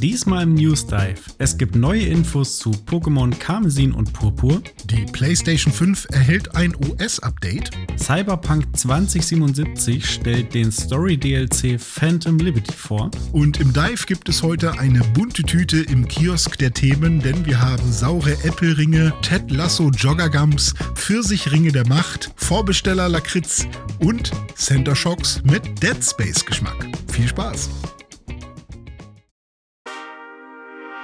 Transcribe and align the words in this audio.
Diesmal 0.00 0.44
im 0.44 0.54
News 0.54 0.86
Dive. 0.86 1.20
Es 1.36 1.58
gibt 1.58 1.76
neue 1.76 2.04
Infos 2.04 2.58
zu 2.58 2.70
Pokémon 2.70 3.38
Karmesin 3.38 3.92
und 3.92 4.14
Purpur. 4.14 4.62
Die 4.86 5.04
PlayStation 5.04 5.70
5 5.70 6.06
erhält 6.10 6.56
ein 6.56 6.74
OS-Update. 6.74 7.70
Cyberpunk 7.98 8.64
2077 8.74 10.08
stellt 10.08 10.54
den 10.54 10.72
Story-DLC 10.72 11.78
Phantom 11.78 12.38
Liberty 12.38 12.72
vor. 12.72 13.10
Und 13.32 13.60
im 13.60 13.74
Dive 13.74 14.06
gibt 14.06 14.30
es 14.30 14.42
heute 14.42 14.78
eine 14.78 15.00
bunte 15.12 15.42
Tüte 15.42 15.80
im 15.80 16.08
Kiosk 16.08 16.56
der 16.56 16.72
Themen, 16.72 17.20
denn 17.20 17.44
wir 17.44 17.60
haben 17.60 17.92
saure 17.92 18.32
Apple-Ringe, 18.44 19.12
Ted 19.20 19.50
Lasso 19.50 19.90
Joggergums, 19.90 20.72
Pfirsichringe 20.94 21.72
der 21.72 21.86
Macht, 21.86 22.32
Vorbesteller 22.36 23.10
Lakritz 23.10 23.66
und 23.98 24.30
Center 24.54 24.96
Shocks 24.96 25.42
mit 25.44 25.82
Dead 25.82 26.02
Space-Geschmack. 26.02 26.86
Viel 27.12 27.28
Spaß! 27.28 27.68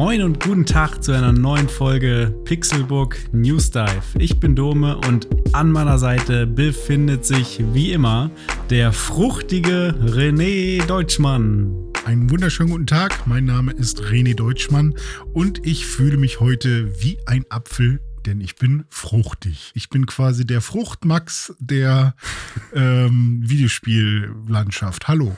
Moin 0.00 0.22
und 0.22 0.42
guten 0.42 0.64
Tag 0.64 1.04
zu 1.04 1.12
einer 1.12 1.30
neuen 1.30 1.68
Folge 1.68 2.34
Pixelbook 2.46 3.18
News 3.34 3.70
Dive. 3.70 4.00
Ich 4.18 4.40
bin 4.40 4.56
Dome 4.56 4.96
und 4.96 5.28
an 5.52 5.70
meiner 5.70 5.98
Seite 5.98 6.46
befindet 6.46 7.26
sich 7.26 7.60
wie 7.74 7.92
immer 7.92 8.30
der 8.70 8.94
fruchtige 8.94 9.94
René 10.00 10.86
Deutschmann. 10.86 11.74
Einen 12.06 12.30
wunderschönen 12.30 12.70
guten 12.70 12.86
Tag, 12.86 13.26
mein 13.26 13.44
Name 13.44 13.72
ist 13.72 14.00
René 14.00 14.34
Deutschmann 14.34 14.94
und 15.34 15.66
ich 15.66 15.84
fühle 15.84 16.16
mich 16.16 16.40
heute 16.40 17.02
wie 17.02 17.18
ein 17.26 17.44
Apfel, 17.50 18.00
denn 18.24 18.40
ich 18.40 18.56
bin 18.56 18.84
fruchtig. 18.88 19.70
Ich 19.74 19.90
bin 19.90 20.06
quasi 20.06 20.46
der 20.46 20.62
Fruchtmax 20.62 21.54
der 21.58 22.14
ähm, 22.72 23.42
Videospiellandschaft. 23.44 25.08
Hallo. 25.08 25.36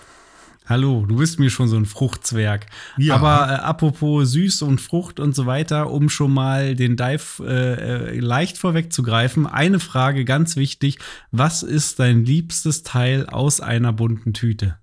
Hallo, 0.67 1.05
du 1.07 1.17
bist 1.17 1.41
mir 1.41 1.51
schon 1.51 1.69
so 1.69 1.77
ein 1.77 1.87
Fruchtzwerg. 1.87 2.67
Ja. 2.97 3.17
Aber 3.17 3.53
äh, 3.53 3.57
apropos 3.57 4.31
süß 4.31 4.63
und 4.63 4.81
Frucht 4.81 5.19
und 5.19 5.35
so 5.35 5.47
weiter, 5.47 5.91
um 5.91 6.09
schon 6.09 6.33
mal 6.33 6.77
den 6.77 6.97
Dive 6.97 7.45
äh, 7.45 8.17
äh, 8.17 8.21
leicht 8.21 8.59
vorwegzugreifen, 8.59 9.47
eine 9.47 9.81
Frage 9.81 10.25
ganz 10.25 10.57
wichtig: 10.57 10.99
Was 11.33 11.63
ist 11.63 11.99
dein 11.99 12.25
liebstes 12.25 12.85
Teil 12.85 13.27
aus 13.27 13.61
einer 13.61 13.93
bunten 13.93 14.35
Tüte? 14.35 14.79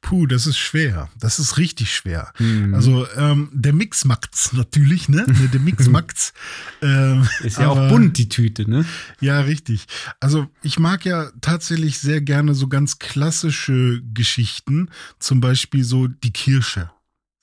Puh, 0.00 0.26
das 0.26 0.46
ist 0.46 0.58
schwer. 0.58 1.08
Das 1.18 1.38
ist 1.38 1.58
richtig 1.58 1.94
schwer. 1.94 2.32
Mhm. 2.38 2.74
Also 2.74 3.06
ähm, 3.16 3.48
der 3.52 3.72
Mix 3.72 4.04
macht's 4.04 4.52
natürlich, 4.52 5.08
ne? 5.08 5.24
Der 5.52 5.60
Mix 5.60 5.88
macht's. 5.90 6.32
ähm, 6.82 7.28
ist 7.42 7.58
ja 7.58 7.70
aber, 7.70 7.82
auch 7.82 7.88
bunt 7.88 8.18
die 8.18 8.28
Tüte, 8.28 8.68
ne? 8.68 8.84
Ja, 9.20 9.40
richtig. 9.40 9.86
Also 10.20 10.48
ich 10.62 10.78
mag 10.78 11.04
ja 11.04 11.30
tatsächlich 11.40 11.98
sehr 11.98 12.20
gerne 12.20 12.54
so 12.54 12.68
ganz 12.68 12.98
klassische 12.98 14.02
Geschichten, 14.12 14.88
zum 15.18 15.40
Beispiel 15.40 15.84
so 15.84 16.08
die 16.08 16.32
Kirsche. 16.32 16.90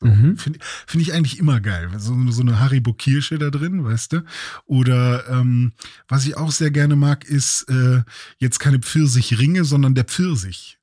So, 0.02 0.08
mhm. 0.08 0.38
Finde 0.38 0.60
find 0.88 1.02
ich 1.02 1.14
eigentlich 1.14 1.40
immer 1.40 1.60
geil. 1.60 1.90
So, 1.98 2.16
so 2.30 2.42
eine 2.42 2.60
Haribo-Kirsche 2.60 3.38
da 3.38 3.50
drin, 3.50 3.84
weißt 3.84 4.14
du? 4.14 4.24
Oder 4.66 5.28
ähm, 5.30 5.74
was 6.08 6.26
ich 6.26 6.38
auch 6.38 6.52
sehr 6.52 6.72
gerne 6.72 6.96
mag, 6.96 7.26
ist 7.26 7.64
äh, 7.70 8.04
jetzt 8.38 8.60
keine 8.60 8.80
Pfirsichringe, 8.80 9.66
sondern 9.66 9.96
der 9.96 10.06
Pfirsich. 10.06 10.79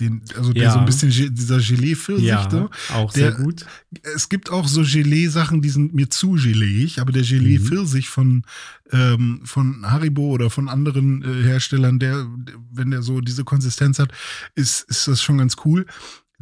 Den, 0.00 0.22
also 0.36 0.52
der 0.52 0.64
ja. 0.64 0.72
so 0.72 0.78
ein 0.78 0.86
bisschen 0.86 1.10
dieser 1.34 1.58
Gelee-Pfirsich, 1.58 2.24
ja, 2.24 2.48
ne? 2.48 2.70
auch 2.92 3.12
der, 3.12 3.32
sehr 3.32 3.42
gut. 3.42 3.66
Es 4.14 4.28
gibt 4.28 4.50
auch 4.50 4.66
so 4.66 4.82
Gelee-Sachen, 4.82 5.60
die 5.62 5.68
sind 5.68 5.94
mir 5.94 6.08
zu 6.08 6.32
geleeig, 6.32 6.98
aber 6.98 7.12
der 7.12 7.22
Gelee-Pfirsich 7.22 8.06
mhm. 8.06 8.10
von, 8.10 8.42
ähm, 8.90 9.40
von 9.44 9.90
Haribo 9.90 10.30
oder 10.30 10.50
von 10.50 10.68
anderen 10.68 11.22
äh, 11.22 11.44
Herstellern, 11.44 11.98
der, 11.98 12.26
wenn 12.72 12.90
der 12.90 13.02
so 13.02 13.20
diese 13.20 13.44
Konsistenz 13.44 13.98
hat, 13.98 14.12
ist, 14.54 14.82
ist 14.88 15.08
das 15.08 15.22
schon 15.22 15.38
ganz 15.38 15.56
cool 15.64 15.86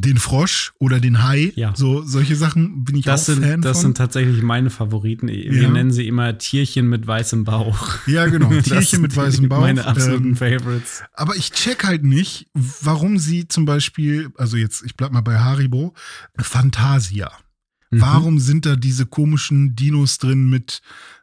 den 0.01 0.19
Frosch 0.19 0.73
oder 0.79 1.01
den 1.01 1.23
Hai. 1.23 1.53
Ja. 1.57 1.73
So 1.75 2.03
solche 2.03 2.37
Sachen 2.37 2.85
bin 2.85 2.97
ich 2.97 3.05
das 3.05 3.23
auch 3.23 3.35
sind, 3.35 3.45
Fan 3.45 3.63
Das 3.63 3.79
von. 3.79 3.83
sind 3.83 3.97
tatsächlich 3.97 4.43
meine 4.43 4.71
Favoriten. 4.71 5.29
Wir 5.29 5.63
ja. 5.63 5.71
nennen 5.71 5.91
sie 5.91 6.07
immer 6.07 6.39
Tierchen 6.39 6.89
mit 6.89 7.07
weißem 7.07 7.45
Bauch. 7.45 7.99
Ja, 8.07 8.27
genau. 8.27 8.49
Tierchen 8.61 9.03
mit 9.03 9.17
weißem 9.17 9.49
Bauch. 9.49 9.61
Meine 9.61 9.87
absoluten 9.87 10.31
ähm, 10.31 10.37
Favorites. 10.37 11.03
Aber 11.13 11.37
ich 11.37 11.53
check 11.53 11.85
halt 11.85 12.05
nicht, 12.05 12.49
warum 12.55 13.19
sie 13.19 13.49
zum 13.49 13.65
Beispiel, 13.65 14.31
also 14.37 14.57
jetzt, 14.57 14.83
ich 14.85 14.97
bleib 14.97 15.13
mal 15.13 15.21
bei 15.21 15.39
Haribo, 15.39 15.95
Fantasia. 16.39 17.31
Mhm. 17.91 18.01
Warum 18.01 18.39
sind 18.39 18.67
da 18.67 18.77
diese 18.77 19.07
komischen 19.07 19.75
Dinos 19.75 20.19
drin 20.19 20.49
mit 20.49 20.81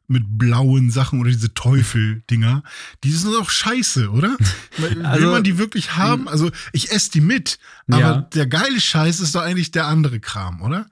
mit 0.08 0.24
blauen 0.38 0.90
Sachen 0.90 1.20
oder 1.20 1.30
diese 1.30 1.54
Teufel-Dinger, 1.54 2.64
die 3.04 3.12
sind 3.12 3.34
doch 3.34 3.50
scheiße, 3.50 4.10
oder? 4.10 4.38
Will 4.78 5.06
also, 5.06 5.32
man 5.32 5.44
die 5.44 5.58
wirklich 5.58 5.96
haben? 5.96 6.24
Hm. 6.24 6.28
Also 6.30 6.50
ich 6.72 6.92
esse 6.92 7.12
die 7.12 7.22
mit, 7.22 7.60
aber 7.88 8.00
ja. 8.00 8.22
der 8.34 8.48
geile 8.48 8.80
Scheiß 8.80 9.20
ist 9.20 9.36
doch 9.36 9.42
eigentlich 9.42 9.72
der 9.72 9.88
andere 9.88 10.20
Kram, 10.20 10.62
oder? 10.62 10.88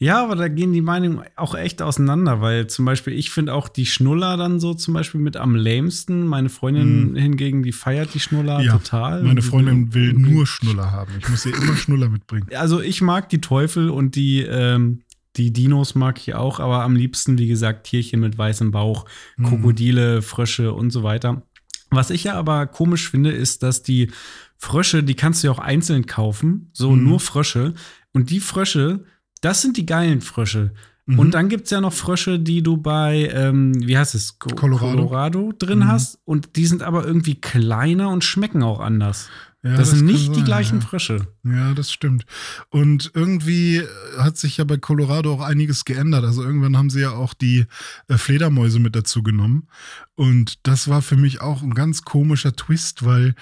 Ja, 0.00 0.22
aber 0.22 0.36
da 0.36 0.46
gehen 0.46 0.72
die 0.72 0.80
Meinungen 0.80 1.24
auch 1.34 1.56
echt 1.56 1.82
auseinander, 1.82 2.40
weil 2.40 2.68
zum 2.68 2.84
Beispiel 2.84 3.14
ich 3.14 3.30
finde 3.30 3.52
auch 3.52 3.68
die 3.68 3.84
Schnuller 3.84 4.36
dann 4.36 4.60
so 4.60 4.72
zum 4.74 4.94
Beispiel 4.94 5.20
mit 5.20 5.36
am 5.36 5.56
lämsten. 5.56 6.24
Meine 6.24 6.50
Freundin 6.50 7.12
mm. 7.12 7.16
hingegen, 7.16 7.62
die 7.64 7.72
feiert 7.72 8.14
die 8.14 8.20
Schnuller 8.20 8.60
ja, 8.60 8.72
total. 8.74 9.24
Meine 9.24 9.42
Freundin 9.42 9.92
will 9.94 10.12
nur 10.12 10.46
Schnuller 10.46 10.92
haben. 10.92 11.10
Ich 11.18 11.28
muss 11.28 11.44
ihr 11.44 11.56
immer 11.56 11.74
Schnuller 11.74 12.08
mitbringen. 12.08 12.46
Also 12.54 12.80
ich 12.80 13.02
mag 13.02 13.28
die 13.28 13.40
Teufel 13.40 13.90
und 13.90 14.14
die 14.14 14.42
ähm, 14.42 15.02
die 15.38 15.52
Dinos 15.52 15.94
mag 15.94 16.18
ich 16.18 16.34
auch, 16.34 16.58
aber 16.58 16.82
am 16.82 16.96
liebsten, 16.96 17.38
wie 17.38 17.46
gesagt, 17.46 17.86
Tierchen 17.86 18.20
mit 18.20 18.36
weißem 18.36 18.72
Bauch, 18.72 19.04
mhm. 19.36 19.44
Krokodile, 19.44 20.20
Frösche 20.22 20.72
und 20.72 20.90
so 20.90 21.04
weiter. 21.04 21.42
Was 21.90 22.10
ich 22.10 22.24
ja 22.24 22.34
aber 22.34 22.66
komisch 22.66 23.08
finde, 23.08 23.30
ist, 23.30 23.62
dass 23.62 23.82
die 23.82 24.10
Frösche, 24.58 25.02
die 25.04 25.14
kannst 25.14 25.42
du 25.42 25.46
ja 25.46 25.52
auch 25.52 25.60
einzeln 25.60 26.06
kaufen, 26.06 26.70
so 26.72 26.90
mhm. 26.90 27.04
nur 27.04 27.20
Frösche. 27.20 27.74
Und 28.12 28.30
die 28.30 28.40
Frösche, 28.40 29.04
das 29.40 29.62
sind 29.62 29.76
die 29.76 29.86
geilen 29.86 30.20
Frösche. 30.20 30.72
Mhm. 31.06 31.18
Und 31.18 31.30
dann 31.34 31.48
gibt 31.48 31.64
es 31.64 31.70
ja 31.70 31.80
noch 31.80 31.92
Frösche, 31.92 32.38
die 32.38 32.62
du 32.62 32.76
bei, 32.76 33.30
ähm, 33.32 33.72
wie 33.86 33.96
heißt 33.96 34.14
es, 34.14 34.38
Co 34.38 34.50
Colorado, 34.50 34.96
Colorado 34.96 35.52
drin 35.56 35.78
mhm. 35.78 35.88
hast. 35.88 36.18
Und 36.24 36.56
die 36.56 36.66
sind 36.66 36.82
aber 36.82 37.06
irgendwie 37.06 37.36
kleiner 37.36 38.10
und 38.10 38.24
schmecken 38.24 38.62
auch 38.62 38.80
anders. 38.80 39.30
Ja, 39.62 39.70
das, 39.70 39.90
das, 39.90 39.98
sind 39.98 40.06
nicht 40.06 40.26
sein, 40.26 40.34
die 40.34 40.44
gleichen 40.44 40.80
ja. 40.80 40.86
Frösche. 40.86 41.26
Ja, 41.42 41.74
das 41.74 41.90
stimmt. 41.90 42.24
Und 42.70 43.10
irgendwie 43.14 43.82
hat 44.16 44.36
sich 44.36 44.58
ja 44.58 44.64
bei 44.64 44.76
Colorado 44.76 45.32
auch 45.32 45.40
einiges 45.40 45.84
geändert. 45.84 46.24
Also 46.24 46.44
irgendwann 46.44 46.76
haben 46.76 46.90
sie 46.90 47.00
ja 47.00 47.10
auch 47.10 47.34
die 47.34 47.66
äh, 48.06 48.18
Fledermäuse 48.18 48.78
mit 48.78 48.94
dazu 48.94 49.24
genommen. 49.24 49.66
Und 50.14 50.66
das 50.66 50.86
war 50.86 51.02
für 51.02 51.16
mich 51.16 51.40
auch 51.40 51.62
ein 51.62 51.74
ganz 51.74 52.02
komischer 52.02 52.54
Twist, 52.54 53.04
weil 53.04 53.34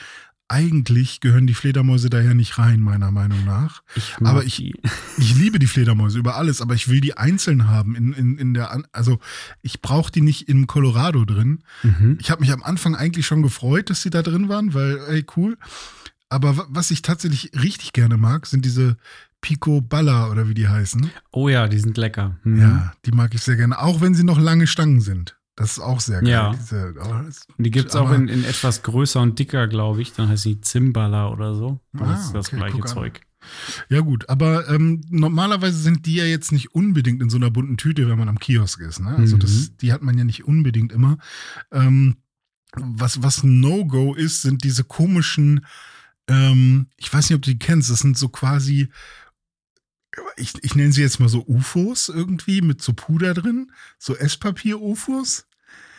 eigentlich 0.48 1.20
gehören 1.20 1.46
die 1.46 1.54
Fledermäuse 1.54 2.08
daher 2.08 2.34
nicht 2.34 2.58
rein, 2.58 2.80
meiner 2.80 3.10
Meinung 3.10 3.44
nach. 3.44 3.82
Ich 3.94 4.14
aber 4.22 4.44
ich, 4.44 4.74
ich 5.18 5.34
liebe 5.34 5.58
die 5.58 5.66
Fledermäuse 5.66 6.18
über 6.18 6.36
alles, 6.36 6.60
aber 6.60 6.74
ich 6.74 6.88
will 6.88 7.00
die 7.00 7.16
einzeln 7.16 7.68
haben. 7.68 7.96
In, 7.96 8.12
in, 8.12 8.38
in 8.38 8.54
der, 8.54 8.84
also 8.92 9.18
ich 9.62 9.82
brauche 9.82 10.12
die 10.12 10.20
nicht 10.20 10.48
in 10.48 10.66
Colorado 10.66 11.24
drin. 11.24 11.62
Mhm. 11.82 12.18
Ich 12.20 12.30
habe 12.30 12.40
mich 12.40 12.52
am 12.52 12.62
Anfang 12.62 12.94
eigentlich 12.94 13.26
schon 13.26 13.42
gefreut, 13.42 13.90
dass 13.90 14.02
sie 14.02 14.10
da 14.10 14.22
drin 14.22 14.48
waren, 14.48 14.74
weil, 14.74 14.98
ey, 15.08 15.26
cool. 15.36 15.58
Aber 16.28 16.66
was 16.68 16.90
ich 16.90 17.02
tatsächlich 17.02 17.52
richtig 17.60 17.92
gerne 17.92 18.16
mag, 18.16 18.46
sind 18.46 18.64
diese 18.64 18.96
Pico 19.40 19.80
Balla 19.80 20.30
oder 20.30 20.48
wie 20.48 20.54
die 20.54 20.68
heißen. 20.68 21.10
Oh 21.30 21.48
ja, 21.48 21.68
die 21.68 21.78
sind 21.78 21.96
lecker. 21.96 22.36
Mhm. 22.42 22.60
Ja, 22.60 22.92
die 23.04 23.12
mag 23.12 23.34
ich 23.34 23.42
sehr 23.42 23.56
gerne, 23.56 23.80
auch 23.80 24.00
wenn 24.00 24.14
sie 24.14 24.24
noch 24.24 24.40
lange 24.40 24.66
Stangen 24.66 25.00
sind. 25.00 25.36
Das 25.56 25.72
ist 25.72 25.80
auch 25.80 26.00
sehr 26.00 26.20
geil. 26.20 26.30
Ja. 26.30 26.52
Diese, 26.52 26.94
oh, 27.02 27.14
die 27.58 27.70
gibt 27.70 27.88
es 27.88 27.96
auch 27.96 28.12
in, 28.12 28.28
in, 28.28 28.44
etwas 28.44 28.82
größer 28.82 29.20
und 29.20 29.38
dicker, 29.38 29.68
glaube 29.68 30.02
ich. 30.02 30.12
Dann 30.12 30.28
heißt 30.28 30.42
sie 30.42 30.60
Zimbala 30.60 31.28
oder 31.30 31.54
so. 31.54 31.80
Das 31.92 32.08
ah, 32.08 32.14
ist 32.14 32.32
das 32.32 32.48
okay, 32.48 32.56
gleiche 32.56 32.84
Zeug. 32.84 33.20
Ja, 33.88 34.00
gut, 34.00 34.28
aber 34.28 34.68
ähm, 34.68 35.02
normalerweise 35.08 35.78
sind 35.78 36.04
die 36.04 36.16
ja 36.16 36.24
jetzt 36.24 36.52
nicht 36.52 36.74
unbedingt 36.74 37.22
in 37.22 37.30
so 37.30 37.36
einer 37.36 37.50
bunten 37.50 37.76
Tüte, 37.76 38.08
wenn 38.08 38.18
man 38.18 38.28
am 38.28 38.38
Kiosk 38.38 38.80
ist. 38.80 39.00
Ne? 39.00 39.14
Also, 39.16 39.36
mhm. 39.36 39.40
das, 39.40 39.76
die 39.76 39.92
hat 39.92 40.02
man 40.02 40.18
ja 40.18 40.24
nicht 40.24 40.44
unbedingt 40.44 40.92
immer. 40.92 41.18
Ähm, 41.72 42.16
was, 42.74 43.22
was 43.22 43.42
No-Go 43.42 44.14
ist, 44.14 44.42
sind 44.42 44.62
diese 44.64 44.84
komischen 44.84 45.64
ähm, 46.28 46.88
ich 46.96 47.12
weiß 47.12 47.28
nicht, 47.30 47.36
ob 47.36 47.42
du 47.42 47.50
die 47.50 47.58
kennst, 47.58 47.90
das 47.90 48.00
sind 48.00 48.18
so 48.18 48.28
quasi, 48.28 48.88
ich, 50.36 50.52
ich 50.62 50.74
nenne 50.74 50.92
sie 50.92 51.02
jetzt 51.02 51.20
mal 51.20 51.28
so 51.28 51.44
UFOs 51.46 52.08
irgendwie 52.08 52.60
mit 52.60 52.82
so 52.82 52.92
Puder 52.92 53.34
drin, 53.34 53.72
so 53.98 54.16
Esspapier-UFOs. 54.16 55.46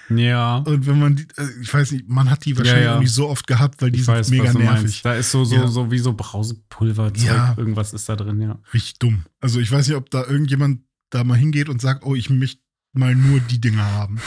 Ja. 0.09 0.57
Und 0.57 0.85
wenn 0.85 0.99
man 0.99 1.15
die, 1.17 1.27
äh, 1.37 1.47
ich 1.61 1.73
weiß 1.73 1.91
nicht, 1.91 2.07
man 2.07 2.29
hat 2.29 2.45
die 2.45 2.57
wahrscheinlich 2.57 2.85
ja, 2.85 2.93
ja. 2.93 2.99
nicht 2.99 3.11
so 3.11 3.27
oft 3.27 3.45
gehabt, 3.45 3.81
weil 3.81 3.91
die 3.91 3.99
ich 3.99 4.05
sind 4.05 4.15
weiß, 4.15 4.29
mega 4.29 4.53
nervig. 4.53 4.65
Meinst. 4.65 5.05
Da 5.05 5.15
ist 5.15 5.31
so, 5.31 5.43
so, 5.43 5.55
ja. 5.55 5.67
so 5.67 5.91
wie 5.91 5.99
so 5.99 6.13
Brausepulver, 6.13 7.11
ja. 7.17 7.55
irgendwas 7.57 7.93
ist 7.93 8.07
da 8.07 8.15
drin, 8.15 8.41
ja. 8.41 8.59
Richtig 8.73 8.99
dumm. 8.99 9.23
Also 9.41 9.59
ich 9.59 9.71
weiß 9.71 9.87
nicht, 9.87 9.97
ob 9.97 10.09
da 10.09 10.25
irgendjemand 10.25 10.81
da 11.09 11.23
mal 11.23 11.37
hingeht 11.37 11.69
und 11.69 11.81
sagt, 11.81 12.05
oh, 12.05 12.15
ich 12.15 12.29
möchte 12.29 12.61
mal 12.93 13.15
nur 13.15 13.39
die 13.39 13.59
Dinger 13.59 13.85
haben. 13.85 14.19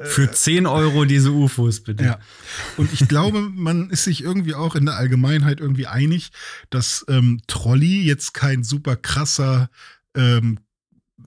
Für 0.00 0.30
10 0.30 0.66
Euro 0.66 1.04
diese 1.04 1.32
UFOs, 1.32 1.80
bitte. 1.80 2.04
Ja. 2.04 2.20
Und 2.76 2.92
ich 2.92 3.08
glaube, 3.08 3.40
man 3.40 3.90
ist 3.90 4.04
sich 4.04 4.22
irgendwie 4.22 4.54
auch 4.54 4.76
in 4.76 4.86
der 4.86 4.94
Allgemeinheit 4.94 5.60
irgendwie 5.60 5.88
einig, 5.88 6.30
dass 6.70 7.04
ähm, 7.08 7.40
Trolley 7.48 8.02
jetzt 8.04 8.32
kein 8.32 8.62
super 8.62 8.94
krasser, 8.94 9.70
ähm, 10.14 10.60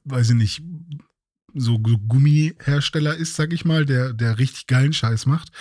weiß 0.05 0.29
ich 0.29 0.35
nicht, 0.35 0.63
so, 1.53 1.79
Gummihersteller 1.79 3.15
ist, 3.15 3.35
sag 3.35 3.51
ich 3.51 3.65
mal, 3.65 3.85
der, 3.85 4.13
der 4.13 4.39
richtig 4.39 4.67
geilen 4.67 4.93
Scheiß 4.93 5.25
macht. 5.25 5.51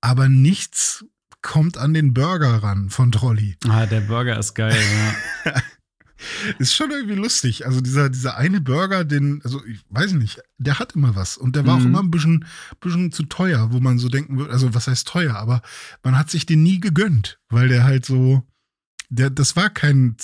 Aber 0.00 0.28
nichts 0.28 1.04
kommt 1.42 1.78
an 1.78 1.94
den 1.94 2.14
Burger 2.14 2.62
ran 2.62 2.90
von 2.90 3.12
Trolley. 3.12 3.56
Ah, 3.68 3.86
der 3.86 4.00
Burger 4.00 4.38
ist 4.38 4.54
geil, 4.54 4.76
ja. 5.44 5.54
Ist 6.58 6.74
schon 6.74 6.90
irgendwie 6.90 7.14
lustig. 7.14 7.66
Also 7.66 7.80
dieser, 7.80 8.10
dieser 8.10 8.36
eine 8.36 8.60
Burger, 8.60 9.04
den, 9.04 9.40
also 9.44 9.64
ich 9.64 9.80
weiß 9.90 10.12
nicht, 10.12 10.40
der 10.58 10.78
hat 10.78 10.94
immer 10.94 11.16
was. 11.16 11.36
Und 11.36 11.56
der 11.56 11.66
war 11.66 11.76
Mhm. 11.78 11.82
auch 11.82 11.86
immer 11.86 12.00
ein 12.02 12.10
bisschen, 12.10 12.44
bisschen 12.80 13.12
zu 13.12 13.24
teuer, 13.24 13.72
wo 13.72 13.80
man 13.80 13.98
so 13.98 14.08
denken 14.08 14.38
würde, 14.38 14.52
also 14.52 14.74
was 14.74 14.86
heißt 14.86 15.06
teuer, 15.08 15.36
aber 15.36 15.62
man 16.02 16.18
hat 16.18 16.30
sich 16.30 16.46
den 16.46 16.62
nie 16.62 16.80
gegönnt, 16.80 17.38
weil 17.48 17.68
der 17.68 17.84
halt 17.84 18.04
so, 18.04 18.42
der, 19.10 19.28
das 19.28 19.56
war 19.56 19.68
kein 19.70 20.16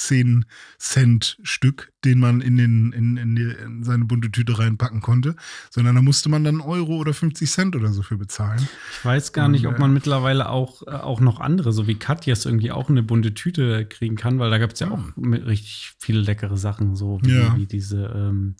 10-Cent-Stück, 0.78 1.92
den 2.04 2.18
man 2.20 2.40
in, 2.40 2.56
den, 2.56 2.92
in, 2.92 3.16
in, 3.16 3.36
die, 3.36 3.42
in 3.64 3.82
seine 3.84 4.04
bunte 4.04 4.30
Tüte 4.30 4.58
reinpacken 4.58 5.00
konnte, 5.00 5.36
sondern 5.70 5.96
da 5.96 6.02
musste 6.02 6.28
man 6.28 6.44
dann 6.44 6.60
Euro 6.60 6.96
oder 6.96 7.12
50 7.12 7.50
Cent 7.50 7.76
oder 7.76 7.92
so 7.92 8.02
für 8.02 8.16
bezahlen. 8.16 8.66
Ich 8.92 9.04
weiß 9.04 9.32
gar 9.32 9.48
nicht, 9.48 9.66
ob 9.66 9.74
Ja. 9.74 9.80
man 9.80 9.92
mittlerweile 9.92 10.48
auch, 10.48 10.82
äh, 10.86 10.90
auch 10.90 11.20
noch 11.20 11.40
andere, 11.40 11.72
so 11.72 11.86
wie 11.86 11.96
Katjas, 11.96 12.46
irgendwie 12.46 12.70
auch 12.70 12.88
eine 12.88 13.02
bunte 13.02 13.34
Tüte 13.34 13.86
kriegen 13.86 14.16
kann, 14.16 14.38
weil 14.38 14.50
da 14.50 14.58
gibt 14.58 14.74
es 14.74 14.80
ja 14.80 14.90
auch 14.90 15.04
mit 15.16 15.44
richtig 15.46 15.94
viele 15.98 16.20
leckere 16.20 16.56
Sachen, 16.56 16.94
so 16.96 17.18
wie, 17.22 17.30
Ja. 17.32 17.56
wie 17.56 17.66
diese 17.66 18.06
ähm, 18.14 18.54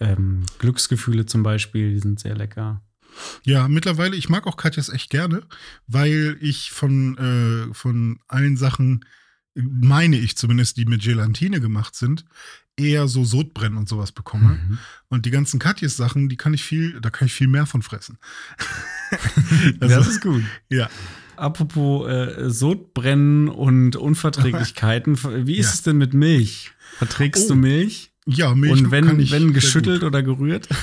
ähm, 0.00 0.44
Glücksgefühle 0.58 1.26
zum 1.26 1.42
Beispiel, 1.42 1.94
die 1.94 2.00
sind 2.00 2.20
sehr 2.20 2.36
lecker. 2.36 2.82
Ja, 3.44 3.68
mittlerweile, 3.68 4.16
ich 4.16 4.28
mag 4.28 4.46
auch 4.46 4.56
Katjas 4.56 4.88
echt 4.88 5.10
gerne, 5.10 5.42
weil 5.86 6.36
ich 6.40 6.70
von, 6.72 7.16
äh, 7.18 7.74
von 7.74 8.18
allen 8.26 8.56
Sachen, 8.56 9.04
meine 9.54 10.16
ich 10.18 10.36
zumindest, 10.36 10.76
die 10.76 10.84
mit 10.84 11.02
Gelatine 11.02 11.60
gemacht 11.60 11.94
sind, 11.94 12.24
eher 12.76 13.06
so 13.06 13.24
Sodbrennen 13.24 13.78
und 13.78 13.88
sowas 13.88 14.10
bekomme. 14.12 14.58
Mhm. 14.68 14.78
Und 15.08 15.26
die 15.26 15.30
ganzen 15.30 15.60
Katjes 15.60 15.96
Sachen, 15.96 16.28
die 16.28 16.36
kann 16.36 16.54
ich 16.54 16.64
viel, 16.64 17.00
da 17.00 17.10
kann 17.10 17.26
ich 17.26 17.32
viel 17.34 17.46
mehr 17.48 17.66
von 17.66 17.82
fressen. 17.82 18.18
das 19.78 19.92
also, 19.92 20.10
ist 20.10 20.20
gut. 20.20 20.42
ja. 20.70 20.88
Apropos 21.36 22.08
äh, 22.08 22.48
Sodbrennen 22.50 23.48
und 23.48 23.96
Unverträglichkeiten, 23.96 25.16
wie 25.46 25.56
ist 25.56 25.66
Ja. 25.66 25.72
es 25.72 25.82
denn 25.82 25.98
mit 25.98 26.14
Milch? 26.14 26.72
Verträgst 26.98 27.46
Oh, 27.46 27.48
du 27.48 27.54
Milch? 27.56 28.12
Ja, 28.26 28.54
Milch 28.54 28.72
und 28.72 28.90
wenn, 28.90 29.20
ich 29.20 29.32
wenn 29.32 29.52
geschüttelt 29.52 30.02
oder 30.02 30.22
gerührt? 30.22 30.68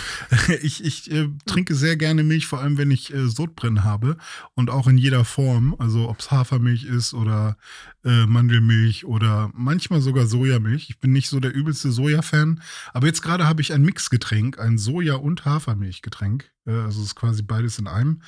Ich, 0.61 0.83
ich 0.83 1.11
äh, 1.11 1.29
trinke 1.45 1.75
sehr 1.75 1.97
gerne 1.97 2.23
Milch, 2.23 2.45
vor 2.45 2.59
allem 2.59 2.77
wenn 2.77 2.91
ich 2.91 3.13
äh, 3.13 3.27
Sodbrennen 3.27 3.83
habe 3.83 4.17
und 4.53 4.69
auch 4.69 4.87
in 4.87 4.97
jeder 4.97 5.25
Form, 5.25 5.75
also 5.79 6.09
ob 6.09 6.19
es 6.19 6.29
Hafermilch 6.29 6.85
ist 6.85 7.13
oder 7.13 7.57
äh, 8.03 8.25
Mandelmilch 8.25 9.05
oder 9.05 9.49
manchmal 9.53 10.01
sogar 10.01 10.27
Sojamilch. 10.27 10.89
Ich 10.89 10.99
bin 10.99 11.11
nicht 11.11 11.29
so 11.29 11.39
der 11.39 11.53
übelste 11.53 11.91
Soja-Fan, 11.91 12.61
aber 12.93 13.07
jetzt 13.07 13.21
gerade 13.21 13.47
habe 13.47 13.61
ich 13.61 13.73
ein 13.73 13.83
Mixgetränk, 13.83 14.59
ein 14.59 14.77
Soja- 14.77 15.15
und 15.15 15.45
Hafermilchgetränk. 15.45 16.51
Äh, 16.65 16.71
also 16.71 17.01
es 17.01 17.07
ist 17.07 17.15
quasi 17.15 17.41
beides 17.41 17.79
in 17.79 17.87
einem. 17.87 18.21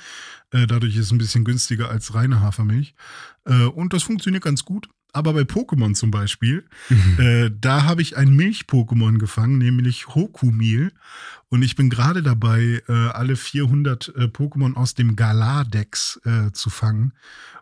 Äh, 0.50 0.66
dadurch 0.66 0.96
ist 0.96 1.06
es 1.06 1.12
ein 1.12 1.18
bisschen 1.18 1.44
günstiger 1.44 1.90
als 1.90 2.14
reine 2.14 2.40
Hafermilch. 2.40 2.94
Äh, 3.44 3.64
und 3.64 3.92
das 3.92 4.02
funktioniert 4.02 4.44
ganz 4.44 4.64
gut. 4.64 4.88
Aber 5.14 5.32
bei 5.32 5.42
Pokémon 5.42 5.94
zum 5.94 6.10
Beispiel, 6.10 6.64
äh, 7.18 7.50
da 7.58 7.84
habe 7.84 8.02
ich 8.02 8.16
ein 8.16 8.34
Milch-Pokémon 8.34 9.18
gefangen, 9.18 9.58
nämlich 9.58 10.08
Hokumil. 10.08 10.92
Und 11.48 11.62
ich 11.62 11.76
bin 11.76 11.88
gerade 11.88 12.22
dabei, 12.22 12.82
äh, 12.88 12.92
alle 12.92 13.36
400 13.36 14.08
äh, 14.08 14.24
Pokémon 14.24 14.74
aus 14.74 14.94
dem 14.94 15.14
Galar-Dex 15.14 16.20
äh, 16.24 16.52
zu 16.52 16.68
fangen, 16.68 17.12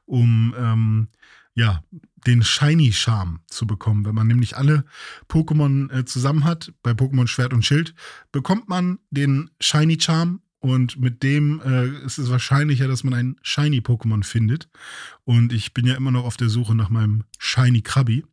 um 0.07 0.55
ähm, 0.57 1.09
ja, 1.55 1.83
den 2.27 2.43
Shiny 2.43 2.93
Charm 2.93 3.41
zu 3.49 3.67
bekommen. 3.67 4.05
Wenn 4.07 4.15
man 4.15 4.27
nämlich 4.27 4.57
alle 4.57 4.85
Pokémon 5.29 5.93
äh, 5.93 6.05
zusammen 6.05 6.45
hat, 6.45 6.73
bei 6.83 6.93
Pokémon 6.93 7.27
Schwert 7.27 7.53
und 7.53 7.65
Schild, 7.65 7.95
bekommt 8.31 8.69
man 8.69 8.99
den 9.11 9.51
Shiny 9.61 9.99
Charm 10.01 10.41
und 10.63 11.01
mit 11.01 11.23
dem 11.25 11.61
äh, 11.65 11.89
ist 12.07 12.19
es 12.19 12.31
wahrscheinlicher, 12.31 12.87
dass 12.87 13.03
man 13.03 13.15
ein 13.15 13.37
Shiny 13.43 13.81
Pokémon 13.81 14.23
findet. 14.25 14.69
Und 15.25 15.53
ich 15.53 15.75
bin 15.75 15.87
ja 15.87 15.95
immer 15.97 16.13
noch 16.13 16.25
auf 16.25 16.37
der 16.37 16.49
Suche 16.49 16.77
nach 16.77 16.89
meinem 16.89 17.25
Shiny 17.39 17.83
Krabby. 17.83 18.25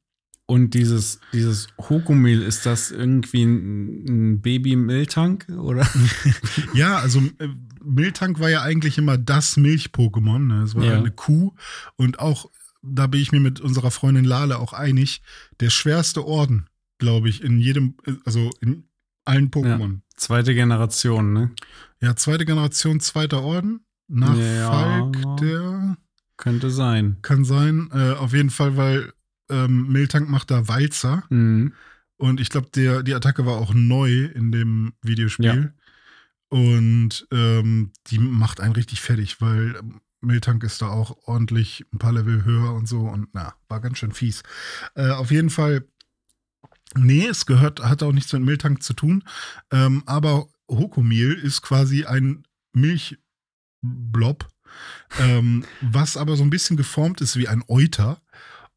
Und 0.45 0.75
dieses, 0.75 1.19
dieses 1.33 1.67
Hokumil, 1.77 2.41
ist 2.43 2.65
das 2.67 2.91
irgendwie 2.91 3.43
ein, 3.43 4.05
ein 4.33 4.41
Baby-Miltank? 4.41 5.47
Oder? 5.49 5.87
Ja, 6.75 6.97
also 6.99 7.19
äh, 7.39 7.49
Miltank 7.83 8.39
war 8.39 8.49
ja 8.51 8.61
eigentlich 8.61 8.97
immer 8.99 9.17
das 9.17 9.57
Milch-Pokémon. 9.57 10.39
Ne? 10.47 10.61
Es 10.63 10.75
war 10.75 10.85
Ja. 10.85 10.97
eine 10.97 11.11
Kuh 11.11 11.53
und 11.97 12.19
auch, 12.19 12.49
da 12.83 13.07
bin 13.07 13.21
ich 13.21 13.31
mir 13.31 13.39
mit 13.39 13.59
unserer 13.59 13.89
Freundin 13.91 14.25
Lale 14.25 14.59
auch 14.59 14.73
einig, 14.73 15.21
der 15.59 15.69
schwerste 15.71 16.25
Orden, 16.25 16.67
glaube 16.99 17.27
ich, 17.29 17.43
in 17.43 17.59
jedem, 17.59 17.95
äh, 18.05 18.13
also 18.25 18.51
in 18.61 18.83
allen 19.25 19.49
Pokémon. 19.51 20.01
Zweite 20.19 20.53
Generation, 20.53 21.33
ne? 21.33 21.51
Ja, 22.01 22.15
zweite 22.15 22.45
Generation, 22.45 22.99
zweiter 22.99 23.41
Orden. 23.41 23.79
Nach 24.07 24.35
Ja. 24.35 24.69
Falk, 24.71 25.37
der 25.39 25.97
Könnte 26.37 26.69
sein. 26.71 27.17
kann 27.21 27.45
sein. 27.45 27.89
Äh, 27.93 28.11
auf 28.13 28.33
jeden 28.33 28.49
Fall, 28.49 28.75
weil 28.77 29.13
ähm, 29.49 29.87
Miltank 29.87 30.29
macht 30.29 30.51
da 30.51 30.67
Walzer. 30.67 31.23
Mhm. 31.29 31.73
Und 32.17 32.39
ich 32.41 32.49
glaube, 32.49 32.69
die 32.73 33.13
Attacke 33.13 33.45
war 33.45 33.57
auch 33.57 33.73
neu 33.73 34.25
in 34.25 34.51
dem 34.51 34.93
Videospiel. 35.01 35.73
Und 36.49 37.27
ähm, 37.31 37.91
die 38.07 38.19
macht 38.19 38.59
einen 38.59 38.73
richtig 38.73 38.99
fertig, 39.01 39.39
weil 39.39 39.79
Miltank 40.21 40.63
ist 40.63 40.81
da 40.81 40.87
auch 40.87 41.15
ordentlich 41.27 41.85
ein 41.93 41.97
paar 41.99 42.11
Level 42.11 42.43
höher 42.43 42.73
und 42.73 42.87
so. 42.89 43.01
Und 43.01 43.29
na, 43.33 43.53
war 43.69 43.79
ganz 43.79 43.99
schön 43.99 44.11
fies. 44.11 44.43
Äh, 44.95 45.11
auf 45.11 45.31
jeden 45.31 45.49
Fall, 45.49 45.87
nee, 46.95 47.25
es 47.25 47.45
gehört, 47.45 47.81
hat 47.81 48.03
auch 48.03 48.13
nichts 48.13 48.33
mit 48.33 48.43
Miltank 48.43 48.83
zu 48.83 48.93
tun. 48.93 49.23
Ähm, 49.71 50.03
aber 50.05 50.47
Hokomil 50.69 51.33
ist 51.33 51.61
quasi 51.61 52.05
ein 52.05 52.45
Milchblob, 52.73 54.47
ähm, 55.19 55.65
was 55.81 56.17
aber 56.17 56.35
so 56.35 56.43
ein 56.43 56.49
bisschen 56.49 56.77
geformt 56.77 57.21
ist 57.21 57.35
wie 57.35 57.47
ein 57.47 57.63
Euter 57.67 58.21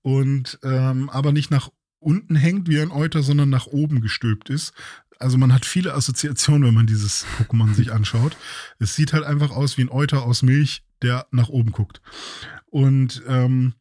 und 0.02 0.58
ähm, 0.62 1.10
aber 1.10 1.32
nicht 1.32 1.50
nach 1.50 1.70
unten 1.98 2.34
hängt 2.34 2.68
wie 2.68 2.80
ein 2.80 2.90
Euter, 2.90 3.22
sondern 3.22 3.50
nach 3.50 3.66
oben 3.66 4.00
gestülpt 4.00 4.50
ist. 4.50 4.72
Also 5.18 5.38
man 5.38 5.52
hat 5.52 5.64
viele 5.64 5.94
Assoziationen, 5.94 6.66
wenn 6.66 6.74
man 6.74 6.86
dieses 6.86 7.24
Pokémon 7.38 7.74
sich 7.74 7.92
anschaut. 7.92 8.36
Es 8.78 8.96
sieht 8.96 9.12
halt 9.12 9.24
einfach 9.24 9.50
aus 9.50 9.78
wie 9.78 9.82
ein 9.82 9.90
Euter 9.90 10.24
aus 10.24 10.42
Milch, 10.42 10.82
der 11.00 11.26
nach 11.30 11.48
oben 11.48 11.70
guckt. 11.70 12.02
Und 12.66 13.22
ähm, 13.28 13.74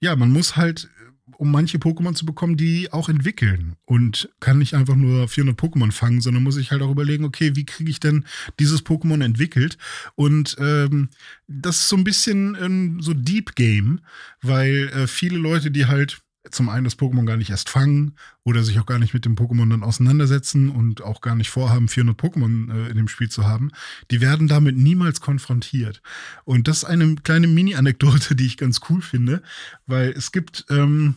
ja, 0.00 0.16
man 0.16 0.30
muss 0.30 0.56
halt, 0.56 0.90
um 1.38 1.50
manche 1.50 1.78
Pokémon 1.78 2.14
zu 2.14 2.26
bekommen, 2.26 2.56
die 2.56 2.92
auch 2.92 3.08
entwickeln. 3.08 3.76
Und 3.84 4.28
kann 4.40 4.58
nicht 4.58 4.74
einfach 4.74 4.96
nur 4.96 5.28
400 5.28 5.58
Pokémon 5.58 5.92
fangen, 5.92 6.20
sondern 6.20 6.42
muss 6.42 6.54
sich 6.54 6.70
halt 6.70 6.82
auch 6.82 6.90
überlegen, 6.90 7.24
okay, 7.24 7.56
wie 7.56 7.64
kriege 7.64 7.90
ich 7.90 8.00
denn 8.00 8.24
dieses 8.58 8.84
Pokémon 8.84 9.24
entwickelt? 9.24 9.78
Und 10.14 10.56
ähm, 10.58 11.08
das 11.48 11.80
ist 11.80 11.88
so 11.88 11.96
ein 11.96 12.04
bisschen 12.04 12.56
ähm, 12.60 13.00
so 13.00 13.14
Deep 13.14 13.54
Game, 13.54 14.00
weil 14.42 14.90
äh, 14.94 15.06
viele 15.06 15.38
Leute, 15.38 15.70
die 15.70 15.86
halt 15.86 16.22
zum 16.50 16.68
einen 16.70 16.84
das 16.84 16.98
Pokémon 16.98 17.26
gar 17.26 17.36
nicht 17.36 17.50
erst 17.50 17.68
fangen 17.68 18.16
oder 18.44 18.62
sich 18.62 18.78
auch 18.80 18.86
gar 18.86 18.98
nicht 18.98 19.12
mit 19.12 19.24
dem 19.24 19.36
Pokémon 19.36 19.68
dann 19.68 19.82
auseinandersetzen 19.82 20.70
und 20.70 21.02
auch 21.02 21.20
gar 21.20 21.34
nicht 21.34 21.50
vorhaben, 21.50 21.88
400 21.88 22.18
Pokémon 22.18 22.72
äh, 22.72 22.90
in 22.90 22.96
dem 22.96 23.08
Spiel 23.08 23.28
zu 23.28 23.46
haben, 23.46 23.70
die 24.10 24.20
werden 24.20 24.48
damit 24.48 24.76
niemals 24.76 25.20
konfrontiert. 25.20 26.00
Und 26.44 26.66
das 26.66 26.78
ist 26.78 26.84
eine 26.84 27.16
kleine 27.16 27.46
Mini-Anekdote, 27.46 28.34
die 28.36 28.46
ich 28.46 28.56
ganz 28.56 28.80
cool 28.88 29.02
finde, 29.02 29.42
weil 29.86 30.10
es 30.10 30.32
gibt 30.32 30.64
ähm, 30.70 31.16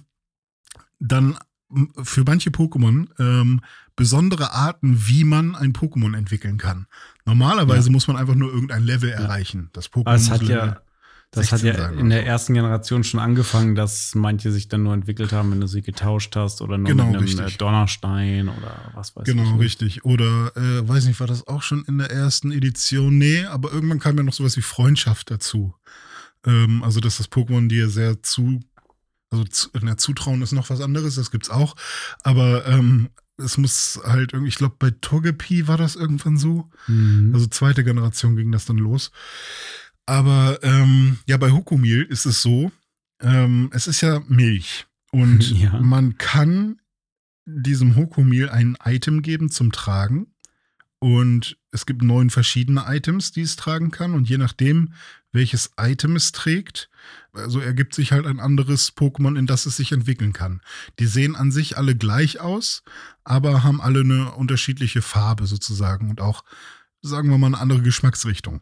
dann 1.00 1.38
für 2.04 2.24
manche 2.26 2.50
Pokémon 2.50 3.08
ähm, 3.18 3.62
besondere 3.96 4.52
Arten, 4.52 5.08
wie 5.08 5.24
man 5.24 5.56
ein 5.56 5.74
Pokémon 5.74 6.16
entwickeln 6.16 6.58
kann. 6.58 6.88
Normalerweise 7.26 7.90
muss 7.92 8.08
man 8.08 8.18
einfach 8.18 8.36
nur 8.36 8.52
irgendein 8.52 8.84
Level 8.84 9.10
erreichen. 9.10 9.70
Das 9.74 9.92
Pokémon 9.92 10.14
es 10.14 10.30
hat 10.30 10.42
muss 10.42 10.50
ja, 10.50 10.66
Level 10.66 10.82
das 11.34 11.52
hat 11.52 11.60
16 11.62 11.82
ja 11.82 11.90
in 12.00 12.10
der 12.10 12.26
ersten 12.26 12.54
Generation 12.54 13.04
schon 13.04 13.20
angefangen, 13.20 13.76
dass 13.76 14.16
manche 14.16 14.52
sich 14.52 14.68
dann 14.68 14.84
nur 14.84 14.94
entwickelt 14.94 15.32
haben, 15.34 15.52
wenn 15.52 15.62
du 15.62 15.68
sie 15.68 15.82
getauscht 15.82 16.36
hast 16.36 16.62
oder 16.62 16.78
nur 16.78 16.88
Genau, 16.88 17.06
mit 17.08 17.16
einem 17.16 17.24
richtig. 17.24 17.56
äh, 17.56 17.58
Donnerstein 17.58 18.50
oder 18.50 18.92
was 18.94 19.16
weiß 19.16 19.28
ich. 19.28 19.36
Genau, 19.36 19.56
richtig. 19.58 20.06
Oder, 20.06 20.52
äh, 20.56 20.88
weiß 20.88 21.06
nicht, 21.06 21.20
war 21.20 21.28
das 21.28 21.48
auch 21.48 21.62
schon 21.62 21.84
in 21.86 21.98
der 21.98 22.12
ersten 22.12 22.52
Edition? 22.52 23.18
Nee, 23.18 23.46
aber 23.46 23.72
irgendwann 23.72 24.00
kam 24.00 24.18
ja 24.18 24.24
noch 24.24 24.34
sowas 24.34 24.58
wie 24.58 24.62
Freundschaft 24.62 25.32
dazu. 25.32 25.74
Ähm, 26.46 26.84
also, 26.84 27.00
dass 27.00 27.18
das 27.18 27.32
Pokémon 27.32 27.68
dir 27.68 27.90
sehr 27.90 28.22
zu, 28.22 28.60
also 29.32 29.44
zu, 29.46 29.70
na, 29.82 29.98
Zutrauen 29.98 30.42
ist 30.42 30.52
noch 30.52 30.70
was 30.70 30.82
anderes, 30.82 31.16
das 31.16 31.32
gibt's 31.32 31.50
auch. 31.50 31.76
Aber 32.24 32.68
ähm, 32.68 33.10
es 33.38 33.58
muss 33.58 34.00
halt 34.06 34.34
irgendwie, 34.34 34.50
ich 34.50 34.58
glaube, 34.58 34.76
bei 34.78 34.92
Togepi 34.92 35.68
war 35.68 35.78
das 35.78 35.96
irgendwann 35.96 36.38
so. 36.38 36.70
Mhm. 36.88 37.32
Also 37.34 37.48
zweite 37.48 37.84
Generation 37.84 38.36
ging 38.36 38.52
das 38.52 38.66
dann 38.66 38.78
los. 38.78 39.12
Aber 40.06 40.60
ähm, 40.64 41.20
ja, 41.28 41.38
bei 41.38 41.52
Hokumil 41.52 42.04
ist 42.04 42.26
es 42.26 42.42
so, 42.42 42.72
ähm, 43.22 43.70
es 43.74 43.88
ist 43.88 44.02
ja 44.02 44.22
Milch. 44.28 44.86
Und 45.12 45.52
Ja. 45.60 45.80
man 45.80 46.18
kann 46.18 46.80
diesem 47.46 47.96
Hokumil 47.96 48.50
ein 48.50 48.78
Item 48.84 49.22
geben 49.22 49.50
zum 49.50 49.72
Tragen. 49.72 50.28
Und 51.00 51.58
es 51.72 51.86
gibt 51.86 52.02
neun 52.02 52.30
verschiedene 52.30 52.86
Items, 52.88 53.34
die 53.34 53.42
es 53.42 53.58
tragen 53.58 53.92
kann. 53.92 54.14
Und 54.14 54.30
je 54.30 54.38
nachdem, 54.38 54.94
welches 55.34 55.72
Item 55.78 56.16
es 56.16 56.32
trägt, 56.32 56.90
also 57.34 57.60
ergibt 57.60 57.94
sich 57.94 58.14
halt 58.14 58.26
ein 58.26 58.40
anderes 58.40 58.96
Pokémon, 58.96 59.38
in 59.38 59.46
das 59.46 59.66
es 59.66 59.76
sich 59.76 59.92
entwickeln 59.92 60.32
kann. 60.32 60.62
Die 61.00 61.06
sehen 61.08 61.36
an 61.36 61.52
sich 61.52 61.78
alle 61.78 61.96
gleich 61.98 62.40
aus, 62.40 62.84
aber 63.26 63.64
haben 63.64 63.82
alle 63.82 64.02
eine 64.02 64.32
unterschiedliche 64.36 65.02
Farbe 65.02 65.46
sozusagen 65.46 66.10
und 66.10 66.22
auch 66.22 66.46
sagen 67.04 67.30
wir 67.30 67.38
mal, 67.38 67.48
eine 67.48 67.60
andere 67.60 67.82
Geschmacksrichtung. 67.82 68.62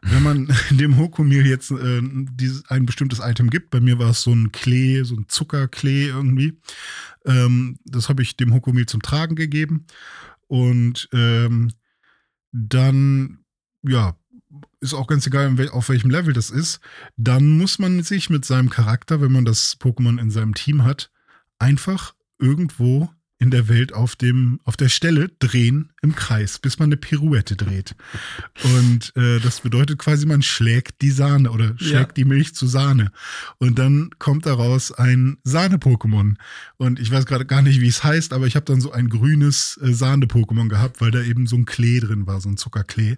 Wenn 0.00 0.22
man 0.22 0.48
dem 0.70 0.96
Hokomil 0.96 1.46
jetzt 1.46 1.72
äh, 1.72 2.00
dieses, 2.02 2.66
ein 2.70 2.86
bestimmtes 2.86 3.18
Item 3.18 3.50
gibt, 3.50 3.70
bei 3.70 3.80
mir 3.80 3.98
war 3.98 4.10
es 4.10 4.22
so 4.22 4.32
ein 4.32 4.52
Klee, 4.52 5.02
so 5.02 5.16
ein 5.16 5.26
Zuckerklee 5.28 6.06
irgendwie, 6.06 6.58
ähm, 7.26 7.78
das 7.84 8.08
habe 8.08 8.22
ich 8.22 8.36
dem 8.36 8.54
Hokomil 8.54 8.86
zum 8.86 9.02
Tragen 9.02 9.34
gegeben. 9.34 9.86
Und 10.46 11.08
ähm, 11.12 11.72
dann, 12.52 13.40
ja, 13.82 14.16
ist 14.80 14.94
auch 14.94 15.06
ganz 15.06 15.26
egal, 15.26 15.54
auf 15.70 15.88
welchem 15.88 16.10
Level 16.10 16.32
das 16.32 16.50
ist, 16.50 16.80
dann 17.16 17.58
muss 17.58 17.78
man 17.78 18.02
sich 18.02 18.30
mit 18.30 18.44
seinem 18.44 18.70
Charakter, 18.70 19.20
wenn 19.20 19.32
man 19.32 19.44
das 19.44 19.78
Pokémon 19.78 20.20
in 20.20 20.30
seinem 20.30 20.54
Team 20.54 20.84
hat, 20.84 21.10
einfach 21.58 22.14
irgendwo 22.38 23.10
in 23.40 23.50
der 23.50 23.68
Welt 23.68 23.94
auf, 23.94 24.16
dem, 24.16 24.60
auf 24.64 24.76
der 24.76 24.90
Stelle 24.90 25.30
drehen 25.38 25.88
im 26.02 26.14
Kreis, 26.14 26.58
bis 26.58 26.78
man 26.78 26.88
eine 26.88 26.98
Pirouette 26.98 27.56
dreht. 27.56 27.96
Und 28.76 29.16
äh, 29.16 29.40
das 29.40 29.60
bedeutet 29.60 29.98
quasi, 29.98 30.26
man 30.26 30.42
schlägt 30.42 31.00
die 31.00 31.10
Sahne 31.10 31.50
oder 31.50 31.74
schlägt 31.78 31.92
ja. 31.92 32.12
die 32.16 32.26
Milch 32.26 32.54
zu 32.54 32.66
Sahne. 32.66 33.12
Und 33.56 33.78
dann 33.78 34.10
kommt 34.18 34.44
daraus 34.44 34.92
ein 34.92 35.38
Sahne-Pokémon. 35.42 36.34
Und 36.76 37.00
ich 37.00 37.10
weiß 37.10 37.24
gerade 37.24 37.46
gar 37.46 37.62
nicht, 37.62 37.80
wie 37.80 37.88
es 37.88 38.04
heißt, 38.04 38.34
aber 38.34 38.46
ich 38.46 38.56
habe 38.56 38.66
dann 38.66 38.82
so 38.82 38.92
ein 38.92 39.08
grünes 39.08 39.80
äh, 39.82 39.92
Sahne-Pokémon 39.92 40.68
gehabt, 40.68 41.00
weil 41.00 41.10
da 41.10 41.22
eben 41.22 41.46
so 41.46 41.56
ein 41.56 41.64
Klee 41.64 42.00
drin 42.00 42.26
war, 42.26 42.42
so 42.42 42.50
ein 42.50 42.58
Zuckerklee. 42.58 43.16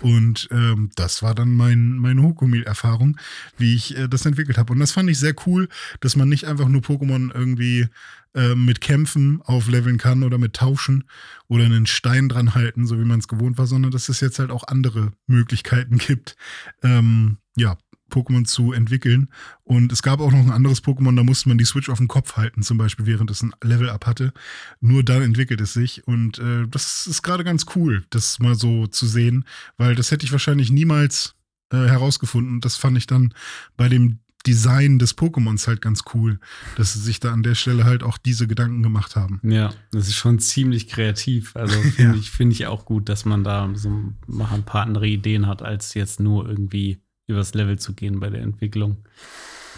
Und 0.00 0.48
ähm, 0.50 0.90
das 0.96 1.22
war 1.22 1.36
dann 1.36 1.54
mein, 1.54 1.96
meine 1.96 2.22
Hokomil-Erfahrung, 2.22 3.16
wie 3.56 3.76
ich 3.76 3.96
äh, 3.96 4.08
das 4.08 4.26
entwickelt 4.26 4.58
habe. 4.58 4.72
Und 4.72 4.80
das 4.80 4.90
fand 4.90 5.08
ich 5.10 5.20
sehr 5.20 5.34
cool, 5.46 5.68
dass 6.00 6.16
man 6.16 6.28
nicht 6.28 6.48
einfach 6.48 6.66
nur 6.66 6.80
Pokémon 6.80 7.32
irgendwie 7.32 7.86
äh, 8.34 8.54
mit 8.54 8.80
Kämpfen 8.80 9.42
aufleveln 9.42 9.98
kann 9.98 10.22
oder 10.22 10.38
mit 10.38 10.54
Tauschen 10.54 11.04
oder 11.48 11.64
einen 11.64 11.86
Stein 11.86 12.28
dran 12.28 12.54
halten, 12.54 12.86
so 12.86 12.98
wie 12.98 13.04
man 13.04 13.20
es 13.20 13.28
gewohnt 13.28 13.58
war, 13.58 13.66
sondern 13.66 13.90
dass 13.90 14.08
es 14.08 14.20
jetzt 14.20 14.38
halt 14.38 14.50
auch 14.50 14.64
andere 14.68 15.12
Möglichkeiten 15.26 15.98
gibt, 15.98 16.36
ähm, 16.82 17.38
ja, 17.56 17.76
Pokémon 18.10 18.44
zu 18.44 18.72
entwickeln. 18.72 19.28
Und 19.64 19.92
es 19.92 20.02
gab 20.02 20.20
auch 20.20 20.32
noch 20.32 20.40
ein 20.40 20.50
anderes 20.50 20.82
Pokémon, 20.82 21.16
da 21.16 21.22
musste 21.22 21.48
man 21.48 21.58
die 21.58 21.64
Switch 21.64 21.88
auf 21.88 21.98
den 21.98 22.08
Kopf 22.08 22.36
halten, 22.36 22.62
zum 22.62 22.76
Beispiel, 22.76 23.06
während 23.06 23.30
es 23.30 23.42
ein 23.42 23.52
Level-Up 23.62 24.06
hatte. 24.06 24.32
Nur 24.80 25.02
dann 25.02 25.22
entwickelt 25.22 25.60
es 25.60 25.72
sich. 25.72 26.06
Und 26.06 26.38
äh, 26.38 26.66
das 26.68 27.06
ist 27.06 27.22
gerade 27.22 27.44
ganz 27.44 27.66
cool, 27.74 28.04
das 28.10 28.38
mal 28.38 28.54
so 28.54 28.86
zu 28.86 29.06
sehen, 29.06 29.44
weil 29.78 29.94
das 29.94 30.10
hätte 30.10 30.26
ich 30.26 30.32
wahrscheinlich 30.32 30.70
niemals 30.70 31.36
äh, 31.72 31.76
herausgefunden. 31.76 32.60
Das 32.60 32.76
fand 32.76 32.98
ich 32.98 33.06
dann 33.06 33.32
bei 33.76 33.88
dem 33.88 34.18
Design 34.46 34.98
des 34.98 35.16
Pokémons 35.16 35.66
halt 35.66 35.82
ganz 35.82 36.04
cool, 36.14 36.38
dass 36.76 36.94
sie 36.94 37.00
sich 37.00 37.20
da 37.20 37.32
an 37.32 37.42
der 37.42 37.54
Stelle 37.54 37.84
halt 37.84 38.02
auch 38.02 38.18
diese 38.18 38.46
Gedanken 38.46 38.82
gemacht 38.82 39.16
haben. 39.16 39.40
Ja, 39.42 39.72
das 39.92 40.08
ist 40.08 40.16
schon 40.16 40.38
ziemlich 40.38 40.88
kreativ. 40.88 41.54
Also 41.56 41.78
finde 41.96 42.14
ja. 42.14 42.20
ich, 42.20 42.30
find 42.30 42.52
ich 42.52 42.66
auch 42.66 42.84
gut, 42.84 43.08
dass 43.08 43.24
man 43.24 43.44
da 43.44 43.70
so 43.74 43.90
mal 44.26 44.50
ein 44.52 44.64
paar 44.64 44.86
andere 44.86 45.06
Ideen 45.06 45.46
hat, 45.46 45.62
als 45.62 45.94
jetzt 45.94 46.20
nur 46.20 46.48
irgendwie 46.48 47.00
übers 47.26 47.54
Level 47.54 47.78
zu 47.78 47.94
gehen 47.94 48.20
bei 48.20 48.30
der 48.30 48.42
Entwicklung. 48.42 48.98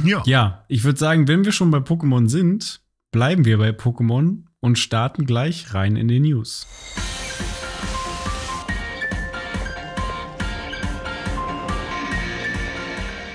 Ja. 0.05 0.23
Ja, 0.27 0.65
ich 0.69 0.85
würde 0.85 0.99
sagen, 0.99 1.29
wenn 1.29 1.45
wir 1.45 1.53
schon 1.53 1.71
bei 1.71 1.79
Pokémon 1.79 2.29
sind, 2.29 2.81
bleiben 3.11 3.45
wir 3.45 3.59
bei 3.59 3.71
Pokémon 3.71 4.45
und 4.61 4.79
starten 4.79 5.27
gleich 5.27 5.75
rein 5.75 5.97
in 5.97 6.09
die 6.09 6.21
News. 6.21 6.67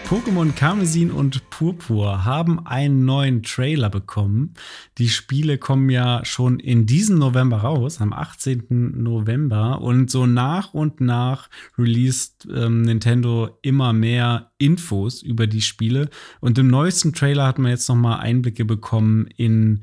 Pokémon 0.08 0.56
Karmesin 0.56 1.12
und 1.12 1.50
Purpur 1.50 2.24
haben 2.24 2.66
einen 2.66 3.04
neuen 3.04 3.44
Trailer 3.44 3.90
bekommen. 3.90 4.54
Die 5.00 5.10
Spiele 5.10 5.58
kommen 5.58 5.90
ja 5.90 6.24
schon 6.24 6.62
in 6.62 6.86
diesem 6.86 7.18
November 7.18 7.58
raus, 7.58 8.00
am 8.00 8.14
18. 8.14 9.04
November. 9.04 9.82
Und 9.82 10.10
so 10.10 10.26
nach 10.26 10.74
und 10.74 11.02
nach 11.02 11.50
released 11.78 12.48
ähm, 12.50 12.84
Nintendo 12.84 13.50
immer 13.62 13.92
mehr 13.92 14.52
Infos 14.58 15.22
über 15.22 15.46
die 15.46 15.62
Spiele. 15.62 16.10
Und 16.40 16.58
im 16.58 16.70
neuesten 16.70 17.12
Trailer 17.12 17.46
hat 17.46 17.60
man 17.60 17.72
jetzt 17.72 17.90
noch 17.90 17.98
mal 17.98 18.20
Einblicke 18.20 18.64
bekommen 18.64 19.28
in 19.36 19.82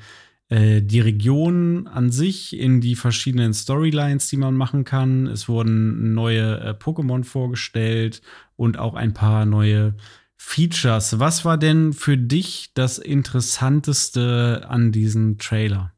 äh, 0.49 0.83
die 0.83 1.01
Region 1.01 1.87
an 1.87 2.11
sich, 2.11 2.59
in 2.59 2.81
die 2.81 2.97
verschiedenen 2.97 3.53
Storylines, 3.53 4.29
die 4.29 4.37
man 4.37 4.57
machen 4.57 4.85
kann. 4.85 5.27
Es 5.27 5.49
wurden 5.49 6.15
neue 6.15 6.61
äh, 6.61 6.71
Pokémon 6.71 7.25
vorgestellt 7.25 8.23
und 8.57 8.79
auch 8.79 8.95
ein 8.95 9.15
paar 9.15 9.45
neue 9.45 9.95
Features. 10.37 11.19
Was 11.19 11.45
war 11.45 11.59
denn 11.59 11.93
für 11.93 12.19
dich 12.19 12.73
das 12.75 12.99
Interessanteste 12.99 14.67
an 14.69 14.93
diesem 14.93 15.39
Trailer? 15.39 15.93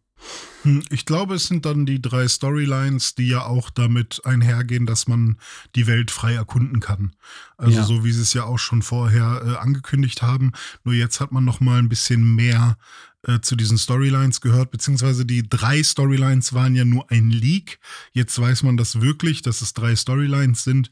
Hm, 0.63 0.83
ich 0.91 1.05
glaube, 1.05 1.35
es 1.35 1.47
sind 1.47 1.67
dann 1.67 1.87
die 1.87 2.01
drei 2.01 2.27
Storylines, 2.27 3.15
die 3.15 3.29
ja 3.29 3.45
auch 3.45 3.71
damit 3.71 4.23
einhergehen, 4.25 4.87
dass 4.87 5.07
man 5.07 5.39
die 5.75 5.87
Welt 5.87 6.11
frei 6.11 6.35
erkunden 6.35 6.81
kann. 6.81 7.13
Also 7.57 7.79
ja. 7.79 7.85
so 7.85 8.05
wie 8.05 8.13
sie 8.13 8.23
es 8.23 8.35
ja 8.35 8.45
auch 8.45 8.59
schon 8.59 8.83
vorher 8.83 9.43
äh, 9.45 9.57
angekündigt 9.57 10.23
haben. 10.23 10.53
Nur 10.85 10.95
jetzt 10.95 11.21
hat 11.21 11.33
man 11.33 11.45
noch 11.45 11.61
mal 11.61 11.79
ein 11.79 11.89
bisschen 11.89 12.35
mehr 12.35 12.79
äh, 13.27 13.41
zu 13.41 13.57
diesen 13.57 13.79
Storylines 13.79 14.41
gehört, 14.41 14.71
beziehungsweise 14.71 15.27
die 15.27 15.49
drei 15.49 15.83
Storylines 15.83 16.53
waren 16.53 16.75
ja 16.75 16.85
nur 16.85 17.11
ein 17.11 17.31
Leak. 17.31 17.79
Jetzt 18.13 18.41
weiß 18.41 18.63
man 18.63 18.77
das 18.77 19.01
wirklich, 19.01 19.43
dass 19.43 19.63
es 19.63 19.75
drei 19.75 19.97
Storylines 19.97 20.65
sind. 20.65 20.91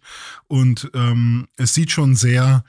Und 0.48 0.90
ähm, 0.94 1.46
es 1.56 1.74
sieht 1.74 1.90
schon 1.90 2.16
sehr, 2.16 2.64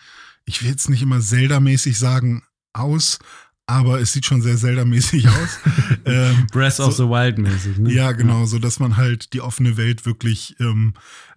ich 0.45 0.62
will 0.62 0.69
jetzt 0.69 0.89
nicht 0.89 1.01
immer 1.01 1.19
Zelda-mäßig 1.19 1.98
sagen, 1.98 2.43
aus, 2.74 3.19
aber 3.67 4.00
es 4.00 4.13
sieht 4.13 4.25
schon 4.25 4.41
sehr 4.41 4.57
Zelda-mäßig 4.57 5.27
aus. 5.29 5.60
ähm, 6.05 6.48
Breath 6.51 6.79
of 6.79 6.93
so, 6.93 7.05
the 7.05 7.10
Wild-mäßig, 7.10 7.79
ne? 7.79 7.91
Ja, 7.91 8.12
genau, 8.12 8.45
so 8.45 8.60
dass 8.60 8.79
man 8.79 8.98
halt 8.98 9.34
die 9.34 9.41
offene 9.41 9.77
Welt 9.77 10.05
wirklich 10.05 10.55
ähm, 10.60 10.93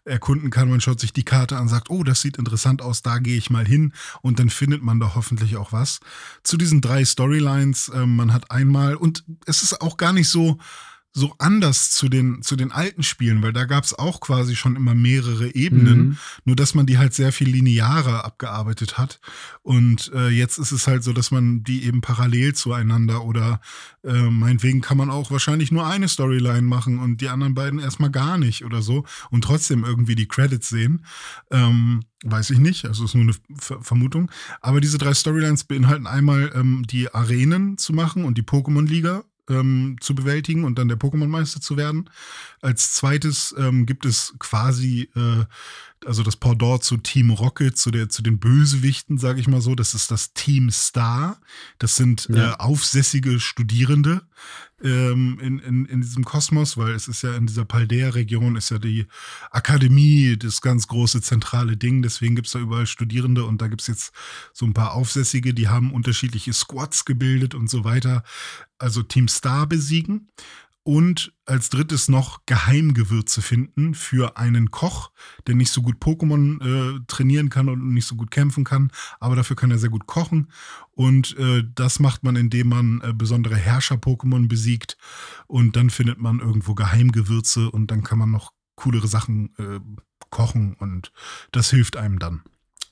erkunden 0.09 0.51
kann. 0.51 0.71
Man 0.71 0.81
schaut 0.81 1.01
sich 1.01 1.13
die 1.13 1.25
Karte 1.25 1.57
an, 1.57 1.69
sagt, 1.69 1.91
oh, 1.91 2.03
das 2.03 2.21
sieht 2.21 2.37
interessant 2.37 2.83
aus, 2.83 3.03
da 3.03 3.19
gehe 3.19 3.37
ich 3.37 3.51
mal 3.51 3.67
hin 3.67 3.93
und 4.23 4.39
dann 4.39 4.51
findet 4.51 4.83
man 4.83 5.01
da 5.01 5.15
hoffentlich 5.15 5.57
auch 5.57 5.73
was. 5.73 6.01
Zu 6.43 6.57
diesen 6.57 6.81
drei 6.81 7.05
Storylines, 7.05 7.91
ähm, 7.95 8.17
man 8.17 8.33
hat 8.33 8.51
einmal, 8.51 8.97
und 8.97 9.25
es 9.47 9.63
ist 9.63 9.81
auch 9.81 9.97
gar 9.97 10.13
nicht 10.13 10.29
so, 10.29 10.59
so 11.13 11.35
anders 11.39 11.91
zu 11.91 12.09
den, 12.09 12.43
zu 12.43 12.55
den 12.55 12.71
alten 12.71 13.03
Spielen, 13.03 13.43
weil 13.43 13.53
da 13.53 13.65
gab 13.65 13.85
es 13.85 13.99
auch 13.99 14.21
quasi 14.21 14.55
schon 14.55 14.77
immer 14.77 14.95
mehrere 14.95 15.55
Ebenen, 15.55 15.99
mhm. 15.99 16.17
nur 16.45 16.57
dass 16.57 16.75
man 16.75 16.87
die 16.87 16.99
halt 16.99 17.15
sehr 17.15 17.33
viel 17.33 17.49
linearer 17.49 18.25
abgearbeitet 18.25 18.99
hat. 18.99 19.21
Und 19.63 20.13
äh, 20.15 20.29
jetzt 20.29 20.59
ist 20.59 20.73
es 20.73 20.87
halt 20.87 21.03
so, 21.03 21.13
dass 21.13 21.31
man 21.31 21.65
die 21.65 21.85
eben 21.85 22.01
parallel 22.01 22.55
zueinander 22.55 23.25
oder 23.25 23.61
äh, 24.05 24.13
meinetwegen 24.13 24.81
kann 24.81 24.99
man 24.99 25.11
auch 25.11 25.31
wahrscheinlich 25.31 25.73
nur 25.73 25.87
eine 25.87 26.09
Storyline 26.09 26.63
machen 26.63 26.99
und 26.99 27.21
die 27.21 27.29
anderen 27.29 27.55
beiden 27.55 27.81
erstmal 27.81 28.11
gar 28.11 28.39
nicht 28.39 28.65
oder 28.65 28.83
so 28.83 29.05
und 29.31 29.43
trotzdem 29.43 29.85
irgendwie 29.85 30.15
die 30.15 30.29
Credits 30.29 30.69
sehen. 30.69 31.05
Ähm, 31.51 32.03
Weiß 32.25 32.51
ich 32.51 32.59
nicht, 32.59 32.85
also 32.85 33.05
ist 33.05 33.15
nur 33.15 33.23
eine 33.23 33.35
Ver 33.57 33.81
Vermutung. 33.81 34.29
Aber 34.61 34.81
diese 34.81 34.99
drei 34.99 35.15
Storylines 35.15 35.63
beinhalten 35.63 36.09
einmal 36.09 36.51
ähm, 36.53 36.85
die 36.85 37.15
Arenen 37.15 37.79
zu 37.79 37.93
machen 37.93 38.25
und 38.25 38.37
die 38.37 38.43
Pokémon-Liga 38.43 39.23
ähm, 39.49 39.97
zu 40.01 40.15
bewältigen 40.15 40.65
und 40.65 40.79
dann 40.79 40.89
der 40.89 40.99
Pokémon-Meister 40.99 41.61
zu 41.61 41.77
werden. 41.77 42.11
Als 42.61 42.93
zweites 42.93 43.55
ähm, 43.59 43.87
gibt 43.87 44.05
es 44.05 44.35
quasi 44.39 45.11
äh, 45.15 45.45
also 46.07 46.23
das 46.23 46.37
Pendant 46.37 46.85
zu 46.85 46.97
Team 46.97 47.31
Rocket, 47.31 47.77
zu, 47.77 47.91
der, 47.91 48.09
zu 48.09 48.23
den 48.23 48.39
Bösewichten, 48.39 49.19
sage 49.19 49.41
ich 49.41 49.49
mal 49.49 49.61
so. 49.61 49.75
Das 49.75 49.95
ist 49.95 50.11
das 50.11 50.33
Team 50.33 50.71
Star. 50.71 51.41
Das 51.79 51.97
sind 51.97 52.29
ja. 52.31 52.53
äh, 52.53 52.57
aufsässige 52.59 53.41
Studierende 53.41 54.23
ähm, 54.83 55.39
in, 55.41 55.59
in, 55.59 55.85
in 55.87 56.01
diesem 56.01 56.25
Kosmos, 56.25 56.77
weil 56.77 56.93
es 56.93 57.09
ist 57.09 57.23
ja 57.23 57.35
in 57.37 57.47
dieser 57.47 57.65
Paldea-Region, 57.65 58.57
ist 58.57 58.71
ja 58.71 58.79
die 58.79 59.07
Akademie 59.51 60.37
das 60.37 60.61
ganz 60.61 60.87
große 60.87 61.21
zentrale 61.21 61.77
Ding. 61.77 62.03
Deswegen 62.03 62.37
gibt 62.37 62.47
es 62.47 62.53
da 62.53 62.59
überall 62.59 62.87
Studierende 62.87 63.45
und 63.45 63.61
da 63.61 63.69
gibt 63.69 63.81
es 63.81 63.87
jetzt 63.87 64.13
so 64.53 64.67
ein 64.67 64.75
paar 64.75 64.95
Aufsässige, 64.95 65.55
die 65.55 65.69
haben 65.69 65.93
unterschiedliche 65.93 66.53
Squads 66.53 67.05
gebildet 67.05 67.55
und 67.55 67.69
so 67.69 67.85
weiter. 67.85 68.23
Also 68.79 69.03
Team 69.03 69.29
Star 69.29 69.67
besiegen 69.67 70.29
und 70.89 71.35
als 71.45 71.69
drittes 71.69 72.09
noch 72.09 72.47
Geheimgewürze 72.47 73.43
finden 73.43 73.93
für 73.93 74.39
einen 74.39 74.71
Koch, 74.71 75.11
der 75.47 75.55
nicht 75.55 75.71
so 75.71 75.83
gut 75.83 75.97
Pokémon 75.97 76.63
äh, 76.65 77.01
trainieren 77.07 77.51
kann 77.51 77.69
und 77.69 77.93
nicht 77.93 78.07
so 78.07 78.17
gut 78.17 78.31
kämpfen 78.31 78.65
kann, 78.65 78.91
aber 79.21 79.37
dafür 79.37 79.55
kann 79.55 79.71
er 79.71 79.77
sehr 79.77 79.91
gut 79.91 80.07
kochen. 80.07 80.51
Und 80.93 81.37
äh, 81.37 81.63
das 81.75 82.01
macht 82.01 82.25
man, 82.25 82.37
indem 82.37 82.71
man 82.71 83.03
äh, 83.03 83.13
besondere 83.13 83.57
Herrscher-Pokémon 83.57 84.49
besiegt 84.49 84.97
und 85.47 85.77
dann 85.77 85.91
findet 85.91 86.23
man 86.23 86.41
irgendwo 86.41 86.75
Geheimgewürze 86.75 87.71
und 87.71 87.91
dann 87.91 88.03
kann 88.03 88.19
man 88.19 88.31
noch 88.31 88.55
coolere 88.75 89.09
Sachen 89.09 89.55
äh, 89.59 89.81
kochen 90.31 90.73
und 90.73 91.13
das 91.53 91.69
hilft 91.69 91.99
einem 91.99 92.19
dann. 92.19 92.41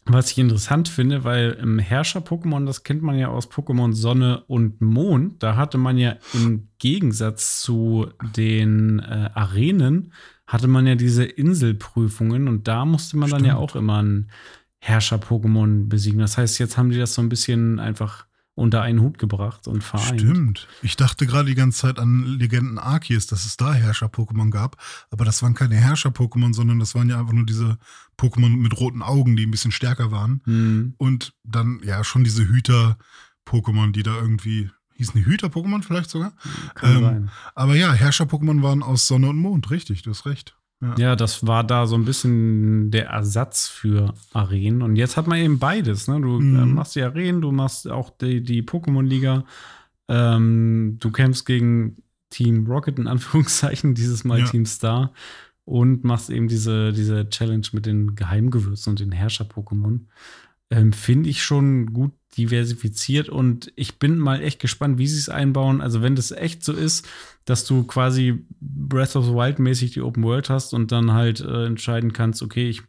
Was 0.08 0.30
ich 0.30 0.38
interessant 0.38 0.88
finde, 0.88 1.24
weil 1.24 1.58
im 1.60 1.80
Herrscher-Pokémon, 1.80 2.64
das 2.64 2.84
kennt 2.84 3.02
man 3.02 3.18
ja 3.18 3.26
aus 3.28 3.50
Pokémon 3.50 3.92
Sonne 3.92 4.44
und 4.46 4.80
Mond, 4.80 5.42
da 5.42 5.56
hatte 5.56 5.78
man 5.78 5.98
ja 5.98 6.16
im 6.32 6.68
Gegensatz 6.78 7.60
zu 7.60 8.06
den 8.36 9.00
äh, 9.00 9.30
Arenen, 9.34 10.12
hatte 10.46 10.68
man 10.68 10.86
ja 10.86 10.94
diese 10.94 11.24
Inselprüfungen 11.24 12.46
und 12.46 12.68
da 12.68 12.84
musste 12.84 13.16
man 13.16 13.30
dann 13.30 13.44
ja 13.44 13.56
auch 13.56 13.74
immer 13.74 14.00
ein 14.00 14.30
Herrscher-Pokémon 14.78 15.88
besiegen. 15.88 16.20
Das 16.20 16.38
heißt, 16.38 16.60
jetzt 16.60 16.76
haben 16.76 16.90
die 16.90 16.98
das 16.98 17.14
so 17.14 17.22
ein 17.22 17.28
bisschen 17.28 17.80
einfach 17.80 18.26
unter 18.56 18.80
einen 18.82 19.00
Hut 19.00 19.18
gebracht 19.18 19.68
und 19.68 19.84
vereint. 19.84 20.20
Stimmt. 20.20 20.66
Ich 20.82 20.96
dachte 20.96 21.26
gerade 21.26 21.48
die 21.48 21.54
ganze 21.54 21.82
Zeit 21.82 21.98
an 21.98 22.24
Legenden 22.24 22.78
Arceus, 22.78 23.26
dass 23.26 23.44
es 23.44 23.56
da 23.56 23.74
Herrscher-Pokémon 23.74 24.50
gab. 24.50 24.82
Aber 25.10 25.24
das 25.24 25.42
waren 25.42 25.54
keine 25.54 25.76
Herrscher-Pokémon, 25.76 26.54
sondern 26.54 26.78
das 26.78 26.94
waren 26.94 27.08
ja 27.10 27.20
einfach 27.20 27.34
nur 27.34 27.44
diese 27.46 27.78
Pokémon 28.18 28.48
mit 28.48 28.76
roten 28.80 29.02
Augen, 29.02 29.36
die 29.36 29.46
ein 29.46 29.50
bisschen 29.50 29.72
stärker 29.72 30.10
waren. 30.10 30.40
Mhm. 30.46 30.94
Und 30.96 31.34
dann 31.44 31.80
ja 31.84 32.02
schon 32.02 32.24
diese 32.24 32.48
Hüter-Pokémon, 32.48 33.92
die 33.92 34.02
da 34.02 34.16
irgendwie. 34.16 34.70
Hießen 34.94 35.12
die 35.14 35.26
Hüter-Pokémon 35.26 35.82
vielleicht 35.82 36.08
sogar? 36.08 36.32
Kann 36.74 36.96
Ähm, 36.96 37.02
sein. 37.02 37.30
Aber 37.54 37.76
ja, 37.76 37.92
Herrscher-Pokémon 37.92 38.62
waren 38.62 38.82
aus 38.82 39.06
Sonne 39.06 39.28
und 39.28 39.36
Mond, 39.36 39.70
richtig, 39.70 40.00
du 40.00 40.10
hast 40.10 40.24
recht. 40.24 40.56
Ja, 40.98 41.16
das 41.16 41.46
war 41.46 41.64
da 41.64 41.86
so 41.86 41.96
ein 41.96 42.04
bisschen 42.04 42.90
der 42.90 43.06
Ersatz 43.06 43.66
für 43.66 44.12
Arenen. 44.34 44.82
Und 44.82 44.96
jetzt 44.96 45.16
hat 45.16 45.26
man 45.26 45.38
eben 45.38 45.58
beides. 45.58 46.06
Ne? 46.06 46.20
Du 46.20 46.38
Mhm. 46.38 46.74
machst 46.74 46.94
die 46.96 47.02
Arenen, 47.02 47.40
du 47.40 47.50
machst 47.50 47.88
auch 47.90 48.10
die, 48.10 48.42
die 48.42 48.62
Pokémon-Liga. 48.62 49.44
Ähm, 50.08 50.96
du 51.00 51.10
kämpfst 51.10 51.46
gegen 51.46 51.96
Team 52.30 52.66
Rocket 52.66 52.98
in 52.98 53.06
Anführungszeichen, 53.06 53.94
dieses 53.94 54.24
Mal 54.24 54.40
Ja. 54.40 54.44
Team 54.46 54.66
Star. 54.66 55.12
Und 55.64 56.04
machst 56.04 56.30
eben 56.30 56.46
diese, 56.46 56.92
diese 56.92 57.28
Challenge 57.28 57.66
mit 57.72 57.86
den 57.86 58.14
Geheimgewürzen 58.14 58.90
und 58.90 59.00
den 59.00 59.10
Herrscher-Pokémon. 59.12 60.00
Ähm, 60.70 60.92
Finde 60.92 61.30
ich 61.30 61.42
schon 61.44 61.92
gut 61.92 62.12
diversifiziert 62.36 63.28
und 63.28 63.72
ich 63.76 63.98
bin 63.98 64.18
mal 64.18 64.42
echt 64.42 64.60
gespannt, 64.60 64.98
wie 64.98 65.06
sie 65.06 65.18
es 65.18 65.28
einbauen. 65.28 65.80
Also, 65.80 66.02
wenn 66.02 66.16
das 66.16 66.32
echt 66.32 66.64
so 66.64 66.72
ist, 66.72 67.08
dass 67.46 67.64
du 67.64 67.84
quasi 67.84 68.44
Breath 68.60 69.16
of 69.16 69.24
the 69.24 69.32
Wild 69.32 69.58
mäßig 69.58 69.92
die 69.92 70.02
Open 70.02 70.24
World 70.24 70.50
hast 70.50 70.74
und 70.74 70.92
dann 70.92 71.12
halt 71.12 71.40
äh, 71.40 71.64
entscheiden 71.64 72.12
kannst, 72.12 72.42
okay, 72.42 72.68
ich 72.68 72.82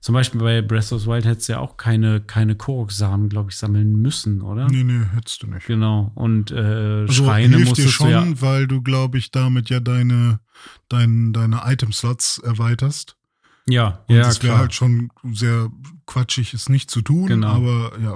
zum 0.00 0.14
Beispiel 0.14 0.40
bei 0.40 0.62
Breath 0.62 0.92
of 0.92 1.02
the 1.02 1.06
Wild 1.06 1.24
hättest 1.24 1.48
du 1.48 1.54
ja 1.54 1.58
auch 1.60 1.76
keine, 1.76 2.20
keine 2.20 2.54
Korok-Samen, 2.54 3.28
glaube 3.28 3.50
ich, 3.50 3.56
sammeln 3.56 3.96
müssen, 3.96 4.42
oder? 4.42 4.68
Nee, 4.68 4.84
nee, 4.84 5.04
hättest 5.14 5.42
du 5.42 5.46
nicht. 5.46 5.66
Genau. 5.66 6.12
Und 6.14 6.50
äh, 6.50 6.56
Also 6.56 7.24
Schreine 7.24 7.56
hilft 7.56 7.78
dir 7.78 7.84
musstest 7.84 7.92
schon, 7.94 8.06
du 8.08 8.12
ja. 8.12 8.40
weil 8.40 8.66
du, 8.66 8.82
glaube 8.82 9.18
ich, 9.18 9.30
damit 9.30 9.70
ja 9.70 9.80
deine, 9.80 10.40
dein, 10.88 11.32
deine 11.32 11.62
Item-Slots 11.64 12.38
erweiterst. 12.38 13.16
Ja, 13.68 14.04
Und 14.08 14.16
ja, 14.16 14.28
es 14.28 14.42
wäre 14.42 14.58
halt 14.58 14.74
schon 14.74 15.10
sehr 15.32 15.70
quatschig, 16.06 16.54
es 16.54 16.68
nicht 16.68 16.90
zu 16.90 17.02
tun, 17.02 17.26
Genau. 17.26 17.48
aber 17.48 17.98
ja. 18.00 18.14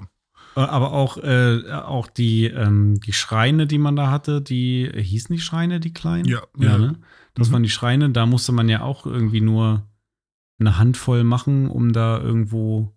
Äh, 0.56 0.60
Aber 0.60 0.92
auch, 0.92 1.18
äh, 1.18 1.70
auch 1.70 2.06
die, 2.06 2.46
ähm, 2.46 2.98
die 3.00 3.12
Schreine, 3.12 3.66
die 3.66 3.76
man 3.78 3.94
da 3.94 4.10
hatte, 4.10 4.40
die 4.40 4.84
äh, 4.86 5.02
hießen 5.02 5.34
die 5.36 5.40
Schreine, 5.42 5.80
die 5.80 5.92
kleinen? 5.92 6.24
Ja, 6.26 6.42
ja. 6.56 6.70
ja. 6.70 6.78
Ne? 6.78 6.98
Das 7.34 7.48
Mhm. 7.48 7.52
waren 7.52 7.62
die 7.62 7.68
Schreine, 7.70 8.08
da 8.10 8.24
musste 8.24 8.52
man 8.52 8.68
ja 8.70 8.80
auch 8.80 9.04
irgendwie 9.04 9.42
nur 9.42 9.86
eine 10.58 10.78
Handvoll 10.78 11.24
machen, 11.24 11.68
um 11.68 11.92
da 11.92 12.18
irgendwo. 12.18 12.94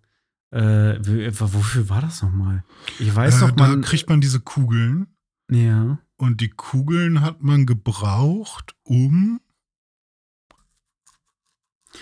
Äh, 0.52 0.98
wofür 1.38 1.88
war 1.90 2.00
das 2.00 2.22
nochmal? 2.22 2.64
Ich 2.98 3.14
weiß 3.14 3.36
äh, 3.36 3.40
doch, 3.40 3.50
da 3.50 3.68
man. 3.68 3.82
kriegt 3.82 4.08
man 4.08 4.20
diese 4.22 4.40
Kugeln 4.40 5.08
ja. 5.50 5.98
und 6.16 6.40
die 6.40 6.48
Kugeln 6.48 7.20
hat 7.20 7.42
man 7.42 7.66
gebraucht, 7.66 8.74
um. 8.84 9.40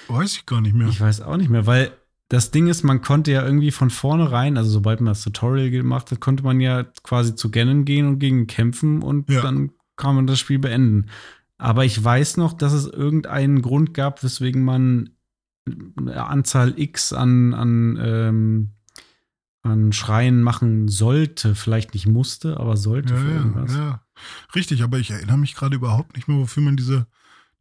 Weiß 0.07 0.35
ich 0.37 0.47
gar 0.47 0.61
nicht 0.61 0.75
mehr. 0.75 0.89
Ich 0.89 1.01
weiß 1.01 1.21
auch 1.23 1.37
nicht 1.37 1.51
mehr, 1.51 1.67
weil 1.67 1.91
das 2.29 2.51
Ding 2.51 2.67
ist, 2.67 2.83
man 2.83 3.01
konnte 3.01 3.33
ja 3.33 3.43
irgendwie 3.45 3.71
von 3.71 3.91
vornherein, 3.91 4.57
also 4.59 4.71
sobald 4.71 5.01
man 5.01 5.13
das 5.13 5.23
Tutorial 5.23 5.71
gemacht 5.71 6.11
hat, 6.11 6.21
konnte 6.21 6.43
man 6.43 6.61
ja 6.61 6.85
quasi 7.03 7.35
zu 7.35 7.51
Ganon 7.51 7.85
gehen 7.85 8.07
und 8.07 8.19
gegen 8.19 8.47
kämpfen 8.47 9.03
und 9.03 9.31
Ja. 9.31 9.41
dann 9.43 9.71
kann 9.97 10.15
man 10.15 10.27
das 10.27 10.39
Spiel 10.39 10.59
beenden. 10.59 11.07
Aber 11.57 11.85
ich 11.85 12.03
weiß 12.03 12.37
noch, 12.37 12.53
dass 12.53 12.73
es 12.73 12.87
irgendeinen 12.87 13.63
Grund 13.63 13.95
gab, 13.95 14.23
weswegen 14.23 14.63
man 14.63 15.11
eine 15.97 16.27
Anzahl 16.27 16.79
X 16.79 17.13
an, 17.13 17.53
an, 17.55 17.99
ähm, 18.01 18.71
an 19.63 19.93
Schreien 19.93 20.43
machen 20.43 20.89
sollte. 20.89 21.55
Vielleicht 21.55 21.95
nicht 21.95 22.07
musste, 22.07 22.59
aber 22.59 22.77
sollte 22.77 23.15
ja, 23.15 23.21
für 23.21 23.29
ja, 23.29 23.37
irgendwas. 23.37 23.75
ja. 23.75 24.03
Richtig, 24.55 24.83
aber 24.83 24.99
ich 24.99 25.11
erinnere 25.11 25.39
mich 25.39 25.55
gerade 25.55 25.77
überhaupt 25.77 26.15
nicht 26.17 26.29
mehr, 26.29 26.39
wofür 26.39 26.63
man 26.63 26.77
diese, 26.77 27.07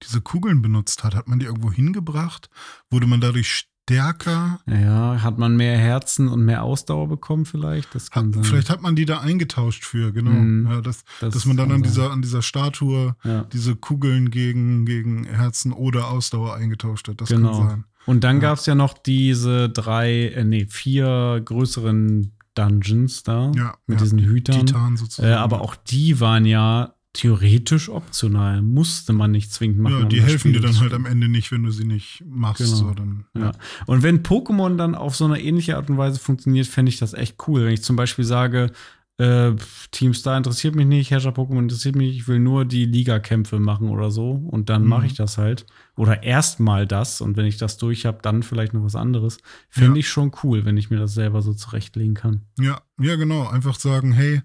diese 0.03 0.21
Kugeln 0.21 0.62
benutzt 0.62 1.03
hat. 1.03 1.15
Hat 1.15 1.27
man 1.27 1.39
die 1.39 1.45
irgendwo 1.45 1.71
hingebracht? 1.71 2.49
Wurde 2.89 3.08
man 3.08 3.19
dadurch 3.21 3.67
stärker? 3.88 4.60
Ja, 4.67 5.21
hat 5.23 5.38
man 5.38 5.56
mehr 5.56 5.78
Herzen 5.78 6.28
und 6.28 6.43
mehr 6.43 6.63
Ausdauer 6.63 7.08
bekommen 7.08 7.45
vielleicht? 7.45 7.95
Das 7.95 8.12
kann 8.12 8.28
Hat, 8.28 8.34
sein. 8.36 8.43
vielleicht 8.43 8.69
hat 8.69 8.82
man 8.82 8.95
die 8.97 9.06
da 9.06 9.19
eingetauscht 9.21 9.86
für, 9.86 10.12
genau. 10.12 10.32
Mhm. 10.32 10.67
Ja, 10.69 10.82
das, 10.82 11.06
Das 11.21 11.34
dass 11.34 11.45
man 11.45 11.56
dann 11.58 11.71
an 11.71 11.84
dieser, 11.84 12.12
an 12.12 12.21
dieser 12.21 12.41
Statue 12.41 13.15
Ja. 13.23 13.43
diese 13.54 13.76
Kugeln 13.76 14.30
gegen, 14.30 14.86
gegen 14.86 15.23
Herzen 15.23 15.71
oder 15.71 16.10
Ausdauer 16.10 16.56
eingetauscht 16.56 17.08
hat. 17.08 17.21
Das 17.21 17.30
Genau. 17.30 17.58
kann 17.60 17.69
sein. 17.69 17.84
Und 18.06 18.23
dann 18.23 18.38
Ja. 18.38 18.41
gab 18.41 18.58
es 18.60 18.65
ja 18.65 18.76
noch 18.76 18.97
diese 18.97 19.69
drei, 19.69 20.30
äh, 20.30 20.43
nee, 20.43 20.65
vier 20.69 21.41
größeren 21.45 22.34
Dungeons 22.56 23.23
da 23.23 23.52
Ja, 23.56 23.76
mit 23.86 24.02
diesen 24.02 24.19
Hütern. 24.19 24.65
Titan 24.65 24.97
sozusagen. 24.97 25.30
Äh, 25.32 25.36
aber 25.36 25.62
auch 25.62 25.76
die 25.76 26.19
waren 26.19 26.45
ja 26.45 26.93
theoretisch 27.17 27.89
optional. 27.89 28.62
Musste 28.62 29.12
man 29.12 29.32
nicht 29.32 29.51
zwingend 29.51 29.80
machen. 29.80 30.01
Ja, 30.01 30.06
die 30.06 30.21
helfen 30.21 30.53
dir 30.53 30.62
dann 30.62 30.80
halt 30.80 30.93
am 30.93 31.06
Ende 31.06 31.27
nicht, 31.27 31.51
wenn 31.51 31.63
du 31.63 31.71
sie 31.71 31.84
nicht 31.86 32.23
machst. 32.25 32.63
Genau. 32.63 32.75
So, 32.75 32.91
dann, 32.91 33.25
Ja. 33.36 33.51
Und 33.88 34.03
wenn 34.03 34.23
Pokémon 34.23 34.77
dann 34.77 34.93
auf 34.95 35.15
so 35.15 35.25
eine 35.25 35.41
ähnliche 35.41 35.77
Art 35.77 35.89
und 35.89 35.97
Weise 35.97 36.19
funktioniert, 36.19 36.67
fände 36.67 36.89
ich 36.89 36.99
das 36.99 37.13
echt 37.13 37.36
cool. 37.47 37.65
Wenn 37.65 37.73
ich 37.73 37.82
zum 37.84 37.95
Beispiel 37.95 38.23
sage, 38.23 38.71
äh, 39.19 39.53
Team 39.89 40.13
Star 40.13 40.38
interessiert 40.38 40.75
mich 40.75 40.86
nicht, 40.86 41.10
Herrscher 41.10 41.32
Pokémon 41.32 41.58
interessiert 41.58 41.95
mich, 41.95 42.15
ich 42.15 42.27
will 42.27 42.38
nur 42.38 42.65
die 42.65 42.86
Liga-Kämpfe 42.86 43.60
machen 43.60 43.89
oder 43.89 44.12
so. 44.12 44.30
Und 44.34 44.69
dann 44.69 44.84
Mhm. 44.84 44.89
mache 44.89 45.08
ich 45.08 45.15
das 45.15 45.39
halt. 45.39 45.65
Oder 45.95 46.21
erstmal 46.21 46.86
das. 46.86 47.19
Und 47.21 47.36
wenn 47.36 47.47
ich 47.47 47.58
das 47.58 47.77
durch 47.77 48.06
habe, 48.06 48.19
dann 48.21 48.43
vielleicht 48.43 48.75
noch 48.75 48.84
was 48.84 48.95
anderes. 48.95 49.39
Finde 49.69 49.93
Ja. 49.93 49.95
ich 50.01 50.08
schon 50.08 50.32
cool, 50.43 50.65
wenn 50.65 50.77
ich 50.77 50.91
mir 50.91 50.97
das 50.99 51.15
selber 51.15 51.41
so 51.41 51.56
zurechtlegen 51.56 52.13
kann. 52.13 52.41
Ja, 52.60 52.80
ja, 53.01 53.15
genau. 53.15 53.47
Einfach 53.47 53.80
sagen, 53.80 54.12
hey, 54.12 54.41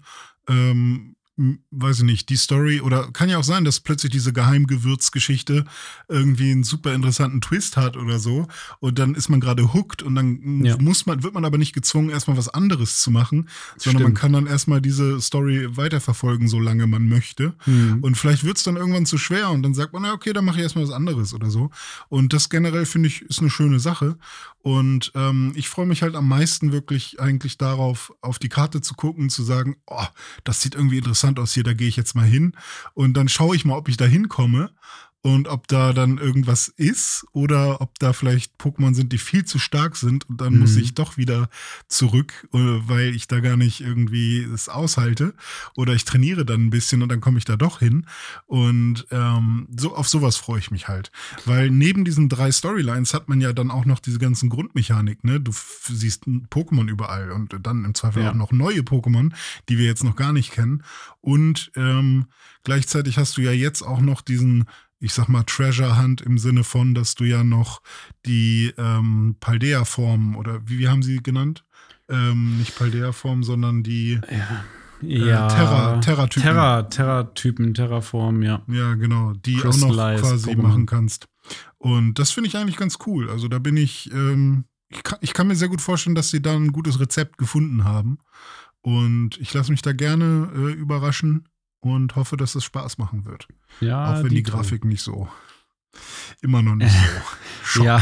ähm, 0.49 1.12
weiß 1.35 1.99
ich 1.99 2.03
nicht, 2.03 2.29
die 2.29 2.35
Story 2.35 2.79
oder 2.79 3.11
kann 3.11 3.27
ja 3.27 3.39
auch 3.39 3.43
sein, 3.43 3.63
dass 3.65 3.79
plötzlich 3.79 4.11
diese 4.11 4.33
Geheimgewürzgeschichte 4.33 5.65
irgendwie 6.07 6.51
einen 6.51 6.63
super 6.63 6.93
interessanten 6.93 7.41
Twist 7.41 7.75
hat 7.75 7.97
oder 7.97 8.19
so 8.19 8.47
und 8.79 8.99
dann 8.99 9.15
ist 9.15 9.29
man 9.29 9.39
gerade 9.39 9.73
hooked 9.73 10.03
und 10.03 10.13
dann 10.15 10.63
Ja. 10.63 10.77
muss 10.77 11.05
man, 11.07 11.23
wird 11.23 11.33
man 11.33 11.43
aber 11.45 11.57
nicht 11.57 11.73
gezwungen, 11.73 12.09
erstmal 12.11 12.37
was 12.37 12.49
anderes 12.49 13.01
zu 13.01 13.09
machen, 13.09 13.49
sondern 13.77 14.03
man 14.03 14.11
Stimmt. 14.11 14.19
kann 14.19 14.33
dann 14.33 14.47
erstmal 14.47 14.79
diese 14.81 15.19
Story 15.21 15.75
weiterverfolgen, 15.75 16.47
solange 16.47 16.85
man 16.85 17.07
möchte. 17.07 17.53
Mhm. 17.65 17.99
Und 18.03 18.15
vielleicht 18.17 18.43
wird 18.43 18.57
es 18.57 18.63
dann 18.63 18.75
irgendwann 18.77 19.05
zu 19.07 19.17
schwer 19.17 19.49
und 19.49 19.63
dann 19.63 19.73
sagt 19.73 19.93
man, 19.93 20.03
na 20.03 20.13
okay, 20.13 20.33
dann 20.33 20.45
mache 20.45 20.57
ich 20.57 20.63
erstmal 20.63 20.85
was 20.85 20.91
anderes 20.93 21.33
oder 21.33 21.49
so. 21.49 21.71
Und 22.09 22.33
das 22.33 22.49
generell 22.49 22.85
finde 22.85 23.07
ich 23.07 23.23
ist 23.23 23.39
eine 23.39 23.49
schöne 23.49 23.79
Sache. 23.79 24.17
Und 24.61 25.11
ähm, 25.15 25.51
ich 25.55 25.67
freue 25.67 25.85
mich 25.85 26.03
halt 26.03 26.15
am 26.15 26.27
meisten 26.27 26.71
wirklich 26.71 27.19
eigentlich 27.19 27.57
darauf, 27.57 28.13
auf 28.21 28.39
die 28.39 28.47
Karte 28.49 28.79
zu 28.79 28.93
gucken, 28.93 29.29
zu 29.29 29.43
sagen, 29.43 29.75
oh, 29.87 30.05
das 30.45 30.61
sieht 30.61 30.75
irgendwie 30.75 30.99
interessant 30.99 31.22
aus 31.39 31.53
hier, 31.53 31.63
da 31.63 31.73
gehe 31.73 31.87
ich 31.87 31.95
jetzt 31.95 32.15
mal 32.15 32.25
hin. 32.25 32.55
Und 32.93 33.15
dann 33.15 33.29
schaue 33.29 33.55
ich 33.55 33.65
mal, 33.65 33.77
ob 33.77 33.89
ich 33.89 33.97
da 33.97 34.05
hinkomme 34.05 34.71
und 35.25 35.47
ob 35.47 35.67
da 35.69 35.93
dann 35.93 36.17
irgendwas 36.17 36.67
ist 36.67 37.25
oder 37.31 37.79
ob 37.79 37.97
da 37.97 38.11
vielleicht 38.11 38.59
Pokémon 38.59 38.93
sind, 38.93 39.13
die 39.13 39.17
viel 39.17 39.45
zu 39.45 39.57
stark 39.57 39.95
sind 39.95 40.29
und 40.29 40.41
dann 40.41 40.59
muss 40.59 40.75
Mhm. 40.75 40.81
ich 40.81 40.95
doch 40.95 41.15
wieder 41.17 41.49
zurück, 41.87 42.47
äh, 42.53 42.57
weil 42.59 43.15
ich 43.15 43.27
da 43.27 43.39
gar 43.39 43.55
nicht 43.55 43.79
irgendwie 43.79 44.43
es 44.43 44.67
aushalte 44.67 45.33
oder 45.75 45.93
ich 45.93 46.03
trainiere 46.03 46.43
dann 46.45 46.65
ein 46.65 46.69
bisschen 46.69 47.01
und 47.01 47.07
dann 47.09 47.21
komme 47.21 47.37
ich 47.37 47.45
da 47.45 47.55
doch 47.55 47.79
hin 47.79 48.05
und 48.47 49.07
ähm, 49.11 49.67
so 49.77 49.95
auf 49.95 50.09
sowas 50.09 50.35
freue 50.35 50.59
ich 50.59 50.71
mich 50.71 50.89
halt, 50.89 51.09
weil 51.45 51.69
neben 51.71 52.03
diesen 52.03 52.27
drei 52.27 52.51
Storylines 52.51 53.13
hat 53.13 53.29
man 53.29 53.39
ja 53.39 53.53
dann 53.53 53.71
auch 53.71 53.85
noch 53.85 53.99
diese 53.99 54.19
ganzen 54.19 54.49
Grundmechanik, 54.49 55.23
ne? 55.23 55.39
Du 55.39 55.53
siehst 55.87 56.25
Pokémon 56.25 56.89
überall 56.89 57.31
und 57.31 57.55
dann 57.63 57.85
im 57.85 57.95
Zweifel 57.95 58.23
Ja. 58.23 58.31
auch 58.31 58.35
noch 58.35 58.51
neue 58.51 58.81
Pokémon, 58.81 59.31
die 59.69 59.77
wir 59.77 59.85
jetzt 59.85 60.03
noch 60.03 60.17
gar 60.17 60.33
nicht 60.33 60.51
kennen 60.51 60.83
und 61.21 61.71
ähm, 61.77 62.25
gleichzeitig 62.65 63.17
hast 63.17 63.37
du 63.37 63.41
ja 63.41 63.51
jetzt 63.51 63.83
auch 63.83 64.01
noch 64.01 64.19
diesen 64.21 64.65
ich 65.03 65.13
sag 65.13 65.27
mal, 65.27 65.43
Treasure 65.43 66.01
Hunt 66.01 66.21
im 66.21 66.37
Sinne 66.37 66.63
von, 66.63 66.93
dass 66.95 67.15
du 67.15 67.25
ja 67.25 67.43
noch 67.43 67.81
die 68.25 68.73
ähm, 68.77 69.35
Paldea-Formen 69.39 70.35
oder 70.35 70.61
wie, 70.65 70.79
wie 70.79 70.87
haben 70.87 71.03
sie 71.03 71.17
genannt? 71.21 71.65
Ähm, 72.09 72.57
nicht 72.57 72.75
Paldea-Form, 72.77 73.43
sondern 73.43 73.83
die 73.83 74.19
Ja. 74.29 74.65
äh, 75.01 75.27
ja. 75.27 75.47
Terra- 75.47 75.99
Terra-Typen. 75.99 76.43
Terra, 76.43 76.83
Terra-Typen, 76.83 77.73
Terraform, 77.73 78.43
ja. 78.43 78.61
Ja, 78.67 78.93
genau, 78.95 79.33
die 79.33 79.57
auch 79.59 79.75
noch 79.77 79.93
quasi 80.19 80.51
Pokémon. 80.51 80.61
machen 80.61 80.85
kannst. 80.85 81.27
Und 81.77 82.17
das 82.19 82.31
finde 82.31 82.47
ich 82.47 82.55
eigentlich 82.55 82.77
ganz 82.77 82.97
cool. 83.05 83.29
Also 83.29 83.49
da 83.49 83.59
bin 83.59 83.75
ich, 83.75 84.09
ähm, 84.13 84.63
ich, 84.87 85.03
kann, 85.03 85.19
ich 85.21 85.33
kann 85.33 85.47
mir 85.47 85.55
sehr 85.57 85.67
gut 85.67 85.81
vorstellen, 85.81 86.15
dass 86.15 86.29
sie 86.29 86.41
da 86.41 86.55
ein 86.55 86.71
gutes 86.71 87.01
Rezept 87.01 87.37
gefunden 87.37 87.83
haben. 87.83 88.19
Und 88.81 89.37
ich 89.41 89.53
lasse 89.53 89.71
mich 89.71 89.81
da 89.81 89.91
gerne 89.91 90.49
äh, 90.55 90.71
überraschen 90.71 91.49
und 91.83 92.15
hoffe, 92.15 92.37
dass 92.37 92.55
es 92.55 92.63
Spaß 92.63 92.97
machen 92.97 93.25
wird. 93.25 93.47
Ja, 93.81 94.13
auch 94.13 94.23
wenn 94.23 94.29
die 94.29 94.43
Dito. 94.43 94.51
Grafik 94.51 94.85
nicht 94.85 95.01
so 95.01 95.27
immer 96.41 96.61
noch 96.61 96.75
nicht 96.75 96.93
so. 97.63 97.83
ja, 97.83 97.99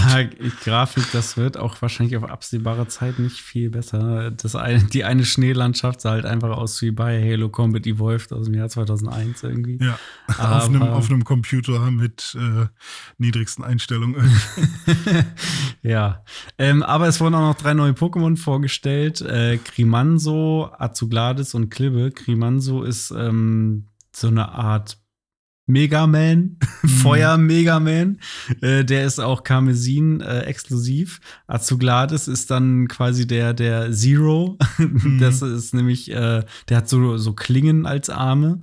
Grafik, 0.63 1.05
das 1.11 1.37
wird 1.37 1.57
auch 1.57 1.81
wahrscheinlich 1.81 2.17
auf 2.17 2.29
absehbare 2.29 2.87
Zeit 2.87 3.19
nicht 3.19 3.39
viel 3.39 3.69
besser. 3.69 4.31
Das 4.31 4.55
eine, 4.55 4.83
die 4.83 5.03
eine 5.03 5.25
Schneelandschaft 5.25 6.01
sah 6.01 6.11
halt 6.11 6.25
einfach 6.25 6.57
aus 6.57 6.81
wie 6.81 6.91
bei 6.91 7.21
Halo 7.21 7.49
Combat 7.49 7.85
Evolved 7.85 8.33
aus 8.33 8.45
dem 8.45 8.55
Jahr 8.55 8.69
2001 8.69 9.43
irgendwie. 9.43 9.79
Ja, 9.81 9.99
auf 10.27 10.67
einem, 10.67 10.81
auf 10.81 11.09
einem 11.09 11.23
Computer 11.23 11.91
mit 11.91 12.35
äh, 12.39 12.67
niedrigsten 13.17 13.63
Einstellungen. 13.63 14.41
ja, 15.81 16.23
ähm, 16.57 16.83
aber 16.83 17.07
es 17.07 17.19
wurden 17.19 17.35
auch 17.35 17.53
noch 17.53 17.61
drei 17.61 17.73
neue 17.73 17.91
Pokémon 17.91 18.37
vorgestellt. 18.37 19.21
Äh, 19.21 19.57
Krimanso, 19.57 20.71
Azugladis 20.77 21.53
und 21.53 21.69
Klibbe. 21.69 22.11
Krimanso 22.11 22.83
ist 22.83 23.11
ähm, 23.11 23.87
so 24.13 24.27
eine 24.27 24.49
Art 24.49 25.00
Megaman, 25.67 26.57
mhm. 26.81 26.87
Feuer 26.87 27.37
Megaman. 27.37 28.19
Äh, 28.61 28.83
der 28.83 29.05
ist 29.05 29.19
auch 29.19 29.43
Karmesin 29.43 30.21
äh, 30.21 30.41
exklusiv. 30.41 31.21
Azugladis 31.47 32.27
ist 32.27 32.51
dann 32.51 32.87
quasi 32.87 33.27
der, 33.27 33.53
der 33.53 33.91
Zero. 33.91 34.57
Mhm. 34.77 35.19
Das 35.21 35.41
ist 35.41 35.73
nämlich, 35.73 36.11
äh, 36.11 36.43
der 36.69 36.77
hat 36.77 36.89
so, 36.89 37.17
so 37.17 37.33
Klingen 37.33 37.85
als 37.85 38.09
Arme. 38.09 38.61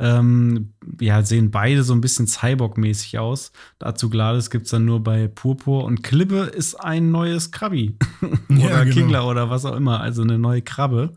Ähm, 0.00 0.74
ja, 1.00 1.22
sehen 1.22 1.50
beide 1.50 1.82
so 1.82 1.92
ein 1.92 2.00
bisschen 2.00 2.26
Cyborg-mäßig 2.26 3.18
aus. 3.18 3.52
Azugladis 3.80 4.48
gibt 4.48 4.66
es 4.66 4.70
dann 4.70 4.84
nur 4.84 5.02
bei 5.02 5.26
Purpur. 5.26 5.84
Und 5.84 6.02
Klippe 6.02 6.42
ist 6.42 6.74
ein 6.76 7.10
neues 7.10 7.50
Krabi. 7.50 7.96
oder 8.48 8.58
ja, 8.58 8.84
genau. 8.84 8.94
Kingler 8.94 9.26
oder 9.26 9.50
was 9.50 9.64
auch 9.64 9.76
immer. 9.76 10.00
Also 10.00 10.22
eine 10.22 10.38
neue 10.38 10.62
Krabbe. 10.62 11.14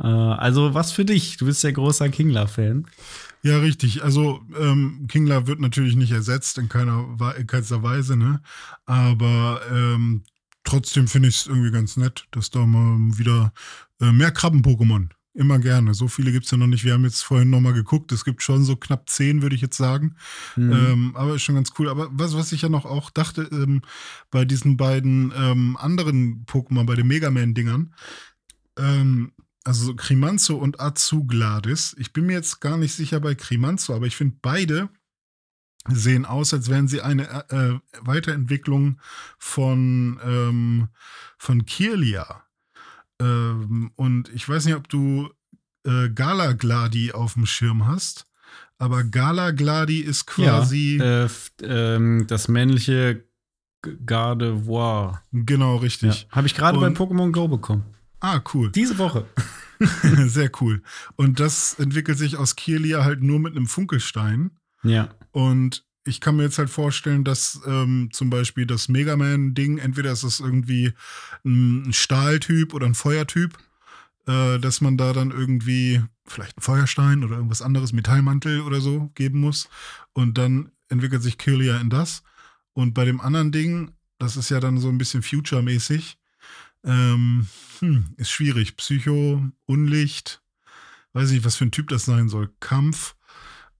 Äh, 0.00 0.06
also 0.06 0.74
was 0.74 0.92
für 0.92 1.04
dich. 1.04 1.36
Du 1.36 1.46
bist 1.46 1.64
ja 1.64 1.72
großer 1.72 2.08
Kingler-Fan. 2.08 2.86
Ja, 3.42 3.58
richtig. 3.58 4.04
Also 4.04 4.40
ähm, 4.58 5.06
Kingler 5.08 5.46
wird 5.46 5.60
natürlich 5.60 5.96
nicht 5.96 6.12
ersetzt 6.12 6.58
in 6.58 6.68
keiner 6.68 7.16
in 7.36 7.46
keinster 7.46 7.82
Weise, 7.82 8.16
ne? 8.16 8.40
Aber 8.86 9.60
ähm, 9.70 10.22
trotzdem 10.64 11.08
finde 11.08 11.28
ich 11.28 11.36
es 11.36 11.46
irgendwie 11.46 11.72
ganz 11.72 11.96
nett, 11.96 12.26
dass 12.30 12.50
da 12.50 12.64
mal 12.64 13.18
wieder 13.18 13.52
äh, 14.00 14.12
mehr 14.12 14.32
Krabben-Pokémon. 14.32 15.08
Immer 15.34 15.58
gerne. 15.58 15.94
So 15.94 16.08
viele 16.08 16.30
gibt 16.30 16.44
es 16.44 16.50
ja 16.50 16.58
noch 16.58 16.66
nicht. 16.66 16.84
Wir 16.84 16.92
haben 16.92 17.04
jetzt 17.04 17.22
vorhin 17.22 17.48
nochmal 17.48 17.72
geguckt. 17.72 18.12
Es 18.12 18.24
gibt 18.24 18.42
schon 18.42 18.64
so 18.64 18.76
knapp 18.76 19.08
zehn, 19.08 19.40
würde 19.40 19.56
ich 19.56 19.62
jetzt 19.62 19.78
sagen. 19.78 20.16
Mhm. 20.56 20.72
Ähm, 20.72 21.16
aber 21.16 21.34
ist 21.34 21.42
schon 21.42 21.54
ganz 21.54 21.72
cool. 21.78 21.88
Aber 21.88 22.08
was, 22.12 22.36
was 22.36 22.52
ich 22.52 22.62
ja 22.62 22.68
noch 22.68 22.84
auch 22.84 23.08
dachte, 23.10 23.48
ähm, 23.50 23.80
bei 24.30 24.44
diesen 24.44 24.76
beiden 24.76 25.32
ähm, 25.34 25.76
anderen 25.80 26.44
Pokémon, 26.44 26.84
bei 26.84 26.96
den 26.96 27.06
Mega 27.06 27.30
Man-Dingern, 27.30 27.94
ähm, 28.78 29.32
also 29.64 29.94
Krimanzo 29.94 30.56
und 30.56 30.80
Azugladis. 30.80 31.94
Ich 31.98 32.12
bin 32.12 32.26
mir 32.26 32.34
jetzt 32.34 32.60
gar 32.60 32.76
nicht 32.76 32.94
sicher 32.94 33.20
bei 33.20 33.34
Krimanzo, 33.34 33.94
aber 33.94 34.06
ich 34.06 34.16
finde 34.16 34.36
beide 34.42 34.88
sehen 35.88 36.24
aus, 36.24 36.54
als 36.54 36.68
wären 36.68 36.88
sie 36.88 37.00
eine 37.00 37.28
äh, 37.50 37.56
äh, 37.56 37.80
Weiterentwicklung 38.00 39.00
von, 39.38 40.20
ähm, 40.24 40.88
von 41.38 41.66
Kirlia. 41.66 42.44
Ähm, 43.20 43.90
und 43.96 44.28
ich 44.32 44.48
weiß 44.48 44.64
nicht, 44.66 44.76
ob 44.76 44.88
du 44.88 45.28
äh, 45.84 46.08
Galagladi 46.10 47.12
auf 47.12 47.34
dem 47.34 47.46
Schirm 47.46 47.86
hast, 47.86 48.26
aber 48.78 49.04
Galagladi 49.04 50.00
ist 50.00 50.26
quasi. 50.26 50.98
Ja, 50.98 51.24
äh, 51.24 51.28
ähm, 51.62 52.26
das 52.28 52.48
männliche 52.48 53.24
Gardevoir. 54.06 55.22
Genau, 55.32 55.76
richtig. 55.76 56.22
Ja. 56.22 56.36
Habe 56.36 56.46
ich 56.46 56.54
gerade 56.54 56.78
bei 56.78 56.88
Pokémon 56.88 57.32
Go 57.32 57.48
bekommen. 57.48 57.84
Ah, 58.22 58.40
cool. 58.54 58.70
Diese 58.70 58.98
Woche. 58.98 59.26
Sehr 60.26 60.50
cool. 60.60 60.80
Und 61.16 61.40
das 61.40 61.74
entwickelt 61.74 62.16
sich 62.16 62.36
aus 62.36 62.54
Kirlia 62.54 63.04
halt 63.04 63.20
nur 63.20 63.40
mit 63.40 63.56
einem 63.56 63.66
Funkelstein. 63.66 64.52
Ja. 64.84 65.08
Und 65.32 65.84
ich 66.04 66.20
kann 66.20 66.36
mir 66.36 66.44
jetzt 66.44 66.58
halt 66.58 66.70
vorstellen, 66.70 67.24
dass 67.24 67.60
ähm, 67.66 68.10
zum 68.12 68.30
Beispiel 68.30 68.64
das 68.64 68.88
Mega 68.88 69.16
Man-Ding, 69.16 69.78
entweder 69.78 70.12
ist 70.12 70.22
es 70.22 70.38
irgendwie 70.38 70.92
ein 71.44 71.92
Stahltyp 71.92 72.74
oder 72.74 72.86
ein 72.86 72.94
Feuertyp, 72.94 73.58
äh, 74.28 74.60
dass 74.60 74.80
man 74.80 74.96
da 74.96 75.12
dann 75.12 75.32
irgendwie 75.32 76.00
vielleicht 76.24 76.58
einen 76.58 76.62
Feuerstein 76.62 77.24
oder 77.24 77.34
irgendwas 77.34 77.60
anderes, 77.60 77.92
Metallmantel 77.92 78.60
oder 78.60 78.80
so 78.80 79.10
geben 79.16 79.40
muss. 79.40 79.68
Und 80.12 80.38
dann 80.38 80.70
entwickelt 80.88 81.24
sich 81.24 81.38
Kirlia 81.38 81.80
in 81.80 81.90
das. 81.90 82.22
Und 82.72 82.94
bei 82.94 83.04
dem 83.04 83.20
anderen 83.20 83.50
Ding, 83.50 83.90
das 84.18 84.36
ist 84.36 84.48
ja 84.48 84.60
dann 84.60 84.78
so 84.78 84.88
ein 84.88 84.98
bisschen 84.98 85.24
Future-mäßig, 85.24 86.18
ähm, 86.84 87.46
hm, 87.80 88.14
ist 88.16 88.30
schwierig. 88.30 88.76
Psycho, 88.76 89.42
Unlicht, 89.66 90.42
weiß 91.12 91.30
nicht, 91.30 91.44
was 91.44 91.56
für 91.56 91.64
ein 91.64 91.72
Typ 91.72 91.88
das 91.88 92.04
sein 92.04 92.28
soll. 92.28 92.50
Kampf. 92.60 93.16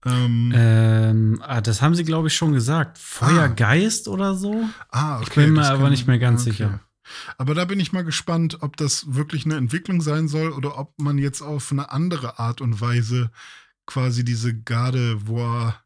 Ähm, 0.05 0.51
ähm, 0.53 1.41
ah, 1.45 1.61
das 1.61 1.81
haben 1.81 1.95
sie, 1.95 2.03
glaube 2.03 2.27
ich, 2.27 2.35
schon 2.35 2.53
gesagt. 2.53 2.97
Feuergeist 2.97 4.07
ah. 4.07 4.11
oder 4.11 4.35
so? 4.35 4.67
Ah, 4.89 5.17
okay. 5.17 5.25
Ich 5.27 5.35
bin 5.35 5.53
mir 5.53 5.65
aber 5.65 5.89
nicht 5.89 6.07
mehr 6.07 6.19
ganz 6.19 6.41
okay. 6.41 6.51
sicher. 6.51 6.79
Aber 7.37 7.53
da 7.53 7.65
bin 7.65 7.79
ich 7.79 7.91
mal 7.91 8.03
gespannt, 8.03 8.57
ob 8.61 8.77
das 8.77 9.13
wirklich 9.13 9.45
eine 9.45 9.55
Entwicklung 9.55 10.01
sein 10.01 10.27
soll 10.27 10.51
oder 10.51 10.77
ob 10.77 10.99
man 10.99 11.17
jetzt 11.17 11.41
auf 11.41 11.71
eine 11.71 11.91
andere 11.91 12.39
Art 12.39 12.61
und 12.61 12.81
Weise 12.81 13.31
quasi 13.85 14.23
diese 14.23 14.57
Gardevoir 14.57 15.82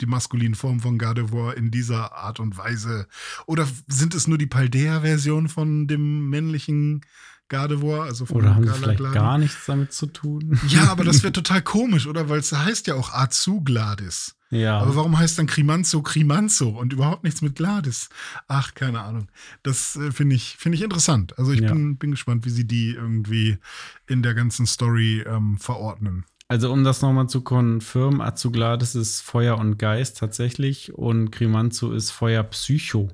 die 0.00 0.06
maskuline 0.06 0.54
Form 0.54 0.80
von 0.80 0.98
Gardevoir 0.98 1.56
in 1.56 1.70
dieser 1.70 2.14
Art 2.14 2.40
und 2.40 2.56
Weise? 2.56 3.06
Oder 3.46 3.66
sind 3.86 4.14
es 4.14 4.26
nur 4.26 4.38
die 4.38 4.46
Paldea-Version 4.46 5.48
von 5.48 5.86
dem 5.86 6.28
männlichen 6.28 7.02
Gardevoir? 7.48 8.04
Also 8.04 8.26
von 8.26 8.38
oder 8.38 8.54
haben 8.54 8.66
sie 8.66 8.74
vielleicht 8.74 9.12
gar 9.12 9.38
nichts 9.38 9.66
damit 9.66 9.92
zu 9.92 10.06
tun? 10.06 10.58
Ja, 10.68 10.90
aber 10.90 11.04
das 11.04 11.22
wäre 11.22 11.32
total 11.32 11.62
komisch, 11.62 12.06
oder? 12.06 12.28
Weil 12.28 12.40
es 12.40 12.52
heißt 12.52 12.86
ja 12.86 12.94
auch 12.94 13.12
Azugladis. 13.12 14.34
Ja. 14.50 14.78
Aber 14.78 14.96
warum 14.96 15.18
heißt 15.18 15.38
dann 15.38 15.46
Krimanzo 15.46 16.00
Krimanzo 16.00 16.70
und 16.70 16.92
überhaupt 16.92 17.24
nichts 17.24 17.42
mit 17.42 17.56
Gladys? 17.56 18.08
Ach, 18.46 18.74
keine 18.74 19.00
Ahnung. 19.00 19.28
Das 19.62 19.96
äh, 19.96 20.10
finde 20.10 20.36
ich, 20.36 20.56
find 20.56 20.74
ich 20.74 20.82
interessant. 20.82 21.38
Also 21.38 21.52
ich 21.52 21.60
ja. 21.60 21.72
bin, 21.72 21.98
bin 21.98 22.12
gespannt, 22.12 22.46
wie 22.46 22.50
sie 22.50 22.66
die 22.66 22.92
irgendwie 22.92 23.58
in 24.06 24.22
der 24.22 24.34
ganzen 24.34 24.66
Story 24.66 25.22
ähm, 25.26 25.58
verordnen. 25.58 26.24
Also 26.48 26.72
um 26.72 26.82
das 26.82 27.02
nochmal 27.02 27.28
zu 27.28 27.42
konfirmen, 27.42 28.22
Azugladis 28.22 28.94
ist 28.94 29.20
Feuer 29.20 29.58
und 29.58 29.76
Geist 29.76 30.16
tatsächlich 30.16 30.94
und 30.94 31.30
Grimanzo 31.30 31.92
ist 31.92 32.10
Feuer 32.10 32.42
Psycho. 32.42 33.10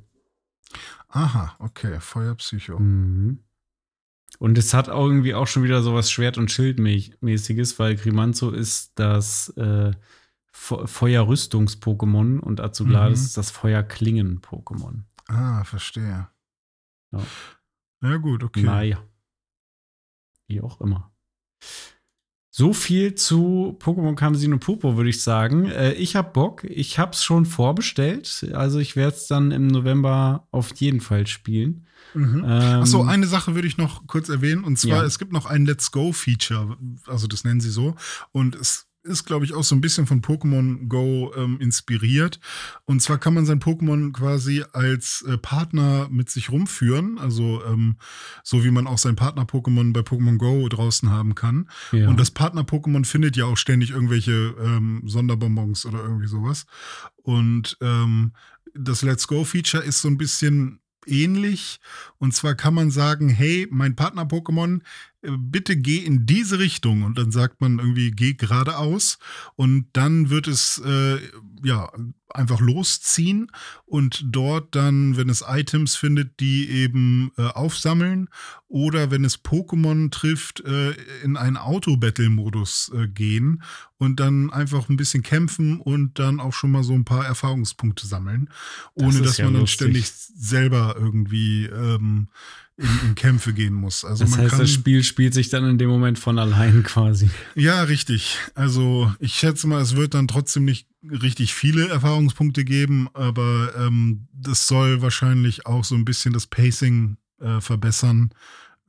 Aha, 1.09 1.57
okay, 1.59 1.99
Feuer 2.01 2.37
Psycho. 2.37 2.79
Mhm. 2.79 3.40
Und 4.38 4.59
es 4.59 4.73
hat 4.73 4.88
irgendwie 4.88 5.35
auch 5.35 5.47
schon 5.47 5.64
wieder 5.64 5.83
sowas 5.83 6.11
Schwert- 6.11 6.38
und 6.38 6.51
Schildmäßiges, 6.51 7.79
weil 7.79 7.97
Grimanzo 7.97 8.51
ist 8.51 8.92
das 8.97 9.49
äh, 9.57 9.92
Feuerrüstungs-Pokémon 10.53 12.38
und 12.38 12.61
Azugladis 12.61 13.20
mhm. 13.20 13.25
ist 13.27 13.37
das 13.37 13.51
Feuerklingen-Pokémon. 13.51 15.03
Ah, 15.29 15.64
verstehe. 15.64 16.29
Ja. 17.12 17.23
ja, 18.03 18.16
gut, 18.16 18.44
okay. 18.44 18.62
Naja. 18.62 19.03
Wie 20.47 20.61
auch 20.61 20.81
immer. 20.81 21.12
So 22.57 22.73
viel 22.73 23.17
zu 23.17 23.77
Pokémon 23.81 24.14
Kamsin 24.14 24.53
und 24.53 24.61
Purpur, 24.61 24.97
würde 24.97 25.11
ich 25.11 25.21
sagen. 25.25 25.67
Äh, 25.67 25.95
ich 25.95 26.14
habe 26.14 26.31
Bock. 26.33 26.62
Ich 26.62 27.01
habe 27.01 27.11
es 27.11 27.25
schon 27.25 27.47
vorbestellt. 27.47 28.47
Also 28.53 28.79
ich 28.79 28.95
werde 28.95 29.17
es 29.17 29.27
dann 29.27 29.51
im 29.51 29.67
November 29.67 30.47
auf 30.53 30.73
jeden 30.77 31.01
Fall 31.01 31.27
spielen. 31.27 31.88
Mhm. 32.14 32.45
Ähm, 32.47 32.83
Achso, 32.83 33.03
eine 33.03 33.27
Sache 33.27 33.57
würde 33.57 33.67
ich 33.67 33.77
noch 33.77 34.07
kurz 34.07 34.29
erwähnen. 34.29 34.62
Und 34.62 34.79
zwar, 34.79 34.99
ja. 34.99 35.03
es 35.03 35.19
gibt 35.19 35.33
noch 35.33 35.47
ein 35.47 35.67
Let's 35.67 35.90
Go-Feature. 35.90 36.77
Also 37.09 37.27
das 37.27 37.43
nennen 37.43 37.61
sie 37.61 37.71
so. 37.71 37.97
Und 38.31 38.55
es 38.55 38.87
ist, 39.05 39.25
glaube 39.25 39.45
ich, 39.45 39.53
auch 39.55 39.62
so 39.62 39.75
ein 39.75 39.81
bisschen 39.81 40.07
von 40.07 40.23
Pokémon 40.23 40.88
Go 40.88 41.33
ähm, 41.37 41.61
inspiriert. 41.61 42.40
Und 42.85 43.01
zwar 43.01 43.19
kann 43.19 43.35
man 43.35 43.47
sein 43.47 43.61
Pokémon 43.61 44.12
quasi 44.12 44.64
als 44.73 45.23
äh, 45.29 45.37
Partner 45.38 46.09
mit 46.11 46.31
sich 46.31 46.51
rumführen. 46.51 47.19
Also 47.19 47.62
ähm, 47.67 47.97
so 48.43 48.64
wie 48.64 48.71
man 48.71 48.87
auch 48.87 48.99
sein 48.99 49.17
Partner-Pokémon 49.17 49.93
bei 49.93 50.01
Pokémon 50.01 50.38
Go 50.38 50.69
draußen 50.69 51.11
haben 51.11 51.35
kann. 51.35 51.69
Ja. 51.93 52.09
Und 52.09 52.19
das 52.19 52.31
Partner-Pokémon 52.31 53.05
findet 53.05 53.37
ja 53.37 53.45
auch 53.45 53.59
ständig 53.59 53.90
irgendwelche 53.90 54.55
ähm, 54.59 55.03
Sonderbonbons 55.05 55.87
oder 55.87 56.03
irgendwie 56.03 56.29
sowas. 56.29 56.67
Und 57.17 57.77
ähm, 57.81 58.33
das 58.75 59.03
Let's 59.03 59.29
Go-Feature 59.29 59.85
ist 59.85 60.01
so 60.01 60.09
ein 60.09 60.19
bisschen 60.19 60.81
ähnlich. 61.07 61.81
Und 62.19 62.35
zwar 62.35 62.55
kann 62.55 62.75
man 62.75 62.90
sagen, 62.90 63.29
hey, 63.29 63.67
mein 63.71 63.97
Partner-Pokémon, 63.97 64.81
bitte 65.39 65.77
geh 65.77 65.99
in 65.99 66.27
diese 66.27 66.59
Richtung. 66.59 67.03
Und 67.03 67.19
dann 67.19 67.31
sagt 67.31 67.61
man 67.61 67.79
irgendwie, 67.79 68.11
geh 68.11 68.35
geradeaus. 68.35 69.19
Und 69.57 69.87
dann 69.93 70.31
wird 70.31 70.49
es 70.49 70.83
äh, 70.85 71.19
ja 71.63 71.91
einfach 72.35 72.61
losziehen 72.61 73.51
und 73.87 74.25
dort 74.27 74.75
dann, 74.75 75.17
wenn 75.17 75.29
es 75.29 75.45
Items 75.47 75.95
findet, 75.95 76.41
die 76.41 76.69
eben 76.69 77.31
äh, 77.39 77.43
aufsammeln 77.43 78.29
oder 78.67 79.11
wenn 79.13 79.25
es 79.25 79.45
Pokémon 79.45 80.11
trifft, 80.11 80.61
äh, 80.61 80.93
in 81.23 81.37
einen 81.37 81.57
Auto-Battle-Modus 81.57 82.91
äh, 82.95 83.07
gehen 83.07 83.63
und 83.99 84.19
dann 84.19 84.51
einfach 84.51 84.89
ein 84.89 84.97
bisschen 84.97 85.23
kämpfen 85.23 85.81
und 85.81 86.19
dann 86.19 86.41
auch 86.41 86.53
schon 86.53 86.73
mal 86.73 86.83
so 86.83 86.93
ein 86.93 87.05
paar 87.05 87.25
Erfahrungspunkte 87.25 88.07
sammeln, 88.07 88.51
ohne 88.95 89.19
das 89.19 89.29
dass 89.29 89.39
ja 89.39 89.45
man 89.45 89.55
dann 89.55 89.61
lustig. 89.63 89.77
ständig 89.77 90.09
selber 90.09 90.97
irgendwie 90.99 91.67
ähm, 91.67 92.29
in, 92.77 92.89
in 93.05 93.15
Kämpfe 93.15 93.53
gehen 93.53 93.75
muss. 93.75 94.05
Also 94.05 94.25
das 94.25 94.37
heißt, 94.37 94.51
kann, 94.51 94.59
das 94.61 94.71
Spiel 94.71 95.03
spielt 95.05 95.35
sich 95.35 95.49
dann 95.49 95.65
in 95.69 95.79
dem 95.79 95.89
Moment 95.89 96.19
von 96.19 96.39
allein 96.39 96.83
quasi. 96.83 97.31
Ja, 97.55 97.83
richtig. 97.83 98.39
Also 98.55 99.13
ich 99.21 99.35
schätze 99.35 99.67
mal, 99.67 99.81
es 99.81 99.97
wird 99.97 100.15
dann 100.15 100.29
trotzdem 100.29 100.65
nicht 100.65 100.89
richtig 101.03 101.55
viele 101.55 101.89
Erfahrungspunkte 101.89 102.65
geben, 102.65 103.09
aber 103.15 103.73
ähm, 103.79 104.27
das 104.33 104.67
soll 104.67 105.03
wahrscheinlich 105.03 105.67
auch 105.67 105.85
so 105.85 105.95
ein 105.95 106.05
bisschen 106.05 106.33
das 106.33 106.47
Pacing 106.47 107.17
äh, 107.41 107.61
verbessern. 107.61 108.31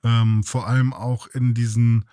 Ähm, 0.04 0.44
vor 0.44 0.68
allem 0.68 0.94
auch 0.94 1.28
in 1.28 1.54
diesen 1.54 2.06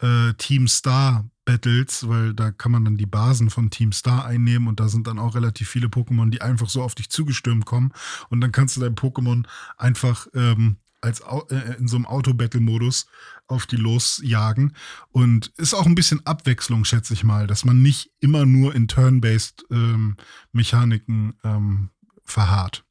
äh, 0.00 0.32
Team 0.34 0.68
Star 0.68 1.28
Battles, 1.44 2.06
weil 2.08 2.34
da 2.34 2.50
kann 2.50 2.72
man 2.72 2.84
dann 2.84 2.98
die 2.98 3.06
Basen 3.06 3.48
von 3.48 3.70
Team 3.70 3.92
Star 3.92 4.26
einnehmen 4.26 4.68
und 4.68 4.80
da 4.80 4.88
sind 4.88 5.06
dann 5.06 5.18
auch 5.18 5.34
relativ 5.34 5.68
viele 5.68 5.86
Pokémon, 5.86 6.28
die 6.30 6.42
einfach 6.42 6.68
so 6.68 6.82
auf 6.82 6.94
dich 6.94 7.08
zugestürmt 7.08 7.64
kommen 7.64 7.92
und 8.28 8.42
dann 8.42 8.52
kannst 8.52 8.76
du 8.76 8.80
dein 8.80 8.94
Pokémon 8.96 9.46
einfach 9.78 10.26
ähm, 10.34 10.76
als 11.00 11.20
äh, 11.20 11.76
in 11.78 11.88
so 11.88 11.96
einem 11.96 12.06
Auto-Battle-Modus 12.06 13.06
auf 13.46 13.66
die 13.66 13.76
losjagen 13.76 14.74
und 15.10 15.52
ist 15.56 15.74
auch 15.74 15.86
ein 15.86 15.94
bisschen 15.94 16.24
Abwechslung, 16.26 16.84
schätze 16.84 17.14
ich 17.14 17.24
mal, 17.24 17.46
dass 17.46 17.64
man 17.64 17.82
nicht 17.82 18.10
immer 18.20 18.46
nur 18.46 18.74
in 18.74 18.88
Turn-based 18.88 19.66
ähm, 19.70 20.16
Mechaniken 20.52 21.34
ähm, 21.44 21.90
verharrt. 22.24 22.84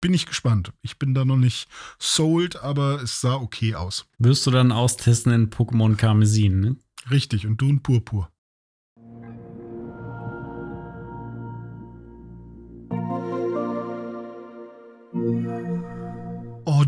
Bin 0.00 0.14
ich 0.14 0.26
gespannt. 0.26 0.72
Ich 0.82 0.98
bin 0.98 1.14
da 1.14 1.24
noch 1.24 1.36
nicht 1.36 1.68
sold, 1.98 2.56
aber 2.56 3.00
es 3.02 3.20
sah 3.20 3.34
okay 3.34 3.76
aus. 3.76 4.06
Wirst 4.18 4.44
du 4.46 4.50
dann 4.50 4.72
austesten 4.72 5.32
in 5.32 5.50
Pokémon 5.50 5.94
Karmesin, 5.94 6.60
ne? 6.60 6.76
Richtig, 7.10 7.46
und 7.46 7.60
du 7.60 7.68
ein 7.68 7.82
Purpur. 7.82 8.28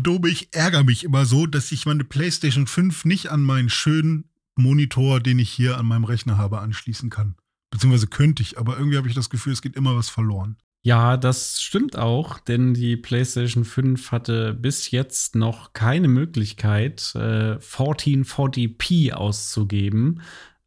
Oh, 0.07 0.25
ich 0.25 0.49
ärgere 0.53 0.83
mich 0.83 1.03
immer 1.03 1.25
so, 1.25 1.45
dass 1.45 1.71
ich 1.71 1.85
meine 1.85 2.03
PlayStation 2.03 2.67
5 2.67 3.05
nicht 3.05 3.31
an 3.31 3.41
meinen 3.41 3.69
schönen 3.69 4.25
Monitor, 4.55 5.19
den 5.19 5.39
ich 5.39 5.49
hier 5.49 5.77
an 5.77 5.85
meinem 5.85 6.05
Rechner 6.05 6.37
habe, 6.37 6.59
anschließen 6.59 7.09
kann. 7.09 7.35
Beziehungsweise 7.71 8.07
könnte 8.07 8.41
ich, 8.41 8.57
aber 8.57 8.77
irgendwie 8.77 8.97
habe 8.97 9.07
ich 9.07 9.15
das 9.15 9.29
Gefühl, 9.29 9.53
es 9.53 9.61
geht 9.61 9.75
immer 9.75 9.95
was 9.95 10.09
verloren. 10.09 10.57
Ja, 10.81 11.17
das 11.17 11.61
stimmt 11.61 11.97
auch, 11.97 12.39
denn 12.39 12.75
die 12.75 12.95
PlayStation 12.95 13.65
5 13.65 14.11
hatte 14.11 14.53
bis 14.53 14.91
jetzt 14.91 15.35
noch 15.35 15.73
keine 15.73 16.07
Möglichkeit, 16.07 17.11
äh, 17.15 17.57
1440p 17.57 19.13
auszugeben. 19.13 20.21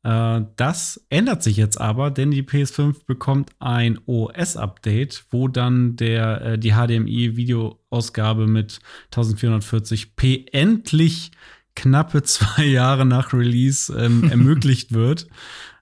Äh, 0.09 0.47
das 0.57 1.05
ändert 1.11 1.43
sich 1.43 1.59
jetzt 1.59 1.79
aber, 1.79 2.11
denn 2.11 2.31
die 2.31 2.43
PS5 2.43 3.05
bekommt 3.07 3.51
ein 3.59 3.99
OS-Update, 4.07 5.27
wo 5.31 5.49
dann 5.49 5.97
der, 5.97 6.41
äh, 6.43 6.59
die 6.59 6.73
HDMI-Videoausgabe 6.73 8.47
mit 8.47 8.81
1440p 9.13 10.49
endlich 10.53 11.33
knappe 11.77 12.23
zwei 12.23 12.65
Jahre 12.65 13.05
nach 13.05 13.35
Release 13.35 13.93
ähm, 13.93 14.25
ermöglicht 14.31 14.93
wird. 14.93 15.27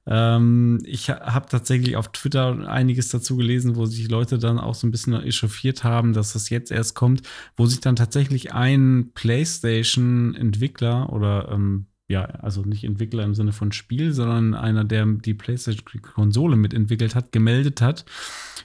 Ähm, 0.08 0.80
ich 0.84 1.08
habe 1.08 1.48
tatsächlich 1.48 1.96
auf 1.96 2.10
Twitter 2.10 2.68
einiges 2.68 3.10
dazu 3.10 3.36
gelesen, 3.36 3.76
wo 3.76 3.86
sich 3.86 4.08
Leute 4.08 4.38
dann 4.38 4.58
auch 4.58 4.74
so 4.74 4.88
ein 4.88 4.90
bisschen 4.90 5.14
echauffiert 5.14 5.84
haben, 5.84 6.12
dass 6.14 6.32
das 6.32 6.50
jetzt 6.50 6.72
erst 6.72 6.96
kommt, 6.96 7.22
wo 7.56 7.66
sich 7.66 7.80
dann 7.80 7.94
tatsächlich 7.94 8.52
ein 8.52 9.12
PlayStation-Entwickler 9.14 11.12
oder 11.12 11.48
ähm, 11.52 11.86
ja, 12.08 12.22
also 12.24 12.62
nicht 12.62 12.84
Entwickler 12.84 13.24
im 13.24 13.34
Sinne 13.34 13.52
von 13.52 13.72
Spiel, 13.72 14.12
sondern 14.12 14.54
einer, 14.54 14.84
der 14.84 15.06
die 15.06 15.34
PlayStation-Konsole 15.34 16.56
mitentwickelt 16.56 17.14
hat, 17.14 17.32
gemeldet 17.32 17.80
hat 17.80 18.04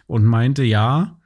und 0.07 0.25
meinte, 0.25 0.63
ja, 0.63 1.17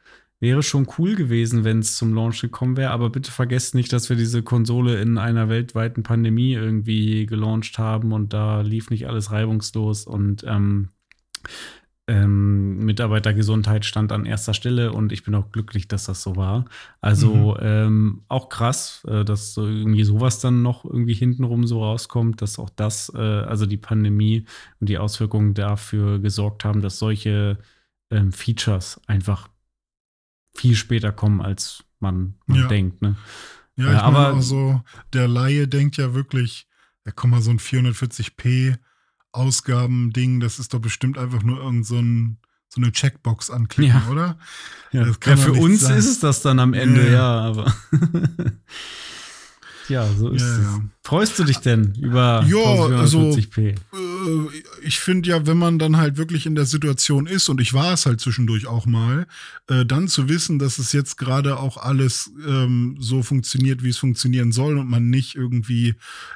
Wäre 0.42 0.64
schon 0.64 0.88
cool 0.98 1.16
gewesen, 1.16 1.64
wenn 1.64 1.80
es 1.80 1.96
zum 1.96 2.14
Launch 2.14 2.42
gekommen 2.42 2.76
wäre, 2.76 2.92
aber 2.92 3.10
bitte 3.10 3.32
vergesst 3.32 3.74
nicht, 3.74 3.94
dass 3.94 4.10
wir 4.10 4.18
diese 4.18 4.44
Konsole 4.44 5.02
in 5.02 5.18
einer 5.18 5.48
weltweiten 5.48 6.04
Pandemie 6.04 6.54
irgendwie 6.54 7.26
gelauncht 7.26 7.80
haben 7.80 8.12
und 8.12 8.34
da 8.34 8.60
lief 8.60 8.90
nicht 8.90 9.08
alles 9.08 9.32
reibungslos 9.32 10.06
und 10.06 10.44
ähm, 10.46 10.90
ähm, 12.08 12.86
Mitarbeitergesundheit 12.86 13.84
stand 13.84 14.12
an 14.12 14.26
erster 14.26 14.54
Stelle 14.54 14.92
und 14.94 15.12
ich 15.12 15.24
bin 15.24 15.34
auch 15.34 15.52
glücklich, 15.52 15.88
dass 15.88 16.06
das 16.06 16.22
so 16.22 16.36
war. 16.36 16.66
Also 17.02 17.56
mhm. 17.56 17.58
ähm, 17.62 18.22
auch 18.28 18.50
krass, 18.50 19.04
äh, 19.08 19.26
dass 19.26 19.54
so 19.56 19.66
irgendwie 19.68 20.04
sowas 20.04 20.40
dann 20.40 20.62
noch 20.62 20.86
irgendwie 20.86 21.16
hintenrum 21.16 21.66
so 21.66 21.84
rauskommt, 21.84 22.42
dass 22.44 22.60
auch 22.60 22.70
das, 22.70 23.12
äh, 23.16 23.20
also 23.20 23.66
die 23.66 23.78
Pandemie 23.78 24.46
und 24.80 24.90
die 24.90 25.00
Auswirkungen 25.00 25.56
dafür 25.56 26.20
gesorgt 26.20 26.64
haben, 26.64 26.82
dass 26.82 27.00
solche 27.00 27.58
ähm, 28.12 28.32
Features 28.32 29.02
einfach 29.08 29.50
viel 30.56 30.76
später 30.76 31.12
kommen, 31.12 31.42
als 31.42 31.84
man, 32.00 32.36
man 32.46 32.60
Ja. 32.60 32.68
denkt. 32.68 33.02
Ne? 33.02 33.16
Ja, 33.78 33.86
Ja, 33.86 33.94
ich 33.94 34.00
aber- 34.00 34.28
aber 34.28 34.42
so, 34.42 34.82
der 35.12 35.28
Laie 35.28 35.68
denkt 35.68 35.98
ja 35.98 36.14
wirklich, 36.14 36.68
ja, 37.06 37.12
komm 37.14 37.32
mal, 37.32 37.42
so 37.42 37.50
ein 37.52 37.60
440p 37.60 38.78
Ausgabending, 39.36 40.40
das 40.40 40.60
ist 40.60 40.74
doch 40.74 40.80
bestimmt 40.80 41.18
einfach 41.18 41.44
nur 41.44 41.60
irgend 41.62 41.86
so, 41.86 41.98
ein, 41.98 42.38
so 42.70 42.82
eine 42.82 42.92
Checkbox 42.92 43.50
anklicken, 43.52 43.96
Ja. 44.06 44.08
oder? 44.12 44.38
Ja, 44.92 45.06
ja, 45.08 45.36
für 45.38 45.54
uns 45.54 45.82
sein. 45.82 45.98
ist 45.98 46.06
es 46.08 46.20
das 46.20 46.42
dann 46.42 46.60
am 46.60 46.74
Ende, 46.74 47.06
Ja, 47.06 47.12
ja, 47.12 47.40
aber. 47.42 47.76
ja, 49.90 50.08
so 50.18 50.30
ist 50.30 50.42
es. 50.42 50.66
Freust 51.04 51.38
du 51.38 51.44
dich 51.44 51.58
denn 51.60 51.94
über 52.00 52.44
Ja, 52.48 52.58
also- 53.00 53.20
1440p? 53.32 53.60
Äh, 53.70 53.76
ich 54.82 55.00
finde 55.00 55.30
ja, 55.30 55.46
wenn 55.46 55.58
man 55.58 55.80
dann 55.80 55.98
halt 55.98 56.18
wirklich 56.18 56.46
in 56.46 56.56
der 56.56 56.66
Situation 56.66 57.28
ist, 57.28 57.50
und 57.50 57.62
ich 57.62 57.74
war 57.74 57.94
es 57.94 58.06
halt 58.06 58.22
zwischendurch 58.22 58.68
auch 58.68 58.86
mal, 58.86 59.28
äh, 59.68 59.86
dann 59.86 60.08
zu 60.08 60.30
wissen, 60.30 60.60
dass 60.60 60.78
es 60.78 60.92
jetzt 60.94 61.18
gerade 61.18 61.58
auch 61.60 61.78
alles 61.78 62.32
ähm, 62.48 62.98
so 63.00 63.24
funktioniert, 63.24 63.84
wie 63.84 63.90
es 63.90 63.98
funktionieren 63.98 64.52
soll 64.52 64.78
und 64.78 64.90
man 64.90 65.10
nicht 65.10 65.36
irgendwie, 65.36 65.96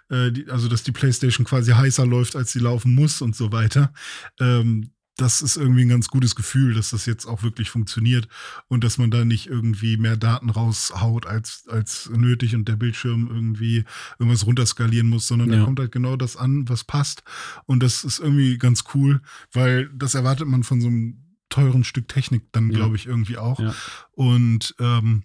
äh, 0.09 0.31
die, 0.31 0.49
also 0.49 0.67
dass 0.67 0.83
die 0.83 0.91
Playstation 0.91 1.45
quasi 1.45 1.71
heißer 1.71 2.05
läuft, 2.05 2.35
als 2.35 2.51
sie 2.51 2.59
laufen 2.59 2.93
muss 2.93 3.21
und 3.21 3.35
so 3.35 3.51
weiter. 3.51 3.93
Ähm, 4.39 4.91
das 5.21 5.41
ist 5.41 5.57
irgendwie 5.57 5.81
ein 5.83 5.89
ganz 5.89 6.07
gutes 6.07 6.35
Gefühl, 6.35 6.73
dass 6.73 6.89
das 6.91 7.05
jetzt 7.05 7.25
auch 7.25 7.43
wirklich 7.43 7.69
funktioniert 7.69 8.27
und 8.67 8.83
dass 8.83 8.97
man 8.97 9.11
da 9.11 9.25
nicht 9.25 9.47
irgendwie 9.47 9.97
mehr 9.97 10.17
Daten 10.17 10.49
raushaut 10.49 11.25
als, 11.25 11.65
als 11.67 12.09
nötig 12.11 12.55
und 12.55 12.67
der 12.67 12.75
Bildschirm 12.75 13.27
irgendwie 13.31 13.83
irgendwas 14.17 14.45
runterskalieren 14.45 15.09
muss, 15.09 15.27
sondern 15.27 15.49
da 15.49 15.57
Ja. 15.57 15.65
kommt 15.65 15.79
halt 15.79 15.91
genau 15.91 16.15
das 16.15 16.37
an, 16.37 16.67
was 16.69 16.83
passt. 16.83 17.23
Und 17.65 17.83
das 17.83 18.03
ist 18.03 18.19
irgendwie 18.19 18.57
ganz 18.57 18.83
cool, 18.93 19.21
weil 19.51 19.89
das 19.93 20.15
erwartet 20.15 20.47
man 20.47 20.63
von 20.63 20.81
so 20.81 20.87
einem 20.87 21.17
teuren 21.49 21.83
Stück 21.83 22.07
Technik 22.07 22.43
dann, 22.51 22.69
Ja. 22.69 22.77
glaube 22.77 22.95
ich, 22.95 23.07
irgendwie 23.07 23.37
auch. 23.37 23.59
Ja. 23.59 23.73
Und 24.11 24.75
ähm, 24.79 25.23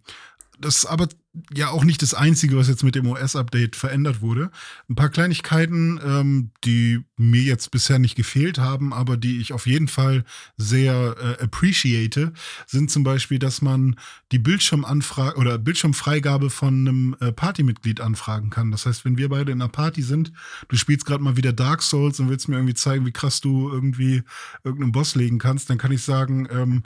das 0.64 0.78
ist 0.78 0.86
aber 0.86 1.08
ja 1.52 1.70
auch 1.70 1.84
nicht 1.84 2.00
das 2.00 2.14
Einzige, 2.14 2.56
was 2.56 2.68
jetzt 2.68 2.84
mit 2.84 2.94
dem 2.94 3.08
OS-Update 3.08 3.74
verändert 3.74 4.20
wurde. 4.20 4.50
Ein 4.88 4.94
paar 4.94 5.08
Kleinigkeiten, 5.08 6.00
ähm, 6.04 6.50
die 6.64 7.00
mir 7.16 7.42
jetzt 7.42 7.70
bisher 7.72 7.98
nicht 7.98 8.14
gefehlt 8.14 8.58
haben, 8.58 8.92
aber 8.92 9.16
die 9.16 9.40
ich 9.40 9.52
auf 9.52 9.66
jeden 9.66 9.88
Fall 9.88 10.24
sehr 10.56 11.16
äh, 11.20 11.42
appreciate, 11.42 12.32
sind 12.66 12.90
zum 12.90 13.02
Beispiel, 13.02 13.38
dass 13.38 13.62
man 13.62 13.96
die 14.30 14.38
Bildschirmanfrage 14.38 15.36
oder 15.36 15.58
Bildschirmfreigabe 15.58 16.50
von 16.50 16.86
einem 16.86 17.16
äh, 17.20 17.32
Partymitglied 17.32 18.00
anfragen 18.00 18.50
kann. 18.50 18.70
Das 18.70 18.86
heißt, 18.86 19.04
wenn 19.04 19.18
wir 19.18 19.28
beide 19.28 19.52
in 19.52 19.60
einer 19.60 19.68
Party 19.68 20.02
sind, 20.02 20.32
du 20.68 20.76
spielst 20.76 21.04
gerade 21.04 21.22
mal 21.22 21.36
wieder 21.36 21.52
Dark 21.52 21.82
Souls 21.82 22.20
und 22.20 22.28
willst 22.28 22.48
mir 22.48 22.56
irgendwie 22.56 22.74
zeigen, 22.74 23.06
wie 23.06 23.12
krass 23.12 23.40
du 23.40 23.70
irgendwie 23.70 24.22
irgendeinen 24.62 24.92
Boss 24.92 25.16
legen 25.16 25.38
kannst, 25.38 25.68
dann 25.68 25.78
kann 25.78 25.92
ich 25.92 26.02
sagen, 26.02 26.46
ähm, 26.50 26.84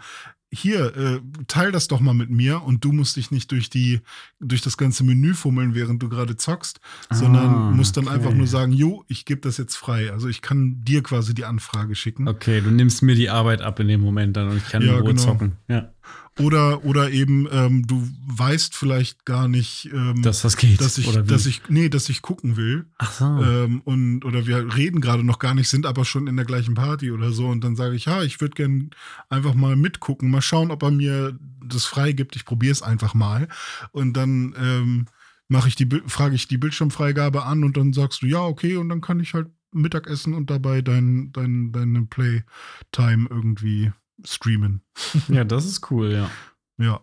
hier, 0.51 0.97
äh, 0.97 1.21
teil 1.47 1.73
das 1.73 1.89
doch 1.89 2.01
mal 2.01 2.15
mit 2.15 2.31
mir 2.31 2.63
und 2.63 2.83
du 2.85 2.93
musst 2.93 3.17
dich 3.17 3.31
nicht 3.31 3.51
durch 3.53 3.69
die, 3.69 4.01
durch 4.41 4.63
das 4.63 4.77
ganze 4.79 5.05
Menü 5.05 5.35
fummeln, 5.35 5.75
während 5.75 6.03
du 6.03 6.09
gerade 6.09 6.37
zockst, 6.37 6.81
sondern 7.11 7.47
Ah, 7.55 7.71
musst 7.71 7.97
dann 7.97 8.07
okay. 8.07 8.15
einfach 8.17 8.33
nur 8.33 8.47
sagen, 8.47 8.73
jo, 8.73 9.05
ich 9.09 9.25
gebe 9.27 9.41
das 9.43 9.59
jetzt 9.59 9.77
frei. 9.77 10.11
Also 10.11 10.27
ich 10.29 10.41
kann 10.41 10.83
dir 10.85 11.03
quasi 11.03 11.35
die 11.35 11.45
Anfrage 11.45 11.95
schicken. 11.95 12.29
Okay, 12.29 12.61
du 12.63 12.71
nimmst 12.71 13.03
mir 13.03 13.15
die 13.15 13.29
Arbeit 13.31 13.61
ab 13.61 13.79
in 13.81 13.89
dem 13.89 14.01
Moment 14.01 14.37
dann 14.37 14.49
und 14.49 14.57
ich 14.57 14.69
kann 14.69 14.83
Ja, 14.83 14.95
in 14.95 15.01
Ruhe 15.01 15.11
genau. 15.11 15.23
zocken. 15.23 15.53
Ja, 15.69 15.91
Oder, 16.39 16.85
oder 16.85 17.11
eben, 17.11 17.49
ähm, 17.51 17.87
du 17.87 18.09
weißt 18.27 18.75
vielleicht 18.75 19.25
gar 19.25 19.49
nicht, 19.49 19.91
ähm, 19.93 20.23
dass 20.23 20.43
das 20.43 20.57
geht. 20.57 20.81
dass 20.81 20.99
ich, 20.99 21.09
oder 21.09 21.25
wie? 21.25 21.29
dass 21.29 21.47
ich, 21.47 21.63
nee, 21.69 21.89
dass 21.89 22.09
ich 22.09 22.23
gucken 22.23 22.57
will. 22.57 22.87
Ach 22.99 23.13
so. 23.13 23.25
Ähm, 23.25 23.81
und, 23.85 24.25
oder 24.25 24.47
wir 24.47 24.77
reden 24.77 25.01
gerade 25.01 25.25
noch 25.25 25.39
gar 25.39 25.55
nicht, 25.55 25.69
sind 25.69 25.87
aber 25.87 26.05
schon 26.05 26.27
in 26.27 26.37
der 26.37 26.45
gleichen 26.45 26.75
Party 26.75 27.11
oder 27.11 27.33
so. 27.33 27.47
Und 27.47 27.65
dann 27.65 27.77
sage 27.77 27.97
ich, 27.97 28.05
ja, 28.05 28.23
ich 28.23 28.41
würde 28.41 28.55
gern 28.55 28.91
einfach 29.29 29.55
mal 29.55 29.77
mitgucken, 29.77 30.31
mal 30.31 30.43
schauen, 30.43 30.71
ob 30.71 30.83
er 30.83 30.91
mir 30.91 31.39
das 31.65 31.85
freigibt. 31.85 32.37
Ich 32.37 32.45
probiere 32.45 32.73
es 32.73 32.83
einfach 32.83 33.15
mal. 33.15 33.49
Und 33.91 34.15
dann 34.15 34.55
ähm, 34.59 35.07
mache 35.49 35.69
ich 35.69 35.77
die, 35.77 35.89
frage 36.07 36.35
ich 36.35 36.47
die 36.47 36.59
Bildschirmfreigabe 36.59 37.45
an 37.45 37.65
und 37.65 37.77
dann 37.77 37.93
sagst 37.93 38.23
du, 38.23 38.27
ja, 38.27 38.43
okay, 38.43 38.77
und 38.77 38.89
dann 38.89 39.01
kann 39.01 39.21
ich 39.21 39.35
halt 39.35 39.49
Mittagessen 39.73 40.35
und 40.35 40.51
dabei 40.51 40.83
dein, 40.83 41.33
dein, 41.33 41.73
deine 41.73 42.03
Playtime 42.03 43.27
irgendwie 43.29 43.93
streamen. 44.25 44.83
ja, 45.29 45.45
das 45.45 45.65
ist 45.65 45.91
cool, 45.91 46.13
ja. 46.13 46.31
Ja. 46.79 47.01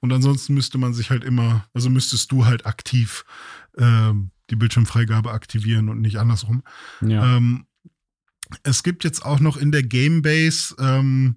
Und 0.00 0.12
ansonsten 0.12 0.54
müsste 0.54 0.78
man 0.78 0.94
sich 0.94 1.10
halt 1.10 1.24
immer, 1.24 1.66
also 1.74 1.90
müsstest 1.90 2.30
du 2.30 2.46
halt 2.46 2.66
aktiv 2.66 3.24
ähm, 3.76 4.30
die 4.50 4.56
Bildschirmfreigabe 4.56 5.32
aktivieren 5.32 5.88
und 5.88 6.00
nicht 6.00 6.18
andersrum. 6.18 6.62
Ja. 7.00 7.36
Ähm, 7.36 7.66
es 8.62 8.82
gibt 8.82 9.02
jetzt 9.04 9.24
auch 9.24 9.40
noch 9.40 9.56
in 9.56 9.72
der 9.72 9.82
Gamebase 9.82 10.76
ähm, 10.78 11.36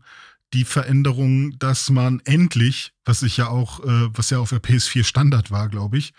die 0.53 0.63
Veränderung, 0.63 1.57
dass 1.59 1.89
man 1.89 2.21
endlich, 2.25 2.93
was 3.05 3.23
ich 3.23 3.37
ja 3.37 3.47
auch, 3.47 3.79
äh, 3.81 4.09
was 4.15 4.29
ja 4.29 4.39
auf 4.39 4.49
der 4.49 4.61
PS4 4.61 5.03
Standard 5.03 5.51
war, 5.51 5.69
glaube 5.69 5.97
ich, 5.97 6.13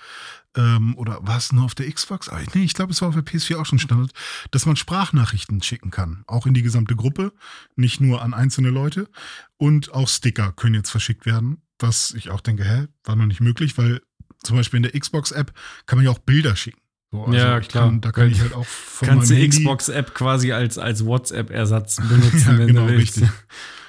ähm, 0.57 0.97
oder 0.97 1.19
war 1.27 1.37
es 1.37 1.53
nur 1.53 1.65
auf 1.65 1.75
der 1.75 1.91
Xbox? 1.91 2.29
Ah, 2.29 2.41
nee, 2.55 2.65
ich 2.65 2.75
glaube, 2.75 2.93
es 2.93 3.01
war 3.01 3.09
auf 3.09 3.15
der 3.15 3.25
PS4 3.25 3.57
auch 3.57 3.67
schon 3.67 3.79
Standard, 3.79 4.13
dass 4.51 4.67
man 4.67 4.77
Sprachnachrichten 4.77 5.63
schicken 5.63 5.91
kann. 5.91 6.25
Auch 6.27 6.47
in 6.47 6.55
die 6.55 6.63
gesamte 6.63 6.97
Gruppe, 6.97 7.33
nicht 7.77 8.01
nur 8.01 8.23
an 8.23 8.35
einzelne 8.35 8.71
Leute. 8.71 9.09
Und 9.57 9.93
auch 9.93 10.09
Sticker 10.09 10.53
können 10.53 10.75
jetzt 10.75 10.91
verschickt 10.91 11.27
werden, 11.27 11.63
was 11.79 12.13
ich 12.13 12.31
auch 12.31 12.41
denke, 12.41 12.65
hä, 12.65 12.89
war 13.05 13.17
noch 13.17 13.27
nicht 13.27 13.41
möglich, 13.41 13.79
weil 13.79 14.01
zum 14.43 14.57
Beispiel 14.57 14.79
in 14.79 14.83
der 14.85 14.99
Xbox-App 14.99 15.53
kann 15.87 15.99
man 15.99 16.05
ja 16.05 16.11
auch 16.11 16.19
Bilder 16.19 16.57
schicken. 16.57 16.81
So, 17.13 17.25
also 17.25 17.37
ja, 17.37 17.61
klar. 17.61 17.89
Kann, 17.89 18.01
da 18.01 18.13
kann 18.13 18.31
ich 18.31 18.41
halt 18.41 18.55
auch 18.55 18.67
von 18.67 19.09
Kannst 19.09 19.31
die 19.31 19.49
Xbox-App 19.49 20.15
quasi 20.15 20.53
als, 20.53 20.79
als 20.79 21.05
WhatsApp-Ersatz 21.05 21.97
benutzen, 22.09 22.53
ja, 22.53 22.59
wenn 22.59 22.69
genau, 22.69 22.87
du 22.87 22.93
willst. 22.93 23.21
Richtig. 23.21 23.31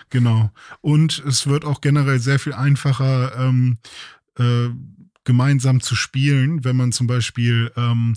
Genau. 0.09 0.51
Und 0.81 1.23
es 1.25 1.47
wird 1.47 1.63
auch 1.65 1.81
generell 1.81 2.19
sehr 2.19 2.37
viel 2.37 2.53
einfacher, 2.53 3.35
ähm, 3.37 3.77
äh, 4.37 4.67
gemeinsam 5.23 5.81
zu 5.81 5.95
spielen, 5.95 6.63
wenn 6.63 6.75
man 6.75 6.91
zum 6.91 7.07
Beispiel, 7.07 7.71
ähm, 7.75 8.15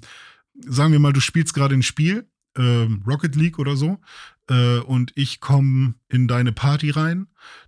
sagen 0.61 0.93
wir 0.93 1.01
mal, 1.01 1.13
du 1.13 1.21
spielst 1.21 1.55
gerade 1.55 1.75
ein 1.75 1.83
Spiel, 1.83 2.27
äh, 2.57 2.87
Rocket 3.07 3.37
League 3.37 3.59
oder 3.59 3.77
so, 3.77 4.01
äh, 4.49 4.79
und 4.79 5.13
ich 5.15 5.41
komme 5.41 5.95
in 6.09 6.29
deine 6.29 6.53
Party 6.53 6.91
rein, 6.91 7.27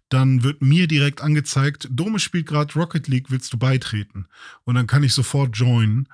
dann 0.09 0.43
wird 0.43 0.63
mir 0.63 0.87
direkt 0.87 1.21
angezeigt, 1.21 1.89
Dome 1.91 2.19
spielt 2.19 2.47
gerade 2.47 2.73
Rocket 2.75 3.09
League, 3.09 3.31
willst 3.31 3.53
du 3.53 3.59
beitreten? 3.59 4.27
Und 4.65 4.77
dann 4.77 4.87
kann 4.87 5.03
ich 5.03 5.13
sofort 5.13 5.57
joinen. 5.57 6.09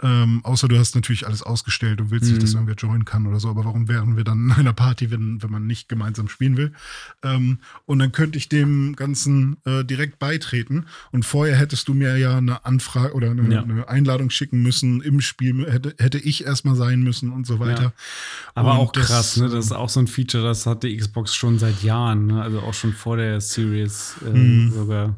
Ähm, 0.00 0.40
außer 0.44 0.68
du 0.68 0.78
hast 0.78 0.94
natürlich 0.94 1.26
alles 1.26 1.42
ausgestellt 1.42 2.00
und 2.00 2.10
willst 2.10 2.26
mhm. 2.26 2.32
nicht, 2.32 2.42
dass 2.42 2.54
irgendwer 2.54 2.76
joinen 2.76 3.04
kann 3.04 3.26
oder 3.26 3.40
so. 3.40 3.48
Aber 3.48 3.64
warum 3.64 3.88
wären 3.88 4.16
wir 4.16 4.24
dann 4.24 4.44
in 4.44 4.52
einer 4.52 4.72
Party, 4.72 5.10
wenn, 5.10 5.42
wenn 5.42 5.50
man 5.50 5.66
nicht 5.66 5.88
gemeinsam 5.88 6.28
spielen 6.28 6.56
will? 6.56 6.72
Ähm, 7.22 7.58
und 7.84 7.98
dann 7.98 8.12
könnte 8.12 8.38
ich 8.38 8.48
dem 8.48 8.94
Ganzen 8.94 9.56
äh, 9.64 9.84
direkt 9.84 10.18
beitreten. 10.18 10.86
Und 11.10 11.24
vorher 11.24 11.56
hättest 11.56 11.88
du 11.88 11.94
mir 11.94 12.16
ja 12.16 12.36
eine 12.36 12.64
Anfrage 12.64 13.14
oder 13.14 13.30
eine, 13.30 13.52
ja. 13.52 13.62
eine 13.62 13.88
Einladung 13.88 14.30
schicken 14.30 14.62
müssen. 14.62 15.00
Im 15.00 15.20
Spiel 15.20 15.70
hätte, 15.70 15.94
hätte 15.98 16.18
ich 16.18 16.44
erstmal 16.44 16.76
sein 16.76 17.02
müssen 17.02 17.32
und 17.32 17.46
so 17.46 17.58
weiter. 17.58 17.82
Ja. 17.82 17.92
Aber 18.54 18.74
und 18.74 18.78
auch 18.78 18.92
das, 18.92 19.06
krass, 19.06 19.36
ne? 19.36 19.48
Das 19.48 19.66
ist 19.66 19.72
auch 19.72 19.88
so 19.88 20.00
ein 20.00 20.06
Feature, 20.06 20.44
das 20.44 20.66
hat 20.66 20.84
die 20.84 20.96
Xbox 20.96 21.34
schon 21.34 21.58
seit 21.58 21.82
Jahren. 21.82 22.26
Ne? 22.26 22.42
Also 22.42 22.60
auch 22.60 22.74
schon 22.74 22.92
vor 22.92 23.16
der 23.16 23.40
Series 23.40 24.14
äh, 24.24 24.30
mhm. 24.30 24.72
sogar. 24.72 25.16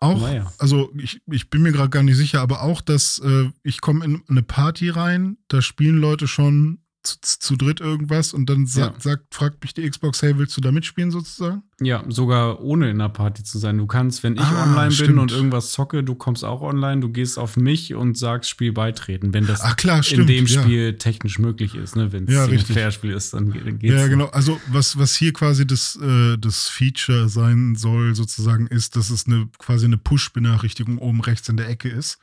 Auch, 0.00 0.20
naja. 0.20 0.52
also 0.58 0.92
ich, 0.96 1.20
ich 1.26 1.50
bin 1.50 1.62
mir 1.62 1.72
gerade 1.72 1.90
gar 1.90 2.04
nicht 2.04 2.16
sicher, 2.16 2.40
aber 2.40 2.62
auch, 2.62 2.80
dass 2.80 3.18
äh, 3.18 3.50
ich 3.64 3.80
komme 3.80 4.04
in 4.04 4.22
eine 4.28 4.42
Party 4.42 4.90
rein, 4.90 5.38
da 5.48 5.60
spielen 5.60 5.98
Leute 5.98 6.28
schon 6.28 6.78
zu, 7.08 7.38
zu 7.38 7.56
dritt 7.56 7.80
irgendwas 7.80 8.32
und 8.32 8.48
dann 8.48 8.66
sa 8.66 8.80
ja. 8.80 8.94
sagt, 8.98 9.34
fragt 9.34 9.62
mich 9.62 9.74
die 9.74 9.88
Xbox, 9.88 10.22
hey, 10.22 10.36
willst 10.38 10.56
du 10.56 10.60
da 10.60 10.72
mitspielen 10.72 11.10
sozusagen? 11.10 11.62
Ja, 11.80 12.04
sogar 12.08 12.60
ohne 12.60 12.90
in 12.90 12.98
der 12.98 13.08
Party 13.08 13.44
zu 13.44 13.58
sein. 13.58 13.78
Du 13.78 13.86
kannst, 13.86 14.22
wenn 14.22 14.34
ich 14.34 14.40
ah, 14.40 14.64
online 14.64 14.90
stimmt. 14.90 15.08
bin 15.10 15.18
und 15.18 15.32
irgendwas 15.32 15.70
zocke, 15.70 16.02
du 16.02 16.14
kommst 16.16 16.44
auch 16.44 16.60
online, 16.60 17.00
du 17.00 17.08
gehst 17.08 17.38
auf 17.38 17.56
mich 17.56 17.94
und 17.94 18.18
sagst 18.18 18.50
Spiel 18.50 18.72
beitreten, 18.72 19.32
wenn 19.32 19.46
das 19.46 19.60
Ach, 19.62 19.76
klar, 19.76 20.02
in 20.10 20.26
dem 20.26 20.48
Spiel 20.48 20.86
ja. 20.86 20.92
technisch 20.92 21.38
möglich 21.38 21.76
ist. 21.76 21.94
Ne? 21.94 22.12
Wenn 22.12 22.26
es 22.26 22.34
ja, 22.34 22.44
ein 22.44 22.58
Fair-Spiel 22.58 23.12
ist, 23.12 23.32
dann 23.32 23.52
geht's. 23.52 23.94
Ja, 23.94 24.08
genau. 24.08 24.26
Also 24.26 24.60
was, 24.66 24.98
was 24.98 25.14
hier 25.14 25.32
quasi 25.32 25.66
das, 25.66 25.96
äh, 26.02 26.36
das 26.36 26.68
Feature 26.68 27.28
sein 27.28 27.76
soll, 27.76 28.14
sozusagen, 28.14 28.66
ist, 28.66 28.96
dass 28.96 29.10
es 29.10 29.26
eine 29.26 29.48
quasi 29.58 29.86
eine 29.86 29.98
Push-Benachrichtigung 29.98 30.98
oben 30.98 31.20
rechts 31.20 31.48
in 31.48 31.56
der 31.56 31.68
Ecke 31.68 31.88
ist 31.88 32.18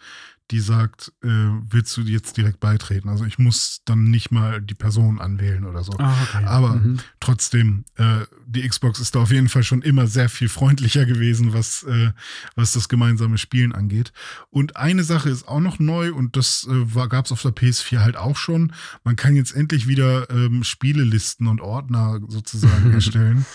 die 0.51 0.60
sagt, 0.60 1.12
äh, 1.23 1.27
willst 1.27 1.97
du 1.97 2.01
jetzt 2.01 2.38
direkt 2.38 2.60
beitreten? 2.60 3.10
Also 3.10 3.25
ich 3.25 3.39
muss 3.39 3.81
dann 3.86 4.12
nicht 4.12 4.31
mal 4.31 4.62
die 4.62 4.75
Person 4.75 5.19
anwählen 5.19 5.65
oder 5.65 5.84
so. 5.84 5.93
Ah, 5.97 6.15
okay. 6.21 6.45
Aber 6.45 6.75
mhm. 6.75 6.99
trotzdem, 7.19 7.84
äh, 7.95 8.25
die 8.45 8.67
Xbox 8.67 8.99
ist 8.99 9.15
da 9.15 9.21
auf 9.21 9.31
jeden 9.31 9.49
Fall 9.49 9.63
schon 9.63 9.81
immer 9.81 10.05
sehr 10.05 10.29
viel 10.29 10.47
freundlicher 10.47 11.05
gewesen, 11.05 11.53
was, 11.53 11.84
äh, 11.84 12.12
was 12.55 12.73
das 12.73 12.89
gemeinsame 12.89 13.39
Spielen 13.39 13.73
angeht. 13.73 14.13
Und 14.51 14.75
eine 14.75 15.03
Sache 15.03 15.29
ist 15.29 15.47
auch 15.47 15.60
noch 15.60 15.79
neu 15.79 16.13
und 16.13 16.36
das 16.36 16.67
äh, 16.69 17.08
gab 17.08 17.25
es 17.25 17.31
auf 17.31 17.41
der 17.41 17.51
PS4 17.51 17.99
halt 17.99 18.15
auch 18.15 18.38
schon. 18.38 18.71
Man 19.03 19.15
kann 19.15 19.36
jetzt 19.36 19.55
endlich 19.55 19.88
wieder 19.88 20.29
ähm, 20.29 20.63
Spielelisten 20.63 21.47
und 21.47 21.60
Ordner 21.60 22.19
sozusagen 22.27 22.91
erstellen. 22.93 23.45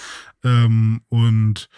Ähm, 0.43 1.03
und 1.09 1.69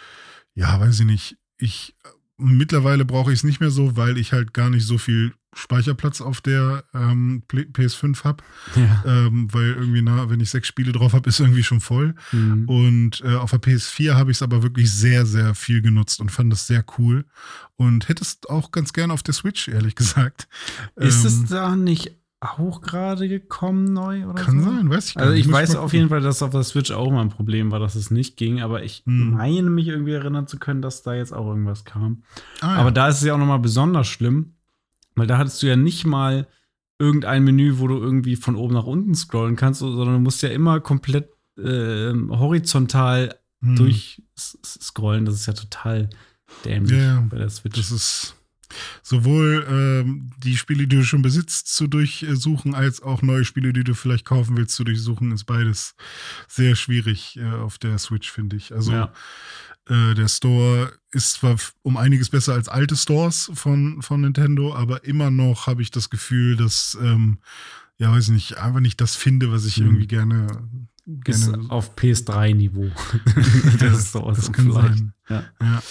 ja, 0.55 0.79
weiß 0.79 1.01
ich 1.01 1.05
nicht. 1.05 1.37
Ich 1.57 1.95
Mittlerweile 2.43 3.05
brauche 3.05 3.31
ich 3.31 3.39
es 3.39 3.43
nicht 3.43 3.59
mehr 3.59 3.71
so, 3.71 3.95
weil 3.95 4.17
ich 4.17 4.33
halt 4.33 4.53
gar 4.53 4.69
nicht 4.69 4.85
so 4.85 4.97
viel 4.97 5.33
Speicherplatz 5.55 6.21
auf 6.21 6.41
der 6.41 6.83
ähm, 6.93 7.43
PS5 7.49 8.23
habe. 8.23 8.43
Ja. 8.75 9.03
Ähm, 9.05 9.47
weil 9.51 9.73
irgendwie, 9.73 10.01
na, 10.01 10.29
wenn 10.29 10.39
ich 10.39 10.49
sechs 10.49 10.67
Spiele 10.67 10.91
drauf 10.91 11.13
habe, 11.13 11.29
ist 11.29 11.39
irgendwie 11.39 11.63
schon 11.63 11.79
voll. 11.79 12.15
Mhm. 12.31 12.67
Und 12.67 13.21
äh, 13.21 13.35
auf 13.35 13.51
der 13.51 13.61
PS4 13.61 14.15
habe 14.15 14.31
ich 14.31 14.37
es 14.37 14.41
aber 14.41 14.63
wirklich 14.63 14.91
sehr, 14.91 15.25
sehr 15.25 15.55
viel 15.55 15.81
genutzt 15.81 16.19
und 16.19 16.31
fand 16.31 16.51
das 16.51 16.67
sehr 16.67 16.83
cool. 16.97 17.25
Und 17.75 18.09
hätte 18.09 18.23
es 18.23 18.39
auch 18.49 18.71
ganz 18.71 18.93
gerne 18.93 19.13
auf 19.13 19.23
der 19.23 19.33
Switch, 19.33 19.67
ehrlich 19.67 19.95
gesagt. 19.95 20.47
Ist 20.95 21.21
ähm, 21.21 21.27
es 21.27 21.49
da 21.49 21.75
nicht 21.75 22.15
auch 22.43 22.81
gerade 22.81 23.27
gekommen 23.27 23.93
neu 23.93 24.25
oder 24.25 24.41
Kann 24.41 24.61
so? 24.61 24.69
sein, 24.69 24.89
weiß 24.89 25.09
ich 25.09 25.15
gar 25.15 25.23
Also 25.23 25.35
ich 25.35 25.51
weiß 25.51 25.75
auf 25.75 25.93
jeden 25.93 26.09
Fall, 26.09 26.21
dass 26.21 26.43
auf 26.43 26.51
der 26.51 26.63
Switch 26.63 26.91
auch 26.91 27.11
mal 27.11 27.21
ein 27.21 27.29
Problem 27.29 27.71
war, 27.71 27.79
dass 27.79 27.95
es 27.95 28.11
nicht 28.11 28.37
ging, 28.37 28.61
aber 28.61 28.83
ich 28.83 29.03
hm. 29.05 29.31
meine 29.31 29.69
mich 29.69 29.87
irgendwie 29.87 30.13
erinnern 30.13 30.47
zu 30.47 30.59
können, 30.59 30.81
dass 30.81 31.03
da 31.03 31.13
jetzt 31.13 31.33
auch 31.33 31.47
irgendwas 31.47 31.85
kam. 31.85 32.23
Ah, 32.61 32.73
ja. 32.73 32.75
Aber 32.75 32.91
da 32.91 33.07
ist 33.07 33.17
es 33.17 33.23
ja 33.23 33.33
auch 33.33 33.39
noch 33.39 33.45
mal 33.45 33.57
besonders 33.57 34.07
schlimm, 34.07 34.55
weil 35.15 35.27
da 35.27 35.37
hattest 35.37 35.63
du 35.63 35.67
ja 35.67 35.75
nicht 35.75 36.05
mal 36.05 36.47
irgendein 36.99 37.43
Menü, 37.43 37.79
wo 37.79 37.87
du 37.87 37.97
irgendwie 37.97 38.35
von 38.35 38.55
oben 38.55 38.73
nach 38.73 38.85
unten 38.85 39.15
scrollen 39.15 39.55
kannst, 39.55 39.79
sondern 39.79 40.13
du 40.13 40.19
musst 40.19 40.41
ja 40.41 40.49
immer 40.49 40.79
komplett 40.79 41.29
äh, 41.57 42.13
horizontal 42.29 43.35
hm. 43.61 43.75
durchscrollen. 43.75 45.25
Das 45.25 45.35
ist 45.35 45.45
ja 45.45 45.53
total 45.53 46.09
dämlich 46.65 47.01
ja, 47.01 47.25
bei 47.29 47.37
der 47.37 47.49
Switch. 47.49 47.77
Das 47.77 47.91
ist 47.91 48.35
sowohl 49.01 49.65
ähm, 49.69 50.31
die 50.37 50.57
Spiele, 50.57 50.87
die 50.87 50.97
du 50.97 51.03
schon 51.03 51.21
besitzt, 51.21 51.73
zu 51.73 51.87
durchsuchen, 51.87 52.75
als 52.75 53.01
auch 53.01 53.21
neue 53.21 53.45
Spiele, 53.45 53.73
die 53.73 53.83
du 53.83 53.93
vielleicht 53.93 54.25
kaufen 54.25 54.57
willst, 54.57 54.75
zu 54.75 54.83
durchsuchen, 54.83 55.31
ist 55.31 55.45
beides 55.45 55.95
sehr 56.47 56.75
schwierig 56.75 57.37
äh, 57.37 57.45
auf 57.45 57.77
der 57.77 57.97
Switch, 57.97 58.31
finde 58.31 58.55
ich. 58.55 58.73
Also 58.73 58.91
ja. 58.91 59.13
äh, 59.87 60.13
der 60.13 60.27
Store 60.27 60.93
ist 61.11 61.33
zwar 61.33 61.57
um 61.81 61.97
einiges 61.97 62.29
besser 62.29 62.53
als 62.53 62.67
alte 62.67 62.95
Stores 62.95 63.51
von, 63.53 64.01
von 64.01 64.21
Nintendo, 64.21 64.75
aber 64.75 65.03
immer 65.03 65.31
noch 65.31 65.67
habe 65.67 65.81
ich 65.81 65.91
das 65.91 66.09
Gefühl, 66.09 66.55
dass, 66.55 66.97
ähm, 67.01 67.39
ja, 67.97 68.11
weiß 68.11 68.25
ich 68.25 68.33
nicht, 68.33 68.57
einfach 68.57 68.79
nicht 68.79 68.99
das 69.01 69.15
finde, 69.15 69.51
was 69.51 69.65
ich 69.65 69.77
mhm. 69.77 69.85
irgendwie 69.85 70.07
gerne 70.07 70.47
ist 71.25 71.53
auf 71.69 71.95
PS3-Niveau. 71.95 72.89
das, 73.79 74.11
das 74.11 74.51
kann 74.51 74.71
sein. 74.71 75.13
Ja. 75.29 75.43
ja. 75.61 75.83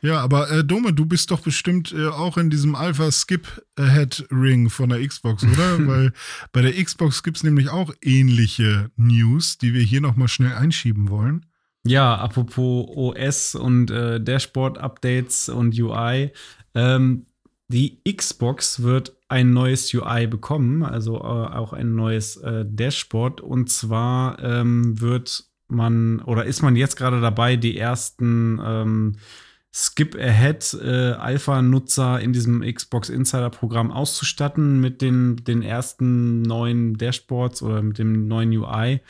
Ja, 0.00 0.20
aber 0.20 0.50
äh, 0.50 0.64
Dome, 0.64 0.92
du 0.92 1.06
bist 1.06 1.30
doch 1.30 1.40
bestimmt 1.40 1.92
äh, 1.92 2.06
auch 2.06 2.36
in 2.36 2.50
diesem 2.50 2.74
Alpha 2.74 3.10
Skip 3.10 3.62
Ahead 3.76 4.26
Ring 4.30 4.70
von 4.70 4.90
der 4.90 5.06
Xbox, 5.06 5.44
oder? 5.44 5.86
Weil 5.86 6.12
bei 6.52 6.62
der 6.62 6.72
Xbox 6.72 7.22
gibt 7.22 7.38
es 7.38 7.42
nämlich 7.42 7.68
auch 7.68 7.92
ähnliche 8.02 8.90
News, 8.96 9.58
die 9.58 9.74
wir 9.74 9.82
hier 9.82 10.00
nochmal 10.00 10.28
schnell 10.28 10.52
einschieben 10.52 11.10
wollen. 11.10 11.46
Ja, 11.84 12.16
apropos 12.16 12.86
OS 12.88 13.54
und 13.54 13.90
äh, 13.90 14.20
Dashboard-Updates 14.20 15.48
und 15.48 15.78
UI. 15.78 16.32
Ähm, 16.74 17.26
die 17.68 18.00
Xbox 18.04 18.82
wird 18.82 19.16
ein 19.28 19.52
neues 19.52 19.92
UI 19.92 20.26
bekommen, 20.26 20.82
also 20.82 21.16
äh, 21.16 21.18
auch 21.18 21.72
ein 21.72 21.94
neues 21.94 22.36
äh, 22.36 22.64
Dashboard. 22.66 23.40
Und 23.40 23.70
zwar 23.70 24.42
ähm, 24.42 25.00
wird 25.00 25.44
man 25.68 26.20
oder 26.20 26.46
ist 26.46 26.62
man 26.62 26.76
jetzt 26.76 26.96
gerade 26.96 27.20
dabei, 27.20 27.56
die 27.56 27.76
ersten 27.76 28.60
ähm, 28.64 29.16
Skip 29.70 30.16
Ahead 30.16 30.74
äh, 30.82 31.12
Alpha-Nutzer 31.12 32.20
in 32.20 32.32
diesem 32.32 32.62
Xbox 32.62 33.10
Insider-Programm 33.10 33.90
auszustatten 33.90 34.80
mit 34.80 35.02
den, 35.02 35.36
den 35.44 35.62
ersten 35.62 36.42
neuen 36.42 36.96
Dashboards 36.96 37.62
oder 37.62 37.82
mit 37.82 37.98
dem 37.98 38.28
neuen 38.28 38.50
UI. 38.56 39.00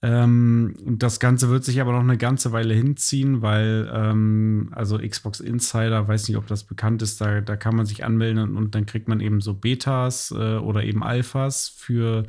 Ähm, 0.00 0.76
das 0.80 1.18
Ganze 1.18 1.50
wird 1.50 1.64
sich 1.64 1.80
aber 1.80 1.92
noch 1.92 2.00
eine 2.00 2.16
ganze 2.16 2.52
Weile 2.52 2.72
hinziehen, 2.72 3.42
weil 3.42 3.90
ähm, 3.92 4.70
also 4.72 4.96
Xbox 4.96 5.40
Insider, 5.40 6.06
weiß 6.06 6.28
nicht, 6.28 6.36
ob 6.36 6.46
das 6.46 6.62
bekannt 6.62 7.02
ist, 7.02 7.20
da, 7.20 7.40
da 7.40 7.56
kann 7.56 7.74
man 7.74 7.84
sich 7.84 8.04
anmelden 8.04 8.38
und, 8.38 8.56
und 8.56 8.74
dann 8.76 8.86
kriegt 8.86 9.08
man 9.08 9.18
eben 9.18 9.40
so 9.40 9.54
Betas 9.54 10.30
äh, 10.30 10.56
oder 10.56 10.84
eben 10.84 11.02
Alphas 11.02 11.68
für, 11.68 12.26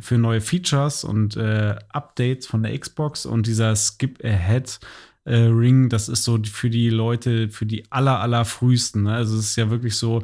für 0.00 0.18
neue 0.18 0.40
Features 0.40 1.04
und 1.04 1.36
äh, 1.36 1.76
Updates 1.90 2.48
von 2.48 2.64
der 2.64 2.76
Xbox 2.76 3.24
und 3.24 3.46
dieser 3.46 3.76
Skip 3.76 4.18
Ahead 4.24 4.80
äh, 5.24 5.36
Ring, 5.36 5.88
das 5.88 6.08
ist 6.08 6.24
so 6.24 6.38
für 6.42 6.70
die 6.70 6.90
Leute, 6.90 7.48
für 7.48 7.66
die 7.66 7.90
aller, 7.90 8.20
aller 8.20 8.44
frühesten. 8.44 9.04
Ne? 9.04 9.14
Also 9.14 9.36
es 9.36 9.46
ist 9.46 9.56
ja 9.56 9.70
wirklich 9.70 9.96
so, 9.96 10.22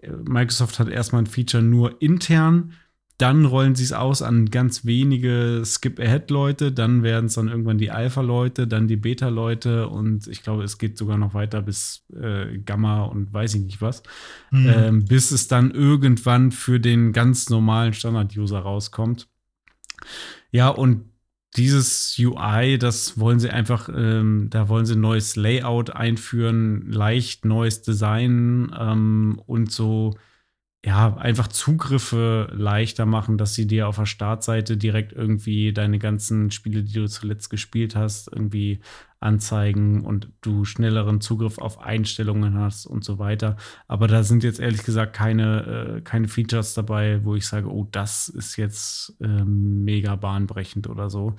äh, 0.00 0.10
Microsoft 0.10 0.78
hat 0.78 0.88
erstmal 0.88 1.22
ein 1.22 1.26
Feature 1.26 1.62
nur 1.62 2.00
intern, 2.02 2.72
dann 3.18 3.44
rollen 3.44 3.76
sie 3.76 3.84
es 3.84 3.92
aus 3.92 4.22
an 4.22 4.50
ganz 4.50 4.84
wenige 4.84 5.62
Skip-Ahead-Leute, 5.64 6.72
dann 6.72 7.04
werden 7.04 7.26
es 7.26 7.34
dann 7.34 7.46
irgendwann 7.46 7.78
die 7.78 7.92
Alpha-Leute, 7.92 8.66
dann 8.66 8.88
die 8.88 8.96
Beta-Leute 8.96 9.88
und 9.88 10.26
ich 10.26 10.42
glaube, 10.42 10.64
es 10.64 10.78
geht 10.78 10.98
sogar 10.98 11.16
noch 11.16 11.32
weiter 11.32 11.62
bis 11.62 12.04
äh, 12.12 12.58
Gamma 12.58 13.04
und 13.04 13.32
weiß 13.32 13.54
ich 13.54 13.62
nicht 13.62 13.80
was, 13.80 14.02
mhm. 14.50 14.68
ähm, 14.68 15.04
bis 15.04 15.30
es 15.30 15.46
dann 15.46 15.70
irgendwann 15.70 16.50
für 16.50 16.80
den 16.80 17.12
ganz 17.12 17.50
normalen 17.50 17.92
Standard-User 17.92 18.58
rauskommt. 18.58 19.28
Ja, 20.50 20.68
und 20.68 21.04
dieses 21.56 22.16
UI, 22.18 22.78
das 22.78 23.18
wollen 23.18 23.38
sie 23.38 23.50
einfach, 23.50 23.88
ähm, 23.88 24.48
da 24.50 24.68
wollen 24.68 24.86
sie 24.86 24.94
ein 24.94 25.00
neues 25.00 25.36
Layout 25.36 25.90
einführen, 25.90 26.90
leicht 26.90 27.44
neues 27.44 27.82
Design 27.82 28.74
ähm, 28.78 29.40
und 29.46 29.70
so, 29.70 30.16
ja, 30.84 31.16
einfach 31.16 31.48
Zugriffe 31.48 32.48
leichter 32.52 33.06
machen, 33.06 33.38
dass 33.38 33.54
sie 33.54 33.66
dir 33.66 33.88
auf 33.88 33.96
der 33.96 34.06
Startseite 34.06 34.76
direkt 34.76 35.12
irgendwie 35.12 35.72
deine 35.72 35.98
ganzen 35.98 36.50
Spiele, 36.50 36.82
die 36.82 36.92
du 36.92 37.08
zuletzt 37.08 37.48
gespielt 37.50 37.96
hast, 37.96 38.30
irgendwie 38.30 38.80
anzeigen 39.24 40.04
und 40.04 40.28
du 40.42 40.64
schnelleren 40.64 41.20
Zugriff 41.20 41.58
auf 41.58 41.80
Einstellungen 41.80 42.58
hast 42.58 42.86
und 42.86 43.04
so 43.04 43.18
weiter. 43.18 43.56
Aber 43.88 44.06
da 44.06 44.22
sind 44.22 44.44
jetzt 44.44 44.60
ehrlich 44.60 44.84
gesagt 44.84 45.14
keine, 45.14 45.96
äh, 45.96 46.00
keine 46.02 46.28
Features 46.28 46.74
dabei, 46.74 47.24
wo 47.24 47.34
ich 47.34 47.46
sage, 47.46 47.68
oh, 47.68 47.88
das 47.90 48.28
ist 48.28 48.56
jetzt 48.56 49.16
äh, 49.20 49.44
mega 49.44 50.16
bahnbrechend 50.16 50.88
oder 50.88 51.10
so. 51.10 51.30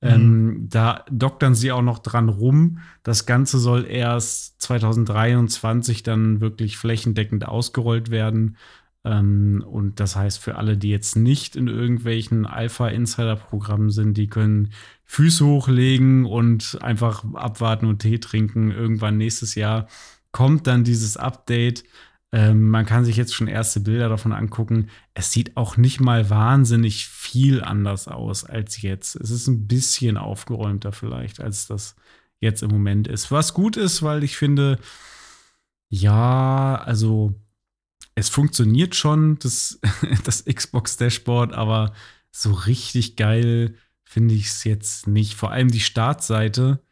Mhm. 0.00 0.08
Ähm, 0.08 0.66
da 0.70 1.04
doktern 1.10 1.54
sie 1.54 1.72
auch 1.72 1.82
noch 1.82 1.98
dran 1.98 2.28
rum. 2.28 2.78
Das 3.02 3.26
Ganze 3.26 3.58
soll 3.58 3.86
erst 3.86 4.60
2023 4.62 6.02
dann 6.02 6.40
wirklich 6.40 6.76
flächendeckend 6.76 7.46
ausgerollt 7.46 8.10
werden. 8.10 8.56
Ähm, 9.04 9.64
und 9.66 10.00
das 10.00 10.16
heißt, 10.16 10.38
für 10.38 10.56
alle, 10.56 10.76
die 10.76 10.90
jetzt 10.90 11.16
nicht 11.16 11.56
in 11.56 11.68
irgendwelchen 11.68 12.46
Alpha-Insider-Programmen 12.46 13.90
sind, 13.90 14.16
die 14.16 14.28
können 14.28 14.72
Füße 15.04 15.44
hochlegen 15.44 16.24
und 16.24 16.78
einfach 16.80 17.24
abwarten 17.34 17.86
und 17.86 18.00
Tee 18.00 18.18
trinken. 18.18 18.70
Irgendwann 18.70 19.16
nächstes 19.18 19.54
Jahr 19.54 19.88
kommt 20.30 20.66
dann 20.66 20.84
dieses 20.84 21.16
Update. 21.16 21.84
Ähm, 22.32 22.70
man 22.70 22.86
kann 22.86 23.04
sich 23.04 23.16
jetzt 23.16 23.34
schon 23.34 23.48
erste 23.48 23.80
Bilder 23.80 24.08
davon 24.08 24.32
angucken. 24.32 24.88
Es 25.14 25.32
sieht 25.32 25.56
auch 25.56 25.76
nicht 25.76 26.00
mal 26.00 26.30
wahnsinnig 26.30 27.06
viel 27.08 27.62
anders 27.62 28.08
aus 28.08 28.44
als 28.44 28.80
jetzt. 28.80 29.16
Es 29.16 29.30
ist 29.30 29.48
ein 29.48 29.66
bisschen 29.66 30.16
aufgeräumter 30.16 30.92
vielleicht, 30.92 31.40
als 31.40 31.66
das 31.66 31.96
jetzt 32.40 32.62
im 32.62 32.70
Moment 32.70 33.06
ist. 33.08 33.30
Was 33.30 33.52
gut 33.52 33.76
ist, 33.76 34.02
weil 34.02 34.24
ich 34.24 34.36
finde, 34.36 34.78
ja, 35.90 36.76
also 36.76 37.34
es 38.14 38.28
funktioniert 38.28 38.94
schon, 38.94 39.38
das, 39.38 39.80
das 40.24 40.44
Xbox 40.44 40.96
Dashboard, 40.96 41.52
aber 41.52 41.92
so 42.30 42.52
richtig 42.52 43.16
geil 43.16 43.76
finde 44.04 44.34
ich 44.34 44.46
es 44.46 44.64
jetzt 44.64 45.06
nicht. 45.06 45.34
Vor 45.34 45.50
allem 45.50 45.70
die 45.70 45.80
Startseite 45.80 46.82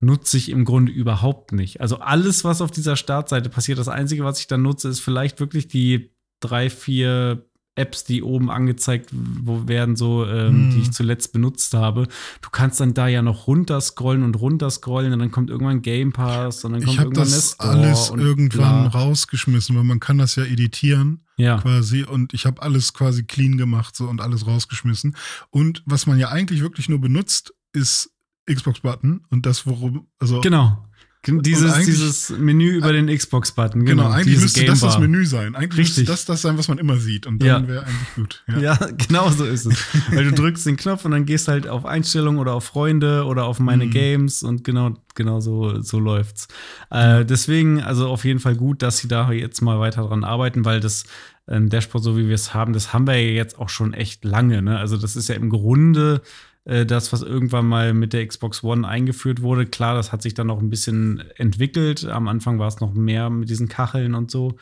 nutze 0.00 0.38
ich 0.38 0.48
im 0.48 0.64
Grunde 0.64 0.92
überhaupt 0.92 1.52
nicht. 1.52 1.80
Also 1.80 1.98
alles, 1.98 2.44
was 2.44 2.62
auf 2.62 2.70
dieser 2.70 2.96
Startseite 2.96 3.50
passiert, 3.50 3.78
das 3.78 3.88
Einzige, 3.88 4.24
was 4.24 4.40
ich 4.40 4.46
dann 4.46 4.62
nutze, 4.62 4.88
ist 4.88 5.00
vielleicht 5.00 5.40
wirklich 5.40 5.68
die 5.68 6.14
drei, 6.40 6.70
vier 6.70 7.49
Apps, 7.76 8.04
die 8.04 8.22
oben 8.22 8.50
angezeigt 8.50 9.10
werden, 9.12 9.96
so 9.96 10.26
ähm, 10.26 10.48
hm. 10.48 10.70
die 10.70 10.80
ich 10.80 10.90
zuletzt 10.92 11.32
benutzt 11.32 11.72
habe. 11.74 12.08
Du 12.42 12.50
kannst 12.50 12.80
dann 12.80 12.94
da 12.94 13.08
ja 13.08 13.22
noch 13.22 13.46
runterscrollen 13.46 14.22
und 14.22 14.34
runterscrollen 14.34 15.12
und 15.12 15.18
dann 15.18 15.30
kommt 15.30 15.50
irgendwann 15.50 15.80
Game 15.82 16.12
Pass 16.12 16.64
und 16.64 16.72
dann 16.72 16.82
kommt 16.82 16.94
ich 16.94 17.00
irgendwann 17.00 17.24
das 17.24 17.60
alles 17.60 18.10
irgendwann 18.10 18.90
bla. 18.90 19.00
rausgeschmissen, 19.00 19.76
weil 19.76 19.84
man 19.84 20.00
kann 20.00 20.18
das 20.18 20.36
ja 20.36 20.44
editieren 20.44 21.20
ja. 21.36 21.58
quasi 21.58 22.02
und 22.02 22.34
ich 22.34 22.44
habe 22.44 22.60
alles 22.60 22.92
quasi 22.92 23.24
clean 23.24 23.56
gemacht 23.56 23.96
so 23.96 24.08
und 24.08 24.20
alles 24.20 24.46
rausgeschmissen. 24.46 25.16
Und 25.50 25.82
was 25.86 26.06
man 26.06 26.18
ja 26.18 26.28
eigentlich 26.28 26.60
wirklich 26.60 26.88
nur 26.88 27.00
benutzt, 27.00 27.54
ist 27.72 28.10
Xbox-Button 28.52 29.24
und 29.30 29.46
das, 29.46 29.66
worum, 29.66 30.08
also 30.18 30.40
genau. 30.40 30.89
Dieses, 31.26 31.84
dieses 31.84 32.30
Menü 32.30 32.70
über 32.70 32.94
den 32.94 33.08
Xbox-Button. 33.08 33.84
Genau, 33.84 34.04
genau 34.04 34.14
eigentlich 34.14 34.40
müsste 34.40 34.60
Game 34.60 34.70
das 34.70 34.80
das 34.80 34.98
Menü 34.98 35.26
sein. 35.26 35.54
Eigentlich 35.54 35.80
Richtig. 35.80 35.98
müsste 35.98 36.04
das 36.04 36.24
das 36.24 36.42
sein, 36.42 36.56
was 36.56 36.68
man 36.68 36.78
immer 36.78 36.96
sieht. 36.96 37.26
Und 37.26 37.42
dann 37.42 37.64
ja. 37.64 37.68
wäre 37.68 37.84
eigentlich 37.84 38.14
gut. 38.16 38.42
Ja. 38.48 38.58
ja. 38.58 38.78
genau 39.08 39.28
so 39.28 39.44
ist 39.44 39.66
es. 39.66 39.84
Weil 40.10 40.24
du 40.24 40.32
drückst 40.32 40.64
den 40.64 40.78
Knopf 40.78 41.04
und 41.04 41.10
dann 41.10 41.26
gehst 41.26 41.48
halt 41.48 41.68
auf 41.68 41.84
Einstellungen 41.84 42.40
oder 42.40 42.54
auf 42.54 42.64
Freunde 42.64 43.24
oder 43.26 43.44
auf 43.44 43.60
meine 43.60 43.84
mhm. 43.84 43.90
Games 43.90 44.42
und 44.42 44.64
genau, 44.64 44.96
genau 45.14 45.40
so, 45.40 45.82
so 45.82 45.98
läuft's. 45.98 46.48
Äh, 46.90 47.26
deswegen, 47.26 47.82
also 47.82 48.08
auf 48.08 48.24
jeden 48.24 48.40
Fall 48.40 48.56
gut, 48.56 48.80
dass 48.80 48.96
sie 48.96 49.08
da 49.08 49.30
jetzt 49.30 49.60
mal 49.60 49.78
weiter 49.78 50.02
dran 50.04 50.24
arbeiten, 50.24 50.64
weil 50.64 50.80
das 50.80 51.04
ähm, 51.48 51.68
Dashboard, 51.68 52.02
so 52.02 52.16
wie 52.16 52.28
wir 52.28 52.34
es 52.34 52.54
haben, 52.54 52.72
das 52.72 52.94
haben 52.94 53.06
wir 53.06 53.20
ja 53.20 53.32
jetzt 53.32 53.58
auch 53.58 53.68
schon 53.68 53.92
echt 53.92 54.24
lange. 54.24 54.62
Ne? 54.62 54.78
Also, 54.78 54.96
das 54.96 55.16
ist 55.16 55.28
ja 55.28 55.34
im 55.34 55.50
Grunde 55.50 56.22
das, 56.64 57.12
was 57.12 57.22
irgendwann 57.22 57.66
mal 57.66 57.94
mit 57.94 58.12
der 58.12 58.26
Xbox 58.26 58.62
One 58.62 58.86
eingeführt 58.86 59.42
wurde. 59.42 59.66
Klar, 59.66 59.94
das 59.94 60.12
hat 60.12 60.22
sich 60.22 60.34
dann 60.34 60.46
noch 60.46 60.60
ein 60.60 60.70
bisschen 60.70 61.22
entwickelt. 61.36 62.04
Am 62.04 62.28
Anfang 62.28 62.58
war 62.58 62.68
es 62.68 62.80
noch 62.80 62.92
mehr 62.92 63.30
mit 63.30 63.48
diesen 63.48 63.68
Kacheln 63.68 64.14
und 64.14 64.30
so. 64.30 64.56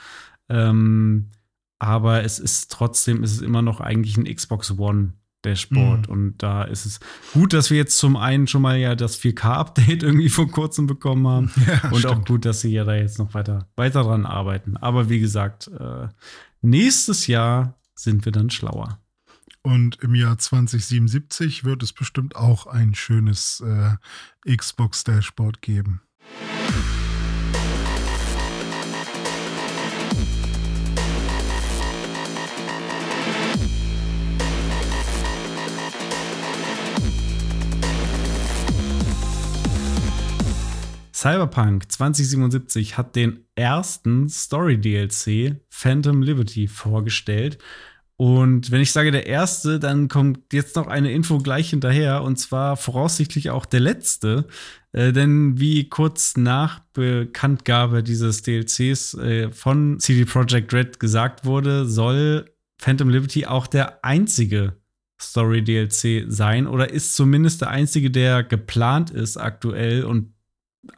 Ähm, 0.49 1.31
aber 1.79 2.25
es 2.25 2.39
ist 2.39 2.71
trotzdem, 2.73 3.23
es 3.23 3.33
ist 3.33 3.43
immer 3.43 3.63
noch 3.63 3.81
eigentlich 3.81 4.17
ein 4.17 4.33
Xbox 4.33 4.79
One 4.79 5.15
Dashboard. 5.45 6.09
Mhm. 6.09 6.13
Und 6.13 6.43
da 6.43 6.65
ist 6.65 6.85
es 6.85 7.01
gut, 7.33 7.53
dass 7.53 7.71
wir 7.71 7.77
jetzt 7.77 7.99
zum 7.99 8.17
einen 8.17 8.47
schon 8.47 8.63
mal 8.63 8.77
ja 8.77 8.95
das 8.95 9.21
4K-Update 9.21 10.03
irgendwie 10.03 10.29
vor 10.29 10.49
kurzem 10.51 10.87
bekommen 10.87 11.27
haben. 11.27 11.51
Ja, 11.67 11.91
und 11.91 11.99
stimmt. 11.99 12.15
auch 12.15 12.25
gut, 12.25 12.45
dass 12.45 12.61
sie 12.61 12.73
ja 12.73 12.85
da 12.85 12.95
jetzt 12.95 13.19
noch 13.19 13.35
weiter, 13.35 13.69
weiter 13.77 14.03
dran 14.03 14.27
arbeiten. 14.27 14.77
Aber 14.77 15.09
wie 15.09 15.21
gesagt, 15.21 15.69
äh, 15.69 16.09
nächstes 16.63 17.27
Jahr 17.27 17.79
sind 17.95 18.25
wir 18.25 18.33
dann 18.33 18.51
schlauer. 18.51 18.99
Und 19.69 19.97
im 20.03 20.15
Jahr 20.15 20.39
2077 20.39 21.63
wird 21.63 21.83
es 21.83 21.93
bestimmt 21.93 22.37
auch 22.37 22.67
ein 22.67 22.95
schönes 22.95 23.61
äh, 23.61 24.57
Xbox-Dashboard 24.57 25.61
geben. 25.61 26.01
Cyberpunk 41.13 41.93
2077 41.93 42.97
hat 42.97 43.17
den 43.17 43.45
ersten 43.55 44.31
Story-DLC 44.31 45.61
Phantom 45.69 46.23
Liberty 46.23 46.69
vorgestellt. 46.69 47.59
Und 48.19 48.73
wenn 48.73 48.81
ich 48.81 48.91
sage 48.91 49.13
der 49.13 49.29
erste, 49.29 49.79
dann 49.79 50.09
kommt 50.09 50.53
jetzt 50.53 50.75
noch 50.75 50.89
eine 50.89 51.13
Info 51.13 51.39
gleich 51.39 51.71
hinterher 51.71 52.25
und 52.25 52.37
zwar 52.37 52.77
voraussichtlich 52.77 53.51
auch 53.51 53.65
der 53.65 53.79
letzte. 53.79 54.49
Äh, 54.91 55.13
denn 55.13 55.61
wie 55.61 55.89
kurz 55.89 56.37
nach 56.37 56.81
Bekanntgabe 56.95 58.03
dieses 58.03 58.43
DLCs 58.43 59.15
äh, 59.15 59.53
von 59.53 60.01
CD 60.01 60.25
Projekt 60.25 60.75
Red 60.75 60.99
gesagt 60.99 61.45
wurde, 61.45 61.87
soll 61.87 62.47
Phantom 62.79 63.09
Liberty 63.09 63.47
auch 63.47 63.69
der 63.69 64.05
einzige 64.05 64.73
Story 65.21 65.63
DLC 65.63 66.25
sein 66.27 66.67
oder 66.67 66.91
ist 66.91 67.15
zumindest 67.15 67.61
der 67.61 67.71
einzige, 67.71 68.11
der 68.11 68.43
geplant 68.43 69.11
ist 69.11 69.37
aktuell 69.37 70.05
und 70.05 70.33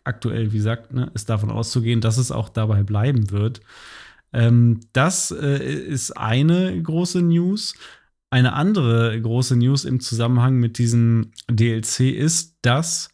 aktuell, 0.05 0.53
wie 0.53 0.57
gesagt, 0.57 0.95
ne, 0.95 1.11
ist 1.13 1.29
davon 1.29 1.51
auszugehen, 1.51 2.01
dass 2.01 2.17
es 2.17 2.33
auch 2.33 2.49
dabei 2.49 2.83
bleiben 2.83 3.31
wird. 3.31 3.61
Ähm, 4.33 4.81
das 4.93 5.31
äh, 5.31 5.65
ist 5.65 6.17
eine 6.17 6.81
große 6.83 7.23
News. 7.23 7.75
Eine 8.31 8.53
andere 8.53 9.21
große 9.21 9.57
News 9.57 9.85
im 9.85 10.01
Zusammenhang 10.01 10.57
mit 10.57 10.79
diesem 10.79 11.33
DLC 11.51 12.13
ist, 12.13 12.57
dass 12.63 13.09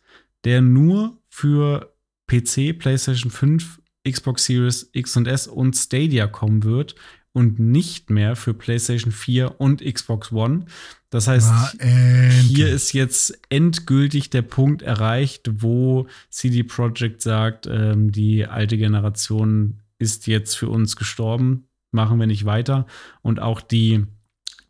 der 0.44 0.60
nur 0.60 1.18
für 1.28 1.94
PC, 2.26 2.78
PlayStation 2.78 3.30
5, 3.30 3.80
Xbox 4.08 4.44
Series 4.44 4.90
X 4.92 5.16
und 5.16 5.26
S 5.26 5.46
und 5.46 5.74
Stadia 5.74 6.26
kommen 6.26 6.64
wird 6.64 6.94
und 7.32 7.58
nicht 7.58 8.08
mehr 8.08 8.34
für 8.34 8.54
PlayStation 8.54 9.12
4 9.12 9.60
und 9.60 9.84
Xbox 9.84 10.32
One. 10.32 10.64
Das 11.10 11.28
heißt, 11.28 11.76
hier 11.82 12.68
ist 12.68 12.92
jetzt 12.94 13.38
endgültig 13.50 14.30
der 14.30 14.42
Punkt 14.42 14.82
erreicht, 14.82 15.50
wo 15.62 16.06
CD 16.30 16.62
Projekt 16.62 17.20
sagt, 17.20 17.66
ähm, 17.66 18.10
die 18.10 18.46
alte 18.46 18.78
Generation 18.78 19.82
ist 19.98 20.26
jetzt 20.26 20.54
für 20.54 20.68
uns 20.68 20.96
gestorben, 20.96 21.68
machen 21.90 22.18
wir 22.18 22.26
nicht 22.26 22.44
weiter. 22.44 22.86
Und 23.22 23.40
auch 23.40 23.60
die 23.60 24.06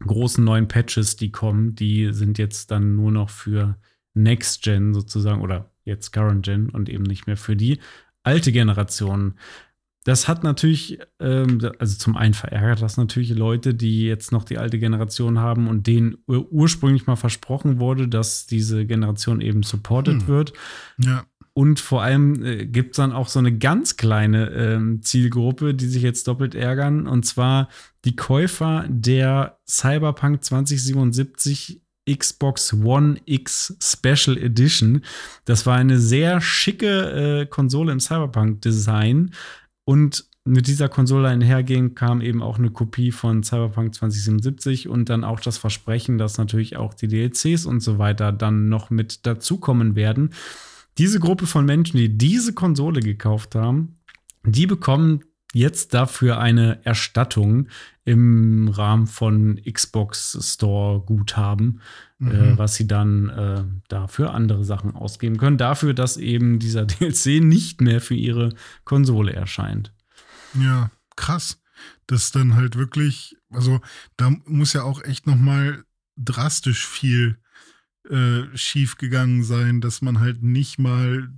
großen 0.04 0.44
neuen 0.44 0.68
Patches, 0.68 1.16
die 1.16 1.32
kommen, 1.32 1.74
die 1.74 2.12
sind 2.12 2.38
jetzt 2.38 2.70
dann 2.70 2.96
nur 2.96 3.10
noch 3.10 3.30
für 3.30 3.76
Next 4.14 4.62
Gen 4.62 4.94
sozusagen 4.94 5.40
oder 5.40 5.70
jetzt 5.84 6.12
Current 6.12 6.44
Gen 6.44 6.70
und 6.70 6.88
eben 6.88 7.04
nicht 7.04 7.26
mehr 7.26 7.36
für 7.36 7.56
die 7.56 7.78
alte 8.22 8.52
Generation. 8.52 9.34
Das 10.04 10.28
hat 10.28 10.44
natürlich, 10.44 11.00
ähm, 11.18 11.58
also 11.80 11.98
zum 11.98 12.16
einen 12.16 12.34
verärgert 12.34 12.80
das 12.80 12.96
natürlich 12.96 13.30
Leute, 13.30 13.74
die 13.74 14.04
jetzt 14.04 14.30
noch 14.30 14.44
die 14.44 14.56
alte 14.56 14.78
Generation 14.78 15.40
haben 15.40 15.66
und 15.66 15.88
denen 15.88 16.18
ursprünglich 16.26 17.06
mal 17.06 17.16
versprochen 17.16 17.80
wurde, 17.80 18.06
dass 18.06 18.46
diese 18.46 18.86
Generation 18.86 19.40
eben 19.40 19.64
supported 19.64 20.22
hm. 20.22 20.26
wird. 20.28 20.52
Ja. 20.98 21.24
Und 21.58 21.80
vor 21.80 22.02
allem 22.02 22.44
äh, 22.44 22.66
gibt 22.66 22.90
es 22.90 22.96
dann 22.98 23.12
auch 23.12 23.28
so 23.28 23.38
eine 23.38 23.56
ganz 23.56 23.96
kleine 23.96 24.50
äh, 24.50 25.00
Zielgruppe, 25.00 25.72
die 25.72 25.86
sich 25.86 26.02
jetzt 26.02 26.28
doppelt 26.28 26.54
ärgern. 26.54 27.06
Und 27.06 27.24
zwar 27.24 27.70
die 28.04 28.14
Käufer 28.14 28.84
der 28.90 29.58
Cyberpunk 29.66 30.44
2077 30.44 31.80
Xbox 32.14 32.74
One 32.74 33.22
X 33.24 33.74
Special 33.80 34.36
Edition. 34.36 35.00
Das 35.46 35.64
war 35.64 35.76
eine 35.76 35.98
sehr 35.98 36.42
schicke 36.42 37.40
äh, 37.40 37.46
Konsole 37.46 37.90
im 37.90 38.00
Cyberpunk-Design. 38.00 39.32
Und 39.86 40.26
mit 40.44 40.66
dieser 40.66 40.90
Konsole 40.90 41.28
einherging, 41.28 41.94
kam 41.94 42.20
eben 42.20 42.42
auch 42.42 42.58
eine 42.58 42.70
Kopie 42.70 43.12
von 43.12 43.42
Cyberpunk 43.42 43.94
2077 43.94 44.90
und 44.90 45.08
dann 45.08 45.24
auch 45.24 45.40
das 45.40 45.56
Versprechen, 45.56 46.18
dass 46.18 46.36
natürlich 46.36 46.76
auch 46.76 46.92
die 46.92 47.08
DLCs 47.08 47.64
und 47.64 47.80
so 47.80 47.96
weiter 47.96 48.30
dann 48.30 48.68
noch 48.68 48.90
mit 48.90 49.24
dazukommen 49.24 49.96
werden. 49.96 50.34
Diese 50.98 51.20
Gruppe 51.20 51.46
von 51.46 51.64
Menschen, 51.64 51.98
die 51.98 52.16
diese 52.16 52.54
Konsole 52.54 53.00
gekauft 53.00 53.54
haben, 53.54 53.98
die 54.44 54.66
bekommen 54.66 55.22
jetzt 55.52 55.94
dafür 55.94 56.38
eine 56.38 56.84
Erstattung 56.84 57.68
im 58.04 58.68
Rahmen 58.68 59.06
von 59.06 59.60
Xbox 59.64 60.38
Store 60.40 61.00
Guthaben, 61.00 61.80
mhm. 62.18 62.30
äh, 62.30 62.58
was 62.58 62.74
sie 62.74 62.86
dann 62.86 63.28
äh, 63.30 63.64
dafür 63.88 64.34
andere 64.34 64.64
Sachen 64.64 64.94
ausgeben 64.94 65.38
können. 65.38 65.58
Dafür, 65.58 65.94
dass 65.94 66.16
eben 66.16 66.58
dieser 66.58 66.84
DLC 66.86 67.42
nicht 67.42 67.80
mehr 67.80 68.00
für 68.00 68.14
ihre 68.14 68.50
Konsole 68.84 69.32
erscheint. 69.32 69.92
Ja, 70.54 70.90
krass. 71.16 71.60
Das 72.06 72.30
dann 72.30 72.54
halt 72.54 72.76
wirklich, 72.76 73.36
also 73.50 73.80
da 74.16 74.30
muss 74.44 74.72
ja 74.72 74.82
auch 74.82 75.02
echt 75.02 75.26
noch 75.26 75.36
mal 75.36 75.84
drastisch 76.16 76.86
viel 76.86 77.38
äh, 78.10 78.56
schief 78.56 78.96
gegangen 78.96 79.42
sein, 79.42 79.80
dass 79.80 80.02
man 80.02 80.20
halt 80.20 80.42
nicht 80.42 80.78
mal 80.78 81.28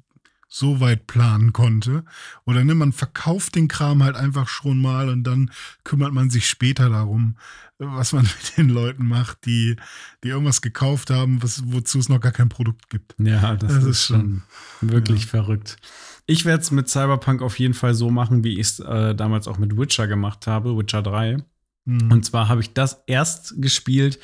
so 0.49 0.81
weit 0.81 1.07
planen 1.07 1.53
konnte. 1.53 2.05
Oder 2.47 2.64
ne, 2.64 2.75
man 2.75 2.93
verkauft 2.93 3.55
den 3.55 3.69
Kram 3.69 4.03
halt 4.03 4.16
einfach 4.16 4.49
schon 4.49 4.79
mal 4.79 5.11
und 5.11 5.25
dann 5.25 5.51
kümmert 5.85 6.12
man 6.12 6.31
sich 6.31 6.49
später 6.49 6.89
darum, 6.89 7.37
was 7.79 8.12
man 8.12 8.23
mit 8.43 8.57
den 8.57 8.71
Leuten 8.71 9.07
macht, 9.07 9.45
die, 9.45 9.77
die 10.25 10.29
irgendwas 10.29 10.62
gekauft 10.62 11.11
haben, 11.11 11.43
was, 11.43 11.62
wozu 11.66 11.99
es 11.99 12.09
noch 12.09 12.21
gar 12.21 12.33
kein 12.33 12.49
Produkt 12.49 12.89
gibt. 12.89 13.14
Ja, 13.19 13.57
das, 13.57 13.75
das 13.75 13.85
ist, 13.85 13.91
ist, 13.91 14.05
schon 14.07 14.43
wirklich 14.81 15.25
ja. 15.25 15.29
verrückt. 15.29 15.77
Ich 16.27 16.45
werde 16.45 16.62
es 16.62 16.71
mit 16.71 16.89
Cyberpunk 16.89 17.43
auf 17.43 17.59
jeden 17.59 17.75
Fall 17.75 17.95
so 17.95 18.11
machen, 18.11 18.43
wie 18.43 18.55
ich 18.55 18.69
es 18.69 18.81
äh, 18.81 19.14
damals 19.14 19.49
auch 19.49 19.59
mit 19.59 19.77
Witcher 19.77 20.09
gemacht 20.09 20.47
habe, 20.47 20.77
Witcher 20.77 21.03
3. 21.03 21.39
Mhm. 21.85 22.12
Und 22.12 22.25
zwar 22.25 22.49
habe 22.49 22.61
ich 22.61 22.75
das 22.75 23.03
erst 23.07 23.55
gespielt 23.62 24.19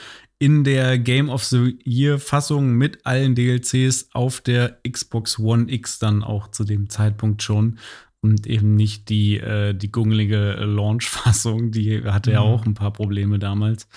in 0.44 0.62
der 0.62 0.98
Game 0.98 1.30
of 1.30 1.42
the 1.42 1.78
Year 1.86 2.18
Fassung 2.18 2.74
mit 2.74 3.06
allen 3.06 3.34
DLCs 3.34 4.10
auf 4.12 4.42
der 4.42 4.76
Xbox 4.86 5.38
One 5.38 5.72
X 5.72 5.98
dann 5.98 6.22
auch 6.22 6.48
zu 6.48 6.64
dem 6.64 6.90
Zeitpunkt 6.90 7.42
schon 7.42 7.78
und 8.20 8.46
eben 8.46 8.74
nicht 8.74 9.08
die, 9.08 9.38
äh, 9.38 9.72
die 9.72 9.90
gungelige 9.90 10.56
Launch-Fassung, 10.56 11.70
die 11.70 12.04
hatte 12.04 12.32
ja 12.32 12.42
mhm. 12.42 12.46
auch 12.46 12.66
ein 12.66 12.74
paar 12.74 12.92
Probleme 12.92 13.38
damals. 13.38 13.88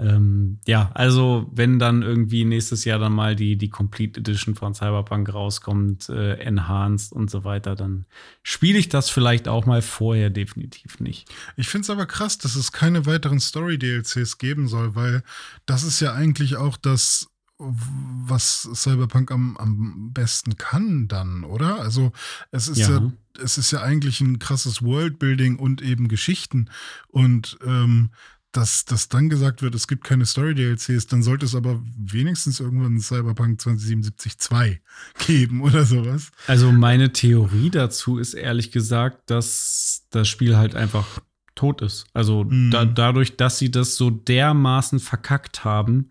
Ähm, 0.00 0.58
ja, 0.66 0.90
also 0.94 1.48
wenn 1.52 1.78
dann 1.78 2.02
irgendwie 2.02 2.44
nächstes 2.44 2.84
Jahr 2.84 2.98
dann 2.98 3.12
mal 3.12 3.36
die, 3.36 3.56
die 3.56 3.68
Complete 3.68 4.18
Edition 4.18 4.56
von 4.56 4.74
Cyberpunk 4.74 5.32
rauskommt, 5.32 6.08
äh, 6.08 6.34
Enhanced 6.34 7.12
und 7.12 7.30
so 7.30 7.44
weiter, 7.44 7.76
dann 7.76 8.04
spiele 8.42 8.78
ich 8.78 8.88
das 8.88 9.08
vielleicht 9.08 9.46
auch 9.46 9.66
mal 9.66 9.82
vorher 9.82 10.30
definitiv 10.30 10.98
nicht. 10.98 11.32
Ich 11.56 11.68
finde 11.68 11.84
es 11.84 11.90
aber 11.90 12.06
krass, 12.06 12.38
dass 12.38 12.56
es 12.56 12.72
keine 12.72 13.06
weiteren 13.06 13.38
Story-DLCs 13.38 14.38
geben 14.38 14.66
soll, 14.66 14.96
weil 14.96 15.22
das 15.64 15.84
ist 15.84 16.00
ja 16.00 16.12
eigentlich 16.12 16.56
auch 16.56 16.76
das, 16.76 17.28
was 17.58 18.68
Cyberpunk 18.74 19.30
am, 19.30 19.56
am 19.58 20.12
besten 20.12 20.56
kann 20.56 21.06
dann, 21.06 21.44
oder? 21.44 21.80
Also 21.80 22.10
es 22.50 22.66
ist 22.66 22.78
ja. 22.78 22.98
ja 22.98 23.12
es 23.42 23.58
ist 23.58 23.70
ja 23.72 23.82
eigentlich 23.82 24.20
ein 24.20 24.38
krasses 24.38 24.82
Worldbuilding 24.82 25.56
und 25.56 25.82
eben 25.82 26.08
Geschichten. 26.08 26.70
Und 27.08 27.58
ähm, 27.64 28.10
dass, 28.56 28.84
dass 28.84 29.08
dann 29.08 29.28
gesagt 29.28 29.62
wird, 29.62 29.74
es 29.74 29.88
gibt 29.88 30.04
keine 30.04 30.26
Story-DLCs, 30.26 31.08
dann 31.08 31.22
sollte 31.22 31.44
es 31.44 31.54
aber 31.54 31.82
wenigstens 31.96 32.60
irgendwann 32.60 33.00
Cyberpunk 33.00 33.60
2077 33.60 34.38
2 34.38 34.80
geben 35.26 35.60
oder 35.60 35.84
sowas. 35.84 36.30
Also 36.46 36.70
meine 36.70 37.12
Theorie 37.12 37.70
dazu 37.70 38.18
ist 38.18 38.34
ehrlich 38.34 38.70
gesagt, 38.70 39.28
dass 39.28 40.06
das 40.10 40.28
Spiel 40.28 40.56
halt 40.56 40.76
einfach 40.76 41.20
tot 41.56 41.82
ist. 41.82 42.06
Also 42.12 42.44
mm. 42.44 42.70
da, 42.70 42.84
dadurch, 42.84 43.36
dass 43.36 43.58
sie 43.58 43.72
das 43.72 43.96
so 43.96 44.10
dermaßen 44.10 45.00
verkackt 45.00 45.64
haben, 45.64 46.10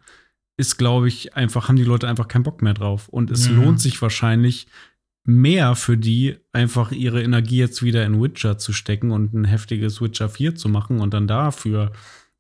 ist, 0.58 0.78
glaube 0.78 1.08
ich, 1.08 1.36
einfach, 1.36 1.70
haben 1.70 1.78
die 1.78 1.84
Leute 1.84 2.08
einfach 2.08 2.28
keinen 2.28 2.44
Bock 2.44 2.62
mehr 2.62 2.74
drauf. 2.74 3.08
Und 3.08 3.32
es 3.32 3.48
ja. 3.48 3.54
lohnt 3.54 3.80
sich 3.80 4.02
wahrscheinlich 4.02 4.68
mehr 5.26 5.76
für 5.76 5.98
die, 5.98 6.36
einfach 6.52 6.92
ihre 6.92 7.24
Energie 7.24 7.58
jetzt 7.58 7.84
wieder 7.84 8.06
in 8.06 8.22
Witcher 8.22 8.58
zu 8.58 8.74
stecken 8.74 9.12
und 9.12 9.34
ein 9.34 9.46
heftiges 9.46 10.02
Witcher 10.02 10.28
4 10.28 10.56
zu 10.56 10.68
machen 10.68 11.00
und 11.00 11.14
dann 11.14 11.28
dafür 11.28 11.94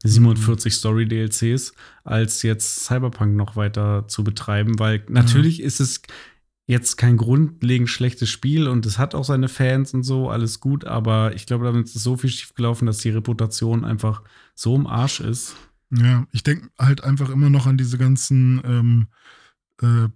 47 0.03 0.73
Story-DLCs, 0.73 1.73
als 2.03 2.41
jetzt 2.43 2.85
Cyberpunk 2.85 3.35
noch 3.35 3.55
weiter 3.55 4.07
zu 4.07 4.23
betreiben, 4.23 4.79
weil 4.79 5.03
natürlich 5.07 5.59
mhm. 5.59 5.65
ist 5.65 5.79
es 5.79 6.01
jetzt 6.65 6.95
kein 6.97 7.17
grundlegend 7.17 7.89
schlechtes 7.89 8.29
Spiel 8.29 8.67
und 8.67 8.85
es 8.85 8.97
hat 8.97 9.15
auch 9.15 9.25
seine 9.25 9.49
Fans 9.49 9.93
und 9.93 10.03
so, 10.03 10.29
alles 10.29 10.59
gut, 10.59 10.85
aber 10.85 11.33
ich 11.35 11.45
glaube, 11.45 11.65
damit 11.65 11.87
ist 11.87 11.93
so 11.95 12.15
viel 12.15 12.29
schiefgelaufen, 12.29 12.85
dass 12.85 12.99
die 12.99 13.09
Reputation 13.09 13.83
einfach 13.83 14.23
so 14.55 14.75
im 14.75 14.87
Arsch 14.87 15.19
ist. 15.19 15.55
Ja, 15.91 16.25
ich 16.31 16.43
denke 16.43 16.69
halt 16.79 17.03
einfach 17.03 17.29
immer 17.29 17.49
noch 17.49 17.67
an 17.67 17.77
diese 17.77 17.97
ganzen 17.97 18.61
ähm, 18.65 19.07
äh, 19.81 20.09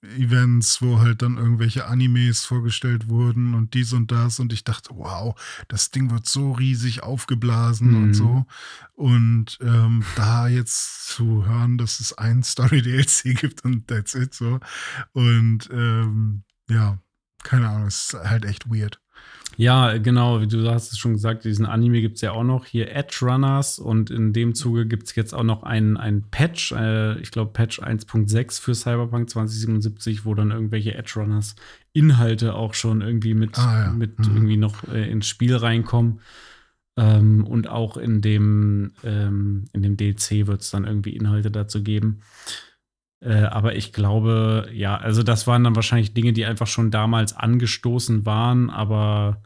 Presse-Events, 0.00 0.82
wo 0.82 1.00
halt 1.00 1.22
dann 1.22 1.36
irgendwelche 1.36 1.86
Animes 1.86 2.44
vorgestellt 2.44 3.08
wurden 3.08 3.54
und 3.54 3.74
dies 3.74 3.92
und 3.92 4.10
das. 4.10 4.40
Und 4.40 4.52
ich 4.52 4.64
dachte, 4.64 4.90
wow, 4.94 5.34
das 5.68 5.90
Ding 5.90 6.10
wird 6.10 6.26
so 6.26 6.52
riesig 6.52 7.02
aufgeblasen 7.02 7.90
mhm. 7.90 8.02
und 8.02 8.14
so. 8.14 8.46
Und 8.94 9.58
ähm, 9.60 10.04
da 10.16 10.48
jetzt 10.48 11.06
zu 11.06 11.46
hören, 11.46 11.78
dass 11.78 12.00
es 12.00 12.16
ein 12.16 12.42
Story-DLC 12.42 13.36
gibt 13.40 13.64
und 13.64 13.88
that's 13.88 14.14
it 14.14 14.34
so. 14.34 14.60
Und 15.12 15.68
ähm, 15.72 16.42
ja, 16.68 16.98
keine 17.42 17.68
Ahnung, 17.68 17.86
es 17.86 18.12
ist 18.12 18.14
halt 18.14 18.44
echt 18.44 18.68
weird. 18.70 19.00
Ja, 19.60 19.98
genau, 19.98 20.40
wie 20.40 20.46
du 20.46 20.70
hast 20.70 20.92
es 20.92 20.98
schon 20.98 21.14
gesagt, 21.14 21.44
diesen 21.44 21.66
Anime 21.66 22.00
gibt 22.00 22.14
es 22.14 22.20
ja 22.20 22.30
auch 22.30 22.44
noch 22.44 22.64
hier 22.64 22.94
Edge 22.94 23.18
Runners 23.22 23.80
und 23.80 24.08
in 24.08 24.32
dem 24.32 24.54
Zuge 24.54 24.86
gibt 24.86 25.08
es 25.08 25.16
jetzt 25.16 25.34
auch 25.34 25.42
noch 25.42 25.64
einen, 25.64 26.26
Patch, 26.30 26.70
äh, 26.70 27.18
ich 27.18 27.32
glaube 27.32 27.52
Patch 27.52 27.80
1.6 27.80 28.60
für 28.60 28.76
Cyberpunk 28.76 29.28
2077, 29.28 30.24
wo 30.24 30.34
dann 30.34 30.52
irgendwelche 30.52 30.94
Edge 30.94 31.14
Runners 31.16 31.56
Inhalte 31.92 32.54
auch 32.54 32.72
schon 32.74 33.00
irgendwie 33.00 33.34
mit, 33.34 33.58
ah, 33.58 33.86
ja. 33.86 33.90
mit 33.90 34.20
mhm. 34.20 34.36
irgendwie 34.36 34.56
noch 34.58 34.86
äh, 34.92 35.10
ins 35.10 35.26
Spiel 35.26 35.56
reinkommen. 35.56 36.20
Ähm, 36.96 37.44
und 37.44 37.66
auch 37.66 37.96
in 37.96 38.20
dem, 38.20 38.92
ähm, 39.02 39.64
in 39.72 39.82
dem 39.82 39.96
DLC 39.96 40.46
wird 40.46 40.60
es 40.60 40.70
dann 40.70 40.84
irgendwie 40.84 41.16
Inhalte 41.16 41.50
dazu 41.50 41.82
geben. 41.82 42.20
Äh, 43.20 43.42
aber 43.42 43.74
ich 43.74 43.92
glaube, 43.92 44.68
ja, 44.72 44.96
also 44.98 45.24
das 45.24 45.48
waren 45.48 45.64
dann 45.64 45.74
wahrscheinlich 45.74 46.14
Dinge, 46.14 46.32
die 46.32 46.46
einfach 46.46 46.68
schon 46.68 46.92
damals 46.92 47.36
angestoßen 47.36 48.24
waren, 48.24 48.70
aber 48.70 49.42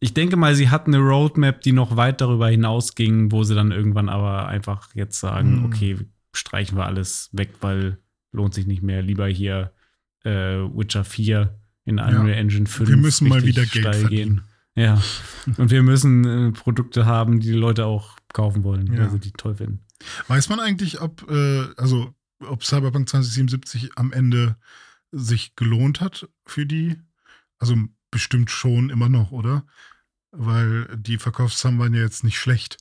ich 0.00 0.14
denke 0.14 0.36
mal, 0.36 0.54
sie 0.54 0.70
hatten 0.70 0.94
eine 0.94 1.02
Roadmap, 1.02 1.60
die 1.60 1.72
noch 1.72 1.96
weit 1.96 2.20
darüber 2.20 2.48
hinausging, 2.48 3.32
wo 3.32 3.42
sie 3.42 3.54
dann 3.54 3.72
irgendwann 3.72 4.08
aber 4.08 4.46
einfach 4.46 4.94
jetzt 4.94 5.18
sagen, 5.18 5.60
mhm. 5.60 5.64
okay, 5.66 5.98
streichen 6.32 6.78
wir 6.78 6.86
alles 6.86 7.30
weg, 7.32 7.50
weil 7.60 7.98
lohnt 8.32 8.54
sich 8.54 8.66
nicht 8.66 8.82
mehr. 8.82 9.02
Lieber 9.02 9.26
hier 9.26 9.72
äh, 10.24 10.30
Witcher 10.30 11.04
4 11.04 11.58
in 11.84 11.98
Unreal 11.98 12.28
ja. 12.28 12.34
Engine 12.34 12.66
5. 12.66 12.88
Wir 12.88 12.96
müssen 12.96 13.28
mal 13.28 13.44
wieder 13.44 13.64
Geld 13.66 13.84
verdienen. 13.96 14.08
Gehen. 14.08 14.42
Ja. 14.84 15.02
Und 15.56 15.70
wir 15.70 15.82
müssen 15.82 16.24
äh, 16.24 16.52
Produkte 16.52 17.06
haben, 17.06 17.40
die 17.40 17.48
die 17.48 17.58
Leute 17.58 17.86
auch 17.86 18.16
kaufen 18.32 18.62
wollen, 18.62 18.92
ja. 18.92 19.00
weil 19.00 19.10
sie 19.10 19.18
die 19.18 19.32
toll 19.32 19.56
finden. 19.56 19.80
Weiß 20.28 20.48
man 20.48 20.60
eigentlich, 20.60 21.00
ob, 21.00 21.28
äh, 21.28 21.64
also, 21.76 22.14
ob 22.40 22.62
Cyberpunk 22.62 23.08
2077 23.08 23.90
am 23.96 24.12
Ende 24.12 24.56
sich 25.10 25.56
gelohnt 25.56 26.00
hat 26.00 26.28
für 26.44 26.66
die? 26.66 26.96
Also 27.58 27.76
bestimmt 28.10 28.50
schon 28.50 28.90
immer 28.90 29.08
noch, 29.08 29.30
oder? 29.30 29.64
Weil 30.30 30.88
die 30.96 31.18
Verkaufszahlen 31.18 31.78
waren 31.78 31.94
ja 31.94 32.02
jetzt 32.02 32.24
nicht 32.24 32.38
schlecht. 32.38 32.78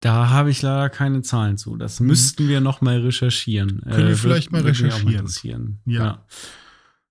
Da 0.00 0.28
habe 0.28 0.50
ich 0.50 0.60
leider 0.60 0.90
keine 0.90 1.22
Zahlen 1.22 1.56
zu. 1.56 1.76
Das 1.76 1.98
mhm. 1.98 2.08
müssten 2.08 2.48
wir 2.48 2.60
noch 2.60 2.82
mal 2.82 3.00
recherchieren. 3.00 3.80
Können 3.80 4.06
äh, 4.06 4.08
wir 4.10 4.16
vielleicht 4.16 4.52
mal 4.52 4.60
recherchieren. 4.60 5.80
Mal 5.84 5.92
ja. 5.94 6.04
ja. 6.04 6.26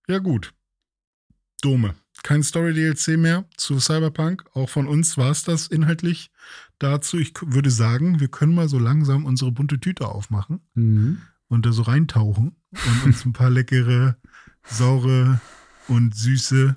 Ja, 0.07 0.19
gut. 0.19 0.53
Dome. 1.61 1.95
Kein 2.21 2.43
Story-DLC 2.43 3.17
mehr 3.17 3.45
zu 3.57 3.79
Cyberpunk. 3.79 4.45
Auch 4.53 4.69
von 4.69 4.87
uns 4.87 5.17
war 5.17 5.31
es 5.31 5.43
das 5.43 5.67
inhaltlich 5.67 6.29
dazu. 6.77 7.17
Ich 7.17 7.33
würde 7.41 7.71
sagen, 7.71 8.19
wir 8.19 8.27
können 8.27 8.53
mal 8.53 8.69
so 8.69 8.77
langsam 8.77 9.25
unsere 9.25 9.51
bunte 9.51 9.79
Tüte 9.79 10.07
aufmachen 10.07 10.61
mhm. 10.75 11.21
und 11.47 11.65
da 11.65 11.71
so 11.71 11.81
reintauchen 11.81 12.55
und 12.71 13.03
uns 13.05 13.25
ein 13.25 13.33
paar 13.33 13.49
leckere, 13.49 14.17
saure 14.63 15.41
und 15.87 16.15
süße 16.15 16.75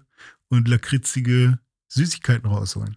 und 0.49 0.69
lakritzige 0.69 1.59
Süßigkeiten 1.89 2.49
rausholen. 2.49 2.97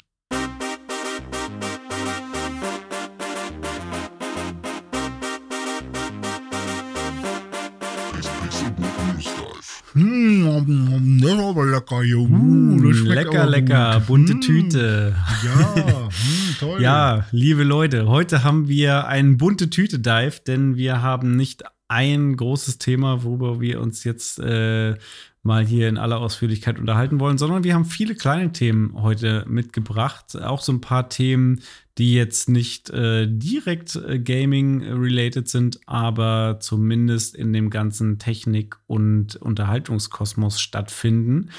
Mmh, 9.94 11.20
das 11.22 11.32
ist 11.32 11.40
aber 11.40 11.66
lecker 11.66 12.04
hier. 12.04 12.20
Uh, 12.20 12.92
lecker, 13.06 13.46
lecker, 13.48 14.00
bunte 14.06 14.36
mmh. 14.36 14.42
Tüte. 14.42 15.16
Ja, 15.44 15.56
mmh, 15.56 16.60
toll. 16.60 16.82
ja, 16.82 17.26
liebe 17.32 17.64
Leute, 17.64 18.08
heute 18.08 18.44
haben 18.44 18.68
wir 18.68 19.08
einen 19.08 19.38
bunte 19.38 19.70
Tüte-Dive, 19.70 20.42
denn 20.46 20.76
wir 20.78 21.02
haben 21.02 21.36
nicht 21.36 21.64
ein 21.90 22.38
großes 22.38 22.78
Thema, 22.78 23.24
worüber 23.24 23.60
wir 23.60 23.82
uns 23.82 24.04
jetzt 24.04 24.40
äh, 24.40 24.96
mal 25.42 25.66
hier 25.66 25.90
in 25.90 25.98
aller 25.98 26.20
Ausführlichkeit 26.20 26.80
unterhalten 26.80 27.20
wollen, 27.20 27.38
sondern 27.40 27.64
wir 27.64 27.74
haben 27.74 27.86
viele 27.86 28.14
kleine 28.14 28.52
Themen 28.52 29.02
heute 29.02 29.44
mitgebracht. 29.48 30.40
Auch 30.40 30.62
so 30.62 30.72
ein 30.72 30.82
paar 30.82 31.10
Themen, 31.10 31.62
die 31.98 32.14
jetzt 32.14 32.48
nicht 32.48 32.92
äh, 32.92 33.28
direkt 33.28 33.96
äh, 33.96 34.20
Gaming-related 34.20 35.48
sind, 35.48 35.80
aber 35.88 36.60
zumindest 36.60 37.36
in 37.36 37.54
dem 37.54 37.72
ganzen 37.72 38.20
Technik- 38.20 38.78
und 38.86 39.36
Unterhaltungskosmos 39.38 40.62
stattfinden. 40.62 41.50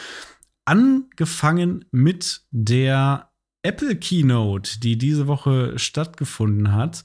Angefangen 0.64 1.84
mit 1.90 2.42
der 2.52 3.30
Apple 3.62 3.96
Keynote, 3.96 4.78
die 4.78 4.96
diese 4.96 5.26
Woche 5.26 5.78
stattgefunden 5.78 6.72
hat 6.72 7.02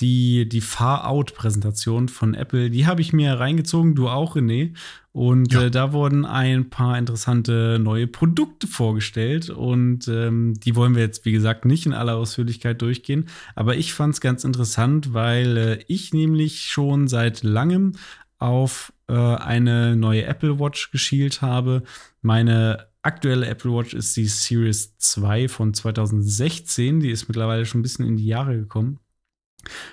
die, 0.00 0.48
die 0.48 0.60
Far-Out-Präsentation 0.60 2.08
von 2.08 2.34
Apple, 2.34 2.70
die 2.70 2.86
habe 2.86 3.00
ich 3.00 3.12
mir 3.12 3.34
reingezogen, 3.34 3.94
du 3.94 4.08
auch, 4.08 4.36
René. 4.36 4.74
Und 5.12 5.52
ja. 5.52 5.64
äh, 5.64 5.70
da 5.70 5.92
wurden 5.92 6.24
ein 6.24 6.70
paar 6.70 6.96
interessante 6.96 7.78
neue 7.80 8.06
Produkte 8.06 8.68
vorgestellt. 8.68 9.50
Und 9.50 10.06
ähm, 10.06 10.54
die 10.60 10.76
wollen 10.76 10.94
wir 10.94 11.02
jetzt, 11.02 11.24
wie 11.24 11.32
gesagt, 11.32 11.64
nicht 11.64 11.86
in 11.86 11.92
aller 11.92 12.16
Ausführlichkeit 12.16 12.80
durchgehen. 12.80 13.28
Aber 13.56 13.76
ich 13.76 13.92
fand 13.92 14.14
es 14.14 14.20
ganz 14.20 14.44
interessant, 14.44 15.14
weil 15.14 15.56
äh, 15.56 15.84
ich 15.88 16.12
nämlich 16.12 16.66
schon 16.66 17.08
seit 17.08 17.42
langem 17.42 17.94
auf 18.38 18.92
äh, 19.08 19.14
eine 19.14 19.96
neue 19.96 20.24
Apple 20.24 20.60
Watch 20.60 20.92
geschielt 20.92 21.42
habe. 21.42 21.82
Meine 22.22 22.86
aktuelle 23.02 23.46
Apple 23.46 23.72
Watch 23.72 23.94
ist 23.94 24.16
die 24.16 24.26
Series 24.26 24.96
2 24.98 25.48
von 25.48 25.74
2016. 25.74 27.00
Die 27.00 27.10
ist 27.10 27.26
mittlerweile 27.26 27.66
schon 27.66 27.80
ein 27.80 27.82
bisschen 27.82 28.06
in 28.06 28.16
die 28.16 28.26
Jahre 28.26 28.56
gekommen. 28.56 29.00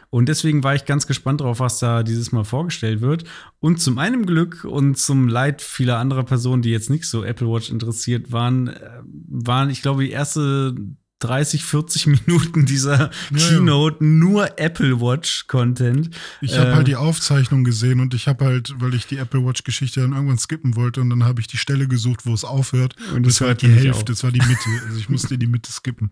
Und 0.09 0.29
deswegen 0.29 0.63
war 0.63 0.75
ich 0.75 0.85
ganz 0.85 1.07
gespannt 1.07 1.41
drauf, 1.41 1.59
was 1.59 1.79
da 1.79 2.03
dieses 2.03 2.31
Mal 2.31 2.43
vorgestellt 2.43 3.01
wird. 3.01 3.23
Und 3.59 3.81
zu 3.81 3.91
meinem 3.91 4.25
Glück 4.25 4.63
und 4.63 4.97
zum 4.97 5.27
Leid 5.27 5.61
vieler 5.61 5.97
anderer 5.99 6.23
Personen, 6.23 6.61
die 6.61 6.71
jetzt 6.71 6.89
nicht 6.89 7.07
so 7.07 7.23
Apple 7.23 7.47
Watch 7.47 7.69
interessiert 7.69 8.31
waren, 8.31 8.67
äh, 8.67 9.01
waren, 9.27 9.69
ich 9.69 9.81
glaube, 9.81 10.03
die 10.03 10.11
erste 10.11 10.75
30, 11.19 11.63
40 11.63 12.07
Minuten 12.27 12.65
dieser 12.65 13.09
ja, 13.31 13.37
Keynote 13.37 13.97
ja. 13.99 14.05
nur 14.05 14.59
Apple 14.59 14.99
Watch 14.99 15.47
Content. 15.47 16.09
Ich 16.41 16.57
habe 16.57 16.71
äh, 16.71 16.73
halt 16.73 16.87
die 16.87 16.95
Aufzeichnung 16.95 17.63
gesehen 17.63 17.99
und 17.99 18.13
ich 18.13 18.27
habe 18.27 18.45
halt, 18.45 18.73
weil 18.79 18.93
ich 18.93 19.07
die 19.07 19.17
Apple 19.17 19.45
Watch 19.45 19.63
Geschichte 19.63 20.01
dann 20.01 20.13
irgendwann 20.13 20.37
skippen 20.37 20.75
wollte 20.75 21.01
und 21.01 21.09
dann 21.09 21.23
habe 21.23 21.41
ich 21.41 21.47
die 21.47 21.57
Stelle 21.57 21.87
gesucht, 21.87 22.25
wo 22.25 22.33
es 22.33 22.43
aufhört. 22.43 22.95
Und 23.13 23.25
das, 23.25 23.41
war 23.41 23.49
halt 23.49 23.61
die 23.61 23.69
Hälfte, 23.69 24.05
das 24.05 24.23
war 24.23 24.31
die 24.31 24.41
Mitte. 24.41 24.69
Also 24.87 24.99
ich 24.99 25.09
musste 25.09 25.37
die 25.37 25.47
Mitte 25.47 25.71
skippen. 25.71 26.11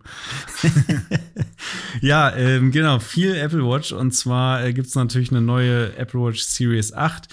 ja, 2.01 2.34
ähm, 2.36 2.72
genau, 2.72 2.99
viel 2.99 3.36
Apple 3.36 3.66
Watch 3.66 3.91
und 3.91 4.14
zwar 4.14 4.64
äh, 4.64 4.74
gibt 4.74 4.88
es 4.88 4.95
natürlich 4.95 5.32
eine 5.32 5.41
neue 5.41 5.95
Apple 5.97 6.22
Watch 6.22 6.41
Series 6.41 6.93
8 6.93 7.28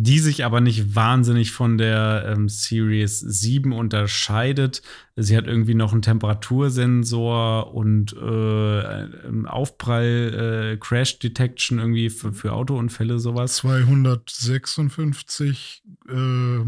die 0.00 0.20
sich 0.20 0.44
aber 0.44 0.60
nicht 0.60 0.94
wahnsinnig 0.94 1.50
von 1.50 1.76
der 1.76 2.24
ähm, 2.28 2.48
Series 2.48 3.18
7 3.18 3.72
unterscheidet. 3.72 4.80
Sie 5.16 5.36
hat 5.36 5.48
irgendwie 5.48 5.74
noch 5.74 5.92
einen 5.92 6.02
Temperatursensor 6.02 7.74
und 7.74 8.12
äh, 8.12 9.08
Aufprall, 9.48 10.74
äh, 10.74 10.76
Crash 10.76 11.18
Detection 11.18 11.80
irgendwie 11.80 12.10
für, 12.10 12.32
für 12.32 12.52
Autounfälle, 12.52 13.18
sowas. 13.18 13.56
256 13.56 15.82
äh, 16.08 16.60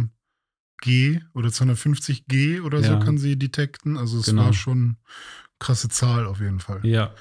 G 0.80 1.20
oder 1.32 1.52
250 1.52 2.26
G 2.26 2.58
oder 2.58 2.80
ja. 2.80 2.88
so 2.88 2.98
kann 2.98 3.16
sie 3.16 3.38
detekten. 3.38 3.96
Also 3.96 4.18
es 4.18 4.26
genau. 4.26 4.46
war 4.46 4.54
schon 4.54 4.96
krasse 5.60 5.88
Zahl 5.88 6.26
auf 6.26 6.40
jeden 6.40 6.58
Fall. 6.58 6.80
Ja. 6.82 7.14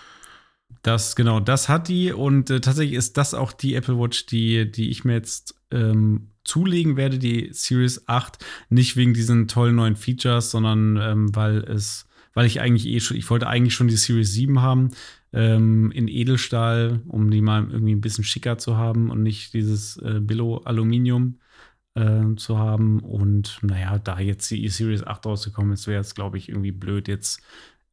Das, 0.82 1.16
genau, 1.16 1.40
das 1.40 1.70
hat 1.70 1.88
die 1.88 2.14
und 2.14 2.50
äh, 2.50 2.62
tatsächlich 2.62 2.98
ist 2.98 3.16
das 3.18 3.36
auch 3.36 3.52
die 3.52 3.76
Apple 3.76 4.00
Watch, 4.00 4.26
die, 4.28 4.72
die 4.72 4.90
ich 4.90 5.04
mir 5.04 5.14
jetzt 5.14 5.59
ähm, 5.72 6.30
zulegen 6.44 6.98
werde, 6.98 7.20
die 7.20 7.50
Series 7.52 8.08
8. 8.08 8.44
Nicht 8.70 8.98
wegen 8.98 9.14
diesen 9.14 9.48
tollen 9.48 9.76
neuen 9.76 9.96
Features, 9.96 10.52
sondern 10.52 10.98
ähm, 10.98 11.36
weil 11.36 11.58
es, 11.64 12.06
weil 12.34 12.46
ich 12.46 12.62
eigentlich 12.62 12.88
eh 12.88 13.00
schon, 13.00 13.18
ich 13.18 13.30
wollte 13.30 13.48
eigentlich 13.48 13.74
schon 13.74 13.88
die 13.88 13.96
Series 13.96 14.34
7 14.34 14.62
haben 14.62 14.92
ähm, 15.34 15.92
in 15.92 16.08
Edelstahl, 16.08 17.02
um 17.08 17.30
die 17.30 17.42
mal 17.42 17.70
irgendwie 17.70 17.96
ein 17.96 18.02
bisschen 18.02 18.24
schicker 18.24 18.58
zu 18.58 18.78
haben 18.78 19.10
und 19.10 19.24
nicht 19.24 19.54
dieses 19.54 19.98
äh, 19.98 20.20
Billo-Aluminium 20.22 21.40
äh, 21.96 22.36
zu 22.36 22.58
haben. 22.58 23.00
Und 23.00 23.60
naja, 23.62 24.00
da 24.00 24.20
jetzt 24.20 24.50
die 24.52 24.68
Series 24.70 25.04
8 25.04 25.26
rausgekommen 25.26 25.74
ist, 25.74 25.88
wäre 25.88 26.02
es, 26.02 26.16
glaube 26.16 26.38
ich, 26.38 26.50
irgendwie 26.50 26.72
blöd, 26.72 27.08
jetzt 27.08 27.42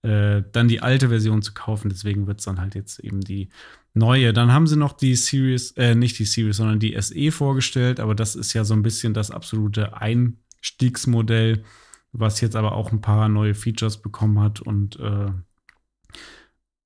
äh, 0.03 0.43
dann 0.53 0.69
die 0.69 0.81
alte 0.81 1.09
Version 1.09 1.43
zu 1.43 1.53
kaufen. 1.53 1.89
Deswegen 1.89 2.27
wird 2.27 2.39
es 2.39 2.47
dann 2.47 2.61
halt 2.61 2.75
jetzt 2.75 3.01
eben 3.01 3.21
die 3.21 3.49
neue. 3.97 4.33
Dann 4.33 4.53
haben 4.53 4.67
sie 4.67 4.77
noch 4.77 4.93
die 4.93 5.17
Series, 5.17 5.73
äh, 5.73 5.95
nicht 5.95 6.19
die 6.19 6.25
Series, 6.25 6.59
sondern 6.59 6.79
die 6.79 7.01
SE 7.01 7.33
vorgestellt, 7.33 8.01
aber 8.01 8.15
das 8.15 8.35
ist 8.37 8.53
ja 8.53 8.65
so 8.65 8.75
ein 8.75 8.83
bisschen 8.83 9.15
das 9.15 9.31
absolute 9.31 9.97
Einstiegsmodell, 10.01 11.65
was 12.13 12.41
jetzt 12.41 12.57
aber 12.57 12.73
auch 12.73 12.93
ein 12.93 13.01
paar 13.01 13.29
neue 13.29 13.55
Features 13.55 14.01
bekommen 14.01 14.39
hat 14.41 14.61
und 14.61 14.99
äh, 15.01 15.31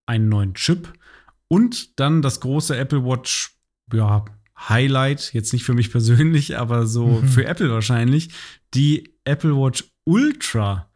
einen 0.06 0.28
neuen 0.28 0.54
Chip. 0.54 0.92
Und 1.48 1.98
dann 1.98 2.22
das 2.22 2.40
große 2.40 2.76
Apple 2.76 3.04
Watch, 3.04 3.56
ja, 3.92 4.24
Highlight, 4.68 5.32
jetzt 5.32 5.52
nicht 5.52 5.64
für 5.64 5.74
mich 5.74 5.90
persönlich, 5.90 6.58
aber 6.58 6.86
so 6.86 7.06
mhm. 7.06 7.28
für 7.28 7.44
Apple 7.46 7.70
wahrscheinlich, 7.70 8.30
die 8.74 9.14
Apple 9.24 9.56
Watch 9.56 9.84
Ultra 10.04 10.89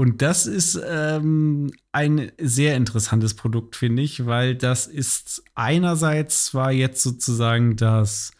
und 0.00 0.22
das 0.22 0.46
ist 0.46 0.80
ähm, 0.82 1.72
ein 1.92 2.32
sehr 2.40 2.74
interessantes 2.74 3.34
Produkt, 3.34 3.76
finde 3.76 4.00
ich, 4.00 4.24
weil 4.24 4.54
das 4.54 4.86
ist 4.86 5.44
einerseits 5.54 6.46
zwar 6.46 6.72
jetzt 6.72 7.02
sozusagen 7.02 7.76
das, 7.76 8.30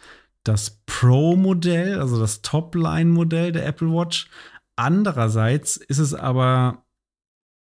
das 0.42 0.80
Pro-Modell, 0.86 2.00
also 2.00 2.18
das 2.18 2.40
Top-Line-Modell 2.40 3.52
der 3.52 3.66
Apple 3.66 3.88
Watch. 3.88 4.30
Andererseits 4.74 5.76
ist 5.76 5.98
es 5.98 6.14
aber 6.14 6.86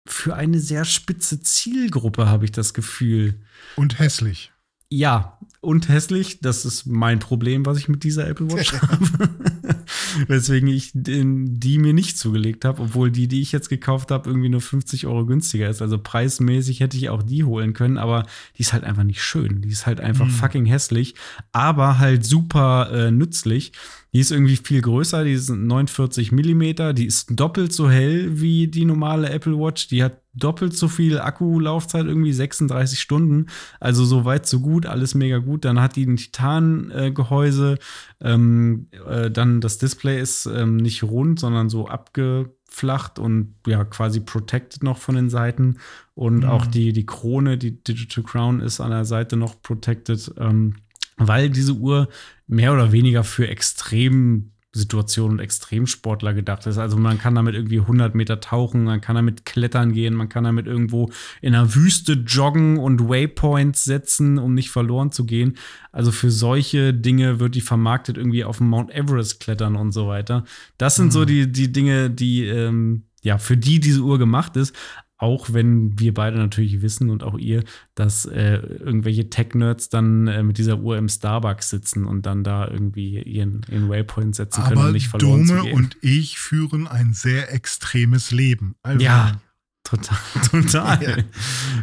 für 0.06 0.34
eine 0.34 0.60
sehr 0.60 0.84
spitze 0.84 1.40
Zielgruppe, 1.40 2.28
habe 2.28 2.44
ich 2.44 2.52
das 2.52 2.74
Gefühl. 2.74 3.40
Und 3.76 3.98
hässlich. 3.98 4.52
Ja, 4.90 5.38
und 5.62 5.88
hässlich. 5.88 6.40
Das 6.40 6.66
ist 6.66 6.84
mein 6.84 7.18
Problem, 7.18 7.64
was 7.64 7.78
ich 7.78 7.88
mit 7.88 8.04
dieser 8.04 8.28
Apple 8.28 8.52
Watch 8.52 8.74
habe. 8.82 9.55
Weswegen 10.28 10.68
ich 10.68 10.90
die 10.94 11.78
mir 11.78 11.92
nicht 11.92 12.18
zugelegt 12.18 12.64
habe, 12.64 12.82
obwohl 12.82 13.10
die, 13.10 13.28
die 13.28 13.40
ich 13.40 13.52
jetzt 13.52 13.68
gekauft 13.68 14.10
habe, 14.10 14.28
irgendwie 14.28 14.48
nur 14.48 14.60
50 14.60 15.06
Euro 15.06 15.26
günstiger 15.26 15.68
ist. 15.68 15.82
Also 15.82 15.98
preismäßig 15.98 16.80
hätte 16.80 16.96
ich 16.96 17.08
auch 17.10 17.22
die 17.22 17.44
holen 17.44 17.72
können, 17.72 17.98
aber 17.98 18.26
die 18.56 18.62
ist 18.62 18.72
halt 18.72 18.84
einfach 18.84 19.04
nicht 19.04 19.22
schön. 19.22 19.62
Die 19.62 19.70
ist 19.70 19.86
halt 19.86 20.00
einfach 20.00 20.26
mhm. 20.26 20.30
fucking 20.30 20.66
hässlich, 20.66 21.14
aber 21.52 21.98
halt 21.98 22.24
super 22.24 22.90
äh, 22.92 23.10
nützlich. 23.10 23.72
Die 24.16 24.20
ist 24.20 24.30
irgendwie 24.30 24.56
viel 24.56 24.80
größer, 24.80 25.24
die 25.24 25.32
ist 25.32 25.50
49 25.50 26.32
Millimeter, 26.32 26.94
die 26.94 27.04
ist 27.04 27.38
doppelt 27.38 27.72
so 27.74 27.90
hell 27.90 28.40
wie 28.40 28.66
die 28.66 28.86
normale 28.86 29.28
Apple 29.28 29.58
Watch. 29.58 29.88
Die 29.88 30.02
hat 30.02 30.22
doppelt 30.32 30.74
so 30.74 30.88
viel 30.88 31.18
Akkulaufzeit, 31.18 32.06
irgendwie 32.06 32.32
36 32.32 32.98
Stunden. 32.98 33.46
Also 33.80 34.04
so 34.04 34.24
weit, 34.24 34.46
so 34.46 34.60
gut, 34.60 34.86
alles 34.86 35.14
mega 35.14 35.38
gut. 35.38 35.64
Dann 35.64 35.80
hat 35.80 35.96
die 35.96 36.06
ein 36.06 36.16
Titangehäuse. 36.16 37.78
Ähm, 38.20 38.86
äh, 39.06 39.30
dann 39.30 39.55
das 39.60 39.78
Display 39.78 40.20
ist 40.20 40.46
ähm, 40.46 40.76
nicht 40.76 41.02
rund, 41.02 41.40
sondern 41.40 41.68
so 41.68 41.88
abgeflacht 41.88 43.18
und 43.18 43.54
ja, 43.66 43.84
quasi 43.84 44.20
protected 44.20 44.82
noch 44.82 44.98
von 44.98 45.14
den 45.14 45.30
Seiten. 45.30 45.78
Und 46.14 46.38
mhm. 46.38 46.44
auch 46.44 46.66
die, 46.66 46.92
die 46.92 47.06
Krone, 47.06 47.58
die 47.58 47.82
Digital 47.82 48.24
Crown 48.24 48.60
ist 48.60 48.80
an 48.80 48.90
der 48.90 49.04
Seite 49.04 49.36
noch 49.36 49.60
protected. 49.62 50.32
Ähm, 50.38 50.76
weil 51.18 51.50
diese 51.50 51.72
Uhr 51.72 52.08
mehr 52.46 52.72
oder 52.72 52.92
weniger 52.92 53.24
für 53.24 53.48
extrem 53.48 54.52
Situation 54.78 55.32
und 55.32 55.38
Extremsportler 55.40 56.34
gedacht 56.34 56.66
ist. 56.66 56.78
Also 56.78 56.96
man 56.96 57.18
kann 57.18 57.34
damit 57.34 57.54
irgendwie 57.54 57.80
100 57.80 58.14
Meter 58.14 58.40
tauchen, 58.40 58.84
man 58.84 59.00
kann 59.00 59.16
damit 59.16 59.44
klettern 59.44 59.92
gehen, 59.92 60.14
man 60.14 60.28
kann 60.28 60.44
damit 60.44 60.66
irgendwo 60.66 61.10
in 61.40 61.54
einer 61.54 61.74
Wüste 61.74 62.12
joggen 62.12 62.78
und 62.78 63.08
Waypoints 63.08 63.84
setzen, 63.84 64.38
um 64.38 64.54
nicht 64.54 64.70
verloren 64.70 65.12
zu 65.12 65.24
gehen. 65.24 65.56
Also 65.92 66.12
für 66.12 66.30
solche 66.30 66.92
Dinge 66.92 67.40
wird 67.40 67.54
die 67.54 67.60
vermarktet 67.60 68.16
irgendwie 68.18 68.44
auf 68.44 68.58
dem 68.58 68.68
Mount 68.68 68.90
Everest 68.90 69.40
klettern 69.40 69.76
und 69.76 69.92
so 69.92 70.08
weiter. 70.08 70.44
Das 70.78 70.96
sind 70.96 71.06
mhm. 71.06 71.10
so 71.12 71.24
die, 71.24 71.50
die 71.50 71.72
Dinge, 71.72 72.10
die 72.10 72.46
ähm, 72.46 73.04
ja, 73.22 73.38
für 73.38 73.56
die 73.56 73.80
diese 73.80 74.02
Uhr 74.02 74.18
gemacht 74.18 74.56
ist. 74.56 74.72
Auch 75.18 75.52
wenn 75.52 75.98
wir 75.98 76.12
beide 76.12 76.36
natürlich 76.36 76.82
wissen 76.82 77.08
und 77.08 77.22
auch 77.22 77.38
ihr, 77.38 77.64
dass 77.94 78.26
äh, 78.26 78.56
irgendwelche 78.56 79.30
Tech-Nerds 79.30 79.88
dann 79.88 80.26
äh, 80.26 80.42
mit 80.42 80.58
dieser 80.58 80.78
Uhr 80.78 80.98
im 80.98 81.08
Starbucks 81.08 81.70
sitzen 81.70 82.04
und 82.04 82.26
dann 82.26 82.44
da 82.44 82.68
irgendwie 82.68 83.22
ihren, 83.22 83.64
ihren 83.70 83.88
Waypoint 83.88 84.36
setzen 84.36 84.62
können 84.64 84.78
Aber 84.78 84.88
und 84.88 84.92
nicht 84.92 85.08
verloren 85.08 85.46
Dome 85.46 85.60
zu 85.60 85.64
gehen. 85.66 85.74
und 85.74 85.96
ich 86.02 86.38
führen 86.38 86.86
ein 86.86 87.14
sehr 87.14 87.52
extremes 87.52 88.30
Leben. 88.30 88.74
Also, 88.82 89.02
ja, 89.02 89.40
total, 89.84 90.18
total. 90.50 91.02
ja. 91.02 91.16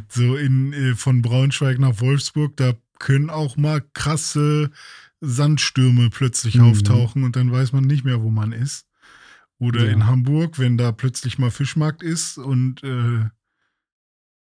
So 0.10 0.36
in, 0.36 0.74
äh, 0.74 0.96
von 0.96 1.24
Braunschweig 1.24 1.80
nach 1.80 2.02
Wolfsburg, 2.02 2.56
da 2.58 2.74
können 3.00 3.32
auch 3.32 3.58
mal 3.58 3.84
krasse 3.94 4.70
Sandstürme 5.22 6.10
plötzlich 6.12 6.56
mhm. 6.56 6.66
auftauchen 6.66 7.24
und 7.24 7.36
dann 7.36 7.52
weiß 7.52 7.72
man 7.72 7.86
nicht 7.86 8.04
mehr, 8.04 8.22
wo 8.22 8.30
man 8.30 8.52
ist. 8.52 8.86
Oder 9.64 9.86
ja. 9.86 9.92
in 9.92 10.08
Hamburg, 10.08 10.60
wenn 10.60 10.78
da 10.78 10.92
plötzlich 10.92 11.40
mal 11.40 11.50
Fischmarkt 11.50 12.04
ist 12.04 12.38
und 12.38 12.84
äh, 12.84 13.30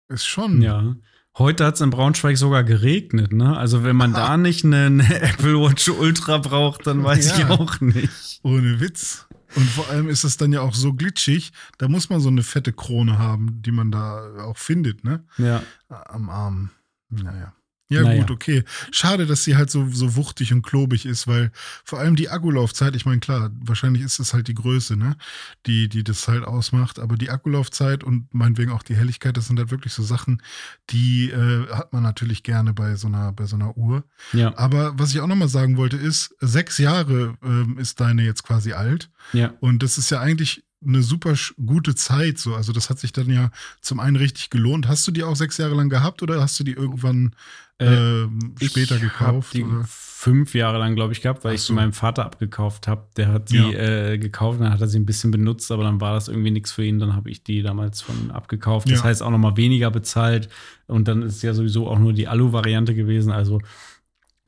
ist 0.07 0.25
schon. 0.25 0.61
Ja. 0.61 0.95
Heute 1.37 1.65
hat 1.65 1.75
es 1.75 1.81
in 1.81 1.89
Braunschweig 1.89 2.37
sogar 2.37 2.63
geregnet, 2.63 3.33
ne? 3.33 3.57
Also 3.57 3.83
wenn 3.83 3.95
man 3.95 4.13
da 4.13 4.37
nicht 4.37 4.63
eine, 4.65 4.85
eine, 4.85 5.21
Apple 5.21 5.59
Watch 5.59 5.89
Ultra 5.89 6.37
braucht, 6.37 6.87
dann 6.87 7.03
weiß 7.03 7.37
ja, 7.37 7.37
ich 7.37 7.45
auch 7.45 7.79
nicht. 7.81 8.39
Ohne 8.43 8.79
Witz. 8.79 9.27
Und 9.55 9.69
vor 9.69 9.89
allem 9.89 10.09
ist 10.09 10.23
es 10.23 10.37
dann 10.37 10.53
ja 10.53 10.61
auch 10.61 10.73
so 10.73 10.93
glitschig, 10.93 11.51
da 11.77 11.87
muss 11.87 12.09
man 12.09 12.19
so 12.19 12.29
eine 12.29 12.43
fette 12.43 12.71
Krone 12.71 13.17
haben, 13.17 13.61
die 13.61 13.71
man 13.71 13.91
da 13.91 14.43
auch 14.43 14.57
findet, 14.57 15.03
ne? 15.03 15.25
Ja. 15.37 15.63
Am 15.89 16.29
Arm. 16.29 16.69
Naja. 17.09 17.53
Ja, 17.91 18.03
naja. 18.03 18.21
gut, 18.21 18.31
okay. 18.31 18.63
Schade, 18.91 19.25
dass 19.25 19.43
sie 19.43 19.57
halt 19.57 19.71
so, 19.71 19.87
so 19.89 20.15
wuchtig 20.15 20.53
und 20.53 20.61
klobig 20.61 21.07
ist, 21.07 21.27
weil 21.27 21.51
vor 21.83 21.97
allem 21.99 22.15
die 22.15 22.29
Akkulaufzeit, 22.29 22.95
ich 22.95 23.05
meine, 23.05 23.19
klar, 23.19 23.49
wahrscheinlich 23.59 24.03
ist 24.03 24.19
es 24.19 24.33
halt 24.33 24.47
die 24.47 24.53
Größe, 24.53 24.95
ne, 24.95 25.17
die, 25.65 25.89
die 25.89 26.03
das 26.03 26.27
halt 26.27 26.43
ausmacht, 26.43 26.99
aber 26.99 27.17
die 27.17 27.31
Akkulaufzeit 27.31 28.03
und 28.03 28.31
meinetwegen 28.31 28.71
auch 28.71 28.83
die 28.83 28.95
Helligkeit, 28.95 29.37
das 29.37 29.47
sind 29.47 29.57
halt 29.57 29.71
wirklich 29.71 29.93
so 29.93 30.03
Sachen, 30.03 30.43
die 30.91 31.31
äh, 31.31 31.67
hat 31.69 31.91
man 31.91 32.03
natürlich 32.03 32.43
gerne 32.43 32.73
bei 32.73 32.95
so 32.95 33.07
einer, 33.07 33.31
bei 33.31 33.47
so 33.47 33.55
einer 33.55 33.75
Uhr. 33.75 34.03
Ja. 34.33 34.55
Aber 34.55 34.97
was 34.99 35.11
ich 35.11 35.19
auch 35.19 35.27
nochmal 35.27 35.49
sagen 35.49 35.77
wollte, 35.77 35.97
ist, 35.97 36.35
sechs 36.39 36.77
Jahre 36.77 37.37
ähm, 37.43 37.79
ist 37.79 37.99
deine 37.99 38.23
jetzt 38.23 38.43
quasi 38.43 38.73
alt. 38.73 39.09
Ja. 39.33 39.53
Und 39.61 39.81
das 39.81 39.97
ist 39.97 40.11
ja 40.11 40.19
eigentlich 40.19 40.63
eine 40.85 41.01
super 41.01 41.35
gute 41.65 41.95
Zeit. 41.95 42.37
So. 42.37 42.55
Also 42.55 42.71
das 42.71 42.89
hat 42.89 42.99
sich 42.99 43.11
dann 43.11 43.29
ja 43.29 43.51
zum 43.81 43.99
einen 43.99 44.15
richtig 44.15 44.49
gelohnt. 44.49 44.87
Hast 44.87 45.05
du 45.07 45.11
die 45.11 45.23
auch 45.23 45.35
sechs 45.35 45.57
Jahre 45.57 45.75
lang 45.75 45.89
gehabt 45.89 46.23
oder 46.23 46.41
hast 46.41 46.59
du 46.59 46.63
die 46.63 46.73
irgendwann 46.73 47.33
äh, 47.77 48.25
später 48.61 48.95
ich 48.95 49.01
gekauft? 49.01 49.53
Die 49.53 49.63
oder? 49.63 49.85
fünf 49.87 50.53
Jahre 50.53 50.79
lang, 50.79 50.95
glaube 50.95 51.13
ich, 51.13 51.21
gehabt, 51.21 51.43
weil 51.45 51.51
Ach 51.51 51.55
ich 51.55 51.61
sie 51.61 51.73
meinem 51.73 51.93
Vater 51.93 52.25
abgekauft 52.25 52.87
habe. 52.87 53.07
Der 53.15 53.31
hat 53.31 53.51
die 53.51 53.57
ja. 53.57 54.11
äh, 54.11 54.17
gekauft, 54.17 54.59
dann 54.59 54.71
hat 54.71 54.81
er 54.81 54.87
sie 54.87 54.99
ein 54.99 55.05
bisschen 55.05 55.31
benutzt, 55.31 55.71
aber 55.71 55.83
dann 55.83 56.01
war 56.01 56.13
das 56.13 56.27
irgendwie 56.27 56.51
nichts 56.51 56.71
für 56.73 56.83
ihn. 56.83 56.99
Dann 56.99 57.15
habe 57.15 57.29
ich 57.29 57.43
die 57.43 57.61
damals 57.61 58.01
von 58.01 58.31
abgekauft. 58.31 58.89
Das 58.89 58.99
ja. 58.99 59.05
heißt 59.05 59.23
auch 59.23 59.29
noch 59.29 59.37
mal 59.37 59.55
weniger 59.55 59.91
bezahlt. 59.91 60.49
Und 60.87 61.07
dann 61.07 61.21
ist 61.21 61.41
ja 61.41 61.53
sowieso 61.53 61.87
auch 61.87 61.99
nur 61.99 62.13
die 62.13 62.27
Alu-Variante 62.27 62.95
gewesen. 62.95 63.31
Also 63.31 63.61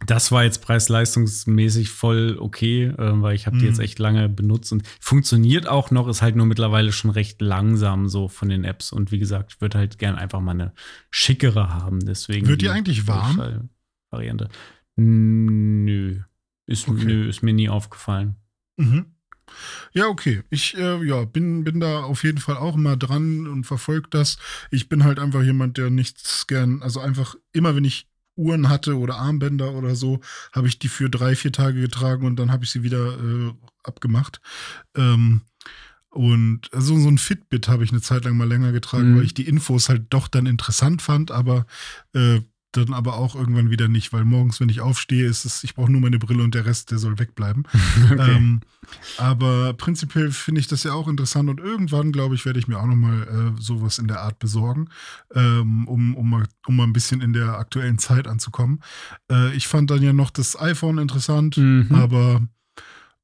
das 0.05 0.31
war 0.31 0.43
jetzt 0.43 0.63
preis-leistungsmäßig 0.63 1.89
voll 1.89 2.37
okay, 2.39 2.85
äh, 2.85 3.21
weil 3.21 3.35
ich 3.35 3.45
habe 3.45 3.57
die 3.57 3.65
jetzt 3.65 3.77
mhm. 3.77 3.83
echt 3.83 3.99
lange 3.99 4.29
benutzt 4.29 4.71
und 4.71 4.83
funktioniert 4.99 5.67
auch 5.67 5.91
noch, 5.91 6.07
ist 6.07 6.21
halt 6.21 6.35
nur 6.35 6.45
mittlerweile 6.45 6.91
schon 6.91 7.11
recht 7.11 7.41
langsam 7.41 8.07
so 8.07 8.27
von 8.27 8.49
den 8.49 8.63
Apps. 8.63 8.91
Und 8.91 9.11
wie 9.11 9.19
gesagt, 9.19 9.53
ich 9.53 9.61
würde 9.61 9.77
halt 9.77 9.99
gern 9.99 10.15
einfach 10.15 10.39
mal 10.39 10.51
eine 10.51 10.73
schickere 11.11 11.73
haben. 11.73 11.99
Deswegen 11.99 12.47
Wird 12.47 12.61
die, 12.61 12.65
die 12.65 12.71
eigentlich 12.71 13.07
warm? 13.07 13.69
Variante. 14.09 14.49
Nö. 14.95 16.19
Ist, 16.65 16.87
okay. 16.87 17.05
nö, 17.05 17.27
ist 17.27 17.43
mir 17.43 17.53
nie 17.53 17.69
aufgefallen. 17.69 18.35
Mhm. 18.77 19.05
Ja, 19.93 20.07
okay. 20.07 20.43
Ich 20.49 20.77
äh, 20.77 21.03
ja, 21.05 21.25
bin, 21.25 21.63
bin 21.63 21.79
da 21.79 22.03
auf 22.03 22.23
jeden 22.23 22.37
Fall 22.37 22.57
auch 22.57 22.75
immer 22.75 22.95
dran 22.95 23.47
und 23.47 23.65
verfolge 23.65 24.07
das. 24.09 24.37
Ich 24.71 24.87
bin 24.87 25.03
halt 25.03 25.19
einfach 25.19 25.43
jemand, 25.43 25.77
der 25.77 25.89
nichts 25.89 26.47
gern, 26.47 26.81
also 26.81 27.01
einfach 27.01 27.35
immer, 27.51 27.75
wenn 27.75 27.83
ich 27.83 28.10
Uhren 28.35 28.69
hatte 28.69 28.97
oder 28.97 29.17
Armbänder 29.17 29.73
oder 29.73 29.95
so, 29.95 30.21
habe 30.53 30.67
ich 30.67 30.79
die 30.79 30.87
für 30.87 31.09
drei, 31.09 31.35
vier 31.35 31.51
Tage 31.51 31.81
getragen 31.81 32.25
und 32.25 32.37
dann 32.37 32.51
habe 32.51 32.63
ich 32.63 32.71
sie 32.71 32.83
wieder 32.83 33.17
äh, 33.19 33.53
abgemacht. 33.83 34.41
Ähm, 34.95 35.41
und 36.09 36.73
also 36.73 36.97
so 36.99 37.07
ein 37.07 37.17
Fitbit 37.17 37.69
habe 37.69 37.85
ich 37.85 37.91
eine 37.91 38.01
Zeit 38.01 38.25
lang 38.25 38.35
mal 38.35 38.47
länger 38.47 38.73
getragen, 38.73 39.13
mhm. 39.13 39.17
weil 39.17 39.25
ich 39.25 39.33
die 39.33 39.47
Infos 39.47 39.87
halt 39.87 40.07
doch 40.09 40.27
dann 40.27 40.45
interessant 40.45 41.01
fand, 41.01 41.31
aber 41.31 41.65
äh, 42.13 42.41
dann 42.71 42.93
aber 42.93 43.15
auch 43.15 43.35
irgendwann 43.35 43.69
wieder 43.69 43.87
nicht, 43.87 44.13
weil 44.13 44.23
morgens, 44.23 44.59
wenn 44.59 44.69
ich 44.69 44.81
aufstehe, 44.81 45.27
ist 45.27 45.43
es, 45.45 45.63
ich 45.63 45.75
brauche 45.75 45.91
nur 45.91 46.01
meine 46.01 46.19
Brille 46.19 46.43
und 46.43 46.55
der 46.55 46.65
Rest, 46.65 46.91
der 46.91 46.99
soll 46.99 47.19
wegbleiben. 47.19 47.67
okay. 48.11 48.31
ähm, 48.31 48.61
aber 49.17 49.73
prinzipiell 49.73 50.31
finde 50.31 50.61
ich 50.61 50.67
das 50.67 50.83
ja 50.83 50.93
auch 50.93 51.07
interessant 51.07 51.49
und 51.49 51.59
irgendwann, 51.59 52.11
glaube 52.11 52.35
ich, 52.35 52.45
werde 52.45 52.59
ich 52.59 52.67
mir 52.67 52.79
auch 52.79 52.85
nochmal 52.85 53.23
äh, 53.57 53.61
sowas 53.61 53.99
in 53.99 54.07
der 54.07 54.21
Art 54.21 54.39
besorgen, 54.39 54.89
ähm, 55.33 55.87
um, 55.87 56.15
um, 56.15 56.29
mal, 56.29 56.45
um 56.65 56.77
mal 56.77 56.83
ein 56.83 56.93
bisschen 56.93 57.21
in 57.21 57.33
der 57.33 57.57
aktuellen 57.57 57.97
Zeit 57.97 58.27
anzukommen. 58.27 58.81
Äh, 59.29 59.53
ich 59.55 59.67
fand 59.67 59.91
dann 59.91 60.01
ja 60.01 60.13
noch 60.13 60.29
das 60.29 60.59
iPhone 60.59 60.97
interessant, 60.97 61.57
mhm. 61.57 61.89
aber 61.91 62.41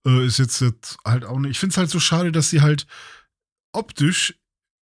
äh, 0.06 0.26
ist 0.26 0.40
jetzt, 0.40 0.60
jetzt 0.60 0.98
halt 1.06 1.24
auch 1.24 1.40
nicht. 1.40 1.52
Ich 1.52 1.60
finde 1.60 1.72
es 1.72 1.78
halt 1.78 1.90
so 1.90 2.00
schade, 2.00 2.32
dass 2.32 2.50
sie 2.50 2.62
halt 2.62 2.86
optisch 3.72 4.36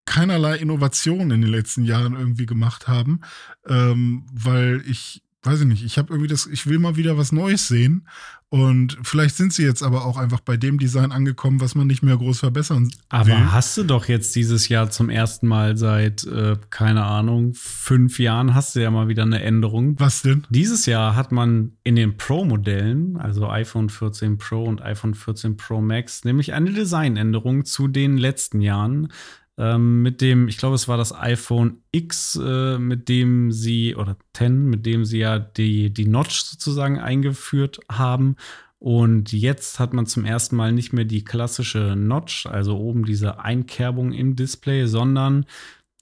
keinerlei 0.06 0.58
Innovation 0.58 1.32
in 1.32 1.42
den 1.42 1.52
letzten 1.52 1.84
Jahren 1.84 2.14
irgendwie 2.14 2.46
gemacht 2.46 2.88
haben, 2.88 3.22
ähm, 3.68 4.26
weil 4.32 4.84
ich 4.88 5.22
weiß 5.46 5.62
ich 5.62 5.68
nicht, 5.68 5.84
ich 5.84 5.98
habe 5.98 6.12
irgendwie 6.12 6.28
das, 6.28 6.48
ich 6.48 6.68
will 6.68 6.80
mal 6.80 6.96
wieder 6.96 7.18
was 7.18 7.32
Neues 7.32 7.68
sehen. 7.68 8.08
Und 8.50 8.98
vielleicht 9.04 9.36
sind 9.36 9.54
sie 9.54 9.64
jetzt 9.64 9.84
aber 9.84 10.06
auch 10.06 10.18
einfach 10.18 10.40
bei 10.40 10.56
dem 10.56 10.78
Design 10.80 11.12
angekommen, 11.12 11.60
was 11.60 11.76
man 11.76 11.88
nicht 11.88 12.04
mehr 12.04 12.16
groß 12.16 12.40
verbessern 12.40 12.86
will. 12.86 12.94
Aber 13.10 13.52
hast 13.52 13.76
du 13.78 13.84
doch 13.84 14.06
jetzt 14.08 14.36
dieses 14.36 14.70
Jahr 14.70 14.90
zum 14.90 15.10
ersten 15.10 15.48
Mal 15.48 15.78
seit, 15.78 16.26
äh, 16.26 16.56
keine 16.70 17.04
Ahnung, 17.04 17.54
fünf 17.54 18.18
Jahren 18.18 18.54
hast 18.54 18.76
du 18.76 18.82
ja 18.82 18.92
mal 18.92 19.08
wieder 19.08 19.24
eine 19.24 19.42
Änderung. 19.42 20.00
Was 20.00 20.22
denn? 20.22 20.46
Dieses 20.50 20.86
Jahr 20.86 21.16
hat 21.16 21.32
man 21.32 21.74
in 21.84 21.96
den 21.96 22.18
Pro-Modellen, 22.18 23.18
also 23.18 23.50
iPhone 23.50 23.90
14 23.90 24.38
Pro 24.38 24.64
und 24.64 24.82
iPhone 24.82 25.16
14 25.16 25.58
Pro 25.58 25.82
Max, 25.82 26.24
nämlich 26.24 26.54
eine 26.54 26.72
Designänderung 26.72 27.66
zu 27.66 27.88
den 27.88 28.18
letzten 28.18 28.62
Jahren 28.62 29.10
ähm, 29.58 30.02
mit 30.02 30.22
dem, 30.22 30.48
ich 30.48 30.58
glaube, 30.58 30.76
es 30.76 30.88
war 30.88 30.98
das 30.98 31.14
iPhone 31.14 31.82
X, 31.92 32.40
äh, 32.42 32.78
mit 32.78 33.08
dem 33.08 33.52
sie, 33.52 33.96
oder 33.96 34.18
10, 34.34 34.66
mit 34.66 34.86
dem 34.86 35.06
sie 35.06 35.20
ja 35.20 35.40
die, 35.40 35.94
die 35.94 36.08
Notch 36.08 36.42
sozusagen 36.42 37.00
eingeführt 37.00 37.80
haben. 37.90 38.36
Und 38.80 39.32
jetzt 39.32 39.80
hat 39.80 39.94
man 39.94 40.06
zum 40.06 40.26
ersten 40.26 40.56
Mal 40.56 40.72
nicht 40.74 40.94
mehr 40.94 41.06
die 41.06 41.24
klassische 41.24 41.96
Notch, 41.96 42.46
also 42.46 42.78
oben 42.78 43.06
diese 43.06 43.40
Einkerbung 43.40 44.12
im 44.12 44.36
Display, 44.36 44.86
sondern 44.86 45.46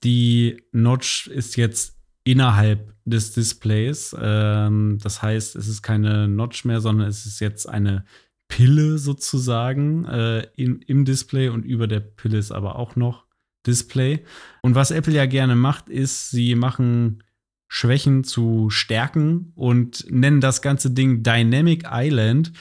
die 0.03 0.63
Notch 0.71 1.27
ist 1.27 1.55
jetzt 1.55 1.95
innerhalb 2.23 2.93
des 3.05 3.33
Displays. 3.33 4.15
Ähm, 4.19 4.97
das 5.01 5.21
heißt, 5.21 5.55
es 5.55 5.67
ist 5.67 5.81
keine 5.81 6.27
Notch 6.27 6.65
mehr, 6.65 6.81
sondern 6.81 7.07
es 7.07 7.25
ist 7.25 7.39
jetzt 7.39 7.69
eine 7.69 8.05
Pille 8.47 8.97
sozusagen 8.97 10.05
äh, 10.05 10.47
im, 10.55 10.79
im 10.85 11.05
Display 11.05 11.49
und 11.49 11.65
über 11.65 11.87
der 11.87 11.99
Pille 12.01 12.37
ist 12.37 12.51
aber 12.51 12.77
auch 12.77 12.95
noch 12.95 13.22
Display. 13.65 14.23
Und 14.61 14.75
was 14.75 14.91
Apple 14.91 15.13
ja 15.13 15.25
gerne 15.25 15.55
macht, 15.55 15.89
ist, 15.89 16.31
sie 16.31 16.55
machen 16.55 17.23
Schwächen 17.67 18.23
zu 18.23 18.69
Stärken 18.69 19.51
und 19.55 20.05
nennen 20.09 20.41
das 20.41 20.61
ganze 20.61 20.91
Ding 20.91 21.23
Dynamic 21.23 21.85
Island 21.89 22.53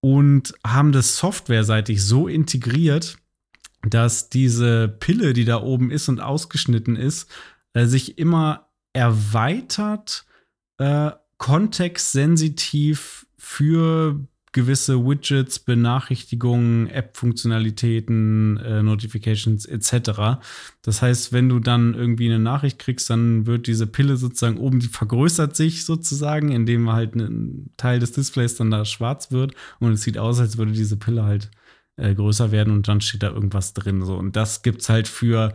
und 0.00 0.54
haben 0.66 0.92
das 0.92 1.16
softwareseitig 1.16 2.04
so 2.04 2.26
integriert, 2.26 3.16
dass 3.88 4.28
diese 4.28 4.88
Pille, 4.88 5.32
die 5.32 5.44
da 5.44 5.62
oben 5.62 5.90
ist 5.90 6.08
und 6.08 6.20
ausgeschnitten 6.20 6.96
ist, 6.96 7.30
äh, 7.74 7.86
sich 7.86 8.18
immer 8.18 8.68
erweitert, 8.92 10.24
äh, 10.78 11.12
kontextsensitiv 11.38 13.26
für 13.36 14.26
gewisse 14.52 15.04
Widgets, 15.04 15.58
Benachrichtigungen, 15.58 16.88
App-Funktionalitäten, 16.88 18.58
äh, 18.58 18.82
Notifications 18.82 19.64
etc. 19.64 20.40
Das 20.82 21.02
heißt, 21.02 21.32
wenn 21.32 21.48
du 21.48 21.58
dann 21.58 21.94
irgendwie 21.94 22.26
eine 22.26 22.38
Nachricht 22.38 22.78
kriegst, 22.78 23.08
dann 23.10 23.46
wird 23.46 23.66
diese 23.66 23.86
Pille 23.86 24.16
sozusagen 24.16 24.58
oben, 24.58 24.80
die 24.80 24.88
vergrößert 24.88 25.56
sich 25.56 25.84
sozusagen, 25.86 26.52
indem 26.52 26.92
halt 26.92 27.14
ein 27.16 27.70
Teil 27.76 27.98
des 27.98 28.12
Displays 28.12 28.54
dann 28.56 28.70
da 28.70 28.84
schwarz 28.84 29.32
wird 29.32 29.54
und 29.80 29.92
es 29.92 30.02
sieht 30.02 30.18
aus, 30.18 30.38
als 30.38 30.58
würde 30.58 30.72
diese 30.72 30.98
Pille 30.98 31.24
halt 31.24 31.50
äh, 31.96 32.14
größer 32.14 32.52
werden 32.52 32.72
und 32.72 32.88
dann 32.88 33.00
steht 33.00 33.22
da 33.22 33.30
irgendwas 33.30 33.74
drin. 33.74 34.02
So. 34.04 34.16
Und 34.16 34.36
das 34.36 34.62
gibt's 34.62 34.88
halt 34.88 35.08
für 35.08 35.54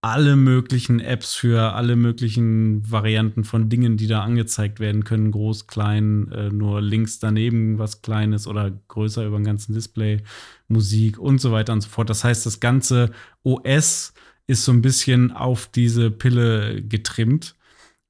alle 0.00 0.36
möglichen 0.36 1.00
Apps 1.00 1.34
für 1.34 1.72
alle 1.74 1.96
möglichen 1.96 2.88
Varianten 2.88 3.42
von 3.42 3.68
Dingen, 3.68 3.96
die 3.96 4.06
da 4.06 4.22
angezeigt 4.22 4.78
werden 4.78 5.02
können. 5.02 5.32
Groß, 5.32 5.66
klein, 5.66 6.30
äh, 6.30 6.50
nur 6.50 6.80
links 6.80 7.18
daneben 7.18 7.78
was 7.78 8.00
Kleines 8.00 8.46
oder 8.46 8.70
größer 8.88 9.26
über 9.26 9.38
den 9.38 9.44
ganzen 9.44 9.74
Display, 9.74 10.22
Musik 10.68 11.18
und 11.18 11.40
so 11.40 11.50
weiter 11.50 11.72
und 11.72 11.80
so 11.80 11.88
fort. 11.88 12.10
Das 12.10 12.22
heißt, 12.22 12.46
das 12.46 12.60
ganze 12.60 13.10
OS 13.42 14.12
ist 14.46 14.64
so 14.64 14.72
ein 14.72 14.82
bisschen 14.82 15.32
auf 15.32 15.66
diese 15.66 16.10
Pille 16.10 16.82
getrimmt. 16.82 17.56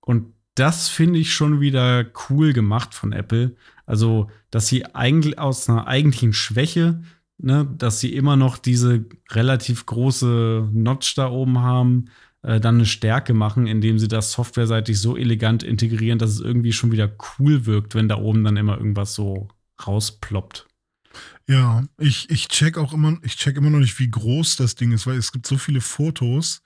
Und 0.01 0.35
das 0.55 0.89
finde 0.89 1.19
ich 1.19 1.33
schon 1.33 1.61
wieder 1.61 2.05
cool 2.29 2.53
gemacht 2.53 2.95
von 2.95 3.13
Apple. 3.13 3.57
Also, 3.87 4.31
dass 4.51 4.67
sie 4.67 4.85
eigentlich 4.95 5.39
aus 5.39 5.69
einer 5.69 5.87
eigentlichen 5.87 6.35
Schwäche 6.35 7.03
ne, 7.39 7.67
dass 7.77 8.01
sie 8.01 8.15
immer 8.15 8.37
noch 8.37 8.59
diese 8.59 9.05
relativ 9.31 9.87
große 9.87 10.69
Notch 10.73 11.15
da 11.15 11.31
oben 11.31 11.61
haben, 11.61 12.07
äh, 12.43 12.61
dann 12.61 12.77
eine 12.77 12.87
Stärke 12.87 13.35
machen, 13.35 13.67
indem 13.67 13.99
sie 13.99 14.09
das 14.09 14.33
softwareseitig 14.33 15.01
so 15.01 15.17
elegant 15.17 15.63
integrieren, 15.63 16.19
dass 16.19 16.31
es 16.31 16.41
irgendwie 16.41 16.73
schon 16.73 16.93
wieder 16.93 17.11
cool 17.39 17.67
wirkt, 17.67 17.95
wenn 17.95 18.09
da 18.09 18.17
oben 18.17 18.45
dann 18.45 18.57
immer 18.57 18.77
irgendwas 18.77 19.15
so 19.15 19.49
rausploppt. 19.87 20.67
Ja, 21.49 21.85
ich, 21.99 22.29
ich 22.31 22.49
check 22.49 22.77
auch 22.77 22.93
immer, 22.93 23.19
ich 23.23 23.37
check 23.37 23.57
immer 23.57 23.71
noch 23.71 23.79
nicht, 23.79 23.99
wie 23.99 24.11
groß 24.11 24.57
das 24.57 24.75
Ding 24.75 24.93
ist, 24.93 25.07
weil 25.07 25.17
es 25.17 25.33
gibt 25.33 25.47
so 25.47 25.57
viele 25.57 25.81
Fotos 25.81 26.63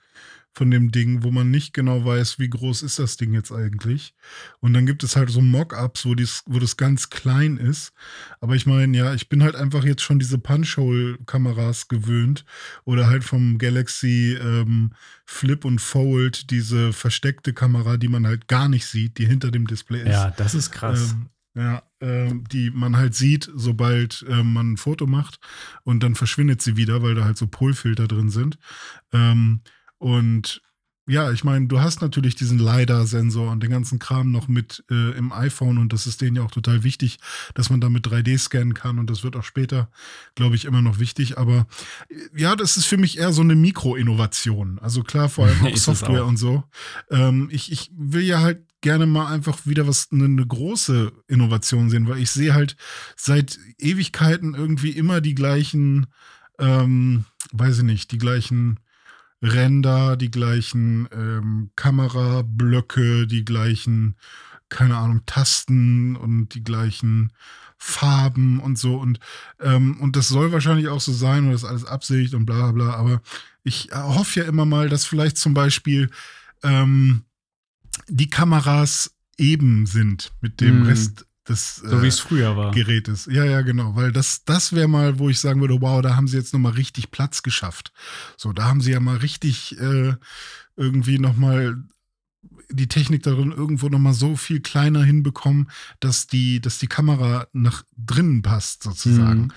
von 0.53 0.69
dem 0.69 0.91
Ding, 0.91 1.23
wo 1.23 1.31
man 1.31 1.49
nicht 1.49 1.73
genau 1.73 2.05
weiß, 2.05 2.37
wie 2.37 2.49
groß 2.49 2.83
ist 2.83 2.99
das 2.99 3.17
Ding 3.17 3.33
jetzt 3.33 3.51
eigentlich. 3.51 4.13
Und 4.59 4.73
dann 4.73 4.85
gibt 4.85 5.03
es 5.03 5.15
halt 5.15 5.29
so 5.29 5.41
Mock-ups, 5.41 6.05
wo, 6.05 6.13
wo 6.45 6.59
das 6.59 6.77
ganz 6.77 7.09
klein 7.09 7.57
ist. 7.57 7.91
Aber 8.39 8.55
ich 8.55 8.65
meine, 8.65 8.95
ja, 8.95 9.13
ich 9.13 9.29
bin 9.29 9.41
halt 9.41 9.55
einfach 9.55 9.83
jetzt 9.83 10.03
schon 10.03 10.19
diese 10.19 10.37
Punch-Hole-Kameras 10.37 11.87
gewöhnt 11.87 12.45
oder 12.85 13.07
halt 13.07 13.23
vom 13.23 13.57
Galaxy 13.57 14.37
ähm, 14.39 14.91
Flip 15.25 15.65
und 15.65 15.79
Fold 15.79 16.51
diese 16.51 16.93
versteckte 16.93 17.53
Kamera, 17.53 17.97
die 17.97 18.07
man 18.07 18.27
halt 18.27 18.47
gar 18.47 18.69
nicht 18.69 18.85
sieht, 18.85 19.17
die 19.17 19.25
hinter 19.25 19.49
dem 19.49 19.65
Display 19.65 20.01
ist. 20.01 20.09
Ja, 20.09 20.31
das 20.31 20.53
ist 20.53 20.71
krass. 20.71 21.13
Ähm, 21.13 21.29
ja, 21.55 21.83
ähm, 21.99 22.45
die 22.51 22.71
man 22.71 22.97
halt 22.97 23.13
sieht, 23.13 23.49
sobald 23.53 24.25
ähm, 24.27 24.53
man 24.53 24.73
ein 24.73 24.77
Foto 24.77 25.05
macht 25.05 25.39
und 25.83 26.01
dann 26.01 26.15
verschwindet 26.15 26.61
sie 26.61 26.77
wieder, 26.77 27.03
weil 27.03 27.15
da 27.15 27.25
halt 27.25 27.37
so 27.37 27.47
Polfilter 27.47 28.07
drin 28.07 28.29
sind. 28.29 28.57
Ähm, 29.11 29.61
und 30.03 30.61
ja, 31.07 31.31
ich 31.31 31.45
meine, 31.45 31.67
du 31.67 31.79
hast 31.79 32.01
natürlich 32.01 32.35
diesen 32.35 32.59
LiDAR-Sensor 32.59 33.51
und 33.51 33.63
den 33.63 33.71
ganzen 33.71 33.99
Kram 33.99 34.31
noch 34.31 34.49
mit 34.49 34.83
äh, 34.91 35.17
im 35.17 35.31
iPhone 35.31 35.77
und 35.77 35.93
das 35.93 36.07
ist 36.07 36.19
denen 36.19 36.35
ja 36.35 36.43
auch 36.43 36.51
total 36.51 36.83
wichtig, 36.83 37.19
dass 37.53 37.69
man 37.69 37.79
damit 37.79 38.05
3D 38.05 38.37
scannen 38.37 38.73
kann 38.73 38.99
und 38.99 39.09
das 39.09 39.23
wird 39.23 39.37
auch 39.37 39.43
später, 39.43 39.89
glaube 40.35 40.55
ich, 40.55 40.65
immer 40.65 40.81
noch 40.81 40.99
wichtig. 40.99 41.37
Aber 41.37 41.67
äh, 42.09 42.15
ja, 42.35 42.57
das 42.57 42.75
ist 42.75 42.85
für 42.85 42.97
mich 42.97 43.17
eher 43.17 43.31
so 43.31 43.41
eine 43.41 43.55
Mikro-Innovation. 43.55 44.77
Also 44.79 45.03
klar, 45.03 45.29
vor 45.29 45.47
allem 45.47 45.65
auch 45.65 45.77
Software 45.77 46.25
auch. 46.25 46.27
und 46.27 46.37
so. 46.37 46.65
Ähm, 47.09 47.47
ich, 47.49 47.71
ich 47.71 47.89
will 47.95 48.23
ja 48.23 48.41
halt 48.41 48.65
gerne 48.81 49.05
mal 49.05 49.27
einfach 49.27 49.65
wieder 49.65 49.87
was, 49.87 50.09
eine, 50.11 50.25
eine 50.25 50.45
große 50.45 51.13
Innovation 51.29 51.89
sehen, 51.89 52.09
weil 52.09 52.19
ich 52.19 52.31
sehe 52.31 52.53
halt 52.53 52.75
seit 53.15 53.57
Ewigkeiten 53.77 54.53
irgendwie 54.53 54.91
immer 54.91 55.21
die 55.21 55.35
gleichen, 55.35 56.07
ähm, 56.59 57.23
weiß 57.53 57.79
ich 57.79 57.83
nicht, 57.83 58.11
die 58.11 58.17
gleichen 58.17 58.79
Ränder, 59.43 60.15
die 60.15 60.31
gleichen 60.31 61.07
ähm, 61.11 61.69
Kamerablöcke, 61.75 63.27
die 63.27 63.43
gleichen, 63.43 64.15
keine 64.69 64.97
Ahnung, 64.97 65.21
Tasten 65.25 66.15
und 66.15 66.55
die 66.55 66.63
gleichen 66.63 67.33
Farben 67.77 68.61
und 68.61 68.77
so. 68.79 68.95
Und, 68.95 69.19
ähm, 69.59 69.99
und 69.99 70.15
das 70.15 70.29
soll 70.29 70.53
wahrscheinlich 70.53 70.87
auch 70.87 71.01
so 71.01 71.11
sein 71.11 71.45
und 71.45 71.51
das 71.51 71.63
ist 71.63 71.69
alles 71.69 71.85
Absicht 71.85 72.33
und 72.33 72.45
bla 72.45 72.71
bla. 72.71 72.93
Aber 72.93 73.21
ich 73.63 73.89
hoffe 73.93 74.39
ja 74.39 74.45
immer 74.45 74.65
mal, 74.65 74.87
dass 74.87 75.05
vielleicht 75.05 75.37
zum 75.37 75.53
Beispiel 75.53 76.09
ähm, 76.63 77.23
die 78.07 78.29
Kameras 78.29 79.13
eben 79.37 79.85
sind 79.85 80.31
mit 80.39 80.61
dem 80.61 80.83
mm. 80.83 80.85
Rest 80.85 81.25
des 81.47 81.75
so 81.75 82.01
wie 82.01 82.07
es 82.07 82.19
äh, 82.19 82.21
früher 82.21 82.57
war. 82.57 82.71
Gerätes. 82.71 83.27
Ja, 83.29 83.43
ja, 83.43 83.61
genau. 83.61 83.95
Weil 83.95 84.11
das, 84.11 84.45
das 84.45 84.73
wäre 84.73 84.87
mal, 84.87 85.19
wo 85.19 85.29
ich 85.29 85.39
sagen 85.39 85.61
würde, 85.61 85.81
wow, 85.81 86.01
da 86.01 86.15
haben 86.15 86.27
sie 86.27 86.37
jetzt 86.37 86.53
nochmal 86.53 86.73
richtig 86.73 87.11
Platz 87.11 87.43
geschafft. 87.43 87.91
So, 88.37 88.53
da 88.53 88.65
haben 88.65 88.81
sie 88.81 88.91
ja 88.91 88.99
mal 88.99 89.17
richtig 89.17 89.79
äh, 89.79 90.13
irgendwie 90.75 91.19
nochmal 91.19 91.83
die 92.69 92.87
Technik 92.87 93.23
darin 93.23 93.51
irgendwo 93.51 93.87
nochmal 93.89 94.13
so 94.13 94.35
viel 94.35 94.59
kleiner 94.61 95.03
hinbekommen, 95.03 95.69
dass 95.99 96.27
die, 96.27 96.59
dass 96.59 96.79
die 96.79 96.87
Kamera 96.87 97.47
nach 97.53 97.83
drinnen 97.95 98.41
passt, 98.41 98.83
sozusagen. 98.83 99.43
Mhm. 99.43 99.51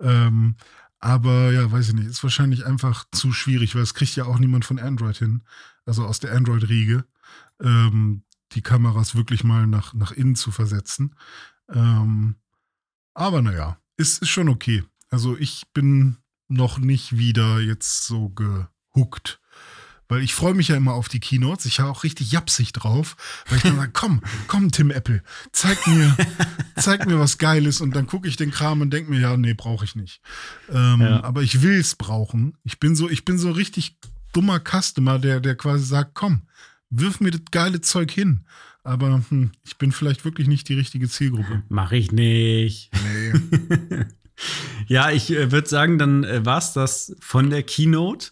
Ähm, 0.00 0.56
aber 0.98 1.50
ja, 1.52 1.70
weiß 1.70 1.88
ich 1.88 1.94
nicht, 1.94 2.06
ist 2.06 2.22
wahrscheinlich 2.22 2.64
einfach 2.64 3.04
zu 3.10 3.32
schwierig, 3.32 3.74
weil 3.74 3.82
es 3.82 3.94
kriegt 3.94 4.14
ja 4.16 4.24
auch 4.24 4.38
niemand 4.38 4.64
von 4.64 4.78
Android 4.78 5.16
hin, 5.16 5.42
also 5.84 6.04
aus 6.04 6.20
der 6.20 6.32
Android-Riege. 6.32 7.04
Ähm, 7.60 8.22
die 8.52 8.62
Kameras 8.62 9.14
wirklich 9.14 9.44
mal 9.44 9.66
nach, 9.66 9.94
nach 9.94 10.12
innen 10.12 10.36
zu 10.36 10.50
versetzen. 10.50 11.14
Ähm, 11.68 12.36
aber 13.14 13.42
naja, 13.42 13.78
ist, 13.96 14.22
ist 14.22 14.30
schon 14.30 14.48
okay. 14.48 14.84
Also 15.10 15.36
ich 15.36 15.64
bin 15.74 16.16
noch 16.48 16.78
nicht 16.78 17.16
wieder 17.16 17.60
jetzt 17.60 18.06
so 18.06 18.30
gehuckt. 18.30 19.40
Weil 20.08 20.22
ich 20.22 20.34
freue 20.34 20.52
mich 20.52 20.68
ja 20.68 20.76
immer 20.76 20.92
auf 20.92 21.08
die 21.08 21.20
Keynotes. 21.20 21.64
Ich 21.64 21.80
habe 21.80 21.90
auch 21.90 22.04
richtig 22.04 22.32
japsig 22.32 22.72
drauf, 22.72 23.16
weil 23.48 23.56
ich 23.56 23.62
dann 23.62 23.76
sage, 23.76 23.92
komm, 23.94 24.20
komm, 24.46 24.70
Tim 24.70 24.90
Apple, 24.90 25.22
zeig 25.52 25.86
mir, 25.86 26.14
zeig 26.76 27.06
mir 27.06 27.18
was 27.18 27.38
Geiles 27.38 27.80
und 27.80 27.96
dann 27.96 28.06
gucke 28.06 28.28
ich 28.28 28.36
den 28.36 28.50
Kram 28.50 28.82
und 28.82 28.90
denke 28.90 29.10
mir, 29.10 29.20
ja, 29.20 29.36
nee, 29.38 29.54
brauche 29.54 29.86
ich 29.86 29.96
nicht. 29.96 30.20
Ähm, 30.68 31.00
ja. 31.00 31.24
Aber 31.24 31.42
ich 31.42 31.62
will 31.62 31.80
es 31.80 31.94
brauchen. 31.94 32.58
Ich 32.62 32.78
bin 32.78 32.94
so, 32.94 33.08
ich 33.08 33.24
bin 33.24 33.38
so 33.38 33.52
richtig 33.52 33.96
dummer 34.34 34.60
Customer, 34.60 35.18
der, 35.18 35.40
der 35.40 35.56
quasi 35.56 35.84
sagt, 35.84 36.14
komm, 36.14 36.42
wirf 36.92 37.20
mir 37.20 37.30
das 37.30 37.42
geile 37.50 37.80
Zeug 37.80 38.10
hin. 38.10 38.44
Aber 38.84 39.22
hm, 39.28 39.50
ich 39.64 39.78
bin 39.78 39.92
vielleicht 39.92 40.24
wirklich 40.24 40.48
nicht 40.48 40.68
die 40.68 40.74
richtige 40.74 41.08
Zielgruppe. 41.08 41.62
Mach 41.68 41.92
ich 41.92 42.12
nicht. 42.12 42.90
Nee. 43.04 43.32
ja, 44.86 45.10
ich 45.10 45.30
äh, 45.30 45.52
würde 45.52 45.68
sagen, 45.68 45.98
dann 45.98 46.24
äh, 46.24 46.44
war 46.44 46.58
es 46.58 46.72
das 46.72 47.16
von 47.20 47.50
der 47.50 47.62
Keynote. 47.62 48.30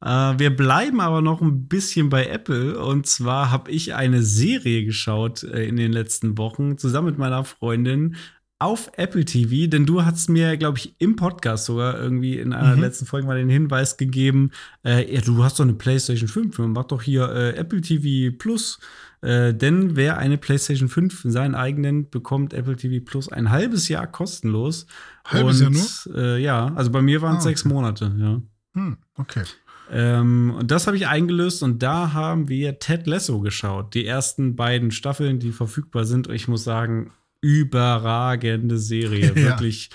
Äh, 0.00 0.38
wir 0.38 0.54
bleiben 0.54 1.00
aber 1.00 1.22
noch 1.22 1.40
ein 1.40 1.68
bisschen 1.68 2.08
bei 2.08 2.26
Apple. 2.26 2.78
Und 2.82 3.06
zwar 3.06 3.50
habe 3.50 3.70
ich 3.70 3.94
eine 3.94 4.22
Serie 4.22 4.84
geschaut 4.84 5.44
äh, 5.44 5.64
in 5.64 5.76
den 5.76 5.92
letzten 5.92 6.36
Wochen 6.36 6.78
zusammen 6.78 7.08
mit 7.08 7.18
meiner 7.18 7.44
Freundin 7.44 8.16
auf 8.62 8.92
Apple 8.96 9.24
TV, 9.24 9.68
denn 9.68 9.86
du 9.86 10.04
hast 10.04 10.28
mir, 10.28 10.56
glaube 10.56 10.78
ich, 10.78 10.94
im 11.00 11.16
Podcast 11.16 11.64
sogar 11.64 11.98
irgendwie 11.98 12.38
in 12.38 12.52
einer 12.52 12.68
mhm. 12.68 12.80
der 12.80 12.88
letzten 12.88 13.06
Folge 13.06 13.26
mal 13.26 13.36
den 13.36 13.48
Hinweis 13.48 13.96
gegeben, 13.96 14.52
äh, 14.84 15.12
ja, 15.12 15.20
du 15.20 15.42
hast 15.42 15.58
doch 15.58 15.64
eine 15.64 15.74
PlayStation 15.74 16.28
5, 16.28 16.58
mach 16.58 16.84
doch 16.84 17.02
hier 17.02 17.28
äh, 17.28 17.56
Apple 17.56 17.80
TV 17.80 18.36
Plus. 18.38 18.78
Äh, 19.20 19.54
denn 19.54 19.94
wer 19.94 20.18
eine 20.18 20.36
PlayStation 20.36 20.88
5 20.88 21.22
seinen 21.24 21.54
eigenen 21.54 22.10
bekommt 22.10 22.54
Apple 22.54 22.76
TV 22.76 23.04
Plus 23.04 23.30
ein 23.30 23.50
halbes 23.50 23.88
Jahr 23.88 24.06
kostenlos. 24.06 24.86
Halbes 25.24 25.60
Und, 25.60 25.74
Jahr 25.74 25.84
nur? 26.06 26.16
Äh, 26.16 26.42
ja, 26.42 26.72
also 26.74 26.90
bei 26.90 27.02
mir 27.02 27.22
waren 27.22 27.36
es 27.36 27.44
ah, 27.44 27.48
okay. 27.48 27.48
sechs 27.50 27.64
Monate, 27.64 28.12
ja. 28.18 28.42
Hm, 28.74 28.96
okay. 29.16 29.42
Ähm, 29.90 30.54
und 30.58 30.70
das 30.70 30.86
habe 30.86 30.96
ich 30.96 31.06
eingelöst 31.06 31.62
und 31.62 31.82
da 31.82 32.12
haben 32.12 32.48
wir 32.48 32.78
Ted 32.78 33.06
Lasso 33.06 33.40
geschaut. 33.40 33.94
Die 33.94 34.06
ersten 34.06 34.56
beiden 34.56 34.90
Staffeln, 34.90 35.38
die 35.38 35.52
verfügbar 35.52 36.04
sind. 36.04 36.28
Und 36.28 36.34
ich 36.34 36.48
muss 36.48 36.64
sagen, 36.64 37.12
überragende 37.42 38.78
Serie. 38.78 39.32
Ja. 39.36 39.50
Wirklich 39.50 39.90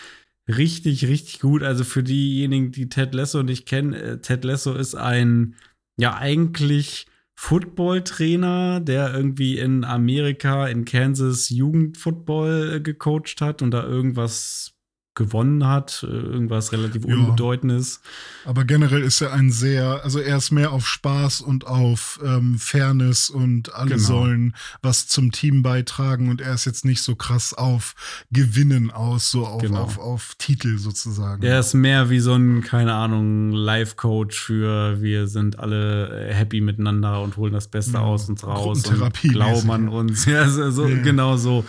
richtig, 0.48 1.08
richtig 1.08 1.40
gut. 1.40 1.64
Also 1.64 1.84
für 1.84 2.04
diejenigen, 2.04 2.72
die 2.72 2.90
Ted 2.90 3.14
Lasso 3.14 3.44
nicht 3.44 3.66
kennen, 3.66 3.94
äh, 3.94 4.20
Ted 4.22 4.44
Lasso 4.44 4.74
ist 4.74 4.96
ein, 4.96 5.56
ja, 6.00 6.16
eigentlich 6.18 7.08
Football-Trainer, 7.36 8.80
der 8.80 9.14
irgendwie 9.14 9.58
in 9.58 9.84
Amerika, 9.84 10.68
in 10.68 10.86
Kansas 10.86 11.50
Jugendfootball 11.50 12.76
äh, 12.76 12.80
gecoacht 12.82 13.42
hat 13.42 13.62
und 13.62 13.72
da 13.72 13.84
irgendwas 13.84 14.77
gewonnen 15.18 15.68
hat, 15.68 16.06
äh, 16.08 16.12
irgendwas 16.12 16.72
relativ 16.72 17.04
ja. 17.06 17.16
Unbedeutendes. 17.16 18.02
Aber 18.46 18.64
generell 18.64 19.02
ist 19.02 19.20
er 19.20 19.34
ein 19.34 19.52
sehr, 19.52 20.04
also 20.04 20.20
er 20.20 20.38
ist 20.38 20.52
mehr 20.52 20.72
auf 20.72 20.88
Spaß 20.88 21.42
und 21.42 21.68
auf 21.68 22.20
ähm, 22.24 22.58
Fairness 22.58 23.30
und 23.30 23.74
alle 23.74 23.96
genau. 23.96 24.02
sollen 24.08 24.56
was 24.82 25.08
zum 25.08 25.32
Team 25.32 25.64
beitragen 25.64 26.30
und 26.30 26.40
er 26.40 26.54
ist 26.54 26.66
jetzt 26.66 26.86
nicht 26.86 27.02
so 27.02 27.16
krass 27.16 27.54
auf 27.54 27.96
Gewinnen 28.32 28.92
aus, 28.92 29.32
so 29.32 29.46
auf, 29.46 29.62
genau. 29.62 29.82
auf, 29.82 29.98
auf 29.98 30.36
Titel 30.38 30.78
sozusagen. 30.78 31.44
Er 31.44 31.60
ist 31.60 31.74
mehr 31.74 32.10
wie 32.10 32.20
so 32.20 32.36
ein, 32.36 32.62
keine 32.62 32.94
Ahnung, 32.94 33.52
Life-Coach 33.52 34.40
für 34.40 35.02
wir 35.02 35.28
sind 35.28 35.60
alle 35.60 36.30
äh, 36.30 36.34
happy 36.34 36.62
miteinander 36.62 37.22
und 37.22 37.38
holen 37.38 37.54
das 37.54 37.68
Beste 37.68 37.94
ja. 37.94 38.02
aus 38.02 38.30
uns 38.30 38.46
raus 38.46 38.88
und 38.88 39.14
glauben 39.24 39.72
an 39.72 39.90
uns. 39.90 40.26
Ja, 40.28 40.50
so, 40.50 40.70
so 40.72 40.88
ja. 40.88 41.02
genau 41.02 41.38
so. 41.38 41.64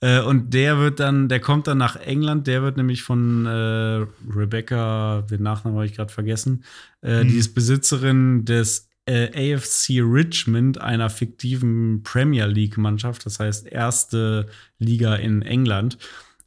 Äh, 0.00 0.20
und 0.20 0.54
der 0.54 0.78
wird 0.78 1.00
dann, 1.00 1.28
der 1.28 1.40
kommt 1.40 1.66
dann 1.66 1.78
nach 1.78 1.96
England, 1.96 2.46
der 2.46 2.62
wird 2.62 2.76
nämlich 2.76 3.02
von 3.02 3.46
äh, 3.46 4.06
Rebecca, 4.30 5.22
den 5.22 5.42
Nachnamen 5.42 5.76
habe 5.76 5.86
ich 5.86 5.94
gerade 5.94 6.12
vergessen, 6.12 6.64
äh, 7.02 7.24
mhm. 7.24 7.28
die 7.28 7.36
ist 7.36 7.54
Besitzerin 7.54 8.44
des 8.44 8.88
äh, 9.06 9.54
AFC 9.54 10.00
Richmond, 10.00 10.80
einer 10.80 11.10
fiktiven 11.10 12.02
Premier 12.04 12.46
League-Mannschaft, 12.46 13.26
das 13.26 13.40
heißt 13.40 13.66
erste 13.66 14.46
Liga 14.78 15.16
in 15.16 15.42
England. 15.42 15.98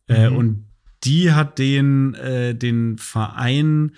Äh, 0.07 0.29
mhm. 0.29 0.37
Und 0.37 0.65
die 1.03 1.31
hat 1.31 1.57
den, 1.57 2.15
den 2.21 2.99
Verein 2.99 3.93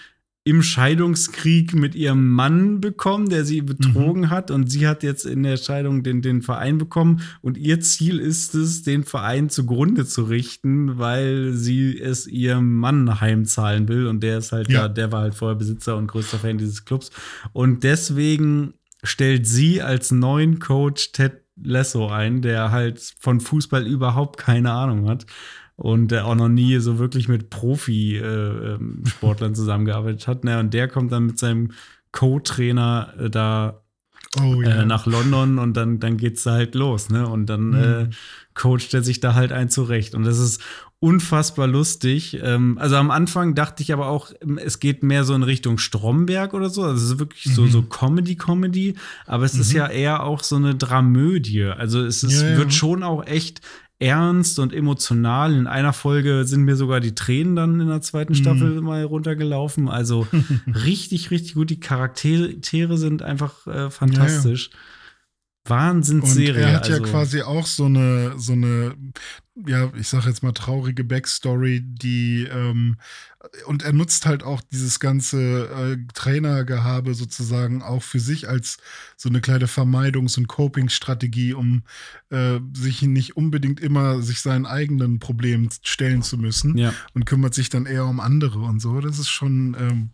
im 0.46 0.62
Scheidungskrieg 0.62 1.74
mit 1.74 1.96
ihrem 1.96 2.30
Mann 2.30 2.82
bekommen, 2.82 3.30
der 3.30 3.46
sie 3.46 3.62
betrogen 3.62 4.24
mhm. 4.24 4.30
hat. 4.30 4.52
Und 4.52 4.70
sie 4.70 4.88
hat 4.88 5.02
jetzt 5.02 5.26
in 5.26 5.44
der 5.44 5.56
Scheidung 5.56 6.04
den, 6.04 6.22
den 6.22 6.42
Verein 6.42 6.78
bekommen. 6.78 7.22
Und 7.42 7.58
ihr 7.58 7.80
Ziel 7.80 8.20
ist 8.20 8.54
es, 8.54 8.84
den 8.84 9.06
Verein 9.06 9.50
zugrunde 9.50 10.06
zu 10.06 10.24
richten, 10.24 10.98
weil 10.98 11.54
sie 11.54 11.98
es 11.98 12.28
ihrem 12.28 12.78
Mann 12.78 13.22
heimzahlen 13.22 13.88
will. 13.88 14.08
Und 14.08 14.22
der 14.22 14.40
ist 14.40 14.52
halt, 14.52 14.70
ja. 14.70 14.82
der, 14.82 14.90
der 14.90 15.12
war 15.14 15.22
halt 15.22 15.36
vorher 15.36 15.56
Besitzer 15.56 15.96
und 15.96 16.08
größter 16.08 16.40
Fan 16.40 16.58
dieses 16.58 16.84
Clubs. 16.84 17.12
Und 17.54 17.84
deswegen 17.84 18.74
stellt 19.02 19.48
sie 19.48 19.82
als 19.82 20.12
neuen 20.12 20.60
Coach 20.60 21.14
Ted 21.14 21.40
Lasso 21.56 22.10
ein, 22.10 22.42
der 22.42 22.72
halt 22.72 23.14
von 23.20 23.40
Fußball 23.40 23.88
überhaupt 23.88 24.40
keine 24.40 24.72
Ahnung 24.72 25.08
hat 25.08 25.26
und 25.84 26.12
der 26.12 26.26
auch 26.26 26.36
noch 26.36 26.48
nie 26.48 26.80
so 26.80 26.98
wirklich 26.98 27.28
mit 27.28 27.50
Profi-Sportlern 27.50 29.52
äh, 29.52 29.54
zusammengearbeitet 29.54 30.30
hat. 30.30 30.46
Ne? 30.46 30.58
Und 30.58 30.74
der 30.74 30.88
kommt 30.88 31.12
dann 31.12 31.26
mit 31.26 31.38
seinem 31.38 31.72
Co-Trainer 32.14 33.14
äh, 33.20 33.30
da 33.30 33.84
oh, 34.40 34.62
ja. 34.62 34.82
äh, 34.82 34.86
nach 34.86 35.06
London 35.06 35.60
und 35.60 35.76
dann, 35.76 36.00
dann 36.00 36.16
geht's 36.16 36.44
da 36.44 36.54
halt 36.54 36.74
los, 36.74 37.10
ne? 37.10 37.28
Und 37.28 37.48
dann 37.48 37.72
mhm. 37.72 37.76
äh, 37.76 38.08
coacht 38.54 38.94
er 38.94 39.04
sich 39.04 39.20
da 39.20 39.34
halt 39.34 39.52
ein 39.52 39.70
zurecht. 39.70 40.16
Und 40.16 40.24
das 40.24 40.40
ist 40.40 40.62
unfassbar 41.00 41.68
lustig. 41.68 42.40
Ähm, 42.42 42.78
also 42.78 42.96
am 42.96 43.12
Anfang 43.12 43.54
dachte 43.54 43.84
ich 43.84 43.92
aber 43.92 44.08
auch, 44.08 44.32
es 44.64 44.80
geht 44.80 45.04
mehr 45.04 45.26
so 45.26 45.34
in 45.34 45.44
Richtung 45.44 45.80
Stromberg 45.80 46.54
oder 46.54 46.70
so. 46.70 46.84
Also 46.84 47.04
es 47.04 47.12
ist 47.12 47.20
wirklich 47.20 47.48
mhm. 47.48 47.56
so, 47.56 47.68
so 47.68 47.82
Comedy-Comedy, 47.82 48.96
aber 49.26 49.44
es 49.44 49.56
mhm. 49.56 49.62
ist 49.62 49.74
ja 49.74 49.88
eher 49.88 50.24
auch 50.24 50.44
so 50.44 50.56
eine 50.56 50.76
Dramödie. 50.76 51.66
Also 51.66 52.06
es 52.06 52.24
ist, 52.24 52.42
ja, 52.42 52.56
wird 52.56 52.74
schon 52.74 53.04
auch 53.04 53.26
echt 53.26 53.60
ernst 54.00 54.60
und 54.60 54.74
emotional. 54.74 55.54
In 55.54 55.68
einer 55.68 55.94
Folge 55.94 56.46
sind 56.46 56.64
mir 56.64 56.76
sogar 56.76 57.00
die 57.00 57.16
Tränen 57.16 57.56
dann 57.56 57.80
in 57.80 57.88
der 57.88 58.02
zweiten 58.02 58.36
Staffel 58.36 58.82
mm. 58.82 58.84
mal 58.84 59.04
runtergelaufen. 59.04 59.88
Also 59.88 60.28
richtig, 60.68 61.32
richtig 61.32 61.54
gut. 61.54 61.70
Die 61.70 61.80
Charaktere 61.80 62.98
sind 62.98 63.22
einfach 63.22 63.66
äh, 63.68 63.90
fantastisch. 63.90 64.70
Ja, 64.72 64.78
ja. 64.78 64.84
Wahnsinnsserie. 65.66 66.56
Und 66.56 66.58
er 66.58 66.74
hat 66.74 66.90
also. 66.90 67.04
ja 67.04 67.10
quasi 67.10 67.42
auch 67.42 67.66
so 67.66 67.86
eine, 67.86 68.34
so 68.38 68.52
eine, 68.52 68.96
ja, 69.66 69.92
ich 69.96 70.10
sag 70.10 70.26
jetzt 70.26 70.44
mal 70.44 70.52
traurige 70.52 71.06
Backstory, 71.06 71.82
die 71.82 72.48
ähm, 72.52 72.98
und 73.66 73.84
er 73.84 73.94
nutzt 73.94 74.26
halt 74.26 74.44
auch 74.44 74.62
dieses 74.72 75.00
ganze 75.00 75.68
äh, 75.70 75.98
Trainergehabe 76.14 77.14
sozusagen 77.14 77.82
auch 77.82 78.02
für 78.04 78.20
sich 78.20 78.48
als 78.48 78.78
so 79.24 79.30
eine 79.30 79.40
kleine 79.40 79.68
Vermeidungs- 79.68 80.38
und 80.38 80.50
Coping-Strategie, 80.50 81.54
um 81.54 81.84
äh, 82.30 82.60
sich 82.74 83.04
nicht 83.04 83.38
unbedingt 83.38 83.80
immer 83.80 84.22
sich 84.22 84.42
seinen 84.42 84.66
eigenen 84.66 85.20
Problemen 85.20 85.70
stellen 85.82 86.24
zu 86.24 86.38
müssen 86.38 86.78
ja. 86.78 86.94
und 87.14 87.26
kümmert 87.26 87.54
sich 87.54 87.70
dann 87.70 87.86
eher 87.86 88.06
um 88.06 88.20
andere 88.20 88.60
und 88.60 88.82
so. 88.82 89.00
Das 89.00 89.20
ist 89.20 89.30
schon 89.30 89.78
ähm, 89.80 90.10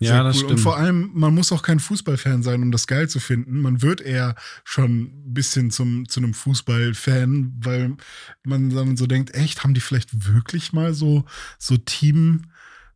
sehr 0.00 0.14
ja, 0.14 0.22
das 0.22 0.36
cool. 0.36 0.38
Stimmt. 0.38 0.52
Und 0.52 0.58
vor 0.60 0.78
allem, 0.78 1.10
man 1.12 1.34
muss 1.34 1.52
auch 1.52 1.62
kein 1.62 1.80
Fußballfan 1.80 2.42
sein, 2.42 2.62
um 2.62 2.72
das 2.72 2.86
geil 2.86 3.10
zu 3.10 3.20
finden. 3.20 3.60
Man 3.60 3.82
wird 3.82 4.00
eher 4.00 4.34
schon 4.64 5.02
ein 5.02 5.34
bisschen 5.34 5.70
zum, 5.70 6.08
zu 6.08 6.20
einem 6.20 6.32
Fußballfan, 6.32 7.52
weil 7.60 7.98
man 8.42 8.70
dann 8.70 8.96
so 8.96 9.06
denkt, 9.06 9.34
echt, 9.34 9.64
haben 9.64 9.74
die 9.74 9.82
vielleicht 9.82 10.32
wirklich 10.32 10.72
mal 10.72 10.94
so, 10.94 11.26
so 11.58 11.76
Team- 11.76 12.46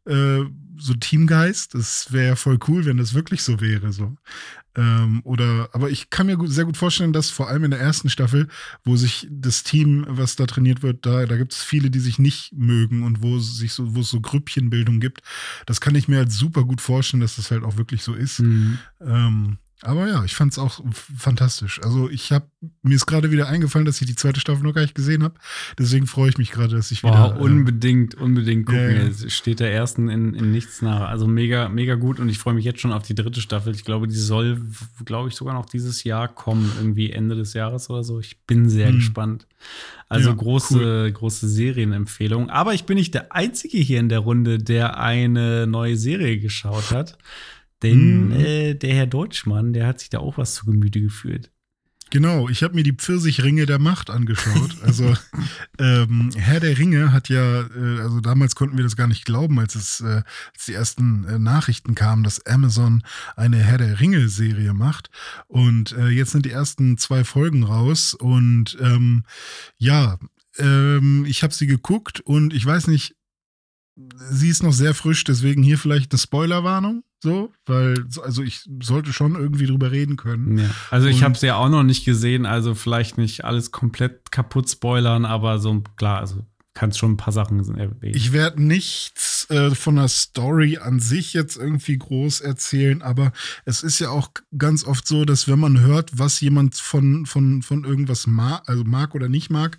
äh, 0.07 0.44
so 0.76 0.94
Teamgeist. 0.94 1.74
Das 1.74 2.12
wäre 2.12 2.28
ja 2.28 2.36
voll 2.36 2.59
cool, 2.68 2.84
wenn 2.84 2.96
das 2.96 3.14
wirklich 3.14 3.42
so 3.42 3.61
wäre. 3.61 3.92
So. 3.92 4.16
Ähm, 4.76 5.20
oder, 5.24 5.68
aber 5.72 5.90
ich 5.90 6.11
kann 6.11 6.26
mir 6.26 6.36
gut, 6.36 6.51
sehr 6.51 6.64
gut 6.64 6.76
vorstellen, 6.76 7.12
dass 7.12 7.30
vor 7.30 7.48
allem 7.48 7.64
in 7.64 7.70
der 7.70 7.80
ersten 7.80 8.09
Staffel, 8.09 8.48
wo 8.84 8.96
sich 8.96 9.26
das 9.30 9.62
Team, 9.62 10.07
was 10.09 10.36
da 10.36 10.46
trainiert 10.46 10.82
wird, 10.82 11.05
da, 11.05 11.26
da 11.26 11.36
gibt 11.36 11.53
es 11.53 11.62
viele, 11.62 11.90
die 11.90 11.98
sich 11.98 12.18
nicht 12.18 12.53
mögen 12.53 13.03
und 13.03 13.22
wo 13.22 13.36
es 13.36 13.57
sich 13.57 13.72
so, 13.72 13.94
wo 13.94 14.01
es 14.01 14.11
so 14.11 14.20
Grüppchenbildung 14.20 15.01
gibt. 15.01 15.22
Das 15.66 15.80
kann 15.80 15.94
ich 15.94 16.09
mir 16.09 16.18
halt 16.18 16.32
super 16.32 16.64
gut 16.64 16.80
vorstellen, 16.80 17.20
dass 17.20 17.36
das 17.36 17.51
halt 17.51 17.64
auch 17.64 17.76
wirklich 17.76 18.03
so 18.03 18.14
ist. 18.14 18.40
Mhm. 18.40 18.78
Ähm, 19.01 19.59
aber 19.83 20.09
ja, 20.09 20.24
ich 20.24 20.35
fand 20.35 20.53
es 20.53 20.59
auch 20.59 20.81
fantastisch. 20.93 21.81
Also 21.83 22.11
ich 22.11 22.33
habe 22.33 22.47
mir 22.83 22.95
ist 22.95 23.07
gerade 23.07 23.31
wieder 23.31 23.49
eingefallen, 23.49 23.87
dass 23.87 24.01
ich 24.03 24.07
die 24.07 24.14
zweite 24.14 24.39
Staffel 24.39 24.62
noch 24.62 24.74
gar 24.74 24.83
nicht 24.83 24.95
gesehen 24.95 25.22
habe. 25.22 25.35
Deswegen 25.78 26.07
freue 26.07 26.28
ich 26.28 26.37
mich 26.37 26.51
gerade, 26.51 26.76
dass 26.76 26.91
ich 26.91 27.03
wieder. 27.03 27.37
Wow, 27.37 27.41
unbedingt, 27.41 28.14
unbedingt 28.14 28.66
gucken. 28.66 28.97
Ja, 28.97 29.05
ja. 29.05 29.31
steht 29.31 29.61
der 29.61 29.72
ersten 29.72 30.11
in, 30.11 30.35
in 30.35 30.51
nichts 30.51 30.83
nach. 30.83 31.09
Also 31.09 31.26
mega, 31.26 31.70
mega 31.70 31.95
gut 31.95 32.20
und 32.20 32.28
ich 32.28 32.39
freue 32.39 32.53
mich 32.53 32.64
jetzt 32.66 32.81
schon 32.81 32.93
auf 32.93 33.05
die 33.05 33.14
dritte 33.14 33.41
Staffel. 33.41 33.74
Ich 33.74 33.85
glaube, 33.85 34.07
die 34.07 34.16
soll, 34.16 34.61
glaube 35.07 35.31
ich, 35.31 35.35
sogar 35.35 35.55
noch 35.55 35.66
dieses 35.66 36.05
Jahr 36.05 36.28
kommen, 36.28 36.70
irgendwie 36.76 37.11
Ende 37.11 37.35
des 37.35 37.55
Jahres 37.55 37.89
oder 37.89 38.05
so. 38.05 38.20
Ich 38.20 38.45
bin 38.47 38.68
sehr 38.68 38.89
hm. 38.89 38.97
gespannt. 38.97 39.47
Also 40.11 40.31
ja, 40.31 40.37
große, 40.37 40.78
cool. 40.78 41.12
große 41.12 41.49
Serienempfehlung. 41.49 42.51
Aber 42.51 42.74
ich 42.74 42.85
bin 42.85 42.97
nicht 42.97 43.14
der 43.14 43.33
Einzige 43.33 43.78
hier 43.78 44.01
in 44.01 44.09
der 44.11 44.18
Runde, 44.18 44.59
der 44.59 44.99
eine 44.99 45.66
neue 45.66 45.97
Serie 45.97 46.39
geschaut 46.39 46.91
hat. 46.91 47.16
Denn 47.83 48.28
mhm. 48.28 48.33
äh, 48.33 48.74
der 48.74 48.95
Herr 48.95 49.07
Deutschmann, 49.07 49.72
der 49.72 49.87
hat 49.87 50.01
sich 50.01 50.11
da 50.11 50.18
auch 50.18 50.39
was 50.39 50.55
zu 50.55 50.66
Gemüte 50.66 51.01
geführt. 51.01 51.51
Genau, 52.11 52.49
ich 52.49 52.64
habe 52.64 52.74
mir 52.74 52.83
die 52.83 52.93
Pfirsichringe 52.93 53.66
der 53.66 53.78
Macht 53.78 54.11
angeschaut. 54.11 54.78
Also 54.83 55.14
ähm, 55.78 56.33
Herr 56.35 56.59
der 56.59 56.76
Ringe 56.76 57.12
hat 57.12 57.28
ja, 57.28 57.61
äh, 57.61 58.01
also 58.01 58.20
damals 58.20 58.57
konnten 58.57 58.76
wir 58.76 58.83
das 58.83 58.97
gar 58.97 59.07
nicht 59.07 59.24
glauben, 59.24 59.61
als 59.61 59.76
es 59.76 60.01
äh, 60.01 60.22
als 60.53 60.66
die 60.66 60.74
ersten 60.74 61.24
äh, 61.24 61.39
Nachrichten 61.39 61.95
kamen, 61.95 62.24
dass 62.24 62.45
Amazon 62.47 63.05
eine 63.37 63.59
Herr 63.59 63.78
der 63.78 64.01
Ringe-Serie 64.01 64.74
macht. 64.74 65.11
Und 65.47 65.93
äh, 65.93 66.09
jetzt 66.09 66.33
sind 66.33 66.47
die 66.47 66.51
ersten 66.51 66.99
zwei 66.99 67.22
Folgen 67.22 67.62
raus. 67.62 68.14
Und 68.14 68.76
ähm, 68.81 69.22
ja, 69.78 70.18
ähm, 70.59 71.24
ich 71.28 71.45
habe 71.45 71.55
sie 71.55 71.68
geguckt 71.68 72.18
und 72.20 72.53
ich 72.53 72.66
weiß 72.66 72.89
nicht, 72.89 73.14
sie 74.31 74.49
ist 74.49 74.64
noch 74.64 74.72
sehr 74.72 74.95
frisch, 74.95 75.22
deswegen 75.22 75.62
hier 75.62 75.78
vielleicht 75.78 76.12
eine 76.12 76.18
Spoilerwarnung. 76.18 77.05
So, 77.23 77.53
weil, 77.66 78.07
also 78.23 78.43
ich 78.43 78.66
sollte 78.83 79.12
schon 79.12 79.35
irgendwie 79.35 79.66
drüber 79.66 79.91
reden 79.91 80.16
können. 80.16 80.57
Ja. 80.57 80.71
Also 80.91 81.07
ich 81.09 81.23
habe 81.23 81.35
es 81.35 81.43
ja 81.43 81.57
auch 81.57 81.68
noch 81.68 81.83
nicht 81.83 82.07
gesehen, 82.07 82.47
also 82.47 82.75
vielleicht 82.75 83.18
nicht 83.18 83.45
alles 83.45 83.73
komplett 83.73 84.33
kaputt 84.33 84.71
spoilern, 84.71 85.27
aber 85.27 85.59
so 85.59 85.83
klar, 85.97 86.21
also 86.21 86.47
kannst 86.73 86.99
schon 86.99 87.12
ein 87.12 87.16
paar 87.18 87.33
Sachen 87.33 87.59
erwähnen. 87.77 88.14
Ich 88.14 88.33
werde 88.33 88.62
nichts 88.62 89.51
äh, 89.51 89.75
von 89.75 89.97
der 89.97 90.09
Story 90.09 90.79
an 90.79 91.01
sich 91.01 91.35
jetzt 91.35 91.57
irgendwie 91.57 91.99
groß 91.99 92.41
erzählen, 92.41 93.03
aber 93.03 93.33
es 93.66 93.83
ist 93.83 93.99
ja 93.99 94.09
auch 94.09 94.31
ganz 94.57 94.85
oft 94.85 95.07
so, 95.07 95.27
dass 95.27 95.47
wenn 95.47 95.59
man 95.59 95.81
hört, 95.81 96.18
was 96.18 96.41
jemand 96.41 96.77
von, 96.77 97.27
von, 97.27 97.62
von 97.62 97.85
irgendwas 97.85 98.27
mag, 98.27 98.62
also 98.66 98.85
mag 98.85 99.14
oder 99.14 99.29
nicht 99.29 99.51
mag, 99.51 99.79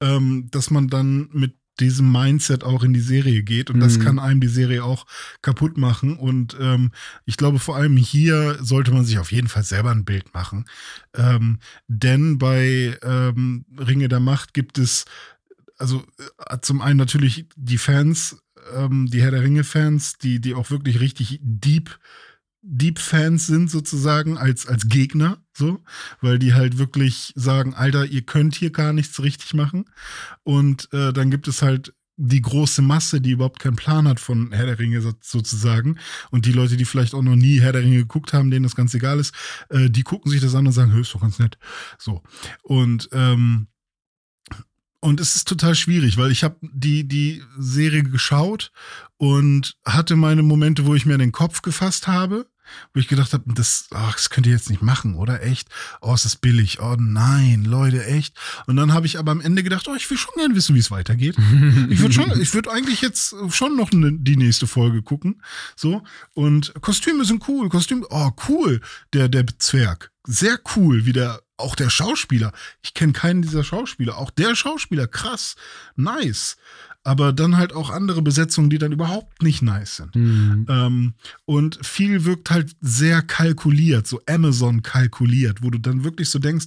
ähm, 0.00 0.48
dass 0.50 0.70
man 0.70 0.88
dann 0.88 1.28
mit 1.32 1.54
diesem 1.80 2.10
Mindset 2.10 2.64
auch 2.64 2.84
in 2.84 2.92
die 2.92 3.00
Serie 3.00 3.42
geht. 3.42 3.70
Und 3.70 3.80
das 3.80 3.98
mhm. 3.98 4.02
kann 4.02 4.18
einem 4.18 4.40
die 4.40 4.48
Serie 4.48 4.84
auch 4.84 5.06
kaputt 5.42 5.76
machen. 5.76 6.16
Und 6.16 6.56
ähm, 6.60 6.92
ich 7.24 7.36
glaube, 7.36 7.58
vor 7.58 7.76
allem 7.76 7.96
hier 7.96 8.58
sollte 8.60 8.92
man 8.92 9.04
sich 9.04 9.18
auf 9.18 9.32
jeden 9.32 9.48
Fall 9.48 9.64
selber 9.64 9.90
ein 9.90 10.04
Bild 10.04 10.34
machen. 10.34 10.66
Ähm, 11.14 11.58
denn 11.88 12.38
bei 12.38 12.98
ähm, 13.02 13.64
Ringe 13.78 14.08
der 14.08 14.20
Macht 14.20 14.54
gibt 14.54 14.78
es, 14.78 15.04
also 15.78 16.04
äh, 16.48 16.58
zum 16.60 16.80
einen 16.80 16.98
natürlich 16.98 17.46
die 17.56 17.78
Fans, 17.78 18.42
ähm, 18.74 19.06
die 19.06 19.22
Herr 19.22 19.30
der 19.30 19.42
Ringe-Fans, 19.42 20.18
die, 20.18 20.40
die 20.40 20.54
auch 20.54 20.70
wirklich 20.70 21.00
richtig 21.00 21.40
deep 21.42 21.98
Deep-Fans 22.66 23.46
sind 23.46 23.70
sozusagen 23.70 24.38
als, 24.38 24.66
als 24.66 24.88
Gegner, 24.88 25.38
so, 25.52 25.82
weil 26.20 26.38
die 26.38 26.54
halt 26.54 26.78
wirklich 26.78 27.32
sagen, 27.36 27.74
Alter, 27.74 28.06
ihr 28.06 28.22
könnt 28.22 28.54
hier 28.54 28.70
gar 28.70 28.92
nichts 28.92 29.22
richtig 29.22 29.52
machen. 29.52 29.84
Und 30.44 30.88
äh, 30.92 31.12
dann 31.12 31.30
gibt 31.30 31.46
es 31.46 31.60
halt 31.60 31.94
die 32.16 32.40
große 32.40 32.80
Masse, 32.80 33.20
die 33.20 33.32
überhaupt 33.32 33.58
keinen 33.58 33.76
Plan 33.76 34.08
hat 34.08 34.18
von 34.18 34.52
Herr 34.52 34.66
der 34.66 34.78
Ringe 34.78 35.02
sozusagen. 35.20 35.98
Und 36.30 36.46
die 36.46 36.52
Leute, 36.52 36.76
die 36.76 36.86
vielleicht 36.86 37.14
auch 37.14 37.22
noch 37.22 37.36
nie 37.36 37.60
Herr 37.60 37.72
der 37.72 37.82
Ringe 37.82 37.98
geguckt 37.98 38.32
haben, 38.32 38.50
denen 38.50 38.62
das 38.62 38.76
ganz 38.76 38.94
egal 38.94 39.18
ist, 39.18 39.34
äh, 39.68 39.90
die 39.90 40.02
gucken 40.02 40.30
sich 40.30 40.40
das 40.40 40.54
an 40.54 40.66
und 40.66 40.72
sagen, 40.72 40.92
hör, 40.92 41.00
ist 41.00 41.14
doch 41.14 41.20
ganz 41.20 41.38
nett. 41.38 41.58
So. 41.98 42.22
Und 42.62 43.08
ähm, 43.12 43.68
und 45.00 45.20
es 45.20 45.36
ist 45.36 45.46
total 45.46 45.74
schwierig, 45.74 46.16
weil 46.16 46.30
ich 46.30 46.44
habe 46.44 46.56
die, 46.62 47.06
die 47.06 47.42
Serie 47.58 48.04
geschaut 48.04 48.72
und 49.18 49.76
hatte 49.84 50.16
meine 50.16 50.42
Momente, 50.42 50.86
wo 50.86 50.94
ich 50.94 51.04
mir 51.04 51.18
den 51.18 51.30
Kopf 51.30 51.60
gefasst 51.60 52.08
habe 52.08 52.46
wo 52.92 53.00
ich 53.00 53.08
gedacht 53.08 53.32
habe, 53.32 53.44
das, 53.54 53.86
ach, 53.92 54.14
das 54.14 54.30
könnt 54.30 54.46
ihr 54.46 54.52
jetzt 54.52 54.70
nicht 54.70 54.82
machen, 54.82 55.14
oder? 55.16 55.42
Echt? 55.42 55.68
Oh, 56.00 56.14
ist 56.14 56.24
das 56.24 56.36
billig? 56.36 56.80
Oh 56.80 56.96
nein, 56.98 57.64
Leute, 57.64 58.04
echt? 58.04 58.36
Und 58.66 58.76
dann 58.76 58.92
habe 58.92 59.06
ich 59.06 59.18
aber 59.18 59.32
am 59.32 59.40
Ende 59.40 59.62
gedacht, 59.62 59.86
oh, 59.88 59.94
ich 59.94 60.08
will 60.10 60.18
schon 60.18 60.34
gerne 60.36 60.54
wissen, 60.54 60.74
wie 60.74 60.80
es 60.80 60.90
weitergeht. 60.90 61.36
ich 61.90 62.00
würde 62.00 62.14
schon, 62.14 62.40
ich 62.40 62.54
würde 62.54 62.70
eigentlich 62.70 63.00
jetzt 63.00 63.34
schon 63.50 63.76
noch 63.76 63.92
ne, 63.92 64.12
die 64.12 64.36
nächste 64.36 64.66
Folge 64.66 65.02
gucken. 65.02 65.42
So. 65.76 66.02
Und 66.32 66.74
Kostüme 66.80 67.24
sind 67.24 67.46
cool. 67.48 67.68
Kostüme, 67.68 68.06
oh, 68.10 68.30
cool. 68.48 68.80
Der, 69.12 69.28
der 69.28 69.46
Zwerg. 69.58 70.10
Sehr 70.26 70.58
cool, 70.74 71.04
wie 71.04 71.12
der, 71.12 71.40
auch 71.56 71.74
der 71.74 71.90
Schauspieler. 71.90 72.52
Ich 72.82 72.94
kenne 72.94 73.12
keinen 73.12 73.42
dieser 73.42 73.64
Schauspieler. 73.64 74.18
Auch 74.18 74.30
der 74.30 74.54
Schauspieler, 74.54 75.06
krass. 75.06 75.56
Nice 75.96 76.56
aber 77.04 77.34
dann 77.34 77.58
halt 77.58 77.74
auch 77.74 77.90
andere 77.90 78.22
Besetzungen, 78.22 78.70
die 78.70 78.78
dann 78.78 78.90
überhaupt 78.90 79.42
nicht 79.42 79.62
nice 79.62 79.96
sind. 79.96 80.16
Mhm. 80.16 80.66
Ähm, 80.68 81.14
und 81.44 81.78
viel 81.86 82.24
wirkt 82.24 82.50
halt 82.50 82.74
sehr 82.80 83.20
kalkuliert, 83.20 84.06
so 84.06 84.20
Amazon 84.26 84.82
kalkuliert, 84.82 85.62
wo 85.62 85.70
du 85.70 85.78
dann 85.78 86.02
wirklich 86.02 86.30
so 86.30 86.38
denkst, 86.38 86.66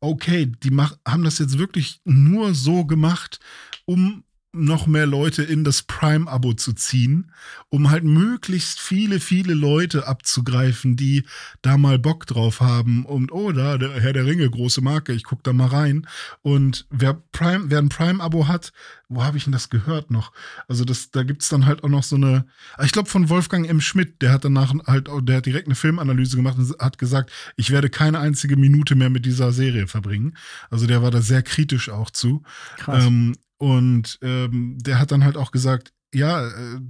okay, 0.00 0.50
die 0.62 0.70
mach, 0.70 0.96
haben 1.06 1.24
das 1.24 1.40
jetzt 1.40 1.58
wirklich 1.58 2.00
nur 2.04 2.54
so 2.54 2.84
gemacht, 2.84 3.40
um 3.84 4.22
noch 4.52 4.86
mehr 4.86 5.06
Leute 5.06 5.42
in 5.42 5.64
das 5.64 5.82
Prime-Abo 5.82 6.52
zu 6.52 6.74
ziehen, 6.74 7.32
um 7.70 7.90
halt 7.90 8.04
möglichst 8.04 8.80
viele, 8.80 9.18
viele 9.18 9.54
Leute 9.54 10.06
abzugreifen, 10.06 10.96
die 10.96 11.24
da 11.62 11.78
mal 11.78 11.98
Bock 11.98 12.26
drauf 12.26 12.60
haben 12.60 13.06
und 13.06 13.32
oh, 13.32 13.52
da, 13.52 13.78
der 13.78 13.92
Herr 13.92 14.12
der 14.12 14.26
Ringe, 14.26 14.48
große 14.48 14.82
Marke, 14.82 15.12
ich 15.12 15.24
guck 15.24 15.42
da 15.42 15.52
mal 15.52 15.68
rein. 15.68 16.06
Und 16.42 16.86
wer 16.90 17.14
Prime, 17.32 17.70
wer 17.70 17.78
ein 17.78 17.88
Prime-Abo 17.88 18.46
hat, 18.46 18.72
wo 19.14 19.24
habe 19.24 19.36
ich 19.36 19.44
denn 19.44 19.52
das 19.52 19.70
gehört 19.70 20.10
noch? 20.10 20.32
Also 20.68 20.84
das, 20.84 21.10
da 21.10 21.22
gibt's 21.22 21.48
dann 21.48 21.66
halt 21.66 21.84
auch 21.84 21.88
noch 21.88 22.02
so 22.02 22.16
eine, 22.16 22.46
ich 22.82 22.92
glaube 22.92 23.08
von 23.08 23.28
Wolfgang 23.28 23.68
M. 23.68 23.80
Schmidt, 23.80 24.22
der 24.22 24.32
hat 24.32 24.44
danach 24.44 24.74
halt, 24.86 25.08
der 25.22 25.36
hat 25.36 25.46
direkt 25.46 25.68
eine 25.68 25.74
Filmanalyse 25.74 26.36
gemacht 26.36 26.58
und 26.58 26.76
hat 26.78 26.98
gesagt, 26.98 27.30
ich 27.56 27.70
werde 27.70 27.90
keine 27.90 28.18
einzige 28.18 28.56
Minute 28.56 28.94
mehr 28.94 29.10
mit 29.10 29.26
dieser 29.26 29.52
Serie 29.52 29.86
verbringen. 29.86 30.36
Also 30.70 30.86
der 30.86 31.02
war 31.02 31.10
da 31.10 31.20
sehr 31.20 31.42
kritisch 31.42 31.88
auch 31.88 32.10
zu. 32.10 32.42
Krass. 32.78 33.04
Ähm, 33.04 33.34
und 33.58 34.18
ähm, 34.22 34.78
der 34.80 34.98
hat 34.98 35.12
dann 35.12 35.24
halt 35.24 35.36
auch 35.36 35.52
gesagt, 35.52 35.92
ja, 36.14 36.46
äh, 36.46 36.80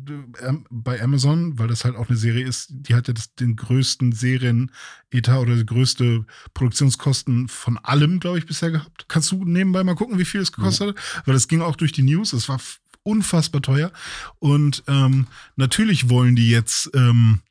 ähm, 0.41 0.66
bei 0.70 1.01
Amazon, 1.01 1.59
weil 1.59 1.68
das 1.68 1.85
halt 1.85 1.97
auch 1.97 2.09
eine 2.09 2.18
Serie 2.18 2.45
ist, 2.45 2.68
die 2.70 2.95
hat 2.95 3.09
ja 3.09 3.14
das, 3.14 3.35
den 3.35 3.57
größten 3.57 4.12
Serienetat 4.12 5.39
oder 5.39 5.57
die 5.57 5.66
größte 5.66 6.27
Produktionskosten 6.55 7.49
von 7.49 7.79
allem, 7.79 8.20
glaube 8.20 8.39
ich, 8.39 8.47
bisher 8.47 8.70
gehabt. 8.70 9.07
Kannst 9.09 9.31
du 9.31 9.45
nebenbei 9.45 9.85
mal 9.85 9.95
gucken, 9.95 10.18
wie 10.18 10.25
viel 10.25 10.41
es 10.41 10.53
gekostet 10.53 10.89
hat? 10.89 11.27
Weil 11.27 11.35
das 11.35 11.49
ging 11.49 11.61
auch 11.61 11.77
durch 11.77 11.93
die 11.93 12.03
News. 12.03 12.33
Es 12.33 12.49
war 12.49 12.61
unfassbar 13.05 13.62
teuer. 13.62 13.93
Und 14.39 14.83
ähm, 14.89 15.27
natürlich 15.57 16.09
wollen 16.09 16.37
die 16.37 16.51
jetzt 16.51 16.91
ähm, 16.95 17.43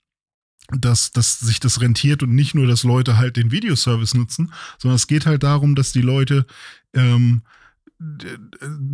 dass, 0.74 1.12
dass 1.12 1.40
sich 1.40 1.60
das 1.60 1.82
rentiert 1.82 2.24
und 2.24 2.34
nicht 2.34 2.56
nur, 2.56 2.66
dass 2.66 2.84
Leute 2.84 3.18
halt 3.18 3.36
den 3.36 3.52
Videoservice 3.52 4.14
nutzen, 4.14 4.54
sondern 4.78 4.96
es 4.96 5.08
geht 5.08 5.26
halt 5.26 5.44
darum, 5.44 5.76
dass 5.76 5.92
die 5.92 6.02
Leute 6.02 6.46
ähm, 6.94 7.42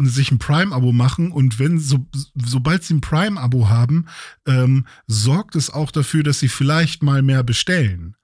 sich 0.03 0.31
ein 0.31 0.39
Prime-Abo 0.39 0.91
machen 0.91 1.31
und 1.31 1.59
wenn 1.59 1.79
so, 1.79 2.07
sobald 2.35 2.83
sie 2.83 2.95
ein 2.95 3.01
Prime-Abo 3.01 3.69
haben, 3.69 4.05
ähm, 4.45 4.85
sorgt 5.07 5.55
es 5.55 5.69
auch 5.69 5.91
dafür, 5.91 6.23
dass 6.23 6.39
sie 6.39 6.49
vielleicht 6.49 7.03
mal 7.03 7.21
mehr 7.21 7.43
bestellen, 7.43 8.15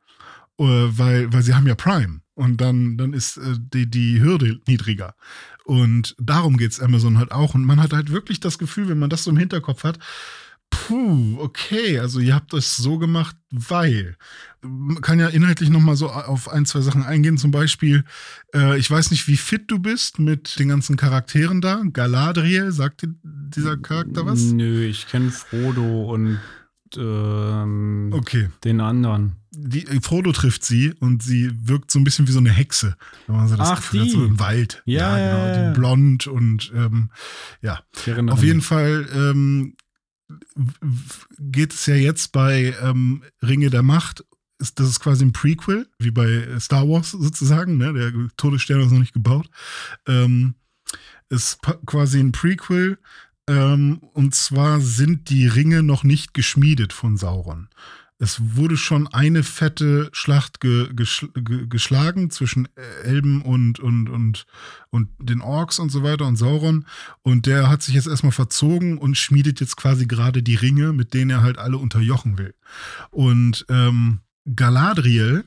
äh, 0.59 0.63
weil, 0.63 1.31
weil 1.31 1.43
sie 1.43 1.53
haben 1.53 1.67
ja 1.67 1.75
Prime 1.75 2.21
und 2.35 2.61
dann, 2.61 2.97
dann 2.97 3.13
ist 3.13 3.37
äh, 3.37 3.55
die, 3.57 3.89
die 3.89 4.21
Hürde 4.21 4.59
niedriger. 4.67 5.15
Und 5.65 6.15
darum 6.19 6.57
geht 6.57 6.71
es 6.71 6.79
Amazon 6.79 7.17
halt 7.17 7.31
auch. 7.31 7.55
Und 7.55 7.63
man 7.63 7.81
hat 7.81 7.93
halt 7.93 8.11
wirklich 8.11 8.39
das 8.39 8.57
Gefühl, 8.57 8.89
wenn 8.89 8.99
man 8.99 9.09
das 9.09 9.23
so 9.23 9.31
im 9.31 9.37
Hinterkopf 9.37 9.83
hat, 9.83 9.99
puh, 10.73 11.37
okay, 11.39 11.99
also 11.99 12.19
ihr 12.19 12.35
habt 12.35 12.53
das 12.53 12.77
so 12.77 12.97
gemacht, 12.97 13.35
weil. 13.51 14.15
Man 14.65 15.01
kann 15.01 15.19
ja 15.19 15.27
inhaltlich 15.27 15.69
nochmal 15.69 15.97
so 15.97 16.09
auf 16.09 16.47
ein, 16.47 16.65
zwei 16.65 16.79
Sachen 16.79 17.03
eingehen. 17.03 17.37
Zum 17.37 17.51
Beispiel, 17.51 18.05
äh, 18.55 18.79
ich 18.79 18.89
weiß 18.89 19.11
nicht, 19.11 19.27
wie 19.27 19.35
fit 19.35 19.63
du 19.67 19.77
bist 19.77 20.19
mit 20.19 20.57
den 20.57 20.69
ganzen 20.69 20.95
Charakteren 20.95 21.59
da. 21.59 21.83
Galadriel, 21.91 22.71
sagt 22.71 23.01
dir 23.01 23.13
dieser 23.23 23.75
Charakter 23.75 24.25
was? 24.25 24.39
Nö, 24.39 24.85
ich 24.85 25.07
kenne 25.07 25.31
Frodo 25.31 26.13
und 26.13 26.39
ähm, 26.97 28.09
okay. 28.13 28.49
den 28.63 28.79
anderen. 28.79 29.33
Die, 29.51 29.85
äh, 29.85 30.01
Frodo 30.01 30.31
trifft 30.31 30.63
sie 30.63 30.93
und 30.99 31.21
sie 31.21 31.51
wirkt 31.67 31.91
so 31.91 31.99
ein 31.99 32.03
bisschen 32.03 32.27
wie 32.27 32.31
so 32.31 32.39
eine 32.39 32.51
Hexe, 32.51 32.95
wenn 33.27 33.35
man 33.35 33.47
so 33.47 33.55
das 33.55 33.69
Ach, 33.69 33.75
Gefühl 33.77 34.03
die. 34.03 34.09
hat, 34.09 34.15
so 34.15 34.25
im 34.25 34.39
Wald. 34.39 34.81
Ja, 34.85 35.17
ja, 35.17 35.53
genau. 35.53 35.67
Die 35.73 35.79
blond 35.79 36.27
und 36.27 36.71
ähm, 36.75 37.09
ja. 37.61 37.81
Auf 38.29 38.43
jeden 38.43 38.61
Fall 38.61 39.07
ähm, 39.13 39.75
geht 41.39 41.73
es 41.73 41.85
ja 41.85 41.95
jetzt 41.95 42.31
bei 42.31 42.75
ähm, 42.81 43.23
Ringe 43.41 43.69
der 43.69 43.83
Macht. 43.83 44.25
Ist, 44.59 44.79
das 44.79 44.87
ist 44.87 44.99
quasi 44.99 45.25
ein 45.25 45.33
Prequel, 45.33 45.87
wie 45.99 46.11
bei 46.11 46.47
Star 46.59 46.87
Wars 46.87 47.11
sozusagen. 47.11 47.77
Ne? 47.77 47.93
Der 47.93 48.13
Todesstern 48.37 48.81
ist 48.81 48.91
noch 48.91 48.99
nicht 48.99 49.13
gebaut. 49.13 49.49
Ähm, 50.07 50.55
ist 51.29 51.59
quasi 51.85 52.19
ein 52.19 52.31
Prequel. 52.31 52.97
Ähm, 53.47 53.97
und 54.13 54.35
zwar 54.35 54.79
sind 54.79 55.29
die 55.29 55.47
Ringe 55.47 55.83
noch 55.83 56.03
nicht 56.03 56.33
geschmiedet 56.33 56.93
von 56.93 57.17
Sauron. 57.17 57.67
Es 58.23 58.55
wurde 58.55 58.77
schon 58.77 59.09
eine 59.09 59.43
fette 59.43 60.09
Schlacht 60.13 60.61
ge, 60.61 60.87
geschl, 60.93 61.27
ge, 61.35 61.67
geschlagen 61.67 62.29
zwischen 62.29 62.69
Elben 63.03 63.41
und, 63.41 63.81
und, 63.81 64.07
und, 64.07 64.45
und 64.91 65.09
den 65.19 65.41
Orks 65.41 65.77
und 65.77 65.89
so 65.89 66.03
weiter 66.03 66.25
und 66.25 66.37
Sauron. 66.37 66.85
Und 67.21 67.47
der 67.47 67.69
hat 67.69 67.83
sich 67.83 67.95
jetzt 67.95 68.07
erstmal 68.07 68.31
verzogen 68.31 68.97
und 68.97 69.17
schmiedet 69.17 69.59
jetzt 69.59 69.75
quasi 69.75 70.05
gerade 70.05 70.41
die 70.41 70.55
Ringe, 70.55 70.93
mit 70.93 71.13
denen 71.13 71.31
er 71.31 71.41
halt 71.41 71.57
alle 71.57 71.77
unterjochen 71.77 72.37
will. 72.37 72.55
Und 73.11 73.65
ähm, 73.67 74.21
Galadriel 74.55 75.43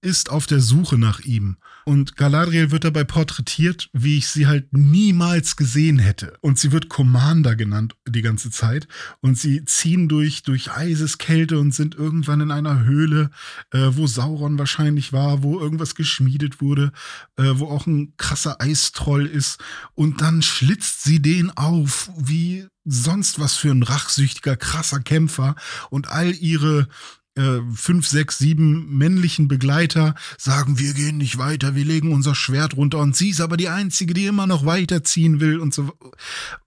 ist 0.00 0.30
auf 0.30 0.46
der 0.46 0.60
Suche 0.60 0.98
nach 0.98 1.20
ihm. 1.20 1.56
Und 1.84 2.16
Galadriel 2.16 2.70
wird 2.70 2.84
dabei 2.84 3.04
porträtiert, 3.04 3.88
wie 3.92 4.18
ich 4.18 4.28
sie 4.28 4.46
halt 4.46 4.72
niemals 4.72 5.56
gesehen 5.56 5.98
hätte. 5.98 6.36
Und 6.40 6.58
sie 6.58 6.72
wird 6.72 6.88
Commander 6.88 7.56
genannt 7.56 7.94
die 8.08 8.22
ganze 8.22 8.50
Zeit. 8.50 8.88
Und 9.20 9.38
sie 9.38 9.64
ziehen 9.64 10.08
durch, 10.08 10.42
durch 10.42 10.72
Eiseskälte 10.72 11.58
und 11.58 11.74
sind 11.74 11.94
irgendwann 11.94 12.40
in 12.40 12.50
einer 12.50 12.84
Höhle, 12.84 13.30
äh, 13.70 13.88
wo 13.92 14.06
Sauron 14.06 14.58
wahrscheinlich 14.58 15.12
war, 15.12 15.42
wo 15.42 15.60
irgendwas 15.60 15.94
geschmiedet 15.94 16.60
wurde, 16.60 16.92
äh, 17.36 17.52
wo 17.54 17.66
auch 17.66 17.86
ein 17.86 18.14
krasser 18.16 18.60
Eistroll 18.60 19.26
ist. 19.26 19.60
Und 19.94 20.20
dann 20.20 20.42
schlitzt 20.42 21.04
sie 21.04 21.22
den 21.22 21.50
auf, 21.56 22.10
wie 22.16 22.66
sonst 22.84 23.38
was 23.38 23.54
für 23.54 23.70
ein 23.70 23.82
rachsüchtiger, 23.82 24.56
krasser 24.56 25.00
Kämpfer. 25.00 25.56
Und 25.90 26.08
all 26.08 26.32
ihre 26.34 26.88
äh, 27.36 27.60
fünf, 27.74 28.06
sechs, 28.06 28.38
sieben 28.38 28.96
männlichen 28.96 29.46
Begleiter 29.48 30.14
sagen, 30.38 30.78
wir 30.78 30.94
gehen 30.94 31.18
nicht 31.18 31.38
weiter, 31.38 31.74
wir 31.74 31.84
legen 31.84 32.12
unser 32.12 32.34
Schwert 32.34 32.76
runter 32.76 32.98
und 32.98 33.14
sie 33.14 33.28
ist 33.30 33.40
aber 33.40 33.56
die 33.56 33.68
Einzige, 33.68 34.14
die 34.14 34.26
immer 34.26 34.46
noch 34.46 34.66
weiterziehen 34.66 35.38
will 35.40 35.58
und 35.60 35.72
so. 35.74 35.92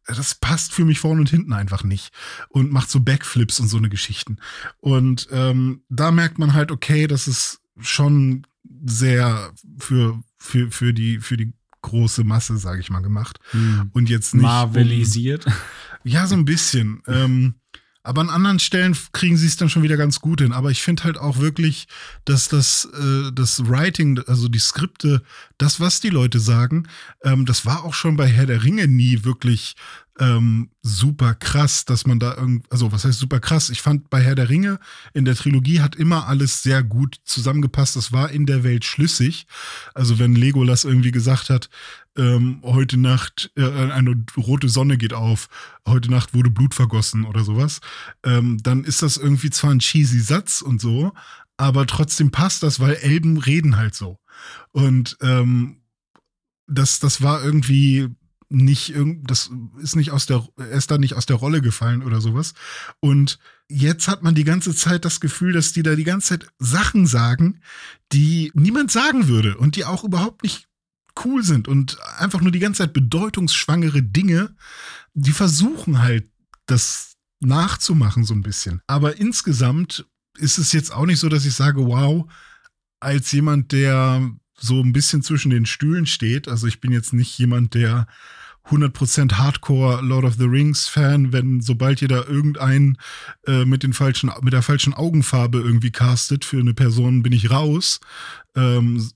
Das 0.08 0.36
passt 0.36 0.74
für 0.74 0.86
mich 0.86 1.00
vorne 1.00 1.22
und 1.22 1.30
hinten 1.30 1.54
einfach 1.54 1.84
nicht 1.84 2.12
und 2.50 2.72
macht 2.72 2.90
so 2.90 3.00
Backflips 3.00 3.60
und 3.60 3.68
so 3.68 3.78
eine 3.78 3.90
Geschichten. 3.90 4.38
Und 4.80 5.28
ähm, 5.32 5.82
da 5.90 6.12
merkt 6.12 6.40
man 6.40 6.54
halt, 6.54 6.72
okay, 6.72 7.08
das 7.08 7.28
ist 7.28 7.60
schon 7.80 8.46
sehr 8.86 9.52
für, 9.78 10.22
für, 10.38 10.72
für, 10.72 10.94
die, 10.94 11.20
für 11.20 11.38
die 11.38 11.54
große 11.82 12.24
Masse, 12.24 12.58
sage 12.58 12.82
ich 12.82 12.90
mal, 12.90 13.02
gemacht. 13.02 13.40
Hm. 13.52 13.90
Und 13.94 14.10
jetzt 14.10 14.34
nicht. 14.34 14.44
um- 14.44 14.50
Marvelisiert. 14.50 15.46
ja, 16.04 16.28
so 16.28 16.36
ein 16.36 16.46
bisschen. 16.46 17.02
Ähm, 17.08 17.56
aber 18.10 18.22
an 18.22 18.32
anderen 18.32 18.58
Stellen 18.58 18.98
kriegen 19.14 19.38
sie 19.38 19.46
es 19.46 19.56
dann 19.56 19.70
schon 19.70 19.84
wieder 19.84 19.96
ganz 19.96 20.20
gut 20.20 20.42
hin. 20.42 20.52
Aber 20.52 20.72
ich 20.72 20.82
finde 20.82 21.04
halt 21.04 21.20
auch 21.20 21.38
wirklich, 21.38 21.88
dass 22.26 22.48
das, 22.50 22.86
äh, 22.86 23.32
das 23.32 23.70
Writing, 23.70 24.20
also 24.26 24.48
die 24.48 24.58
Skripte, 24.58 25.22
das, 25.60 25.80
was 25.80 26.02
die 26.02 26.10
Leute 26.10 26.40
sagen, 26.40 26.88
ähm, 27.24 27.46
das 27.46 27.68
war 27.68 27.84
auch 27.86 27.94
schon 27.94 28.18
bei 28.18 28.26
Herr 28.26 28.48
der 28.48 28.64
Ringe 28.64 28.88
nie 28.88 29.24
wirklich 29.26 29.76
ähm, 30.20 30.70
super 30.82 31.34
krass, 31.34 31.86
dass 31.86 32.06
man 32.06 32.20
da 32.20 32.36
irgend, 32.36 32.70
also 32.72 32.92
was 32.92 33.06
heißt 33.06 33.18
super 33.18 33.40
krass? 33.40 33.70
Ich 33.70 33.82
fand 33.82 34.10
bei 34.10 34.22
Herr 34.22 34.36
der 34.36 34.50
Ringe 34.50 34.80
in 35.14 35.24
der 35.24 35.36
Trilogie 35.36 35.80
hat 35.80 35.96
immer 35.96 36.28
alles 36.28 36.62
sehr 36.62 36.84
gut 36.84 37.20
zusammengepasst. 37.24 37.96
Das 37.96 38.12
war 38.12 38.30
in 38.30 38.46
der 38.46 38.64
Welt 38.64 38.84
schlüssig. 38.84 39.48
Also 39.94 40.20
wenn 40.20 40.36
Legolas 40.36 40.84
irgendwie 40.84 41.12
gesagt 41.12 41.50
hat, 41.50 41.70
ähm, 42.18 42.60
heute 42.64 42.98
Nacht 42.98 43.52
äh, 43.56 43.64
eine 43.64 44.26
rote 44.36 44.68
Sonne 44.68 44.98
geht 44.98 45.14
auf, 45.14 45.48
heute 45.88 46.12
Nacht 46.12 46.34
wurde 46.34 46.50
Blut 46.50 46.74
vergossen 46.74 47.24
oder 47.24 47.46
sowas, 47.46 47.80
ähm, 48.24 48.58
dann 48.62 48.84
ist 48.84 49.02
das 49.02 49.16
irgendwie 49.16 49.52
zwar 49.52 49.72
ein 49.72 49.80
cheesy 49.80 50.20
Satz 50.20 50.62
und 50.62 50.82
so, 50.82 51.14
aber 51.56 51.88
trotzdem 51.88 52.30
passt 52.32 52.62
das, 52.64 52.82
weil 52.82 52.96
Elben 52.96 53.38
reden 53.38 53.78
halt 53.78 53.96
so. 53.96 54.20
Und 54.72 55.18
ähm, 55.22 55.78
das, 56.68 57.00
das 57.00 57.22
war 57.22 57.44
irgendwie 57.44 58.10
nicht 58.50 58.90
irgend, 58.90 59.30
das 59.30 59.52
ist 59.80 59.96
nicht 59.96 60.12
aus 60.12 60.26
der, 60.26 60.48
er 60.58 60.72
ist 60.72 60.90
da 60.90 60.98
nicht 60.98 61.14
aus 61.14 61.28
der 61.28 61.36
Rolle 61.36 61.62
gefallen 61.62 62.02
oder 62.02 62.20
sowas. 62.20 62.56
Und 63.00 63.38
jetzt 63.68 64.08
hat 64.08 64.24
man 64.24 64.34
die 64.34 64.44
ganze 64.44 64.76
Zeit 64.76 65.06
das 65.06 65.20
Gefühl, 65.20 65.54
dass 65.54 65.72
die 65.72 65.84
da 65.84 65.96
die 65.96 66.04
ganze 66.04 66.30
Zeit 66.30 66.52
Sachen 66.58 67.06
sagen, 67.06 67.62
die 68.12 68.52
niemand 68.56 68.92
sagen 68.92 69.28
würde 69.28 69.58
und 69.58 69.76
die 69.76 69.86
auch 69.86 70.04
überhaupt 70.04 70.44
nicht 70.44 70.68
cool 71.24 71.44
sind 71.44 71.68
und 71.68 71.98
einfach 72.18 72.42
nur 72.42 72.52
die 72.52 72.60
ganze 72.60 72.80
Zeit 72.80 72.94
bedeutungsschwangere 72.94 74.02
Dinge, 74.02 74.56
die 75.14 75.32
versuchen 75.32 76.02
halt 76.02 76.30
das 76.66 77.14
nachzumachen 77.40 78.24
so 78.24 78.34
ein 78.34 78.42
bisschen. 78.42 78.82
Aber 78.88 79.18
insgesamt 79.18 80.06
ist 80.38 80.58
es 80.58 80.72
jetzt 80.72 80.92
auch 80.92 81.06
nicht 81.06 81.20
so, 81.20 81.30
dass 81.30 81.46
ich 81.46 81.54
sage, 81.54 81.86
wow, 81.86 82.30
als 83.00 83.32
jemand, 83.32 83.72
der 83.72 84.32
so 84.56 84.82
ein 84.82 84.94
bisschen 84.94 85.22
zwischen 85.22 85.52
den 85.52 85.66
Stühlen 85.66 86.06
steht, 86.06 86.48
also 86.48 86.68
ich 86.68 86.82
bin 86.82 86.92
jetzt 86.92 87.14
nicht 87.14 87.38
jemand, 87.38 87.74
der 87.74 88.08
100% 88.70 89.34
Hardcore 89.34 90.02
Lord 90.02 90.26
of 90.26 90.36
the 90.36 90.46
Rings 90.46 90.88
Fan, 90.88 91.34
wenn 91.34 91.62
sobald 91.62 92.02
ihr 92.02 92.08
da 92.08 92.24
irgendeinen 92.24 92.98
äh, 93.48 93.66
mit 93.66 93.84
den 93.84 93.94
falschen 93.94 94.32
mit 94.42 94.54
der 94.54 94.62
falschen 94.62 94.94
Augenfarbe 94.94 95.60
irgendwie 95.60 95.92
castet 95.92 96.46
für 96.46 96.60
eine 96.60 96.74
Person, 96.74 97.24
bin 97.24 97.34
ich 97.34 97.50
raus, 97.50 98.00
ähm, 98.56 99.10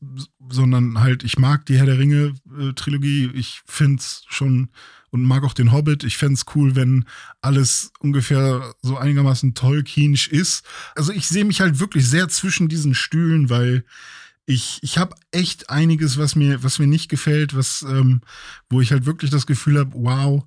sondern 0.49 0.99
halt 0.99 1.24
ich 1.24 1.38
mag 1.38 1.66
die 1.66 1.78
Herr 1.78 1.86
der 1.86 1.99
Ringe 1.99 2.34
äh, 2.60 2.74
Trilogie, 2.74 3.30
ich 3.34 3.62
find's 3.66 4.26
schon 4.28 4.70
und 5.14 5.24
mag 5.24 5.43
auch 5.43 5.54
den 5.54 5.72
Hobbit. 5.72 6.04
Ich 6.04 6.18
fänd's 6.18 6.45
cool, 6.56 6.76
wenn 6.76 7.06
alles 7.39 7.91
ungefähr 7.99 8.74
so 8.82 8.97
einigermaßen 8.97 9.54
Tolkienisch 9.54 10.28
ist. 10.28 10.66
Also 10.95 11.12
ich 11.12 11.28
sehe 11.28 11.45
mich 11.45 11.62
halt 11.62 11.80
wirklich 11.80 12.10
sehr 12.10 12.30
zwischen 12.30 12.68
diesen 12.68 12.95
Stühlen, 12.95 13.51
weil 13.51 13.86
ich, 14.45 14.79
ich 14.81 14.97
habe 14.97 15.15
echt 15.31 15.69
einiges, 15.69 16.17
was 16.17 16.35
mir, 16.35 16.63
was 16.63 16.79
mir 16.79 16.87
nicht 16.87 17.09
gefällt, 17.09 17.55
was, 17.55 17.83
ähm, 17.83 18.21
wo 18.69 18.81
ich 18.81 18.91
halt 18.91 19.05
wirklich 19.05 19.31
das 19.31 19.47
Gefühl 19.47 19.79
habe, 19.79 19.91
wow, 19.93 20.43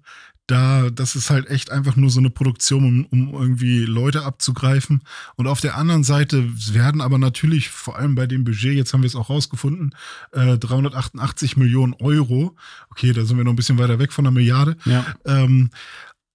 da, 0.46 0.90
das 0.90 1.16
ist 1.16 1.30
halt 1.30 1.48
echt 1.48 1.72
einfach 1.72 1.96
nur 1.96 2.08
so 2.08 2.20
eine 2.20 2.30
Produktion, 2.30 2.84
um, 2.84 3.06
um 3.06 3.34
irgendwie 3.34 3.84
Leute 3.84 4.24
abzugreifen. 4.24 5.02
Und 5.34 5.48
auf 5.48 5.60
der 5.60 5.76
anderen 5.76 6.04
Seite 6.04 6.44
werden 6.72 7.00
aber 7.00 7.18
natürlich, 7.18 7.68
vor 7.68 7.96
allem 7.96 8.14
bei 8.14 8.26
dem 8.26 8.44
Budget, 8.44 8.74
jetzt 8.74 8.92
haben 8.92 9.02
wir 9.02 9.08
es 9.08 9.16
auch 9.16 9.28
rausgefunden, 9.28 9.94
äh, 10.32 10.56
388 10.56 11.56
Millionen 11.56 11.94
Euro. 11.94 12.54
Okay, 12.90 13.12
da 13.12 13.24
sind 13.24 13.38
wir 13.38 13.44
noch 13.44 13.52
ein 13.52 13.56
bisschen 13.56 13.78
weiter 13.78 13.98
weg 13.98 14.12
von 14.12 14.24
einer 14.24 14.32
Milliarde. 14.32 14.76
Ja. 14.84 15.04
Ähm, 15.24 15.70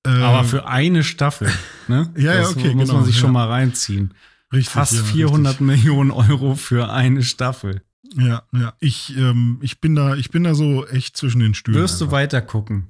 äh, 0.06 0.10
Aber 0.10 0.44
für 0.44 0.68
eine 0.68 1.04
Staffel. 1.04 1.52
Ne? 1.88 2.12
Ja, 2.18 2.34
ja, 2.34 2.42
das 2.42 2.56
okay, 2.56 2.74
muss 2.74 2.88
genau, 2.88 3.00
man 3.00 3.06
sich 3.06 3.16
ja. 3.16 3.22
schon 3.22 3.32
mal 3.32 3.48
reinziehen. 3.48 4.14
Richtig, 4.52 4.74
Fast 4.74 4.94
ja, 4.94 5.04
400 5.04 5.62
Millionen 5.62 6.12
Euro 6.12 6.56
für 6.56 6.92
eine 6.92 7.24
Staffel. 7.24 7.82
Richtig. 8.04 8.28
Ja, 8.28 8.44
ja. 8.54 8.74
Ich, 8.80 9.16
ähm, 9.18 9.60
ich 9.62 9.80
bin 9.80 9.96
da, 9.96 10.16
ich 10.16 10.32
bin 10.32 10.44
da 10.44 10.54
so 10.54 10.86
echt 10.88 11.16
zwischen 11.16 11.40
den 11.40 11.54
Stühlen. 11.54 11.80
Wirst 11.80 12.02
du 12.02 12.12
weiter 12.12 12.42
gucken? 12.42 12.88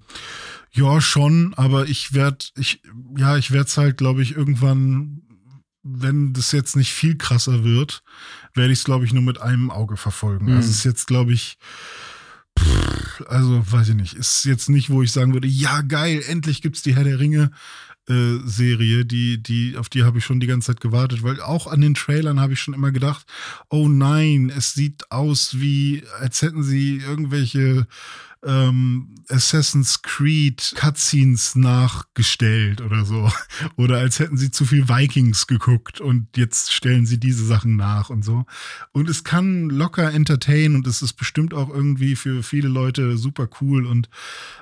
Ja, 0.71 1.01
schon, 1.01 1.53
aber 1.55 1.87
ich 1.87 2.13
werde, 2.13 2.45
ich, 2.57 2.81
ja, 3.17 3.37
ich 3.37 3.51
werde 3.51 3.67
es 3.67 3.77
halt, 3.77 3.97
glaube 3.97 4.21
ich, 4.21 4.35
irgendwann, 4.35 5.21
wenn 5.83 6.33
das 6.33 6.51
jetzt 6.53 6.75
nicht 6.75 6.93
viel 6.93 7.17
krasser 7.17 7.63
wird, 7.63 8.03
werde 8.53 8.71
ich 8.71 8.79
es, 8.79 8.85
glaube 8.85 9.05
ich, 9.05 9.13
nur 9.13 9.23
mit 9.23 9.41
einem 9.41 9.69
Auge 9.69 9.97
verfolgen. 9.97 10.45
Mhm. 10.45 10.55
Also 10.55 10.69
es 10.69 10.77
ist 10.77 10.83
jetzt, 10.85 11.07
glaube 11.07 11.33
ich, 11.33 11.57
pff, 12.57 13.23
also 13.27 13.61
weiß 13.69 13.89
ich 13.89 13.95
nicht, 13.95 14.13
ist 14.13 14.45
jetzt 14.45 14.69
nicht, 14.69 14.89
wo 14.89 15.01
ich 15.01 15.11
sagen 15.11 15.33
würde, 15.33 15.47
ja 15.47 15.81
geil, 15.81 16.23
endlich 16.27 16.61
gibt's 16.61 16.81
die 16.81 16.95
Herr 16.95 17.03
der 17.03 17.19
Ringe 17.19 17.51
äh, 18.11 18.39
Serie, 18.45 19.05
die, 19.05 19.41
die, 19.41 19.77
auf 19.77 19.89
die 19.89 20.03
habe 20.03 20.17
ich 20.17 20.25
schon 20.25 20.39
die 20.39 20.47
ganze 20.47 20.67
Zeit 20.67 20.81
gewartet, 20.81 21.23
weil 21.23 21.39
auch 21.41 21.67
an 21.67 21.81
den 21.81 21.93
Trailern 21.93 22.39
habe 22.39 22.53
ich 22.53 22.59
schon 22.59 22.73
immer 22.73 22.91
gedacht, 22.91 23.25
oh 23.69 23.87
nein, 23.87 24.51
es 24.55 24.73
sieht 24.73 25.09
aus 25.11 25.59
wie, 25.59 26.03
als 26.19 26.41
hätten 26.41 26.63
sie 26.63 26.97
irgendwelche 26.97 27.87
ähm, 28.43 29.15
Assassin's 29.29 30.01
Creed 30.01 30.73
Cutscenes 30.75 31.55
nachgestellt 31.55 32.81
oder 32.81 33.05
so. 33.05 33.31
Oder 33.77 33.99
als 33.99 34.19
hätten 34.19 34.37
sie 34.37 34.51
zu 34.51 34.65
viel 34.65 34.89
Vikings 34.89 35.47
geguckt 35.47 36.01
und 36.01 36.35
jetzt 36.35 36.73
stellen 36.73 37.05
sie 37.05 37.19
diese 37.19 37.45
Sachen 37.45 37.75
nach 37.75 38.09
und 38.09 38.25
so. 38.25 38.45
Und 38.91 39.09
es 39.09 39.23
kann 39.23 39.69
locker 39.69 40.11
entertain 40.11 40.75
und 40.75 40.87
es 40.87 41.01
ist 41.01 41.13
bestimmt 41.13 41.53
auch 41.53 41.69
irgendwie 41.69 42.15
für 42.15 42.43
viele 42.43 42.67
Leute 42.67 43.17
super 43.17 43.47
cool 43.61 43.85
und 43.85 44.09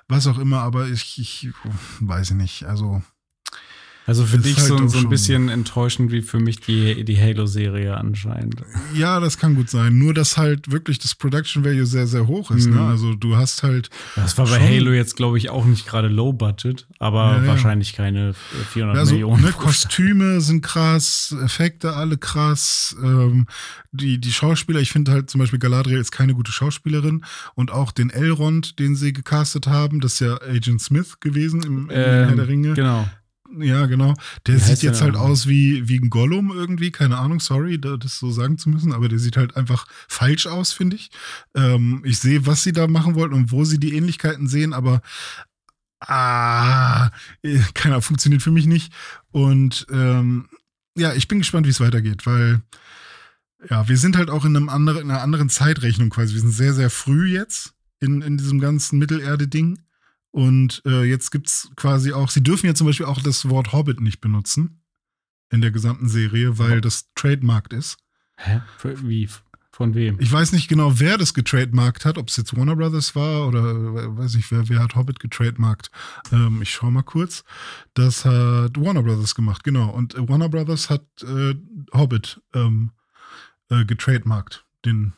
was 0.07 0.27
auch 0.27 0.39
immer, 0.39 0.59
aber 0.59 0.87
ich, 0.89 1.19
ich 1.19 1.49
weiß 1.99 2.31
nicht. 2.31 2.65
Also 2.65 3.01
Also 4.05 4.25
für 4.25 4.39
dich 4.39 4.57
halt 4.57 4.67
so, 4.67 4.87
so 4.87 4.97
ein 4.97 5.09
bisschen 5.09 5.49
enttäuschend 5.49 6.11
wie 6.11 6.23
für 6.23 6.39
mich 6.39 6.59
die, 6.61 7.03
die 7.03 7.19
Halo-Serie 7.21 7.95
anscheinend. 7.95 8.55
ja, 8.95 9.19
das 9.19 9.37
kann 9.37 9.53
gut 9.53 9.69
sein. 9.69 9.99
Nur 9.99 10.15
dass 10.15 10.35
halt 10.35 10.71
wirklich 10.71 10.97
das 10.97 11.13
Production 11.13 11.63
Value 11.63 11.85
sehr, 11.85 12.07
sehr 12.07 12.25
hoch 12.25 12.49
ist. 12.49 12.65
Mhm. 12.67 12.73
Ne? 12.75 12.81
Also 12.87 13.13
du 13.13 13.35
hast 13.37 13.61
halt 13.61 13.89
Das 14.15 14.35
war 14.39 14.47
bei. 14.47 14.59
Halo 14.59 14.93
jetzt, 14.93 15.15
glaube 15.15 15.37
ich, 15.37 15.51
auch 15.51 15.65
nicht 15.65 15.85
gerade 15.85 16.07
Low 16.07 16.33
Budget, 16.33 16.87
aber 16.97 17.33
Ja, 17.35 17.41
ja. 17.43 17.47
wahrscheinlich 17.47 17.93
keine 17.93 18.29
äh, 18.29 18.33
400 18.71 18.97
Also, 18.97 19.13
Millionen. 19.13 19.43
ne, 19.43 19.51
Kostüme 19.51 20.41
sind 20.41 20.61
krass, 20.63 21.35
Effekte 21.43 21.93
alle 21.93 22.17
krass. 22.17 22.95
Ähm, 23.03 23.45
die, 23.91 24.19
die 24.19 24.31
Schauspieler, 24.31 24.79
ich 24.79 24.91
finde 24.91 25.11
halt 25.11 25.29
zum 25.29 25.37
Beispiel 25.39 25.59
Galadriel 25.59 25.99
ist 25.99 26.11
keine 26.11 26.33
gute 26.33 26.51
Schauspielerin 26.51 27.23
und 27.53 27.69
auch 27.71 27.91
den 27.91 28.09
Elrond, 28.09 28.79
den 28.79 28.95
sie 28.95 29.13
gecastet 29.13 29.67
haben, 29.67 29.99
das 29.99 30.13
ist 30.13 30.19
ja 30.21 30.39
Agent 30.41 30.81
Smith 30.81 31.19
gewesen 31.19 31.61
im, 31.61 31.89
im 31.89 31.95
Herr 31.95 32.31
der 32.35 32.47
Ringe. 32.47 32.73
Genau. 32.73 33.07
Ja, 33.57 33.87
genau. 33.87 34.13
Der 34.45 34.55
Wie 34.55 34.59
sieht 34.59 34.69
heißt 34.69 34.83
der 34.83 34.91
jetzt 34.91 35.01
halt 35.01 35.15
denn? 35.15 35.21
aus 35.21 35.47
wie, 35.47 35.87
wie 35.87 35.97
ein 35.99 36.09
Gollum 36.09 36.51
irgendwie, 36.51 36.91
keine 36.91 37.17
Ahnung, 37.17 37.39
sorry, 37.39 37.79
da- 37.81 37.97
das 37.97 38.19
so 38.19 38.29
sagen 38.31 38.57
zu 38.57 38.69
müssen, 38.69 38.93
aber 38.93 39.09
der 39.09 39.17
sieht 39.19 39.37
halt 39.37 39.55
einfach 39.57 39.87
falsch 40.07 40.45
aus, 40.45 40.71
finde 40.71 40.97
ich. 40.97 41.09
Ähm, 41.55 42.01
ich 42.05 42.19
sehe, 42.19 42.45
was 42.45 42.63
sie 42.63 42.73
da 42.73 42.87
machen 42.87 43.15
wollten 43.15 43.33
und 43.33 43.51
wo 43.51 43.65
sie 43.65 43.79
die 43.79 43.95
Ähnlichkeiten 43.95 44.47
sehen, 44.47 44.73
aber 44.73 45.01
ah, 45.99 47.09
äh, 47.41 47.59
keiner 47.73 48.01
funktioniert 48.01 48.41
für 48.41 48.51
mich 48.51 48.65
nicht. 48.65 48.93
Und 49.31 49.87
ähm, 49.91 50.47
ja, 50.95 51.13
ich 51.13 51.27
bin 51.27 51.39
gespannt, 51.39 51.65
wie 51.65 51.71
es 51.71 51.79
weitergeht, 51.79 52.25
weil 52.25 52.61
ja, 53.69 53.87
wir 53.89 53.97
sind 53.97 54.15
halt 54.15 54.29
auch 54.29 54.45
in, 54.45 54.55
einem 54.55 54.69
anderen, 54.69 55.01
in 55.01 55.11
einer 55.11 55.21
anderen 55.21 55.49
Zeitrechnung 55.49 56.09
quasi. 56.09 56.33
Wir 56.33 56.41
sind 56.41 56.51
sehr, 56.51 56.73
sehr 56.73 56.89
früh 56.89 57.27
jetzt 57.33 57.73
in, 57.99 58.21
in 58.21 58.37
diesem 58.37 58.59
ganzen 58.59 58.99
Mittelerde-Ding. 58.99 59.79
Und 60.31 60.81
äh, 60.85 61.03
jetzt 61.03 61.31
gibt's 61.31 61.69
quasi 61.75 62.13
auch, 62.13 62.29
sie 62.29 62.43
dürfen 62.43 62.67
ja 62.67 62.75
zum 62.75 62.87
Beispiel 62.87 63.07
auch 63.07 63.21
das 63.21 63.49
Wort 63.49 63.73
Hobbit 63.73 63.99
nicht 64.01 64.21
benutzen 64.21 64.83
in 65.51 65.61
der 65.61 65.71
gesamten 65.71 66.07
Serie, 66.07 66.59
weil 66.59 66.77
Oh. 66.77 66.81
das 66.81 67.09
trademarked 67.15 67.73
ist. 67.73 67.97
Hä? 68.37 68.61
Wie? 68.83 69.27
Von 69.71 69.95
wem? 69.95 70.17
Ich 70.19 70.31
weiß 70.31 70.51
nicht 70.51 70.67
genau, 70.67 70.99
wer 70.99 71.17
das 71.17 71.33
getrademarkt 71.33 72.03
hat, 72.05 72.17
ob 72.17 72.27
es 72.27 72.35
jetzt 72.37 72.55
Warner 72.55 72.75
Brothers 72.75 73.15
war 73.15 73.47
oder 73.47 73.63
weiß 74.17 74.35
nicht, 74.35 74.51
wer, 74.51 74.67
wer 74.69 74.79
hat 74.79 74.95
Hobbit 74.95 75.19
getrademarkt. 75.21 75.89
Ähm, 76.33 76.61
ich 76.61 76.71
schau 76.71 76.91
mal 76.91 77.01
kurz. 77.03 77.43
Das 77.93 78.25
hat 78.25 78.77
Warner 78.77 79.03
Brothers 79.03 79.35
gemacht, 79.35 79.63
genau. 79.63 79.89
Und 79.89 80.15
Warner 80.27 80.49
Brothers 80.49 80.89
hat 80.89 81.05
äh, 81.23 81.55
Hobbit 81.93 82.41
ähm, 82.53 82.91
äh, 83.69 83.85
getrademarkt, 83.85 84.65
den, 84.85 85.13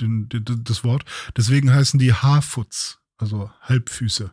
den, 0.00 0.28
den, 0.28 0.44
das 0.62 0.84
Wort. 0.84 1.04
Deswegen 1.36 1.72
heißen 1.72 1.98
die 1.98 2.12
Harfoots, 2.12 2.99
also 3.20 3.50
Halbfüße. 3.62 4.32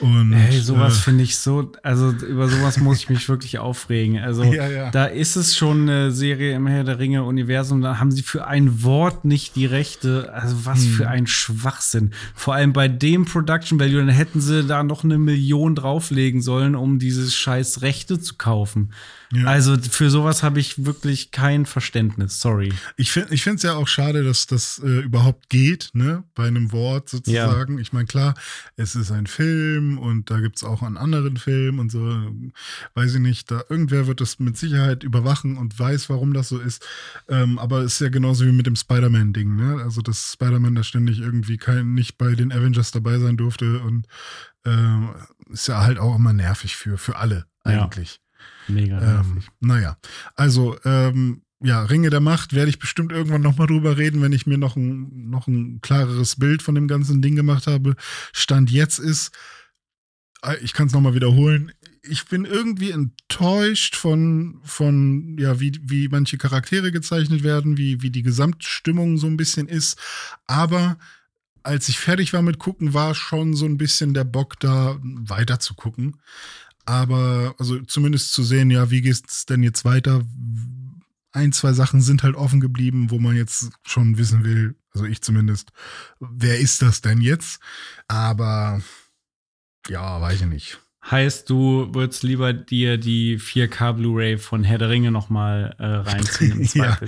Und, 0.00 0.32
Ey, 0.32 0.60
sowas 0.60 0.98
äh, 0.98 1.02
finde 1.02 1.24
ich 1.24 1.36
so, 1.38 1.72
also 1.82 2.10
über 2.10 2.48
sowas 2.48 2.78
muss 2.78 2.98
ich 2.98 3.08
mich 3.08 3.28
wirklich 3.28 3.58
aufregen. 3.58 4.18
Also 4.18 4.44
ja, 4.52 4.68
ja. 4.68 4.90
da 4.90 5.06
ist 5.06 5.34
es 5.34 5.56
schon 5.56 5.82
eine 5.82 6.12
Serie 6.12 6.54
im 6.54 6.68
Herr 6.68 6.84
der 6.84 7.00
Ringe 7.00 7.24
Universum, 7.24 7.80
da 7.80 7.98
haben 7.98 8.12
sie 8.12 8.22
für 8.22 8.46
ein 8.46 8.84
Wort 8.84 9.24
nicht 9.24 9.56
die 9.56 9.66
Rechte. 9.66 10.32
Also 10.32 10.64
was 10.64 10.84
Hm. 10.84 10.90
für 10.90 11.08
ein 11.08 11.26
Schwachsinn. 11.26 12.12
Vor 12.34 12.54
allem 12.54 12.72
bei 12.72 12.86
dem 12.86 13.24
Production 13.24 13.80
Value, 13.80 13.98
dann 13.98 14.08
hätten 14.08 14.40
sie 14.40 14.64
da 14.64 14.84
noch 14.84 15.02
eine 15.02 15.18
Million 15.18 15.74
drauflegen 15.74 16.42
sollen, 16.42 16.76
um 16.76 16.98
dieses 17.00 17.34
scheiß 17.34 17.82
Rechte 17.82 18.20
zu 18.20 18.36
kaufen. 18.36 18.92
Ja. 19.32 19.44
Also 19.44 19.76
für 19.76 20.08
sowas 20.08 20.42
habe 20.42 20.58
ich 20.58 20.86
wirklich 20.86 21.32
kein 21.32 21.66
Verständnis. 21.66 22.40
Sorry. 22.40 22.72
Ich 22.96 23.12
finde 23.12 23.34
ich 23.34 23.46
es 23.46 23.62
ja 23.62 23.74
auch 23.74 23.86
schade, 23.86 24.24
dass 24.24 24.46
das 24.46 24.80
äh, 24.82 25.00
überhaupt 25.00 25.50
geht, 25.50 25.90
ne? 25.92 26.24
Bei 26.34 26.46
einem 26.46 26.72
Wort 26.72 27.10
sozusagen. 27.10 27.78
Ich 27.78 27.92
meine, 27.92 28.06
klar, 28.06 28.34
es 28.76 28.94
ist 28.94 29.10
ein 29.10 29.26
Film 29.26 29.98
und 29.98 30.30
da 30.30 30.40
gibt 30.40 30.56
es 30.56 30.64
auch 30.64 30.82
einen 30.82 30.96
anderen 30.96 31.36
Film 31.36 31.78
und 31.78 31.92
so, 31.92 32.32
weiß 32.94 33.14
ich 33.14 33.20
nicht, 33.20 33.50
da 33.50 33.62
irgendwer 33.68 34.06
wird 34.06 34.20
das 34.22 34.38
mit 34.38 34.56
Sicherheit 34.56 35.04
überwachen 35.04 35.58
und 35.58 35.78
weiß, 35.78 36.08
warum 36.08 36.32
das 36.32 36.48
so 36.48 36.58
ist. 36.58 36.86
Ähm, 37.28 37.58
aber 37.58 37.80
es 37.80 37.94
ist 37.94 38.00
ja 38.00 38.08
genauso 38.08 38.46
wie 38.46 38.52
mit 38.52 38.66
dem 38.66 38.76
Spider-Man-Ding, 38.76 39.56
ne? 39.56 39.82
Also, 39.82 40.00
dass 40.00 40.32
Spider-Man 40.32 40.74
da 40.74 40.82
ständig 40.82 41.18
irgendwie 41.20 41.58
kein, 41.58 41.92
nicht 41.92 42.16
bei 42.16 42.34
den 42.34 42.50
Avengers 42.52 42.92
dabei 42.92 43.18
sein 43.18 43.36
durfte 43.36 43.80
und 43.80 44.06
ähm, 44.64 45.10
ist 45.50 45.68
ja 45.68 45.82
halt 45.82 45.98
auch 45.98 46.16
immer 46.16 46.32
nervig 46.32 46.76
für, 46.76 46.96
für 46.98 47.16
alle 47.16 47.46
Ja. 48.08 48.27
Mega 48.68 49.20
Ähm, 49.20 49.42
naja, 49.60 49.96
also 50.34 50.76
ähm, 50.84 51.42
ja, 51.60 51.82
Ringe 51.82 52.10
der 52.10 52.20
Macht 52.20 52.52
werde 52.52 52.70
ich 52.70 52.78
bestimmt 52.78 53.12
irgendwann 53.12 53.42
nochmal 53.42 53.66
drüber 53.66 53.96
reden, 53.98 54.22
wenn 54.22 54.32
ich 54.32 54.46
mir 54.46 54.58
noch 54.58 54.76
ein, 54.76 55.28
noch 55.28 55.48
ein 55.48 55.80
klareres 55.80 56.36
Bild 56.36 56.62
von 56.62 56.74
dem 56.74 56.86
ganzen 56.86 57.20
Ding 57.20 57.34
gemacht 57.34 57.66
habe. 57.66 57.96
Stand 58.32 58.70
jetzt 58.70 58.98
ist, 58.98 59.32
äh, 60.42 60.56
ich 60.58 60.72
kann 60.72 60.86
es 60.86 60.92
nochmal 60.92 61.14
wiederholen, 61.14 61.72
ich 62.02 62.26
bin 62.26 62.44
irgendwie 62.44 62.90
enttäuscht 62.90 63.96
von, 63.96 64.60
von 64.64 65.36
ja, 65.38 65.60
wie, 65.60 65.78
wie 65.82 66.08
manche 66.08 66.38
Charaktere 66.38 66.92
gezeichnet 66.92 67.42
werden, 67.42 67.76
wie, 67.76 68.02
wie 68.02 68.10
die 68.10 68.22
Gesamtstimmung 68.22 69.18
so 69.18 69.26
ein 69.26 69.36
bisschen 69.36 69.68
ist. 69.68 69.98
Aber 70.46 70.96
als 71.62 71.88
ich 71.88 71.98
fertig 71.98 72.32
war 72.32 72.42
mit 72.42 72.58
gucken, 72.58 72.94
war 72.94 73.14
schon 73.14 73.54
so 73.54 73.66
ein 73.66 73.76
bisschen 73.76 74.14
der 74.14 74.24
Bock 74.24 74.58
da, 74.60 74.98
weiter 75.02 75.60
zu 75.60 75.74
gucken. 75.74 76.16
Aber, 76.88 77.54
also 77.58 77.78
zumindest 77.82 78.32
zu 78.32 78.42
sehen, 78.42 78.70
ja, 78.70 78.90
wie 78.90 79.02
geht's 79.02 79.44
denn 79.44 79.62
jetzt 79.62 79.84
weiter? 79.84 80.22
Ein, 81.32 81.52
zwei 81.52 81.74
Sachen 81.74 82.00
sind 82.00 82.22
halt 82.22 82.34
offen 82.34 82.60
geblieben, 82.60 83.10
wo 83.10 83.18
man 83.18 83.36
jetzt 83.36 83.68
schon 83.82 84.16
wissen 84.16 84.42
will, 84.42 84.74
also 84.94 85.04
ich 85.04 85.20
zumindest, 85.20 85.70
wer 86.18 86.58
ist 86.58 86.80
das 86.80 87.02
denn 87.02 87.20
jetzt? 87.20 87.60
Aber, 88.08 88.80
ja, 89.86 90.18
weiß 90.18 90.40
ich 90.40 90.46
nicht. 90.46 90.78
Heißt, 91.04 91.50
du 91.50 91.92
würdest 91.92 92.22
lieber 92.22 92.54
dir 92.54 92.96
die 92.96 93.38
4K 93.38 93.92
Blu-ray 93.92 94.38
von 94.38 94.64
Herr 94.64 94.78
der 94.78 94.88
Ringe 94.88 95.10
noch 95.10 95.28
mal 95.28 95.76
äh, 95.78 95.84
reinziehen 95.84 96.62
im 96.62 96.68
Ja. 96.74 96.98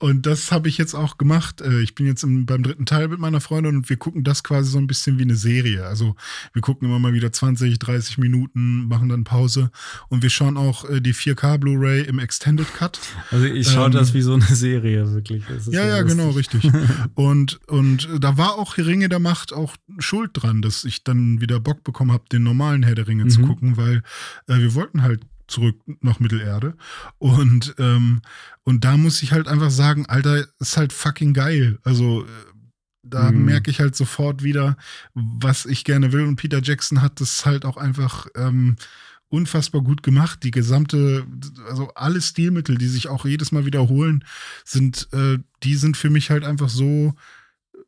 Und 0.00 0.24
das 0.24 0.50
habe 0.50 0.68
ich 0.68 0.78
jetzt 0.78 0.94
auch 0.94 1.18
gemacht. 1.18 1.60
Äh, 1.60 1.80
Ich 1.82 1.94
bin 1.94 2.06
jetzt 2.06 2.22
im, 2.24 2.46
beim 2.46 2.62
dritten 2.62 2.86
Teil 2.86 3.08
mit 3.08 3.18
meiner 3.20 3.40
Freundin 3.40 3.76
und 3.76 3.88
wir 3.90 3.98
gucken 3.98 4.24
das 4.24 4.42
quasi 4.42 4.70
so 4.70 4.78
ein 4.78 4.86
bisschen 4.86 5.18
wie 5.18 5.22
eine 5.22 5.36
Serie. 5.36 5.84
Also 5.86 6.16
wir 6.54 6.62
gucken 6.62 6.88
immer 6.88 6.98
mal 6.98 7.12
wieder 7.12 7.30
20, 7.32 7.78
30 7.78 8.16
Minuten, 8.16 8.88
machen 8.88 9.10
dann 9.10 9.24
Pause 9.24 9.70
und 10.08 10.22
wir 10.22 10.30
schauen 10.30 10.56
auch 10.56 10.88
äh, 10.88 11.00
die 11.00 11.14
4K 11.14 11.58
Blu-ray 11.58 12.02
im 12.06 12.18
Extended 12.18 12.66
Cut. 12.74 12.98
Also 13.30 13.44
ich 13.44 13.68
schaue 13.68 13.86
Ähm, 13.86 13.92
das 13.92 14.14
wie 14.14 14.22
so 14.22 14.32
eine 14.34 14.44
Serie, 14.54 15.12
wirklich. 15.12 15.44
Ja, 15.70 15.86
ja, 15.86 16.00
lustig. 16.00 16.18
genau, 16.18 16.30
richtig. 16.30 16.70
Und, 17.14 17.60
und 17.68 18.08
da 18.20 18.38
war 18.38 18.54
auch 18.58 18.78
Ringe 18.78 19.08
der 19.10 19.18
Macht 19.18 19.52
auch 19.52 19.76
schuld 19.98 20.30
dran, 20.32 20.62
dass 20.62 20.84
ich 20.84 21.04
dann 21.04 21.40
wieder 21.42 21.60
Bock 21.60 21.84
bekommen 21.84 22.12
habe, 22.12 22.24
den 22.32 22.42
normalen 22.42 22.82
Herr 22.82 22.94
der 22.94 23.06
Ringe 23.06 23.26
zu 23.28 23.40
Mhm. 23.40 23.46
gucken, 23.46 23.76
weil 23.76 24.02
äh, 24.48 24.58
wir 24.58 24.74
wollten 24.74 25.02
halt 25.02 25.20
zurück 25.50 25.76
nach 26.00 26.20
Mittelerde. 26.20 26.76
Und, 27.18 27.74
ähm, 27.78 28.22
und 28.64 28.84
da 28.84 28.96
muss 28.96 29.22
ich 29.22 29.32
halt 29.32 29.48
einfach 29.48 29.70
sagen, 29.70 30.06
Alter, 30.06 30.46
ist 30.58 30.76
halt 30.76 30.92
fucking 30.92 31.34
geil. 31.34 31.78
Also 31.82 32.24
äh, 32.24 32.28
da 33.02 33.32
Mhm. 33.32 33.44
merke 33.46 33.70
ich 33.70 33.80
halt 33.80 33.96
sofort 33.96 34.42
wieder, 34.42 34.76
was 35.14 35.66
ich 35.66 35.84
gerne 35.84 36.12
will. 36.12 36.24
Und 36.26 36.36
Peter 36.36 36.60
Jackson 36.62 37.02
hat 37.02 37.20
das 37.20 37.46
halt 37.46 37.64
auch 37.64 37.76
einfach 37.76 38.26
ähm, 38.36 38.76
unfassbar 39.28 39.80
gut 39.82 40.02
gemacht. 40.02 40.42
Die 40.42 40.50
gesamte, 40.50 41.26
also 41.68 41.88
alle 41.94 42.20
Stilmittel, 42.20 42.76
die 42.78 42.88
sich 42.88 43.08
auch 43.08 43.24
jedes 43.24 43.52
Mal 43.52 43.64
wiederholen, 43.64 44.24
sind, 44.64 45.08
äh, 45.12 45.38
die 45.62 45.76
sind 45.76 45.96
für 45.96 46.10
mich 46.10 46.30
halt 46.30 46.44
einfach 46.44 46.68
so 46.68 47.14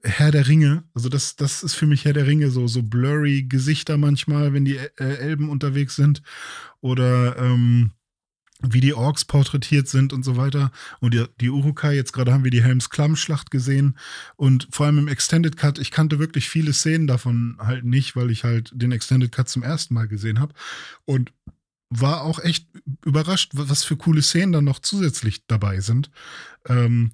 Herr 0.03 0.31
der 0.31 0.49
Ringe. 0.49 0.85
Also 0.95 1.09
das, 1.09 1.37
das 1.37 1.63
ist 1.63 1.75
für 1.75 1.87
mich 1.87 2.05
Herr 2.05 2.13
der 2.13 2.27
Ringe, 2.27 2.51
so, 2.51 2.67
so 2.67 2.83
blurry 2.83 3.45
Gesichter 3.45 3.99
manchmal, 3.99 4.53
wenn 4.53 4.65
die 4.65 4.77
äh, 4.77 4.89
Elben 4.97 5.49
unterwegs 5.49 5.97
sind. 5.97 6.23
Oder 6.81 7.37
ähm, 7.39 7.93
wie 8.63 8.81
die 8.81 8.95
Orks 8.95 9.25
porträtiert 9.25 9.89
sind 9.89 10.13
und 10.13 10.25
so 10.25 10.37
weiter. 10.37 10.71
Und 11.01 11.15
die, 11.15 11.25
die 11.41 11.51
Urukai, 11.51 11.95
jetzt 11.95 12.13
gerade 12.13 12.33
haben 12.33 12.45
wir 12.45 12.51
die 12.51 12.63
Helms-Klamm-Schlacht 12.63 13.51
gesehen. 13.51 13.99
Und 14.37 14.69
vor 14.71 14.87
allem 14.87 14.99
im 14.99 15.09
Extended 15.09 15.57
Cut, 15.57 15.79
ich 15.79 15.91
kannte 15.91 16.19
wirklich 16.19 16.49
viele 16.49 16.73
Szenen 16.73 17.07
davon 17.07 17.57
halt 17.59 17.85
nicht, 17.85 18.15
weil 18.15 18.31
ich 18.31 18.45
halt 18.45 18.71
den 18.75 18.93
Extended 18.93 19.33
Cut 19.33 19.49
zum 19.49 19.63
ersten 19.63 19.95
Mal 19.95 20.09
gesehen 20.09 20.39
habe. 20.41 20.55
Und 21.05 21.33
war 21.91 22.23
auch 22.23 22.39
echt 22.39 22.69
überrascht, 23.05 23.53
was 23.55 23.85
für 23.85 23.97
coole 23.97 24.23
Szenen 24.23 24.53
dann 24.53 24.65
noch 24.65 24.79
zusätzlich 24.79 25.47
dabei 25.47 25.81
sind, 25.81 26.11
ähm, 26.67 27.13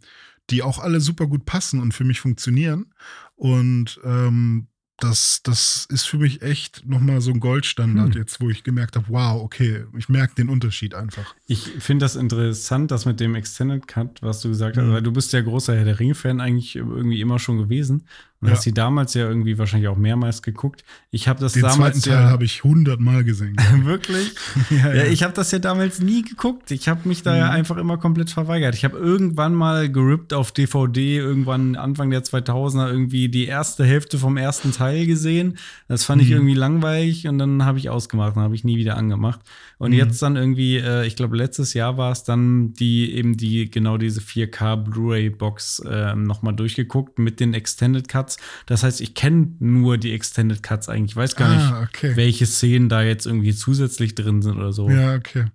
die 0.51 0.63
auch 0.63 0.79
alle 0.79 1.01
super 1.01 1.27
gut 1.27 1.45
passen 1.45 1.81
und 1.81 1.93
für 1.93 2.05
mich 2.05 2.21
funktionieren. 2.21 2.93
Und 3.37 4.01
ähm, 4.05 4.69
das, 4.99 5.43
das 5.45 5.87
ist 5.91 6.07
für 6.07 6.19
mich 6.19 6.43
echt 6.43 6.85
nochmal 6.85 7.21
so 7.21 7.31
ein 7.31 7.39
Goldstandard 7.39 8.15
hm. 8.15 8.21
jetzt, 8.21 8.41
wo 8.41 8.51
ich 8.51 8.65
gemerkt 8.65 8.97
habe, 8.97 9.07
wow, 9.09 9.41
okay, 9.41 9.85
ich 9.97 10.09
merke 10.09 10.35
den 10.35 10.49
Unterschied 10.49 10.95
einfach. 10.95 11.35
Ich 11.47 11.71
finde 11.79 12.05
das 12.05 12.17
interessant, 12.17 12.91
das 12.91 13.07
mit 13.07 13.21
dem 13.21 13.37
Extended 13.37 13.87
Cut, 13.87 14.21
was 14.23 14.41
du 14.41 14.49
gesagt 14.49 14.77
hast, 14.77 14.85
mhm. 14.85 14.93
weil 14.93 15.03
du 15.03 15.13
bist 15.13 15.33
ja 15.33 15.41
großer 15.41 15.77
Herr 15.77 15.85
der 15.85 16.01
Ringe-Fan 16.01 16.41
eigentlich 16.41 16.75
irgendwie 16.75 17.21
immer 17.21 17.39
schon 17.39 17.59
gewesen. 17.59 18.07
Und 18.41 18.49
ja. 18.49 18.55
hast 18.55 18.63
sie 18.63 18.73
damals 18.73 19.15
ja 19.15 19.27
irgendwie 19.27 19.59
wahrscheinlich 19.59 19.89
auch 19.89 19.97
mehrmals 19.97 20.43
geguckt. 20.43 20.85
Ich 21.11 21.27
habe 21.27 21.41
das 21.41 21.55
Den 21.55 21.63
damals. 21.63 21.95
Den 21.95 22.03
zweiten 22.03 22.15
Teil 22.15 22.25
ja, 22.27 22.31
habe 22.31 22.45
ich 22.45 22.63
hundertmal 22.63 23.25
gesehen. 23.25 23.57
Wirklich? 23.83 24.33
ja, 24.71 24.95
ja, 24.95 25.05
ich 25.07 25.25
habe 25.25 25.33
das 25.33 25.51
ja 25.51 25.59
damals 25.59 26.01
nie 26.01 26.23
geguckt. 26.23 26.71
Ich 26.71 26.87
habe 26.87 27.09
mich 27.09 27.25
da 27.25 27.33
mhm. 27.33 27.39
ja 27.39 27.51
einfach 27.51 27.77
immer 27.79 27.99
komplett 27.99 28.31
verweigert. 28.31 28.77
Ich 28.77 28.85
habe 28.85 28.97
irgendwann 28.97 29.55
mal 29.55 29.91
gerippt 29.91 30.33
auf 30.33 30.53
DVD, 30.53 31.17
irgendwann 31.17 31.75
Anfang 31.75 32.11
der 32.11 32.23
2000er 32.23 32.89
irgendwie 32.89 33.29
die 33.29 33.47
erste 33.47 33.85
Hälfte 33.85 34.19
vom 34.19 34.37
ersten 34.37 34.71
Teil 34.71 35.07
gesehen. 35.07 35.59
Das 35.89 36.05
fand 36.05 36.23
mhm. 36.23 36.29
ich 36.29 36.33
irgendwie 36.33 36.55
langweilig 36.55 37.27
und 37.27 37.39
dann 37.39 37.65
habe 37.65 37.79
ich 37.79 37.91
ausgemacht 37.91 38.37
und 38.37 38.43
habe 38.43 38.55
ich 38.55 38.63
nie 38.63 38.77
wieder 38.77 38.97
angemacht. 38.97 39.41
Und 39.79 39.91
mhm. 39.91 39.97
jetzt 39.97 40.23
dann 40.23 40.37
irgendwie, 40.37 40.77
äh, 40.77 41.05
ich 41.07 41.17
glaube 41.17 41.37
letztes 41.37 41.75
Jahr 41.75 41.97
war 41.97 42.13
es 42.13 42.23
dann 42.23 42.73
die 42.73 43.13
eben 43.15 43.37
die 43.37 43.69
genau 43.69 43.99
diese 43.99 44.21
4K 44.21 44.77
Blu-ray 44.77 45.31
Box 45.31 45.81
äh, 45.81 46.15
nochmal 46.15 46.55
durchgeguckt 46.55 47.19
mit 47.19 47.41
den 47.41 47.53
Extended 47.53 48.07
Cuts 48.09 48.28
Cuts. 48.29 48.37
Das 48.67 48.83
heißt, 48.83 49.01
ich 49.01 49.15
kenne 49.15 49.55
nur 49.59 49.99
die 49.99 50.13
Extended 50.13 50.63
Cuts 50.63 50.89
eigentlich. 50.89 51.13
Ich 51.13 51.17
weiß 51.17 51.37
gar 51.37 51.49
ah, 51.49 51.57
nicht, 51.81 51.89
okay. 51.89 52.17
welche 52.17 52.47
Szenen 52.47 52.89
da 52.89 53.03
jetzt 53.03 53.27
irgendwie 53.27 53.55
zusätzlich 53.55 54.15
drin 54.15 54.43
sind 54.43 54.59
oder 54.59 54.73
so. 54.73 54.89
Ja, 54.91 55.15
okay. 55.15 55.47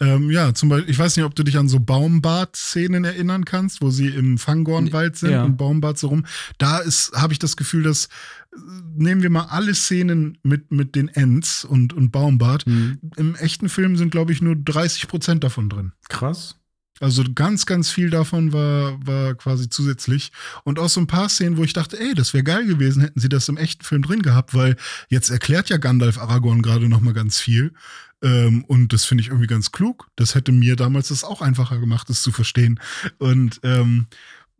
Ähm, 0.00 0.30
ja, 0.30 0.54
zum 0.54 0.68
Beispiel, 0.68 0.90
ich 0.90 0.98
weiß 0.98 1.16
nicht, 1.16 1.24
ob 1.24 1.34
du 1.34 1.42
dich 1.42 1.58
an 1.58 1.68
so 1.68 1.80
Baumbad-Szenen 1.80 3.04
erinnern 3.04 3.44
kannst, 3.44 3.82
wo 3.82 3.90
sie 3.90 4.08
im 4.08 4.38
Fangornwald 4.38 5.16
sind 5.16 5.32
ja. 5.32 5.44
und 5.44 5.56
Baumbad 5.56 5.98
so 5.98 6.08
rum. 6.08 6.26
Da 6.58 6.78
ist, 6.78 7.12
habe 7.14 7.32
ich 7.32 7.38
das 7.38 7.56
Gefühl, 7.56 7.82
dass 7.82 8.06
äh, 8.06 8.58
nehmen 8.96 9.22
wir 9.22 9.30
mal 9.30 9.46
alle 9.50 9.74
Szenen 9.74 10.38
mit, 10.42 10.70
mit 10.70 10.94
den 10.94 11.08
Ents 11.08 11.64
und, 11.64 11.92
und 11.92 12.10
Baumbad. 12.10 12.66
Mhm. 12.66 12.98
Im 13.16 13.34
echten 13.36 13.68
Film 13.68 13.96
sind, 13.96 14.10
glaube 14.10 14.32
ich, 14.32 14.40
nur 14.40 14.56
30 14.56 15.08
Prozent 15.08 15.44
davon 15.44 15.68
drin. 15.68 15.92
Krass. 16.08 16.55
Also 17.00 17.24
ganz, 17.34 17.66
ganz 17.66 17.90
viel 17.90 18.08
davon 18.10 18.52
war, 18.52 18.98
war 19.06 19.34
quasi 19.34 19.68
zusätzlich. 19.68 20.32
Und 20.64 20.78
auch 20.78 20.88
so 20.88 21.00
ein 21.00 21.06
paar 21.06 21.28
Szenen, 21.28 21.58
wo 21.58 21.64
ich 21.64 21.74
dachte, 21.74 22.00
ey, 22.00 22.14
das 22.14 22.32
wäre 22.32 22.44
geil 22.44 22.66
gewesen, 22.66 23.02
hätten 23.02 23.20
sie 23.20 23.28
das 23.28 23.48
im 23.48 23.58
echten 23.58 23.84
Film 23.84 24.02
drin 24.02 24.22
gehabt, 24.22 24.54
weil 24.54 24.76
jetzt 25.08 25.28
erklärt 25.30 25.68
ja 25.68 25.76
Gandalf 25.76 26.18
Aragorn 26.18 26.62
gerade 26.62 26.88
noch 26.88 27.00
mal 27.00 27.12
ganz 27.12 27.38
viel. 27.38 27.74
Ähm, 28.22 28.64
und 28.64 28.92
das 28.92 29.04
finde 29.04 29.22
ich 29.22 29.28
irgendwie 29.28 29.46
ganz 29.46 29.72
klug. 29.72 30.08
Das 30.16 30.34
hätte 30.34 30.52
mir 30.52 30.76
damals 30.76 31.08
das 31.08 31.22
auch 31.22 31.42
einfacher 31.42 31.78
gemacht, 31.78 32.08
das 32.08 32.22
zu 32.22 32.32
verstehen. 32.32 32.80
Und 33.18 33.60
ähm, 33.62 34.06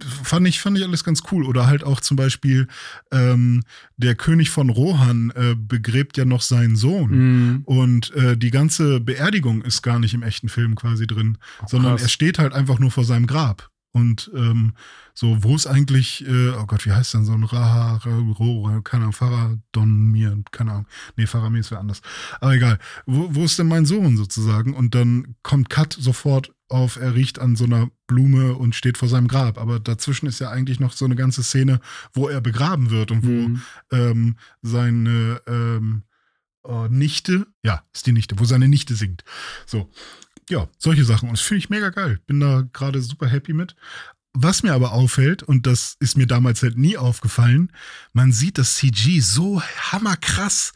fand 0.02 0.47
ich, 0.47 0.60
fand 0.60 0.78
ich 0.78 0.85
alles 0.85 1.05
ganz 1.05 1.23
cool. 1.31 1.44
Oder 1.44 1.66
halt 1.66 1.85
auch 1.85 2.01
zum 2.01 2.16
Beispiel 2.16 2.68
ähm, 3.10 3.62
der 3.97 4.14
König 4.14 4.51
von 4.51 4.70
Rohan 4.70 5.31
äh, 5.35 5.55
begräbt 5.56 6.16
ja 6.16 6.24
noch 6.24 6.43
seinen 6.43 6.77
Sohn. 6.77 7.10
Mm. 7.10 7.62
Und 7.64 8.14
äh, 8.14 8.36
die 8.36 8.51
ganze 8.51 9.01
Beerdigung 9.01 9.62
ist 9.62 9.82
gar 9.82 9.98
nicht 9.98 10.14
im 10.14 10.23
echten 10.23 10.48
Film 10.48 10.74
quasi 10.74 11.06
drin, 11.06 11.39
oh, 11.62 11.66
sondern 11.68 11.98
er 11.98 12.09
steht 12.09 12.39
halt 12.39 12.52
einfach 12.52 12.78
nur 12.78 12.90
vor 12.90 13.05
seinem 13.05 13.27
Grab. 13.27 13.70
Und 13.97 14.31
ähm, 14.35 14.74
so, 15.14 15.43
wo 15.43 15.56
ist 15.56 15.66
eigentlich, 15.66 16.23
äh, 16.28 16.51
oh 16.51 16.66
Gott, 16.66 16.85
wie 16.85 16.93
heißt 16.93 17.14
denn 17.14 17.24
so 17.24 17.32
ein 17.32 17.44
Raha, 17.44 17.97
Raha 18.05 18.81
keine 18.82 19.05
Ahnung, 19.05 19.14
Faradon 19.14 20.44
keine 20.51 20.73
Ahnung. 20.73 20.86
Nee, 21.16 21.27
Faramir 21.27 21.60
ist 21.60 21.70
wer 21.70 21.78
anders. 21.78 22.02
Aber 22.39 22.55
egal. 22.55 22.78
Wo, 23.06 23.35
wo 23.35 23.44
ist 23.47 23.59
denn 23.59 23.68
mein 23.68 23.86
Sohn 23.86 24.18
sozusagen? 24.18 24.74
Und 24.74 24.94
dann 24.94 25.36
kommt 25.43 25.70
Kat 25.70 25.97
sofort 25.98 26.52
auf, 26.69 26.97
er 26.97 27.15
riecht 27.15 27.39
an 27.39 27.57
so 27.57 27.65
einer 27.65 27.91
Blume 28.07 28.55
und 28.55 28.75
steht 28.75 28.99
vor 28.99 29.09
seinem 29.09 29.29
Grab. 29.29 29.59
Aber 29.59 29.79
dazwischen 29.81 30.27
ist 30.27 30.41
ja 30.41 30.51
eigentlich 30.51 30.81
noch 30.81 30.93
so 30.93 31.05
eine 31.05 31.17
ganze 31.17 31.43
Szene, 31.43 31.81
wo 32.13 32.29
er 32.29 32.41
begraben 32.41 32.91
wird 32.91 33.11
und 33.11 33.25
wo 33.25 33.49
mhm. 33.49 33.63
ähm, 33.93 34.37
seine 34.63 35.41
ähm, 35.47 36.03
oh, 36.63 36.87
Nichte, 36.91 37.47
ja, 37.63 37.85
ist 37.95 38.07
die 38.07 38.13
Nichte, 38.13 38.39
wo 38.39 38.45
seine 38.45 38.69
Nichte 38.69 38.95
singt. 38.95 39.25
So. 39.65 39.91
Ja, 40.49 40.69
solche 40.79 41.05
Sachen. 41.05 41.29
Und 41.29 41.39
das 41.39 41.45
finde 41.45 41.59
ich 41.59 41.71
mega 41.71 41.91
geil. 41.91 42.21
Bin 42.27 42.39
da 42.39 42.63
gerade 42.73 43.01
super 43.03 43.27
happy 43.27 43.53
mit. 43.53 43.75
Was 44.39 44.63
mir 44.63 44.75
aber 44.75 44.93
auffällt, 44.93 45.43
und 45.43 45.67
das 45.67 45.97
ist 45.99 46.19
mir 46.19 46.27
damals 46.27 46.63
halt 46.63 46.77
nie 46.77 46.99
aufgefallen, 46.99 47.73
man 48.13 48.33
sieht 48.33 48.59
das 48.59 48.75
CG 48.75 49.21
so 49.21 49.63
hammerkrass. 49.63 50.75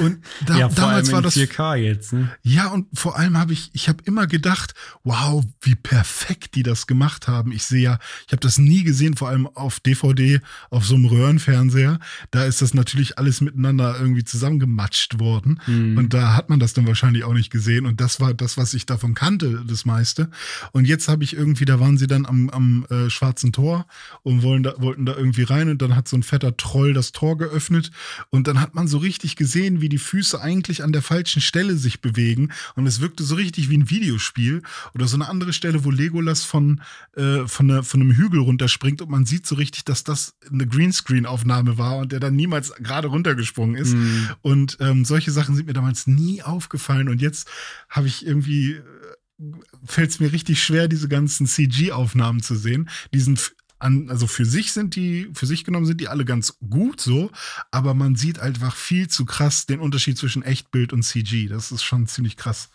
Und 0.00 0.24
da, 0.44 0.56
ja, 0.58 0.68
damals 0.68 1.12
war 1.12 1.22
das 1.22 1.36
4K 1.36 1.76
jetzt. 1.76 2.12
Ne? 2.12 2.30
Ja, 2.42 2.68
und 2.68 2.86
vor 2.98 3.16
allem 3.16 3.38
habe 3.38 3.52
ich, 3.52 3.70
ich 3.74 3.88
habe 3.88 4.02
immer 4.06 4.26
gedacht, 4.26 4.74
wow, 5.04 5.44
wie 5.60 5.76
perfekt 5.76 6.56
die 6.56 6.64
das 6.64 6.88
gemacht 6.88 7.28
haben. 7.28 7.52
Ich 7.52 7.64
sehe 7.64 7.82
ja, 7.82 7.98
ich 8.26 8.32
habe 8.32 8.40
das 8.40 8.58
nie 8.58 8.82
gesehen, 8.82 9.16
vor 9.16 9.28
allem 9.28 9.46
auf 9.46 9.78
DVD, 9.78 10.40
auf 10.70 10.84
so 10.84 10.96
einem 10.96 11.04
Röhrenfernseher. 11.04 12.00
Da 12.32 12.44
ist 12.44 12.60
das 12.60 12.74
natürlich 12.74 13.18
alles 13.18 13.40
miteinander 13.40 13.96
irgendwie 14.00 14.24
zusammengematscht 14.24 15.20
worden. 15.20 15.60
Mhm. 15.68 15.96
Und 15.96 16.12
da 16.12 16.34
hat 16.34 16.48
man 16.48 16.58
das 16.58 16.72
dann 16.72 16.88
wahrscheinlich 16.88 17.22
auch 17.22 17.34
nicht 17.34 17.50
gesehen. 17.50 17.86
Und 17.86 18.00
das 18.00 18.18
war 18.18 18.34
das, 18.34 18.56
was 18.56 18.74
ich 18.74 18.84
davon 18.84 19.14
kannte, 19.14 19.62
das 19.64 19.84
meiste. 19.84 20.28
Und 20.72 20.86
jetzt 20.86 21.06
habe 21.06 21.22
ich 21.22 21.36
irgendwie, 21.36 21.66
da 21.66 21.78
waren 21.78 21.98
sie 21.98 22.08
dann 22.08 22.26
am, 22.26 22.50
am 22.50 22.86
äh, 22.96 23.10
schwarzen 23.10 23.52
Tor 23.52 23.86
und 24.22 24.42
wollen 24.42 24.62
da, 24.62 24.74
wollten 24.78 25.06
da 25.06 25.16
irgendwie 25.16 25.42
rein 25.42 25.68
und 25.68 25.82
dann 25.82 25.96
hat 25.96 26.08
so 26.08 26.16
ein 26.16 26.22
fetter 26.22 26.56
Troll 26.56 26.92
das 26.92 27.12
Tor 27.12 27.36
geöffnet 27.38 27.90
und 28.30 28.46
dann 28.46 28.60
hat 28.60 28.74
man 28.74 28.88
so 28.88 28.98
richtig 28.98 29.36
gesehen, 29.36 29.80
wie 29.80 29.88
die 29.88 29.98
Füße 29.98 30.40
eigentlich 30.40 30.82
an 30.82 30.92
der 30.92 31.02
falschen 31.02 31.40
Stelle 31.42 31.76
sich 31.76 32.00
bewegen 32.00 32.52
und 32.74 32.86
es 32.86 33.00
wirkte 33.00 33.24
so 33.24 33.34
richtig 33.34 33.68
wie 33.70 33.78
ein 33.78 33.90
Videospiel 33.90 34.62
oder 34.94 35.06
so 35.06 35.16
eine 35.16 35.28
andere 35.28 35.52
Stelle, 35.52 35.84
wo 35.84 35.90
Legolas 35.90 36.44
von, 36.44 36.80
äh, 37.16 37.46
von, 37.46 37.70
eine, 37.70 37.82
von 37.82 38.00
einem 38.00 38.12
Hügel 38.12 38.40
runterspringt 38.40 39.02
und 39.02 39.10
man 39.10 39.26
sieht 39.26 39.46
so 39.46 39.54
richtig, 39.54 39.84
dass 39.84 40.04
das 40.04 40.34
eine 40.50 40.66
Greenscreen-Aufnahme 40.66 41.78
war 41.78 41.96
und 41.98 42.12
der 42.12 42.20
dann 42.20 42.36
niemals 42.36 42.72
gerade 42.78 43.08
runtergesprungen 43.08 43.76
ist. 43.76 43.94
Mhm. 43.94 44.28
Und 44.42 44.78
ähm, 44.80 45.04
solche 45.04 45.30
Sachen 45.30 45.54
sind 45.54 45.66
mir 45.66 45.72
damals 45.72 46.06
nie 46.06 46.42
aufgefallen 46.42 47.08
und 47.08 47.20
jetzt 47.20 47.48
habe 47.88 48.06
ich 48.06 48.26
irgendwie 48.26 48.80
fällt 49.84 50.10
es 50.10 50.20
mir 50.20 50.32
richtig 50.32 50.62
schwer, 50.62 50.88
diese 50.88 51.08
ganzen 51.08 51.46
CG-Aufnahmen 51.46 52.42
zu 52.42 52.56
sehen. 52.56 52.88
Diesen 53.12 53.38
an, 53.78 54.08
also 54.08 54.26
für 54.26 54.46
sich 54.46 54.72
sind 54.72 54.96
die, 54.96 55.28
für 55.34 55.46
sich 55.46 55.64
genommen 55.64 55.86
sind 55.86 56.00
die 56.00 56.08
alle 56.08 56.24
ganz 56.24 56.58
gut 56.70 57.00
so, 57.00 57.30
aber 57.70 57.94
man 57.94 58.16
sieht 58.16 58.38
einfach 58.38 58.74
viel 58.74 59.08
zu 59.08 59.26
krass 59.26 59.66
den 59.66 59.80
Unterschied 59.80 60.16
zwischen 60.16 60.42
Echtbild 60.42 60.92
und 60.92 61.02
CG. 61.02 61.48
Das 61.48 61.72
ist 61.72 61.82
schon 61.82 62.06
ziemlich 62.06 62.36
krass. 62.36 62.70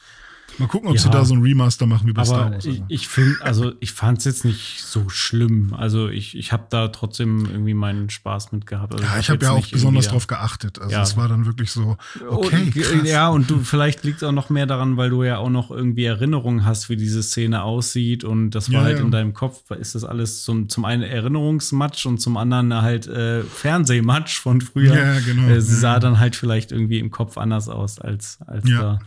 Mal 0.58 0.68
gucken, 0.68 0.90
ob 0.90 0.96
ja, 0.96 1.02
sie 1.02 1.10
da 1.10 1.26
so 1.26 1.34
ein 1.34 1.42
Remaster 1.42 1.86
machen 1.86 2.08
wie 2.08 2.14
bei 2.14 2.26
Star 2.26 2.52
Wars. 2.52 2.66
Ich, 2.66 2.84
ich 2.88 3.08
finde, 3.08 3.38
also 3.42 3.74
ich 3.80 3.94
fand 3.94 4.20
es 4.20 4.26
jetzt 4.26 4.46
nicht 4.46 4.84
so 4.84 5.10
schlimm. 5.10 5.74
Also 5.74 6.10
ich, 6.10 6.38
ich 6.38 6.52
habe 6.52 6.68
da 6.70 6.90
trotzdem 6.90 7.46
irgendwie 7.46 7.74
meinen 7.74 8.10
Spaß 8.10 8.52
mit 8.52 8.66
gehabt. 8.66 8.94
Also 8.94 9.06
ja, 9.06 9.20
ich 9.20 9.30
habe 9.30 9.46
hab 9.46 9.56
ja 9.56 9.60
auch 9.60 9.68
besonders 9.68 10.08
drauf 10.08 10.28
geachtet. 10.28 10.80
Also 10.80 10.92
ja. 10.92 11.02
es 11.02 11.18
war 11.18 11.28
dann 11.28 11.46
wirklich 11.46 11.72
so, 11.72 11.98
okay. 12.28 12.72
Und. 12.94 13.06
Ja, 13.06 13.30
und 13.30 13.50
du 13.50 13.60
vielleicht 13.60 14.04
liegt 14.04 14.18
es 14.18 14.24
auch 14.24 14.32
noch 14.32 14.50
mehr 14.50 14.66
daran, 14.66 14.98
weil 14.98 15.10
du 15.10 15.24
ja 15.24 15.38
auch 15.38 15.50
noch 15.50 15.72
irgendwie 15.72 16.06
Erinnerungen 16.06 16.66
hast, 16.66 16.90
wie 16.90 16.96
diese 16.96 17.24
Szene 17.24 17.64
aussieht. 17.64 18.24
Und 18.24 18.52
das 18.52 18.72
war 18.72 18.82
ja, 18.82 18.88
halt 18.88 19.00
in 19.00 19.12
deinem 19.12 19.34
Kopf, 19.34 19.72
ist 19.72 19.96
das 19.96 20.04
alles 20.04 20.44
zum, 20.44 20.70
zum 20.70 20.86
einen 20.86 21.04
Erinnerungsmatch 21.04 22.06
und 22.06 22.20
zum 22.20 22.38
anderen 22.38 22.82
halt 22.82 23.08
äh, 23.08 23.44
Fernsehmatch 23.44 24.40
von 24.40 24.62
früher. 24.62 24.96
Ja, 24.96 25.20
genau. 25.20 25.48
Äh, 25.50 25.62
sie 25.62 25.76
sah 25.76 26.00
dann 26.00 26.20
halt 26.20 26.36
vielleicht 26.36 26.72
irgendwie 26.72 27.00
im 27.00 27.12
Kopf 27.12 27.38
anders 27.38 27.70
aus 27.70 28.00
als, 28.00 28.40
als 28.46 28.66
da. 28.66 29.00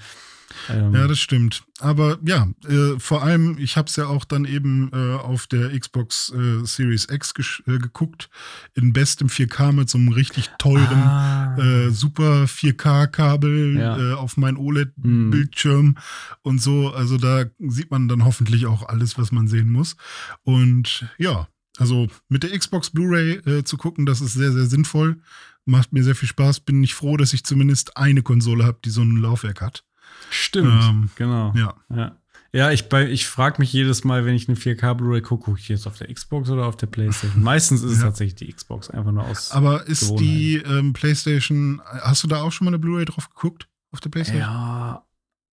Ähm, 0.69 0.95
ja, 0.95 1.07
das 1.07 1.19
stimmt. 1.19 1.65
Aber 1.81 2.19
ja, 2.25 2.49
äh, 2.69 2.99
vor 2.99 3.23
allem, 3.23 3.59
ich 3.59 3.77
habe 3.77 3.89
es 3.89 3.97
ja 3.97 4.07
auch 4.07 4.25
dann 4.25 4.45
eben 4.45 4.91
äh, 4.93 5.15
auf 5.17 5.47
der 5.47 5.79
Xbox 5.79 6.33
äh, 6.33 6.65
Series 6.65 7.09
X 7.11 7.35
äh, 7.67 7.79
geguckt, 7.79 8.31
in 8.75 8.93
bestem 8.93 9.29
4K 9.29 9.73
mit 9.73 9.91
so 9.91 9.99
einem 9.99 10.09
richtig 10.09 10.51
teuren 10.59 11.03
ah. 11.03 11.57
Äh, 11.59 11.91
super 11.91 12.45
4K-Kabel 12.45 13.77
ja. 13.77 13.99
Äh, 13.99 14.15
auf 14.15 14.37
mein 14.37 14.57
OLED-Bildschirm 14.57 15.87
mhm. 15.87 15.97
und 16.43 16.63
so. 16.63 16.91
Also 16.91 17.19
da 17.19 17.45
sieht 17.59 17.91
man 17.91 18.09
dann 18.09 18.25
hoffentlich 18.25 18.67
auch 18.67 18.89
alles, 18.89 19.19
was 19.19 19.33
man 19.33 19.49
sehen 19.49 19.71
muss. 19.71 19.97
Und 20.43 21.09
ja, 21.19 21.49
also 21.79 22.09
mit 22.29 22.45
der 22.45 22.57
Xbox 22.57 22.91
Blu-ray 22.91 23.65
zu 23.65 23.77
gucken, 23.77 24.07
das 24.07 24.21
ist 24.21 24.35
sehr, 24.35 24.53
sehr 24.53 24.67
sinnvoll. 24.67 25.19
Macht 25.65 25.93
mir 25.93 26.05
sehr 26.05 26.15
viel 26.15 26.29
Spaß. 26.29 26.61
Bin 26.61 26.83
ich 26.85 26.95
froh, 26.95 27.17
dass 27.17 27.33
ich 27.33 27.45
zumindest 27.45 27.97
eine 27.97 28.23
Konsole 28.23 28.65
habe, 28.65 28.79
die 28.85 28.91
so 28.91 29.03
ein 29.03 29.17
Laufwerk 29.17 29.61
hat. 29.61 29.85
Stimmt, 30.31 30.85
ähm, 30.85 31.11
genau. 31.17 31.53
Ja. 31.57 31.75
ja. 31.95 32.17
Ja, 32.55 32.71
ich, 32.71 32.85
ich 32.93 33.27
frage 33.27 33.57
mich 33.59 33.73
jedes 33.73 34.05
Mal, 34.05 34.25
wenn 34.25 34.37
ich 34.37 34.49
eine 34.49 34.57
4K 34.57 34.95
Blu-ray 34.95 35.23
gucke, 35.23 35.47
gucke 35.47 35.59
ich 35.59 35.69
jetzt 35.69 35.89
auf 35.89 35.99
der 35.99 36.13
Xbox 36.15 36.49
oder 36.51 36.67
auf 36.67 36.77
der 36.77 36.87
PlayStation? 36.87 37.43
Meistens 37.43 37.83
ist 37.83 37.91
es 37.91 38.01
tatsächlich 38.01 38.37
die 38.37 38.53
Xbox, 38.53 38.91
einfach 38.91 39.11
nur 39.11 39.25
aus. 39.27 39.51
Aber 39.51 39.89
ist 39.89 40.15
die 40.21 40.63
ähm, 40.65 40.93
PlayStation, 40.93 41.83
hast 41.85 42.23
du 42.23 42.29
da 42.29 42.43
auch 42.43 42.53
schon 42.53 42.67
mal 42.67 42.71
eine 42.71 42.79
Blu-ray 42.79 43.07
drauf 43.07 43.29
geguckt? 43.29 43.67
Auf 43.91 43.99
der 43.99 44.11
PlayStation? 44.11 44.41
Ja, 44.41 45.05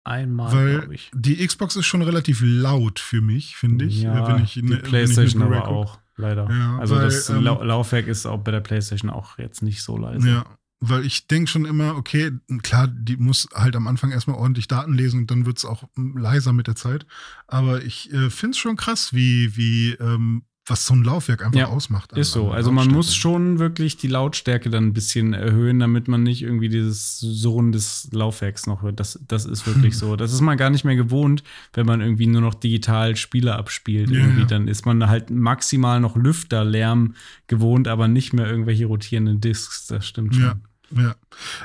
Einmal, 0.06 0.80
glaube 0.80 0.96
ich. 0.96 1.12
die 1.14 1.46
Xbox 1.46 1.76
ist 1.76 1.88
schon 1.88 2.04
relativ 2.04 2.42
laut 2.42 3.00
für 3.00 3.20
mich, 3.22 3.58
finde 3.58 3.86
ich. 3.86 4.04
Ja, 4.04 4.24
äh, 4.24 4.34
wenn 4.36 4.44
ich, 4.44 4.54
die 4.54 4.62
ne- 4.62 4.78
PlayStation 4.78 5.42
aber 5.42 5.62
guck. 5.62 5.68
auch, 5.68 6.00
leider. 6.16 6.48
Ja, 6.50 6.78
also 6.78 6.96
weil, 6.96 7.06
das 7.06 7.28
ähm, 7.30 7.42
Lau 7.42 7.64
Laufwerk 7.64 8.08
ist 8.08 8.26
auch 8.28 8.38
bei 8.38 8.52
der 8.52 8.62
PlayStation 8.62 9.10
auch 9.10 9.40
jetzt 9.40 9.64
nicht 9.64 9.82
so 9.82 9.98
leise. 9.98 10.30
Ja, 10.30 10.46
weil 10.90 11.06
ich 11.06 11.28
denke 11.28 11.49
schon 11.49 11.66
immer, 11.66 11.95
okay, 11.95 12.32
klar, 12.64 12.88
die 12.88 13.18
muss 13.18 13.48
halt 13.53 13.76
am 13.76 13.88
Anfang 13.88 14.12
erstmal 14.12 14.38
ordentlich 14.38 14.68
Daten 14.68 14.94
lesen 14.94 15.22
und 15.22 15.32
dann 15.32 15.45
wird 15.45 15.57
es 15.57 15.66
auch 15.66 15.84
mm, 15.95 16.18
leiser 16.18 16.53
mit 16.53 16.68
der 16.68 16.76
Zeit. 16.76 17.06
Aber 17.48 17.84
ich 17.84 18.12
äh, 18.14 18.30
finde 18.30 18.52
es 18.52 18.57
schon 18.57 18.76
krass, 18.76 19.14
wie, 19.14 19.56
wie, 19.57 19.91
ähm, 19.99 20.44
was 20.68 20.88
so 20.88 20.95
ein 20.95 21.03
Laufwerk 21.03 21.45
einfach 21.45 21.60
Ja, 21.60 21.68
ausmacht. 21.68 22.12
an- 22.12 22.20
Ist 22.20 22.32
so. 22.32 22.49
Also 22.49 22.72
man 22.72 22.88
muss 22.88 23.14
schon 23.16 23.60
wirklich 23.60 23.98
die 23.98 24.07
Lautstärke 24.07 24.72
dann 24.72 24.88
ein 24.88 24.94
bisschen 24.94 25.34
erhöhen, 25.34 25.78
damit 25.78 26.07
man 26.07 26.24
nicht 26.24 26.41
irgendwie 26.41 26.70
dieses 26.70 27.20
Surren 27.20 27.72
des 27.72 28.10
Laufwerks 28.12 28.66
noch 28.66 28.82
hört. 28.82 28.99
Das, 28.99 29.20
das 29.28 29.45
ist 29.45 29.68
wirklich 29.68 29.94
Hm. 29.94 29.99
so. 29.99 30.16
Das 30.16 30.34
ist 30.34 30.41
man 30.41 30.57
gar 30.57 30.72
nicht 30.72 30.84
mehr 30.84 30.95
gewohnt, 30.95 31.44
wenn 31.74 31.86
man 31.86 32.02
irgendwie 32.02 32.26
nur 32.26 32.41
noch 32.41 32.56
digital 32.56 33.16
Spiele 33.16 33.56
abspielt. 33.56 34.10
Ja, 34.10 34.18
irgendwie, 34.22 34.40
ja. 34.41 34.48
dann 34.48 34.68
ist 34.68 34.88
man 34.88 35.07
halt 35.07 35.30
maximal 35.30 35.99
noch 35.99 36.16
Lüfterlärm 36.16 37.14
gewohnt, 37.45 37.88
aber 37.88 38.07
nicht 38.07 38.34
mehr 38.34 38.48
irgendwelche 38.48 38.88
rotierenden 38.88 39.40
Discs. 39.41 39.86
Das 39.86 40.07
stimmt 40.07 40.34
schon. 40.34 40.62
Ja. 40.91 41.16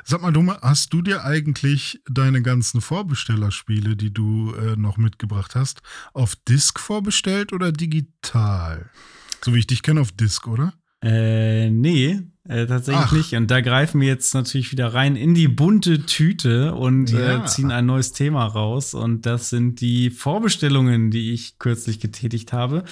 Sag 0.04 0.22
mal, 0.22 0.32
Dumme, 0.32 0.58
hast 0.62 0.92
du 0.92 1.02
dir 1.02 1.24
eigentlich 1.24 2.00
deine 2.08 2.42
ganzen 2.42 2.80
Vorbestellerspiele, 2.80 3.96
die 3.96 4.12
du 4.12 4.54
äh, 4.54 4.76
noch 4.76 4.96
mitgebracht 4.96 5.54
hast, 5.54 5.80
auf 6.12 6.36
Disk 6.36 6.78
vorbestellt 6.80 7.52
oder 7.52 7.72
digital? 7.72 8.90
So 9.44 9.54
wie 9.54 9.58
ich 9.60 9.66
dich 9.66 9.82
kenne, 9.82 10.00
auf 10.00 10.12
Disk, 10.12 10.46
oder? 10.48 10.72
Äh, 11.02 11.70
nee, 11.70 12.20
äh, 12.46 12.66
tatsächlich 12.66 13.04
Ach. 13.06 13.12
nicht. 13.12 13.32
Und 13.34 13.50
da 13.50 13.62
greifen 13.62 14.02
wir 14.02 14.08
jetzt 14.08 14.34
natürlich 14.34 14.70
wieder 14.70 14.92
rein 14.92 15.16
in 15.16 15.32
die 15.34 15.48
bunte 15.48 16.04
Tüte 16.04 16.74
und 16.74 17.10
Ja. 17.10 17.42
äh, 17.42 17.46
ziehen 17.46 17.70
ein 17.70 17.86
neues 17.86 18.12
Thema 18.12 18.44
raus. 18.44 18.92
Und 18.92 19.24
das 19.24 19.48
sind 19.48 19.80
die 19.80 20.10
Vorbestellungen, 20.10 21.10
die 21.10 21.32
ich 21.32 21.58
kürzlich 21.58 22.00
getätigt 22.00 22.52
habe. 22.52 22.84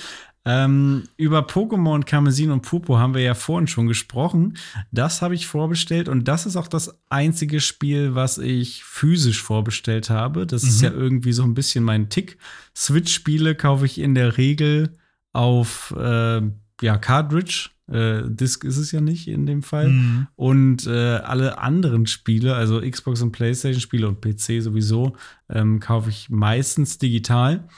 Ähm, 0.50 1.02
über 1.18 1.40
Pokémon, 1.40 2.04
Karmesin 2.04 2.50
und 2.50 2.62
Purpur 2.62 2.98
haben 2.98 3.12
wir 3.12 3.20
ja 3.20 3.34
vorhin 3.34 3.66
schon 3.66 3.86
gesprochen. 3.86 4.56
Das 4.90 5.20
habe 5.20 5.34
ich 5.34 5.46
vorbestellt 5.46 6.08
und 6.08 6.26
das 6.26 6.46
ist 6.46 6.56
auch 6.56 6.68
das 6.68 6.98
einzige 7.10 7.60
Spiel, 7.60 8.14
was 8.14 8.38
ich 8.38 8.82
physisch 8.82 9.42
vorbestellt 9.42 10.08
habe. 10.08 10.46
Das 10.46 10.62
ist 10.62 10.78
Mhm. 10.78 10.84
ja 10.84 10.92
irgendwie 10.92 11.32
so 11.32 11.42
ein 11.42 11.52
bisschen 11.52 11.84
mein 11.84 12.08
Tick. 12.08 12.38
Switch-Spiele 12.74 13.54
kaufe 13.56 13.84
ich 13.84 13.98
in 13.98 14.14
der 14.14 14.38
Regel 14.38 14.92
auf 15.34 15.94
äh, 15.98 16.40
ja, 16.80 16.96
Cartridge. 16.96 17.68
Äh, 17.90 18.22
Disc 18.26 18.64
ist 18.64 18.76
es 18.78 18.90
ja 18.92 19.00
nicht 19.02 19.28
in 19.28 19.44
dem 19.44 19.62
Fall. 19.62 19.88
Mhm. 19.88 20.26
Und 20.36 20.86
äh, 20.86 21.16
alle 21.16 21.58
anderen 21.58 22.06
Spiele, 22.06 22.54
also 22.54 22.80
Xbox 22.80 23.20
und 23.20 23.32
PlayStation-Spiele 23.32 24.08
und 24.08 24.20
PC 24.22 24.62
sowieso, 24.62 25.14
ähm, 25.50 25.78
kaufe 25.80 26.08
ich 26.08 26.30
meistens 26.30 26.96
digital. 26.98 27.68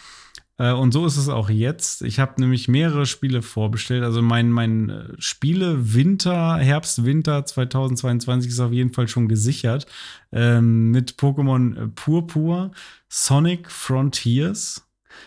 Äh, 0.60 0.72
und 0.72 0.92
so 0.92 1.06
ist 1.06 1.16
es 1.16 1.30
auch 1.30 1.48
jetzt. 1.48 2.02
Ich 2.02 2.20
habe 2.20 2.38
nämlich 2.38 2.68
mehrere 2.68 3.06
Spiele 3.06 3.40
vorbestellt. 3.40 4.04
Also 4.04 4.20
mein, 4.20 4.50
mein 4.50 4.90
äh, 4.90 5.04
Spiele 5.18 5.94
Winter, 5.94 6.58
Herbst, 6.58 7.04
Winter 7.06 7.46
2022 7.46 8.50
ist 8.50 8.60
auf 8.60 8.72
jeden 8.72 8.92
Fall 8.92 9.08
schon 9.08 9.26
gesichert. 9.26 9.86
Ähm, 10.32 10.90
mit 10.90 11.14
Pokémon 11.14 11.76
äh, 11.76 11.88
Purpur, 11.88 12.72
Sonic 13.08 13.70
Frontiers, 13.70 14.86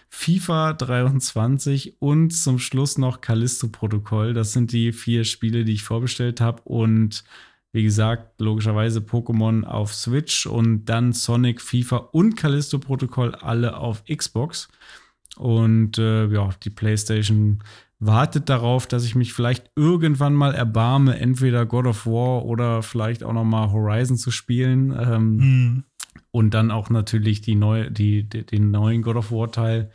FIFA 0.09 0.73
23 0.73 1.97
und 1.99 2.29
zum 2.29 2.59
Schluss 2.59 2.99
noch 2.99 3.19
Callisto-Protokoll. 3.19 4.35
Das 4.35 4.53
sind 4.53 4.71
die 4.71 4.91
vier 4.93 5.23
Spiele, 5.23 5.65
die 5.65 5.73
ich 5.73 5.83
vorbestellt 5.83 6.41
habe. 6.41 6.61
Und 6.63 7.23
wie 7.71 7.81
gesagt, 7.81 8.39
logischerweise 8.39 8.99
Pokémon 8.99 9.63
auf 9.63 9.95
Switch 9.95 10.45
und 10.45 10.85
dann 10.85 11.11
Sonic, 11.11 11.59
FIFA 11.59 11.97
und 12.11 12.35
Callisto-Protokoll 12.35 13.33
alle 13.33 13.77
auf 13.77 14.03
Xbox. 14.05 14.67
Und 15.37 15.97
äh, 15.97 16.27
ja, 16.27 16.49
die 16.63 16.69
PlayStation 16.69 17.63
wartet 17.99 18.49
darauf, 18.49 18.85
dass 18.85 19.05
ich 19.05 19.15
mich 19.15 19.33
vielleicht 19.33 19.71
irgendwann 19.75 20.33
mal 20.33 20.53
erbarme, 20.53 21.19
entweder 21.19 21.65
God 21.65 21.87
of 21.87 22.05
War 22.05 22.45
oder 22.45 22.83
vielleicht 22.83 23.23
auch 23.23 23.33
noch 23.33 23.45
mal 23.45 23.71
Horizon 23.71 24.17
zu 24.17 24.29
spielen. 24.31 24.91
Ähm, 24.91 25.37
Mhm. 25.37 25.83
und 26.31 26.53
dann 26.53 26.69
auch 26.69 26.89
natürlich 26.89 27.41
die 27.41 27.55
neue, 27.55 27.89
die, 27.91 28.23
die, 28.27 28.45
den 28.45 28.71
neuen 28.71 29.01
God 29.01 29.15
of 29.15 29.31
War 29.31 29.51
Teil 29.51 29.89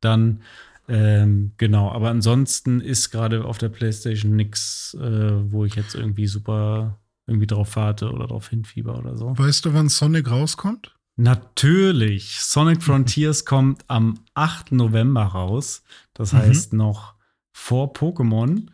dann. 0.00 0.40
Ähm, 0.88 1.52
genau, 1.58 1.90
aber 1.90 2.08
ansonsten 2.08 2.80
ist 2.80 3.10
gerade 3.10 3.44
auf 3.44 3.58
der 3.58 3.68
PlayStation 3.68 4.36
nichts, 4.36 4.96
äh, 4.98 5.52
wo 5.52 5.66
ich 5.66 5.74
jetzt 5.74 5.94
irgendwie 5.94 6.26
super 6.26 6.98
irgendwie 7.26 7.46
drauf 7.46 7.76
warte 7.76 8.10
oder 8.10 8.26
drauf 8.26 8.48
hinfieber 8.48 8.98
oder 8.98 9.16
so. 9.18 9.36
Weißt 9.36 9.66
du, 9.66 9.74
wann 9.74 9.90
Sonic 9.90 10.30
rauskommt? 10.30 10.94
Natürlich, 11.18 12.40
Sonic 12.40 12.80
Frontiers 12.84 13.44
kommt 13.44 13.84
am 13.88 14.20
8. 14.34 14.70
November 14.72 15.24
raus. 15.24 15.82
Das 16.14 16.32
Mhm. 16.32 16.38
heißt 16.38 16.72
noch 16.72 17.14
vor 17.52 17.92
Pokémon. 17.92 18.68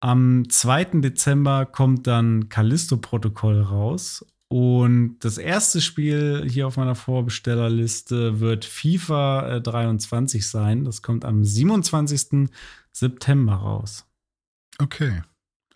Am 0.00 0.48
2. 0.48 1.00
Dezember 1.02 1.66
kommt 1.66 2.06
dann 2.06 2.48
Callisto-Protokoll 2.48 3.60
raus. 3.62 4.24
Und 4.48 5.18
das 5.20 5.36
erste 5.36 5.80
Spiel 5.82 6.46
hier 6.48 6.66
auf 6.66 6.76
meiner 6.78 6.94
Vorbestellerliste 6.94 8.40
wird 8.40 8.64
FIFA 8.64 9.56
äh, 9.56 9.60
23 9.60 10.46
sein. 10.46 10.84
Das 10.84 11.02
kommt 11.02 11.24
am 11.24 11.44
27. 11.44 12.48
September 12.92 13.54
raus. 13.54 14.06
Okay. 14.78 15.22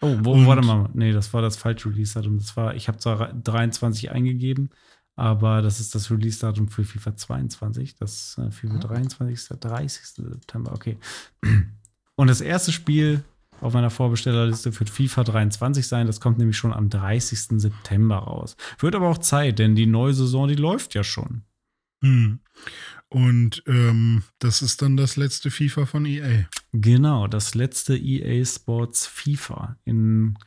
Oh, 0.01 0.17
wo, 0.21 0.47
warte 0.47 0.65
mal. 0.65 0.89
Nee, 0.95 1.13
das 1.13 1.35
war 1.35 1.43
das 1.43 1.57
falsche 1.57 1.91
Release-Datum. 1.91 2.39
Das 2.39 2.57
war, 2.57 2.75
ich 2.77 2.89
habe 2.89 2.99
zwar 2.99 3.33
23 3.33 4.11
eingegeben, 4.11 4.71
aber 5.19 5.63
das 5.63 5.81
ist 5.81 5.95
das 5.95 6.11
Release-Datum 6.11 6.69
für 6.69 6.85
FIFA 6.85 7.17
22. 7.17 7.97
Das 7.97 8.39
äh, 8.39 8.51
FIFA 8.51 8.77
Ah. 8.77 8.79
23. 8.79 9.35
ist 9.35 9.51
der 9.51 9.57
30. 9.57 10.05
September. 10.05 10.73
Okay. 10.73 10.97
Und 12.15 12.29
das 12.29 12.41
erste 12.41 12.71
Spiel 12.73 13.25
auf 13.61 13.75
meiner 13.75 13.91
Vorbestellerliste 13.91 14.79
wird 14.79 14.89
FIFA 14.89 15.25
23 15.25 15.87
sein. 15.87 16.07
Das 16.07 16.21
kommt 16.21 16.39
nämlich 16.39 16.57
schon 16.57 16.73
am 16.73 16.89
30. 16.89 17.61
September 17.61 18.17
raus. 18.19 18.57
Wird 18.79 18.95
aber 18.95 19.09
auch 19.09 19.19
Zeit, 19.19 19.59
denn 19.59 19.75
die 19.75 19.87
neue 19.87 20.15
Saison, 20.15 20.47
die 20.47 20.55
läuft 20.55 20.95
ja 20.95 21.03
schon. 21.03 21.43
Mhm. 22.01 22.39
Und 23.09 23.63
ähm, 23.67 24.23
das 24.39 24.63
ist 24.63 24.83
dann 24.83 24.97
das 24.97 25.17
letzte 25.17 25.51
FIFA 25.51 25.87
von 25.87 26.07
EA. 26.07 26.45
Genau, 26.73 27.27
das 27.27 27.55
letzte 27.57 27.97
EA 27.97 28.45
Sports 28.45 29.07
FIFA 29.07 29.77
in 29.85 30.39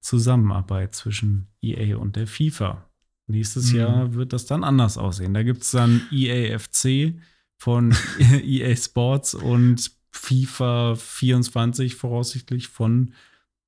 Zusammenarbeit 0.00 0.94
zwischen 0.94 1.48
EA 1.62 1.96
und 1.96 2.14
der 2.16 2.26
FIFA. 2.28 2.86
Nächstes 3.30 3.72
Mhm. 3.72 3.78
Jahr 3.78 4.14
wird 4.14 4.32
das 4.32 4.46
dann 4.46 4.64
anders 4.64 4.98
aussehen. 4.98 5.34
Da 5.34 5.42
gibt 5.42 5.62
es 5.62 5.70
dann 5.70 6.02
EA 6.12 6.58
FC 6.58 7.14
von 7.56 7.94
EA 8.44 8.74
Sports 8.76 9.34
und 9.34 9.90
FIFA 10.10 10.96
24 10.96 11.94
voraussichtlich 11.94 12.68
von 12.68 13.14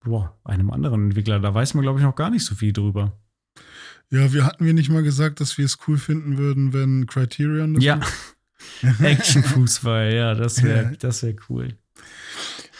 boah, 0.04 0.36
einem 0.44 0.70
anderen 0.70 1.04
Entwickler. 1.04 1.38
Da 1.40 1.54
weiß 1.54 1.74
man, 1.74 1.82
glaube 1.82 2.00
ich, 2.00 2.04
noch 2.04 2.16
gar 2.16 2.30
nicht 2.30 2.44
so 2.44 2.54
viel 2.54 2.72
drüber. 2.72 3.16
Ja, 4.10 4.32
wir 4.32 4.44
hatten 4.44 4.64
wir 4.66 4.74
nicht 4.74 4.90
mal 4.90 5.02
gesagt, 5.02 5.40
dass 5.40 5.56
wir 5.56 5.64
es 5.64 5.78
cool 5.86 5.96
finden 5.96 6.36
würden, 6.38 6.72
wenn 6.72 7.06
Criterion 7.06 7.80
Ja? 7.80 8.00
Action-Fußball, 9.00 10.12
ja, 10.12 10.34
das 10.34 10.62
wäre 10.62 10.84
Ja. 10.84 10.96
das 10.98 11.22
wär 11.22 11.34
cool. 11.48 11.76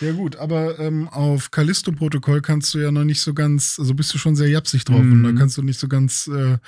Ja 0.02 0.12
gut, 0.12 0.36
aber 0.36 0.78
ähm, 0.78 1.08
auf 1.08 1.50
Callisto-Protokoll 1.50 2.42
kannst 2.42 2.74
du 2.74 2.78
ja 2.80 2.90
noch 2.90 3.04
nicht 3.04 3.20
so 3.20 3.32
ganz, 3.34 3.78
also 3.78 3.94
bist 3.94 4.12
du 4.12 4.18
schon 4.18 4.34
sehr 4.36 4.48
japsig 4.48 4.84
drauf 4.84 4.98
und 5.00 5.20
Mhm. 5.20 5.24
da 5.24 5.32
kannst 5.40 5.56
du 5.56 5.62
nicht 5.62 5.78
so 5.78 5.86
ganz 5.88 6.26
äh, 6.26 6.58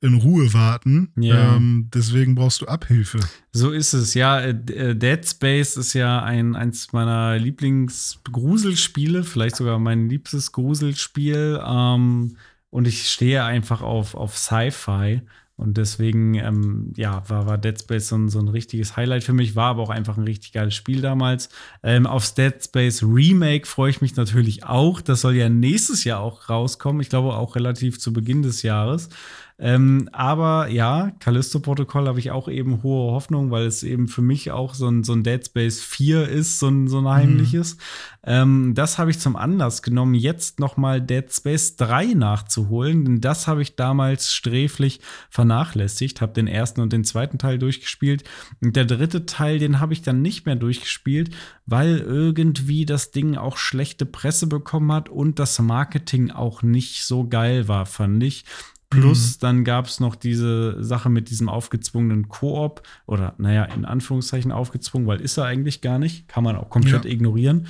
in 0.00 0.14
Ruhe 0.14 0.52
warten. 0.54 1.10
Ja. 1.16 1.56
Ähm, 1.56 1.88
deswegen 1.92 2.34
brauchst 2.34 2.60
du 2.60 2.66
Abhilfe. 2.66 3.18
So 3.52 3.70
ist 3.72 3.92
es, 3.94 4.14
ja. 4.14 4.40
äh, 4.40 4.50
äh, 4.50 4.94
Dead 4.94 5.26
Space 5.28 5.76
ist 5.76 5.92
ja 5.94 6.22
ein, 6.22 6.54
eins 6.56 6.92
meiner 6.92 7.36
Lieblingsgruselspiele, 7.38 9.24
vielleicht 9.24 9.56
sogar 9.56 9.78
mein 9.78 10.08
liebstes 10.08 10.52
Gruselspiel. 10.52 11.60
Ähm, 11.66 12.36
und 12.70 12.86
ich 12.88 13.08
stehe 13.08 13.44
einfach 13.44 13.82
auf, 13.82 14.14
auf 14.14 14.36
Sci-Fi. 14.36 15.22
Und 15.56 15.76
deswegen, 15.76 16.34
ähm, 16.34 16.92
ja, 16.96 17.22
war, 17.28 17.46
war 17.46 17.58
Dead 17.58 17.78
Space 17.78 18.08
so 18.08 18.16
ein, 18.16 18.28
so 18.28 18.40
ein 18.40 18.48
richtiges 18.48 18.96
Highlight 18.96 19.22
für 19.22 19.32
mich, 19.32 19.54
war 19.54 19.70
aber 19.70 19.82
auch 19.82 19.90
einfach 19.90 20.16
ein 20.16 20.24
richtig 20.24 20.52
geiles 20.52 20.74
Spiel 20.74 21.00
damals. 21.00 21.48
Ähm, 21.84 22.06
aufs 22.06 22.34
Dead 22.34 22.54
Space 22.60 23.04
Remake 23.04 23.66
freue 23.66 23.90
ich 23.90 24.00
mich 24.00 24.16
natürlich 24.16 24.64
auch. 24.64 25.00
Das 25.00 25.20
soll 25.20 25.34
ja 25.34 25.48
nächstes 25.48 26.02
Jahr 26.02 26.20
auch 26.20 26.48
rauskommen. 26.48 27.00
Ich 27.02 27.08
glaube 27.08 27.34
auch 27.34 27.54
relativ 27.54 28.00
zu 28.00 28.12
Beginn 28.12 28.42
des 28.42 28.62
Jahres. 28.62 29.08
Ähm, 29.56 30.08
aber 30.12 30.68
ja, 30.68 31.12
Callisto-Protokoll 31.20 32.08
habe 32.08 32.18
ich 32.18 32.32
auch 32.32 32.48
eben 32.48 32.82
hohe 32.82 33.12
Hoffnung, 33.12 33.52
weil 33.52 33.66
es 33.66 33.84
eben 33.84 34.08
für 34.08 34.22
mich 34.22 34.50
auch 34.50 34.74
so 34.74 34.88
ein, 34.88 35.04
so 35.04 35.12
ein 35.12 35.22
Dead 35.22 35.44
Space 35.44 35.80
4 35.80 36.28
ist, 36.28 36.58
so 36.58 36.68
ein, 36.68 36.88
so 36.88 36.98
ein 36.98 37.08
heimliches. 37.08 37.76
Ähm, 38.24 38.74
das 38.74 38.98
habe 38.98 39.12
ich 39.12 39.20
zum 39.20 39.36
Anlass 39.36 39.82
genommen, 39.82 40.14
jetzt 40.14 40.58
noch 40.58 40.76
mal 40.76 41.00
Dead 41.00 41.32
Space 41.32 41.76
3 41.76 42.14
nachzuholen, 42.14 43.04
denn 43.04 43.20
das 43.20 43.46
habe 43.46 43.62
ich 43.62 43.76
damals 43.76 44.32
sträflich 44.32 45.00
vernachlässigt, 45.30 46.20
habe 46.20 46.32
den 46.32 46.48
ersten 46.48 46.80
und 46.80 46.92
den 46.92 47.04
zweiten 47.04 47.38
Teil 47.38 47.58
durchgespielt 47.58 48.24
und 48.60 48.74
der 48.74 48.86
dritte 48.86 49.24
Teil, 49.24 49.60
den 49.60 49.78
habe 49.78 49.92
ich 49.92 50.02
dann 50.02 50.20
nicht 50.20 50.46
mehr 50.46 50.56
durchgespielt, 50.56 51.30
weil 51.66 51.98
irgendwie 51.98 52.86
das 52.86 53.12
Ding 53.12 53.36
auch 53.36 53.56
schlechte 53.56 54.04
Presse 54.04 54.48
bekommen 54.48 54.90
hat 54.90 55.08
und 55.08 55.38
das 55.38 55.60
Marketing 55.60 56.30
auch 56.32 56.62
nicht 56.62 57.04
so 57.04 57.28
geil 57.28 57.68
war, 57.68 57.86
fand 57.86 58.22
ich. 58.24 58.44
Plus, 58.90 59.36
mhm. 59.36 59.40
dann 59.40 59.64
gab 59.64 59.86
es 59.86 60.00
noch 60.00 60.14
diese 60.14 60.82
Sache 60.82 61.10
mit 61.10 61.30
diesem 61.30 61.48
aufgezwungenen 61.48 62.28
Koop 62.28 62.82
oder, 63.06 63.34
naja, 63.38 63.64
in 63.64 63.84
Anführungszeichen 63.84 64.52
aufgezwungen, 64.52 65.06
weil 65.06 65.20
ist 65.20 65.36
er 65.36 65.44
eigentlich 65.44 65.80
gar 65.80 65.98
nicht. 65.98 66.28
Kann 66.28 66.44
man 66.44 66.56
auch 66.56 66.70
komplett 66.70 67.04
ja. 67.04 67.10
ignorieren. 67.10 67.66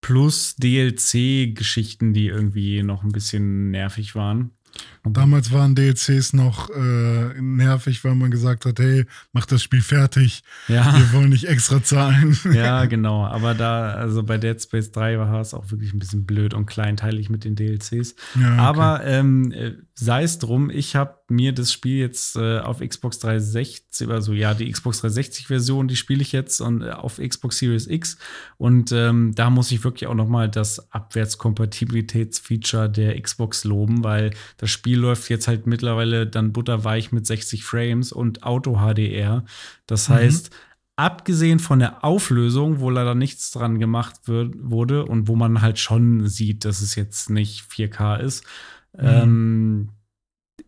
Plus 0.00 0.56
DLC-Geschichten, 0.56 2.14
die 2.14 2.26
irgendwie 2.26 2.82
noch 2.82 3.04
ein 3.04 3.12
bisschen 3.12 3.70
nervig 3.70 4.14
waren. 4.14 4.52
Damals 5.02 5.50
waren 5.50 5.74
DLCs 5.74 6.34
noch 6.34 6.68
äh, 6.70 7.40
nervig, 7.40 8.04
weil 8.04 8.14
man 8.14 8.30
gesagt 8.30 8.66
hat, 8.66 8.78
hey, 8.78 9.06
mach 9.32 9.46
das 9.46 9.62
Spiel 9.62 9.80
fertig. 9.80 10.42
Ja. 10.68 10.94
Wir 10.94 11.12
wollen 11.14 11.30
nicht 11.30 11.44
extra 11.44 11.82
zahlen. 11.82 12.38
Ja, 12.50 12.84
genau. 12.86 13.24
Aber 13.24 13.54
da, 13.54 13.92
also 13.92 14.22
bei 14.22 14.36
Dead 14.36 14.60
Space 14.60 14.90
3 14.90 15.18
war 15.18 15.40
es 15.40 15.54
auch 15.54 15.70
wirklich 15.70 15.94
ein 15.94 15.98
bisschen 15.98 16.26
blöd 16.26 16.52
und 16.52 16.66
kleinteilig 16.66 17.30
mit 17.30 17.44
den 17.44 17.54
DLCs. 17.54 18.14
Ja, 18.38 18.52
okay. 18.52 18.58
Aber 18.58 19.04
ähm, 19.04 19.52
äh, 19.52 19.74
sei 19.94 20.24
es 20.24 20.38
drum, 20.38 20.68
ich 20.70 20.96
habe 20.96 21.14
mir 21.28 21.52
das 21.52 21.72
Spiel 21.72 21.98
jetzt 21.98 22.36
äh, 22.36 22.58
auf 22.58 22.80
Xbox 22.80 23.18
360, 23.20 24.08
also 24.08 24.32
ja, 24.32 24.54
die 24.54 24.70
Xbox 24.70 25.02
360-Version, 25.04 25.88
die 25.88 25.96
spiele 25.96 26.22
ich 26.22 26.32
jetzt 26.32 26.60
und 26.60 26.82
äh, 26.82 26.90
auf 26.90 27.18
Xbox 27.18 27.58
Series 27.58 27.86
X. 27.86 28.18
Und 28.58 28.92
ähm, 28.92 29.32
da 29.34 29.48
muss 29.50 29.70
ich 29.70 29.84
wirklich 29.84 30.08
auch 30.08 30.14
noch 30.14 30.28
mal 30.28 30.48
das 30.48 30.90
Abwärtskompatibilitätsfeature 30.92 32.90
der 32.90 33.20
Xbox 33.20 33.64
loben, 33.64 34.02
weil 34.02 34.30
das 34.60 34.68
Spiel 34.68 34.98
läuft 34.98 35.30
jetzt 35.30 35.48
halt 35.48 35.66
mittlerweile 35.66 36.26
dann 36.26 36.52
butterweich 36.52 37.12
mit 37.12 37.26
60 37.26 37.64
Frames 37.64 38.12
und 38.12 38.42
Auto-HDR. 38.42 39.42
Das 39.86 40.10
mhm. 40.10 40.14
heißt, 40.14 40.50
abgesehen 40.96 41.60
von 41.60 41.78
der 41.78 42.04
Auflösung, 42.04 42.78
wo 42.80 42.90
leider 42.90 43.14
nichts 43.14 43.52
dran 43.52 43.78
gemacht 43.78 44.28
wird, 44.28 44.54
wurde 44.58 45.06
und 45.06 45.28
wo 45.28 45.34
man 45.34 45.62
halt 45.62 45.78
schon 45.78 46.28
sieht, 46.28 46.66
dass 46.66 46.82
es 46.82 46.94
jetzt 46.94 47.30
nicht 47.30 47.70
4K 47.70 48.20
ist, 48.20 48.44
mhm. 48.92 49.06
ähm, 49.06 49.88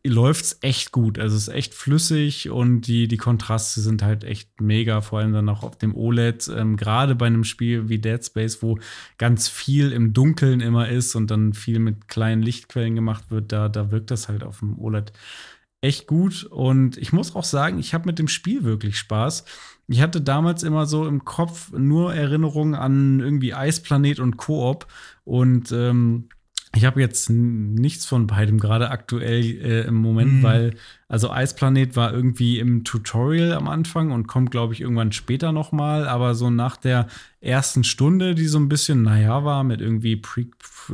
läuft 0.04 0.44
es 0.44 0.58
echt 0.62 0.90
gut. 0.90 1.18
Also 1.18 1.36
es 1.36 1.48
ist 1.48 1.54
echt 1.54 1.74
flüssig 1.74 2.50
und 2.50 2.82
die, 2.82 3.06
die 3.06 3.16
Kontraste 3.16 3.80
sind 3.80 4.02
halt 4.02 4.24
echt 4.24 4.60
mega, 4.60 5.00
vor 5.00 5.20
allem 5.20 5.32
dann 5.32 5.48
auch 5.48 5.62
auf 5.62 5.78
dem 5.78 5.94
OLED. 5.94 6.48
Ähm, 6.48 6.76
Gerade 6.76 7.14
bei 7.14 7.26
einem 7.26 7.44
Spiel 7.44 7.88
wie 7.88 7.98
Dead 7.98 8.24
Space, 8.24 8.62
wo 8.62 8.78
ganz 9.18 9.48
viel 9.48 9.92
im 9.92 10.12
Dunkeln 10.12 10.60
immer 10.60 10.88
ist 10.88 11.14
und 11.14 11.30
dann 11.30 11.52
viel 11.52 11.78
mit 11.78 12.08
kleinen 12.08 12.42
Lichtquellen 12.42 12.96
gemacht 12.96 13.30
wird, 13.30 13.52
da, 13.52 13.68
da 13.68 13.92
wirkt 13.92 14.10
das 14.10 14.28
halt 14.28 14.42
auf 14.42 14.58
dem 14.58 14.78
OLED 14.78 15.12
echt 15.82 16.08
gut. 16.08 16.44
Und 16.44 16.96
ich 16.96 17.12
muss 17.12 17.36
auch 17.36 17.44
sagen, 17.44 17.78
ich 17.78 17.94
habe 17.94 18.06
mit 18.06 18.18
dem 18.18 18.28
Spiel 18.28 18.64
wirklich 18.64 18.98
Spaß. 18.98 19.44
Ich 19.86 20.00
hatte 20.00 20.20
damals 20.20 20.64
immer 20.64 20.86
so 20.86 21.06
im 21.06 21.24
Kopf 21.24 21.70
nur 21.72 22.14
Erinnerungen 22.14 22.74
an 22.74 23.20
irgendwie 23.20 23.54
Eisplanet 23.54 24.18
und 24.18 24.36
Koop 24.36 24.86
und 25.24 25.70
ähm, 25.70 26.28
ich 26.74 26.86
habe 26.86 27.00
jetzt 27.00 27.28
nichts 27.28 28.06
von 28.06 28.26
beidem 28.26 28.58
gerade 28.58 28.90
aktuell 28.90 29.44
äh, 29.44 29.86
im 29.86 29.96
Moment, 29.96 30.34
mhm. 30.34 30.42
weil 30.42 30.74
also 31.06 31.30
Eisplanet 31.30 31.96
war 31.96 32.12
irgendwie 32.14 32.58
im 32.58 32.84
Tutorial 32.84 33.52
am 33.52 33.68
Anfang 33.68 34.10
und 34.10 34.26
kommt 34.26 34.50
glaube 34.50 34.72
ich 34.72 34.80
irgendwann 34.80 35.12
später 35.12 35.52
noch 35.52 35.72
mal, 35.72 36.08
aber 36.08 36.34
so 36.34 36.48
nach 36.48 36.78
der 36.78 37.08
ersten 37.40 37.84
Stunde, 37.84 38.34
die 38.34 38.46
so 38.46 38.58
ein 38.58 38.70
bisschen 38.70 39.02
naja 39.02 39.44
war 39.44 39.64
mit 39.64 39.80
irgendwie 39.82 40.16
Pre 40.16 40.46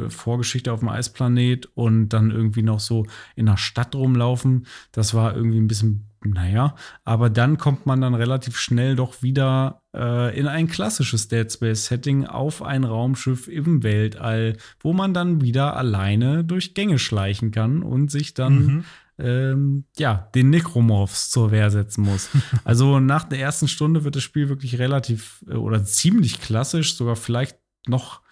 Vorgeschichte 0.09 0.73
auf 0.73 0.81
dem 0.81 0.89
Eisplanet 0.89 1.67
und 1.75 2.11
dann 2.11 2.31
irgendwie 2.31 2.63
noch 2.63 2.81
so 2.81 3.07
in 3.37 3.47
der 3.47 3.57
Stadt 3.57 3.95
rumlaufen, 3.95 4.67
das 4.93 5.15
war 5.15 5.35
irgendwie 5.35 5.61
ein 5.61 5.69
bisschen 5.69 6.09
naja, 6.25 6.75
aber 7.05 7.31
dann 7.31 7.59
kommt 7.59 7.87
man 7.87 8.01
dann 8.01 8.15
relativ 8.15 8.59
schnell 8.59 8.97
doch 8.97 9.23
wieder 9.23 9.83
in 9.99 10.47
ein 10.47 10.69
klassisches 10.69 11.29
Dead 11.29 11.51
Space-Setting 11.51 12.27
auf 12.27 12.62
ein 12.62 12.85
Raumschiff 12.85 13.49
im 13.49 13.83
Weltall, 13.83 14.57
wo 14.81 14.93
man 14.93 15.15
dann 15.15 15.41
wieder 15.41 15.77
alleine 15.77 16.45
durch 16.45 16.75
Gänge 16.75 16.99
schleichen 16.99 17.51
kann 17.51 17.83
und 17.83 18.11
sich 18.11 18.35
dann 18.35 18.66
mhm. 18.66 18.85
ähm, 19.19 19.85
ja, 19.97 20.31
den 20.35 20.51
Necromorphs 20.51 21.31
zur 21.31 21.51
Wehr 21.51 21.70
setzen 21.70 22.03
muss. 22.05 22.31
also 22.65 23.01
nach 23.01 23.25
der 23.25 23.41
ersten 23.41 23.69
Stunde 23.69 24.05
wird 24.05 24.16
das 24.16 24.23
Spiel 24.23 24.49
wirklich 24.49 24.79
relativ 24.79 25.45
äh, 25.49 25.55
oder 25.55 25.85
ziemlich 25.85 26.41
klassisch, 26.41 26.97
sogar 26.97 27.16
vielleicht 27.16 27.59
noch 27.87 28.23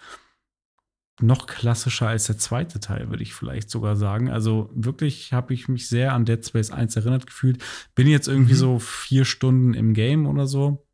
noch 1.20 1.46
klassischer 1.46 2.08
als 2.08 2.26
der 2.26 2.36
zweite 2.36 2.78
Teil, 2.78 3.08
würde 3.08 3.22
ich 3.22 3.32
vielleicht 3.32 3.70
sogar 3.70 3.96
sagen. 3.96 4.28
Also 4.28 4.70
wirklich 4.74 5.32
habe 5.32 5.54
ich 5.54 5.66
mich 5.66 5.88
sehr 5.88 6.12
an 6.12 6.26
Dead 6.26 6.44
Space 6.44 6.70
1 6.70 6.94
erinnert 6.96 7.26
gefühlt. 7.26 7.62
Bin 7.94 8.06
jetzt 8.06 8.28
irgendwie 8.28 8.52
mhm. 8.52 8.58
so 8.58 8.78
vier 8.78 9.24
Stunden 9.24 9.72
im 9.72 9.94
Game 9.94 10.26
oder 10.26 10.46
so 10.46 10.85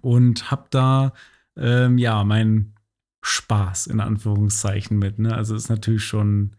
und 0.00 0.50
habe 0.50 0.66
da 0.70 1.12
ähm, 1.56 1.98
ja 1.98 2.24
meinen 2.24 2.74
Spaß 3.22 3.88
in 3.88 4.00
Anführungszeichen 4.00 4.98
mit. 4.98 5.18
Ne? 5.18 5.34
Also 5.34 5.54
ist 5.54 5.68
natürlich 5.68 6.04
schon 6.04 6.52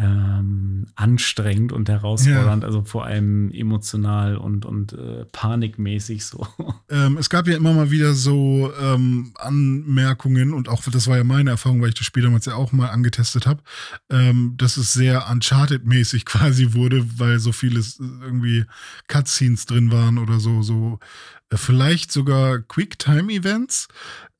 ähm, 0.00 0.86
anstrengend 0.94 1.72
und 1.72 1.88
herausfordernd, 1.88 2.62
ja. 2.62 2.66
also 2.66 2.82
vor 2.82 3.04
allem 3.04 3.50
emotional 3.50 4.36
und, 4.36 4.64
und 4.64 4.92
äh, 4.92 5.24
panikmäßig 5.32 6.24
so. 6.24 6.46
Ähm, 6.90 7.18
es 7.18 7.28
gab 7.28 7.46
ja 7.46 7.54
immer 7.54 7.74
mal 7.74 7.90
wieder 7.90 8.14
so 8.14 8.72
ähm, 8.80 9.34
Anmerkungen 9.34 10.54
und 10.54 10.70
auch 10.70 10.82
das 10.84 11.06
war 11.06 11.18
ja 11.18 11.24
meine 11.24 11.50
Erfahrung, 11.50 11.82
weil 11.82 11.90
ich 11.90 11.94
das 11.94 12.06
Spiel 12.06 12.22
damals 12.22 12.46
ja 12.46 12.54
auch 12.54 12.72
mal 12.72 12.88
angetestet 12.88 13.46
habe, 13.46 13.62
ähm, 14.08 14.54
dass 14.56 14.78
es 14.78 14.94
sehr 14.94 15.28
Uncharted-mäßig 15.30 16.24
quasi 16.24 16.72
wurde, 16.72 17.04
weil 17.18 17.40
so 17.40 17.52
vieles 17.52 17.98
irgendwie 17.98 18.64
Cutscenes 19.06 19.66
drin 19.66 19.92
waren 19.92 20.16
oder 20.16 20.40
so, 20.40 20.62
so 20.62 20.98
äh, 21.02 21.37
vielleicht 21.56 22.12
sogar 22.12 22.60
Quicktime-Events. 22.60 23.88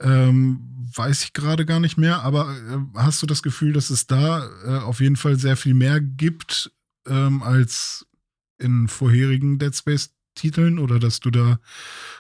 Ähm, 0.00 0.60
weiß 0.94 1.24
ich 1.24 1.32
gerade 1.32 1.66
gar 1.66 1.80
nicht 1.80 1.98
mehr, 1.98 2.22
aber 2.22 2.50
äh, 2.50 2.98
hast 2.98 3.22
du 3.22 3.26
das 3.26 3.42
Gefühl, 3.42 3.72
dass 3.72 3.90
es 3.90 4.06
da 4.06 4.48
äh, 4.64 4.78
auf 4.78 5.00
jeden 5.00 5.16
Fall 5.16 5.38
sehr 5.38 5.56
viel 5.56 5.74
mehr 5.74 6.00
gibt 6.00 6.70
ähm, 7.06 7.42
als 7.42 8.06
in 8.58 8.88
vorherigen 8.88 9.58
Dead 9.58 9.74
Space 9.74 10.10
Titeln 10.38 10.78
oder 10.78 10.98
dass 10.98 11.20
du 11.20 11.30
da 11.30 11.58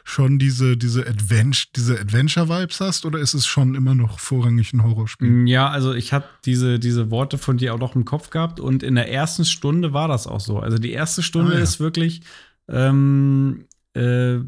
schon 0.04 0.38
diese, 0.38 0.76
diese, 0.76 1.06
Advent 1.06 1.76
diese 1.76 1.98
Adventure-Vibes 2.00 2.80
hast 2.80 3.06
oder 3.06 3.18
ist 3.20 3.34
es 3.34 3.46
schon 3.46 3.74
immer 3.74 3.94
noch 3.94 4.18
vorrangig 4.18 4.72
ein 4.72 4.82
Horrorspiel? 4.82 5.28
Mm, 5.28 5.46
ja, 5.46 5.68
also 5.68 5.94
ich 5.94 6.12
habe 6.12 6.26
diese, 6.44 6.78
diese 6.78 7.10
Worte 7.10 7.38
von 7.38 7.58
dir 7.58 7.74
auch 7.74 7.78
noch 7.78 7.94
im 7.94 8.04
Kopf 8.04 8.30
gehabt 8.30 8.58
und 8.58 8.82
in 8.82 8.96
der 8.96 9.10
ersten 9.10 9.44
Stunde 9.44 9.92
war 9.92 10.08
das 10.08 10.26
auch 10.26 10.40
so. 10.40 10.58
Also 10.58 10.78
die 10.78 10.92
erste 10.92 11.22
Stunde 11.22 11.52
ah, 11.52 11.58
ja. 11.58 11.62
ist 11.62 11.78
wirklich 11.78 12.22
ähm, 12.68 13.66
äh, 13.94 14.38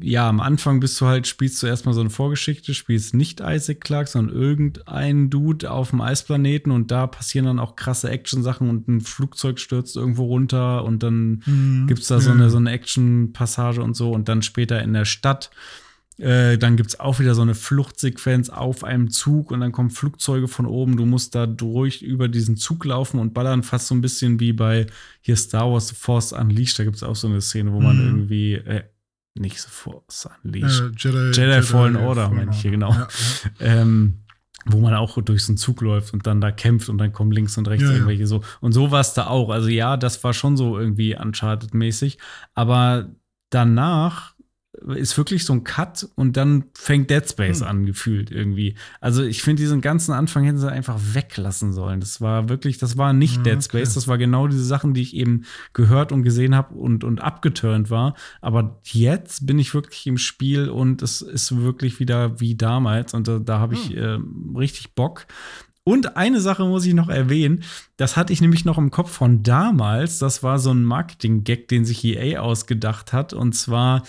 ja, 0.00 0.28
am 0.28 0.40
Anfang 0.40 0.80
bist 0.80 1.00
du 1.00 1.06
halt, 1.06 1.26
spielst 1.26 1.62
du 1.62 1.66
erstmal 1.66 1.94
so 1.94 2.00
eine 2.00 2.10
Vorgeschichte, 2.10 2.74
spielst 2.74 3.14
nicht 3.14 3.40
Isaac 3.40 3.80
Clark, 3.80 4.08
sondern 4.08 4.34
irgendeinen 4.34 5.30
Dude 5.30 5.70
auf 5.70 5.90
dem 5.90 6.00
Eisplaneten 6.00 6.72
und 6.72 6.90
da 6.90 7.06
passieren 7.06 7.46
dann 7.46 7.58
auch 7.58 7.76
krasse 7.76 8.10
Action-Sachen 8.10 8.68
und 8.68 8.88
ein 8.88 9.00
Flugzeug 9.00 9.58
stürzt 9.58 9.96
irgendwo 9.96 10.24
runter 10.24 10.84
und 10.84 11.02
dann 11.02 11.42
mhm. 11.46 11.86
gibt 11.88 12.00
es 12.00 12.08
da 12.08 12.20
so 12.20 12.30
eine, 12.30 12.50
so 12.50 12.58
eine 12.58 12.70
Action-Passage 12.70 13.82
und 13.82 13.94
so 13.94 14.12
und 14.12 14.28
dann 14.28 14.42
später 14.42 14.82
in 14.82 14.92
der 14.92 15.04
Stadt. 15.04 15.50
Äh, 16.18 16.56
dann 16.56 16.76
gibt 16.76 16.90
es 16.90 17.00
auch 17.00 17.18
wieder 17.18 17.34
so 17.34 17.42
eine 17.42 17.54
Fluchtsequenz 17.54 18.48
auf 18.48 18.84
einem 18.84 19.10
Zug 19.10 19.50
und 19.50 19.60
dann 19.60 19.72
kommen 19.72 19.90
Flugzeuge 19.90 20.48
von 20.48 20.64
oben. 20.64 20.96
Du 20.96 21.04
musst 21.04 21.34
da 21.34 21.46
durch 21.46 22.00
über 22.00 22.28
diesen 22.28 22.56
Zug 22.56 22.86
laufen 22.86 23.20
und 23.20 23.34
ballern 23.34 23.62
fast 23.62 23.88
so 23.88 23.94
ein 23.94 24.00
bisschen 24.00 24.40
wie 24.40 24.54
bei 24.54 24.86
hier 25.20 25.36
Star 25.36 25.70
Wars 25.70 25.88
The 25.88 25.94
Force 25.94 26.32
Unleashed. 26.32 26.78
Da 26.78 26.84
gibt 26.84 26.96
es 26.96 27.02
auch 27.02 27.16
so 27.16 27.28
eine 27.28 27.42
Szene, 27.42 27.72
wo 27.72 27.80
man 27.80 27.98
mhm. 27.98 28.06
irgendwie 28.06 28.54
äh, 28.54 28.84
nicht 29.38 29.60
so 29.60 29.68
Force 29.68 30.28
Unleashed. 30.44 30.80
Äh, 30.80 30.90
Jedi, 30.96 31.18
Jedi, 31.18 31.40
Jedi, 31.40 31.62
Fallen 31.62 31.96
Order, 31.96 32.30
meine 32.30 32.50
ich 32.50 32.60
hier, 32.60 32.70
genau. 32.70 32.90
Ja, 32.90 33.00
ja. 33.00 33.08
Ähm, 33.60 34.22
wo 34.66 34.80
man 34.80 34.94
auch 34.94 35.20
durch 35.22 35.44
so 35.44 35.52
einen 35.52 35.58
Zug 35.58 35.80
läuft 35.80 36.12
und 36.12 36.26
dann 36.26 36.40
da 36.40 36.50
kämpft 36.50 36.88
und 36.88 36.98
dann 36.98 37.12
kommen 37.12 37.30
links 37.30 37.56
und 37.56 37.68
rechts 37.68 37.84
ja, 37.84 37.92
irgendwelche 37.92 38.26
so. 38.26 38.42
Und 38.60 38.72
so 38.72 38.90
war 38.90 39.00
es 39.00 39.14
da 39.14 39.28
auch. 39.28 39.50
Also 39.50 39.68
ja, 39.68 39.96
das 39.96 40.22
war 40.24 40.34
schon 40.34 40.56
so 40.56 40.78
irgendwie 40.78 41.16
Uncharted-mäßig. 41.16 42.18
Aber 42.54 43.12
danach 43.50 44.34
ist 44.94 45.16
wirklich 45.16 45.44
so 45.44 45.52
ein 45.52 45.64
Cut 45.64 46.08
und 46.14 46.36
dann 46.36 46.64
fängt 46.74 47.10
Dead 47.10 47.28
Space 47.28 47.60
hm. 47.60 47.66
an, 47.66 47.86
gefühlt 47.86 48.30
irgendwie. 48.30 48.74
Also 49.00 49.22
ich 49.22 49.42
finde, 49.42 49.62
diesen 49.62 49.80
ganzen 49.80 50.12
Anfang 50.12 50.44
hätten 50.44 50.58
sie 50.58 50.70
einfach 50.70 50.98
weglassen 51.12 51.72
sollen. 51.72 52.00
Das 52.00 52.20
war 52.20 52.48
wirklich, 52.48 52.78
das 52.78 52.96
war 52.96 53.12
nicht 53.12 53.36
hm, 53.36 53.44
Dead 53.44 53.64
Space, 53.64 53.94
das 53.94 54.08
war 54.08 54.18
genau 54.18 54.48
diese 54.48 54.64
Sachen, 54.64 54.94
die 54.94 55.02
ich 55.02 55.14
eben 55.14 55.44
gehört 55.72 56.12
und 56.12 56.22
gesehen 56.22 56.54
habe 56.54 56.74
und, 56.74 57.04
und 57.04 57.22
abgeturnt 57.22 57.90
war. 57.90 58.14
Aber 58.40 58.80
jetzt 58.84 59.46
bin 59.46 59.58
ich 59.58 59.74
wirklich 59.74 60.06
im 60.06 60.18
Spiel 60.18 60.68
und 60.68 61.02
es 61.02 61.22
ist 61.22 61.56
wirklich 61.56 61.98
wieder 62.00 62.40
wie 62.40 62.54
damals 62.54 63.14
und 63.14 63.28
da, 63.28 63.38
da 63.38 63.58
habe 63.58 63.74
ich 63.74 63.90
hm. 63.90 64.54
äh, 64.54 64.58
richtig 64.58 64.94
Bock. 64.94 65.26
Und 65.88 66.16
eine 66.16 66.40
Sache 66.40 66.64
muss 66.64 66.84
ich 66.84 66.94
noch 66.94 67.08
erwähnen, 67.08 67.62
das 67.96 68.16
hatte 68.16 68.32
ich 68.32 68.40
nämlich 68.40 68.64
noch 68.64 68.76
im 68.76 68.90
Kopf 68.90 69.12
von 69.12 69.44
damals. 69.44 70.18
Das 70.18 70.42
war 70.42 70.58
so 70.58 70.72
ein 70.72 70.82
Marketing-Gag, 70.82 71.68
den 71.68 71.84
sich 71.84 72.04
EA 72.04 72.40
ausgedacht 72.40 73.12
hat. 73.12 73.32
Und 73.32 73.52
zwar 73.52 74.02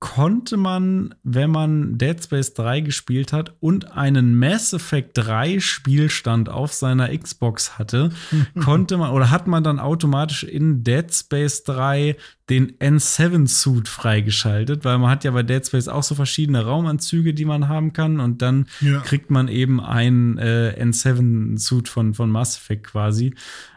konnte 0.00 0.56
man, 0.56 1.14
wenn 1.24 1.50
man 1.50 1.98
Dead 1.98 2.22
Space 2.22 2.54
3 2.54 2.82
gespielt 2.82 3.32
hat 3.32 3.54
und 3.58 3.92
einen 3.92 4.38
Mass 4.38 4.72
Effect 4.72 5.18
3 5.18 5.58
Spielstand 5.58 6.48
auf 6.48 6.72
seiner 6.72 7.16
Xbox 7.16 7.78
hatte, 7.78 8.10
konnte 8.60 8.96
man 8.96 9.10
oder 9.10 9.32
hat 9.32 9.48
man 9.48 9.64
dann 9.64 9.80
automatisch 9.80 10.44
in 10.44 10.84
Dead 10.84 11.12
Space 11.12 11.64
3 11.64 12.16
den 12.48 12.78
N7-Suit 12.78 13.88
freigeschaltet, 13.88 14.84
weil 14.84 14.98
man 14.98 15.10
hat 15.10 15.24
ja 15.24 15.32
bei 15.32 15.42
Dead 15.42 15.66
Space 15.66 15.88
auch 15.88 16.04
so 16.04 16.14
verschiedene 16.14 16.64
Raumanzüge, 16.64 17.34
die 17.34 17.44
man 17.44 17.68
haben 17.68 17.92
kann 17.92 18.20
und 18.20 18.40
dann 18.40 18.68
ja. 18.80 19.00
kriegt 19.00 19.30
man 19.30 19.48
eben 19.48 19.80
einen 19.80 20.38
äh, 20.38 20.76
N7-Suit 20.80 21.88
von, 21.88 22.14
von 22.14 22.30
Mass 22.30 22.56
Effect 22.56 22.84
quasi. 22.84 23.34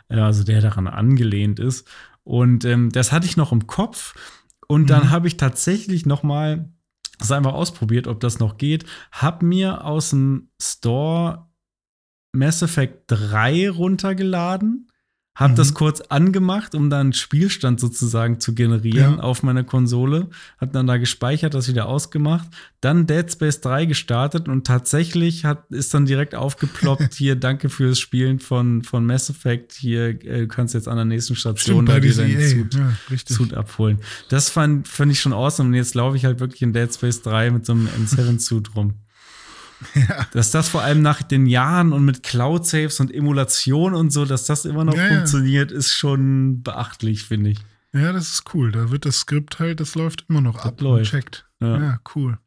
also 0.07 0.43
der 0.43 0.61
daran 0.61 0.88
angelehnt 0.88 1.60
ist. 1.60 1.88
Und 2.23 2.65
ähm, 2.65 2.91
das 2.91 3.11
hatte 3.11 3.26
ich 3.26 3.38
noch 3.38 3.52
im 3.52 3.65
Kopf. 3.65 4.14
Und 4.72 4.89
dann 4.89 5.03
Mhm. 5.06 5.10
habe 5.11 5.27
ich 5.27 5.35
tatsächlich 5.38 6.06
noch 6.06 6.23
mal 6.23 6.72
das 7.19 7.31
einfach 7.31 7.53
ausprobiert, 7.53 8.07
ob 8.07 8.19
das 8.22 8.39
noch 8.39 8.57
geht. 8.57 8.85
Hab 9.11 9.43
mir 9.43 9.84
aus 9.84 10.11
dem 10.11 10.49
Store 10.61 11.49
Mass 12.34 12.61
Effect 12.61 13.03
3 13.07 13.69
runtergeladen. 13.69 14.88
Hab 15.33 15.51
Mhm. 15.51 15.55
das 15.55 15.73
kurz 15.73 16.01
angemacht, 16.01 16.75
um 16.75 16.89
dann 16.89 17.13
Spielstand 17.13 17.79
sozusagen 17.79 18.41
zu 18.41 18.53
generieren 18.53 19.15
Ja. 19.15 19.19
auf 19.21 19.43
meiner 19.43 19.63
Konsole. 19.63 20.27
Hab 20.59 20.73
dann 20.73 20.87
da 20.87 20.97
gespeichert, 20.97 21.53
das 21.53 21.69
wieder 21.69 21.85
ausgemacht. 21.87 22.49
Dann 22.81 23.07
Dead 23.07 23.31
Space 23.31 23.61
3 23.61 23.85
gestartet 23.85 24.49
und 24.49 24.67
tatsächlich 24.67 25.45
hat, 25.45 25.71
ist 25.71 25.93
dann 25.93 26.05
direkt 26.05 26.35
aufgeploppt, 26.35 27.13
hier, 27.13 27.37
danke 27.37 27.69
fürs 27.69 27.97
Spielen 27.99 28.39
von, 28.39 28.83
von 28.83 29.05
Mass 29.05 29.29
Effect. 29.29 29.71
Hier 29.71 30.09
äh, 30.25 30.47
kannst 30.47 30.73
du 30.73 30.77
jetzt 30.79 30.87
an 30.89 30.97
der 30.97 31.05
nächsten 31.05 31.35
Station 31.37 31.75
Stimmt, 31.85 31.89
da 31.89 31.93
bei 31.93 31.99
dir 32.01 32.13
deinen. 32.13 32.47
Suit, 32.49 32.73
Ja. 32.75 32.91
Suit 33.25 33.53
abholen. 33.53 33.99
Das 34.27 34.49
fand, 34.49 34.87
fand 34.89 35.13
ich 35.13 35.21
schon 35.21 35.31
awesome. 35.31 35.69
Und 35.69 35.75
jetzt 35.75 35.95
laufe 35.95 36.17
ich 36.17 36.25
halt 36.25 36.41
wirklich 36.41 36.61
in 36.61 36.73
Dead 36.73 36.93
Space 36.93 37.21
3 37.21 37.51
mit 37.51 37.65
so 37.65 37.71
einem 37.71 37.87
N7-Suit 37.87 38.75
rum. 38.75 38.95
Ja. 39.95 40.25
Dass 40.33 40.51
das 40.51 40.69
vor 40.69 40.81
allem 40.83 41.01
nach 41.01 41.21
den 41.23 41.45
Jahren 41.45 41.93
und 41.93 42.05
mit 42.05 42.23
Cloud-Saves 42.23 42.99
und 42.99 43.13
Emulation 43.13 43.93
und 43.93 44.11
so, 44.11 44.25
dass 44.25 44.45
das 44.45 44.65
immer 44.65 44.83
noch 44.85 44.95
Ja, 44.95 45.07
funktioniert, 45.07 45.71
ist 45.71 45.91
schon 45.93 46.61
beachtlich, 46.63 47.23
finde 47.25 47.51
ich. 47.51 47.59
ja, 47.93 48.11
das 48.13 48.29
ist 48.33 48.43
cool. 48.53 48.71
Da 48.71 48.91
wird 48.91 49.05
das 49.05 49.19
Skript 49.19 49.59
halt, 49.59 49.79
das 49.79 49.95
läuft 49.95 50.25
immer 50.29 50.41
noch 50.41 50.63
ab 50.65 50.79
läuft. 50.81 51.13
und 51.13 51.19
checkt. 51.19 51.45
Ja. 51.59 51.77
Ja, 51.79 51.99
cool. 52.15 52.37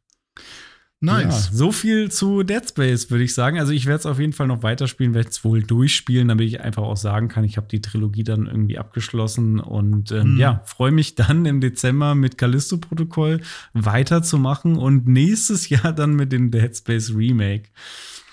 Nice. 1.05 1.49
Ja, 1.51 1.57
so 1.57 1.71
viel 1.71 2.11
zu 2.11 2.43
Dead 2.43 2.67
Space, 2.67 3.09
würde 3.09 3.23
ich 3.23 3.33
sagen. 3.33 3.59
Also 3.59 3.71
ich 3.71 3.85
werde 3.85 3.99
es 3.99 4.05
auf 4.05 4.19
jeden 4.19 4.33
Fall 4.33 4.47
noch 4.47 4.63
weiterspielen, 4.63 5.13
werde 5.13 5.29
es 5.29 5.43
wohl 5.43 5.63
durchspielen, 5.63 6.27
damit 6.27 6.47
ich 6.47 6.61
einfach 6.61 6.83
auch 6.83 6.97
sagen 6.97 7.27
kann, 7.27 7.43
ich 7.43 7.57
habe 7.57 7.67
die 7.67 7.81
Trilogie 7.81 8.23
dann 8.23 8.47
irgendwie 8.47 8.77
abgeschlossen 8.77 9.59
und 9.59 10.11
ähm, 10.11 10.33
Mhm. 10.33 10.39
ja, 10.39 10.61
freue 10.65 10.91
mich 10.91 11.15
dann 11.15 11.45
im 11.45 11.61
Dezember 11.61 12.15
mit 12.15 12.37
Callisto-Protokoll 12.37 13.41
weiterzumachen 13.73 14.75
und 14.77 15.07
nächstes 15.07 15.69
Jahr 15.69 15.93
dann 15.93 16.15
mit 16.15 16.31
dem 16.31 16.51
Dead 16.51 16.75
Space 16.75 17.13
Remake. 17.15 17.69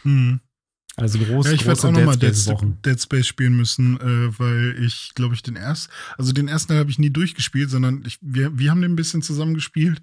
Hm. 0.02 0.40
Also 0.96 1.18
groß, 1.18 1.46
Ja, 1.46 1.52
ich 1.52 1.64
werde 1.64 1.80
auch 1.88 1.90
nochmal 1.90 2.16
Dead, 2.16 2.46
Wochen. 2.48 2.78
Dead 2.84 3.00
Space 3.00 3.26
spielen 3.26 3.56
müssen, 3.56 3.98
äh, 3.98 4.38
weil 4.38 4.76
ich, 4.78 5.12
glaube 5.14 5.34
ich, 5.34 5.42
den 5.42 5.56
ersten, 5.56 5.90
also 6.18 6.32
den 6.32 6.48
ersten 6.48 6.74
habe 6.74 6.90
ich 6.90 6.98
nie 6.98 7.08
durchgespielt, 7.10 7.70
sondern 7.70 8.02
ich, 8.06 8.18
wir, 8.20 8.58
wir 8.58 8.70
haben 8.70 8.82
den 8.82 8.92
ein 8.92 8.96
bisschen 8.96 9.22
zusammen 9.22 9.54
gespielt. 9.54 10.02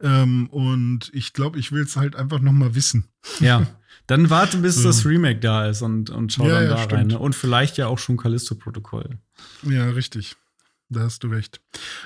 Ähm, 0.00 0.48
und 0.50 1.10
ich 1.12 1.32
glaube, 1.32 1.58
ich 1.58 1.72
will 1.72 1.82
es 1.82 1.96
halt 1.96 2.14
einfach 2.14 2.38
nochmal 2.40 2.74
wissen. 2.76 3.04
Ja. 3.40 3.66
Dann 4.06 4.30
warte, 4.30 4.58
bis 4.58 4.76
So. 4.76 4.84
das 4.84 5.04
Remake 5.04 5.40
da 5.40 5.66
ist 5.68 5.82
und, 5.82 6.08
und 6.08 6.32
schau 6.32 6.46
Ja, 6.48 6.54
dann 6.54 6.62
ja, 6.62 6.68
da 6.70 6.74
rein. 6.76 6.84
stimmt. 6.84 7.06
Ne? 7.08 7.18
Und 7.18 7.34
vielleicht 7.34 7.76
ja 7.76 7.88
auch 7.88 7.98
schon 7.98 8.16
Callisto-Protokoll. 8.16 9.18
Ja, 9.64 9.90
richtig. 9.90 10.34
Da 10.88 11.00
hast 11.00 11.24
du 11.24 11.28
recht. 11.28 11.60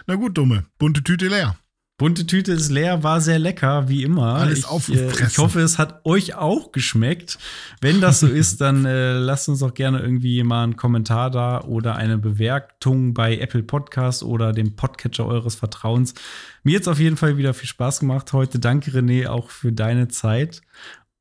Na 0.08 0.16
gut, 0.16 0.36
Dumme. 0.36 0.64
Bunte 0.78 1.04
Tüte 1.04 1.28
leer. 1.28 1.56
Bunte 1.98 2.26
Tüte 2.26 2.52
ist 2.52 2.70
leer, 2.70 3.04
war 3.04 3.20
sehr 3.20 3.38
lecker, 3.38 3.88
wie 3.88 4.02
immer. 4.02 4.34
Alles 4.34 4.60
ich, 4.60 4.66
aufgefressen. 4.66 5.24
äh, 5.24 5.28
ich 5.28 5.38
hoffe, 5.38 5.60
es 5.60 5.78
hat 5.78 6.04
euch 6.04 6.34
auch 6.34 6.72
geschmeckt. 6.72 7.38
Wenn 7.80 8.00
das 8.00 8.20
so 8.20 8.26
ist, 8.26 8.60
dann 8.60 8.84
äh, 8.84 9.12
lasst 9.12 9.48
uns 9.48 9.60
doch 9.60 9.72
gerne 9.72 10.00
irgendwie 10.00 10.42
mal 10.42 10.64
einen 10.64 10.76
Kommentar 10.76 11.30
da 11.30 11.60
oder 11.60 11.94
eine 11.94 12.18
Bewertung 12.18 13.14
bei 13.14 13.38
Apple 13.38 13.62
Podcast 13.62 14.24
oder 14.24 14.52
dem 14.52 14.74
Podcatcher 14.74 15.26
eures 15.26 15.54
Vertrauens. 15.54 16.14
Mir 16.64 16.72
jetzt 16.72 16.88
auf 16.88 16.98
jeden 16.98 17.16
Fall 17.16 17.36
wieder 17.36 17.54
viel 17.54 17.68
Spaß 17.68 18.00
gemacht 18.00 18.32
heute. 18.32 18.58
Danke, 18.58 18.90
René, 18.90 19.28
auch 19.28 19.50
für 19.50 19.70
deine 19.70 20.08
Zeit. 20.08 20.62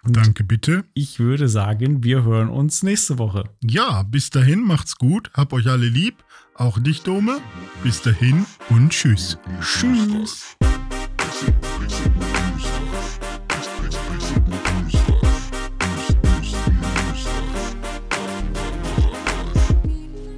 Und 0.04 0.18
Danke, 0.18 0.44
bitte. 0.44 0.84
ich 0.96 1.20
würde 1.20 1.48
sagen, 1.48 2.04
wir 2.04 2.24
hören 2.24 2.50
uns 2.50 2.82
nächste 2.82 3.20
Woche. 3.20 3.44
Ja, 3.64 4.02
bis 4.02 4.32
dahin 4.32 4.62
macht's 4.62 4.96
gut. 4.96 5.30
Hab 5.36 5.54
euch 5.54 5.68
alle 5.68 5.86
lieb. 5.88 6.24
Auch 6.62 6.78
dich, 6.78 7.02
Dome. 7.02 7.40
Bis 7.82 8.04
dahin 8.04 8.46
und 8.70 8.92
tschüss. 8.92 9.36
Tschüss. 9.62 10.56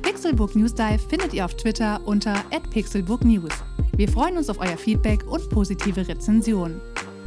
Pixelbook 0.01 0.55
News 0.55 0.73
Dive 0.73 0.99
findet 1.09 1.33
ihr 1.33 1.43
auf 1.43 1.57
Twitter 1.57 1.99
unter 2.05 2.41
@pixelbooknews. 2.71 3.51
Wir 3.97 4.07
freuen 4.07 4.37
uns 4.37 4.49
auf 4.49 4.59
euer 4.59 4.77
Feedback 4.77 5.29
und 5.29 5.49
positive 5.49 6.07
Rezensionen. 6.07 6.79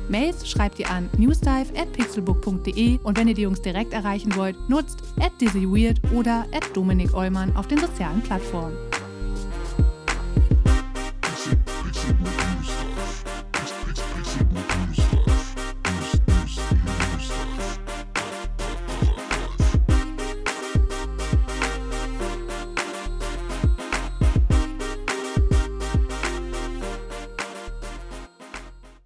Mails 0.08 0.48
schreibt 0.48 0.78
ihr 0.78 0.90
an 0.90 1.08
newsdive@pixelbook.de 1.16 2.98
und 3.02 3.18
wenn 3.18 3.28
ihr 3.28 3.34
die 3.34 3.42
Jungs 3.42 3.62
direkt 3.62 3.92
erreichen 3.92 4.34
wollt, 4.36 4.56
nutzt 4.68 5.02
@dizzyweird 5.40 6.00
oder 6.14 6.46
@dominik 6.74 7.14
Eulmann 7.14 7.56
auf 7.56 7.66
den 7.66 7.78
sozialen 7.78 8.22
Plattformen. 8.22 8.76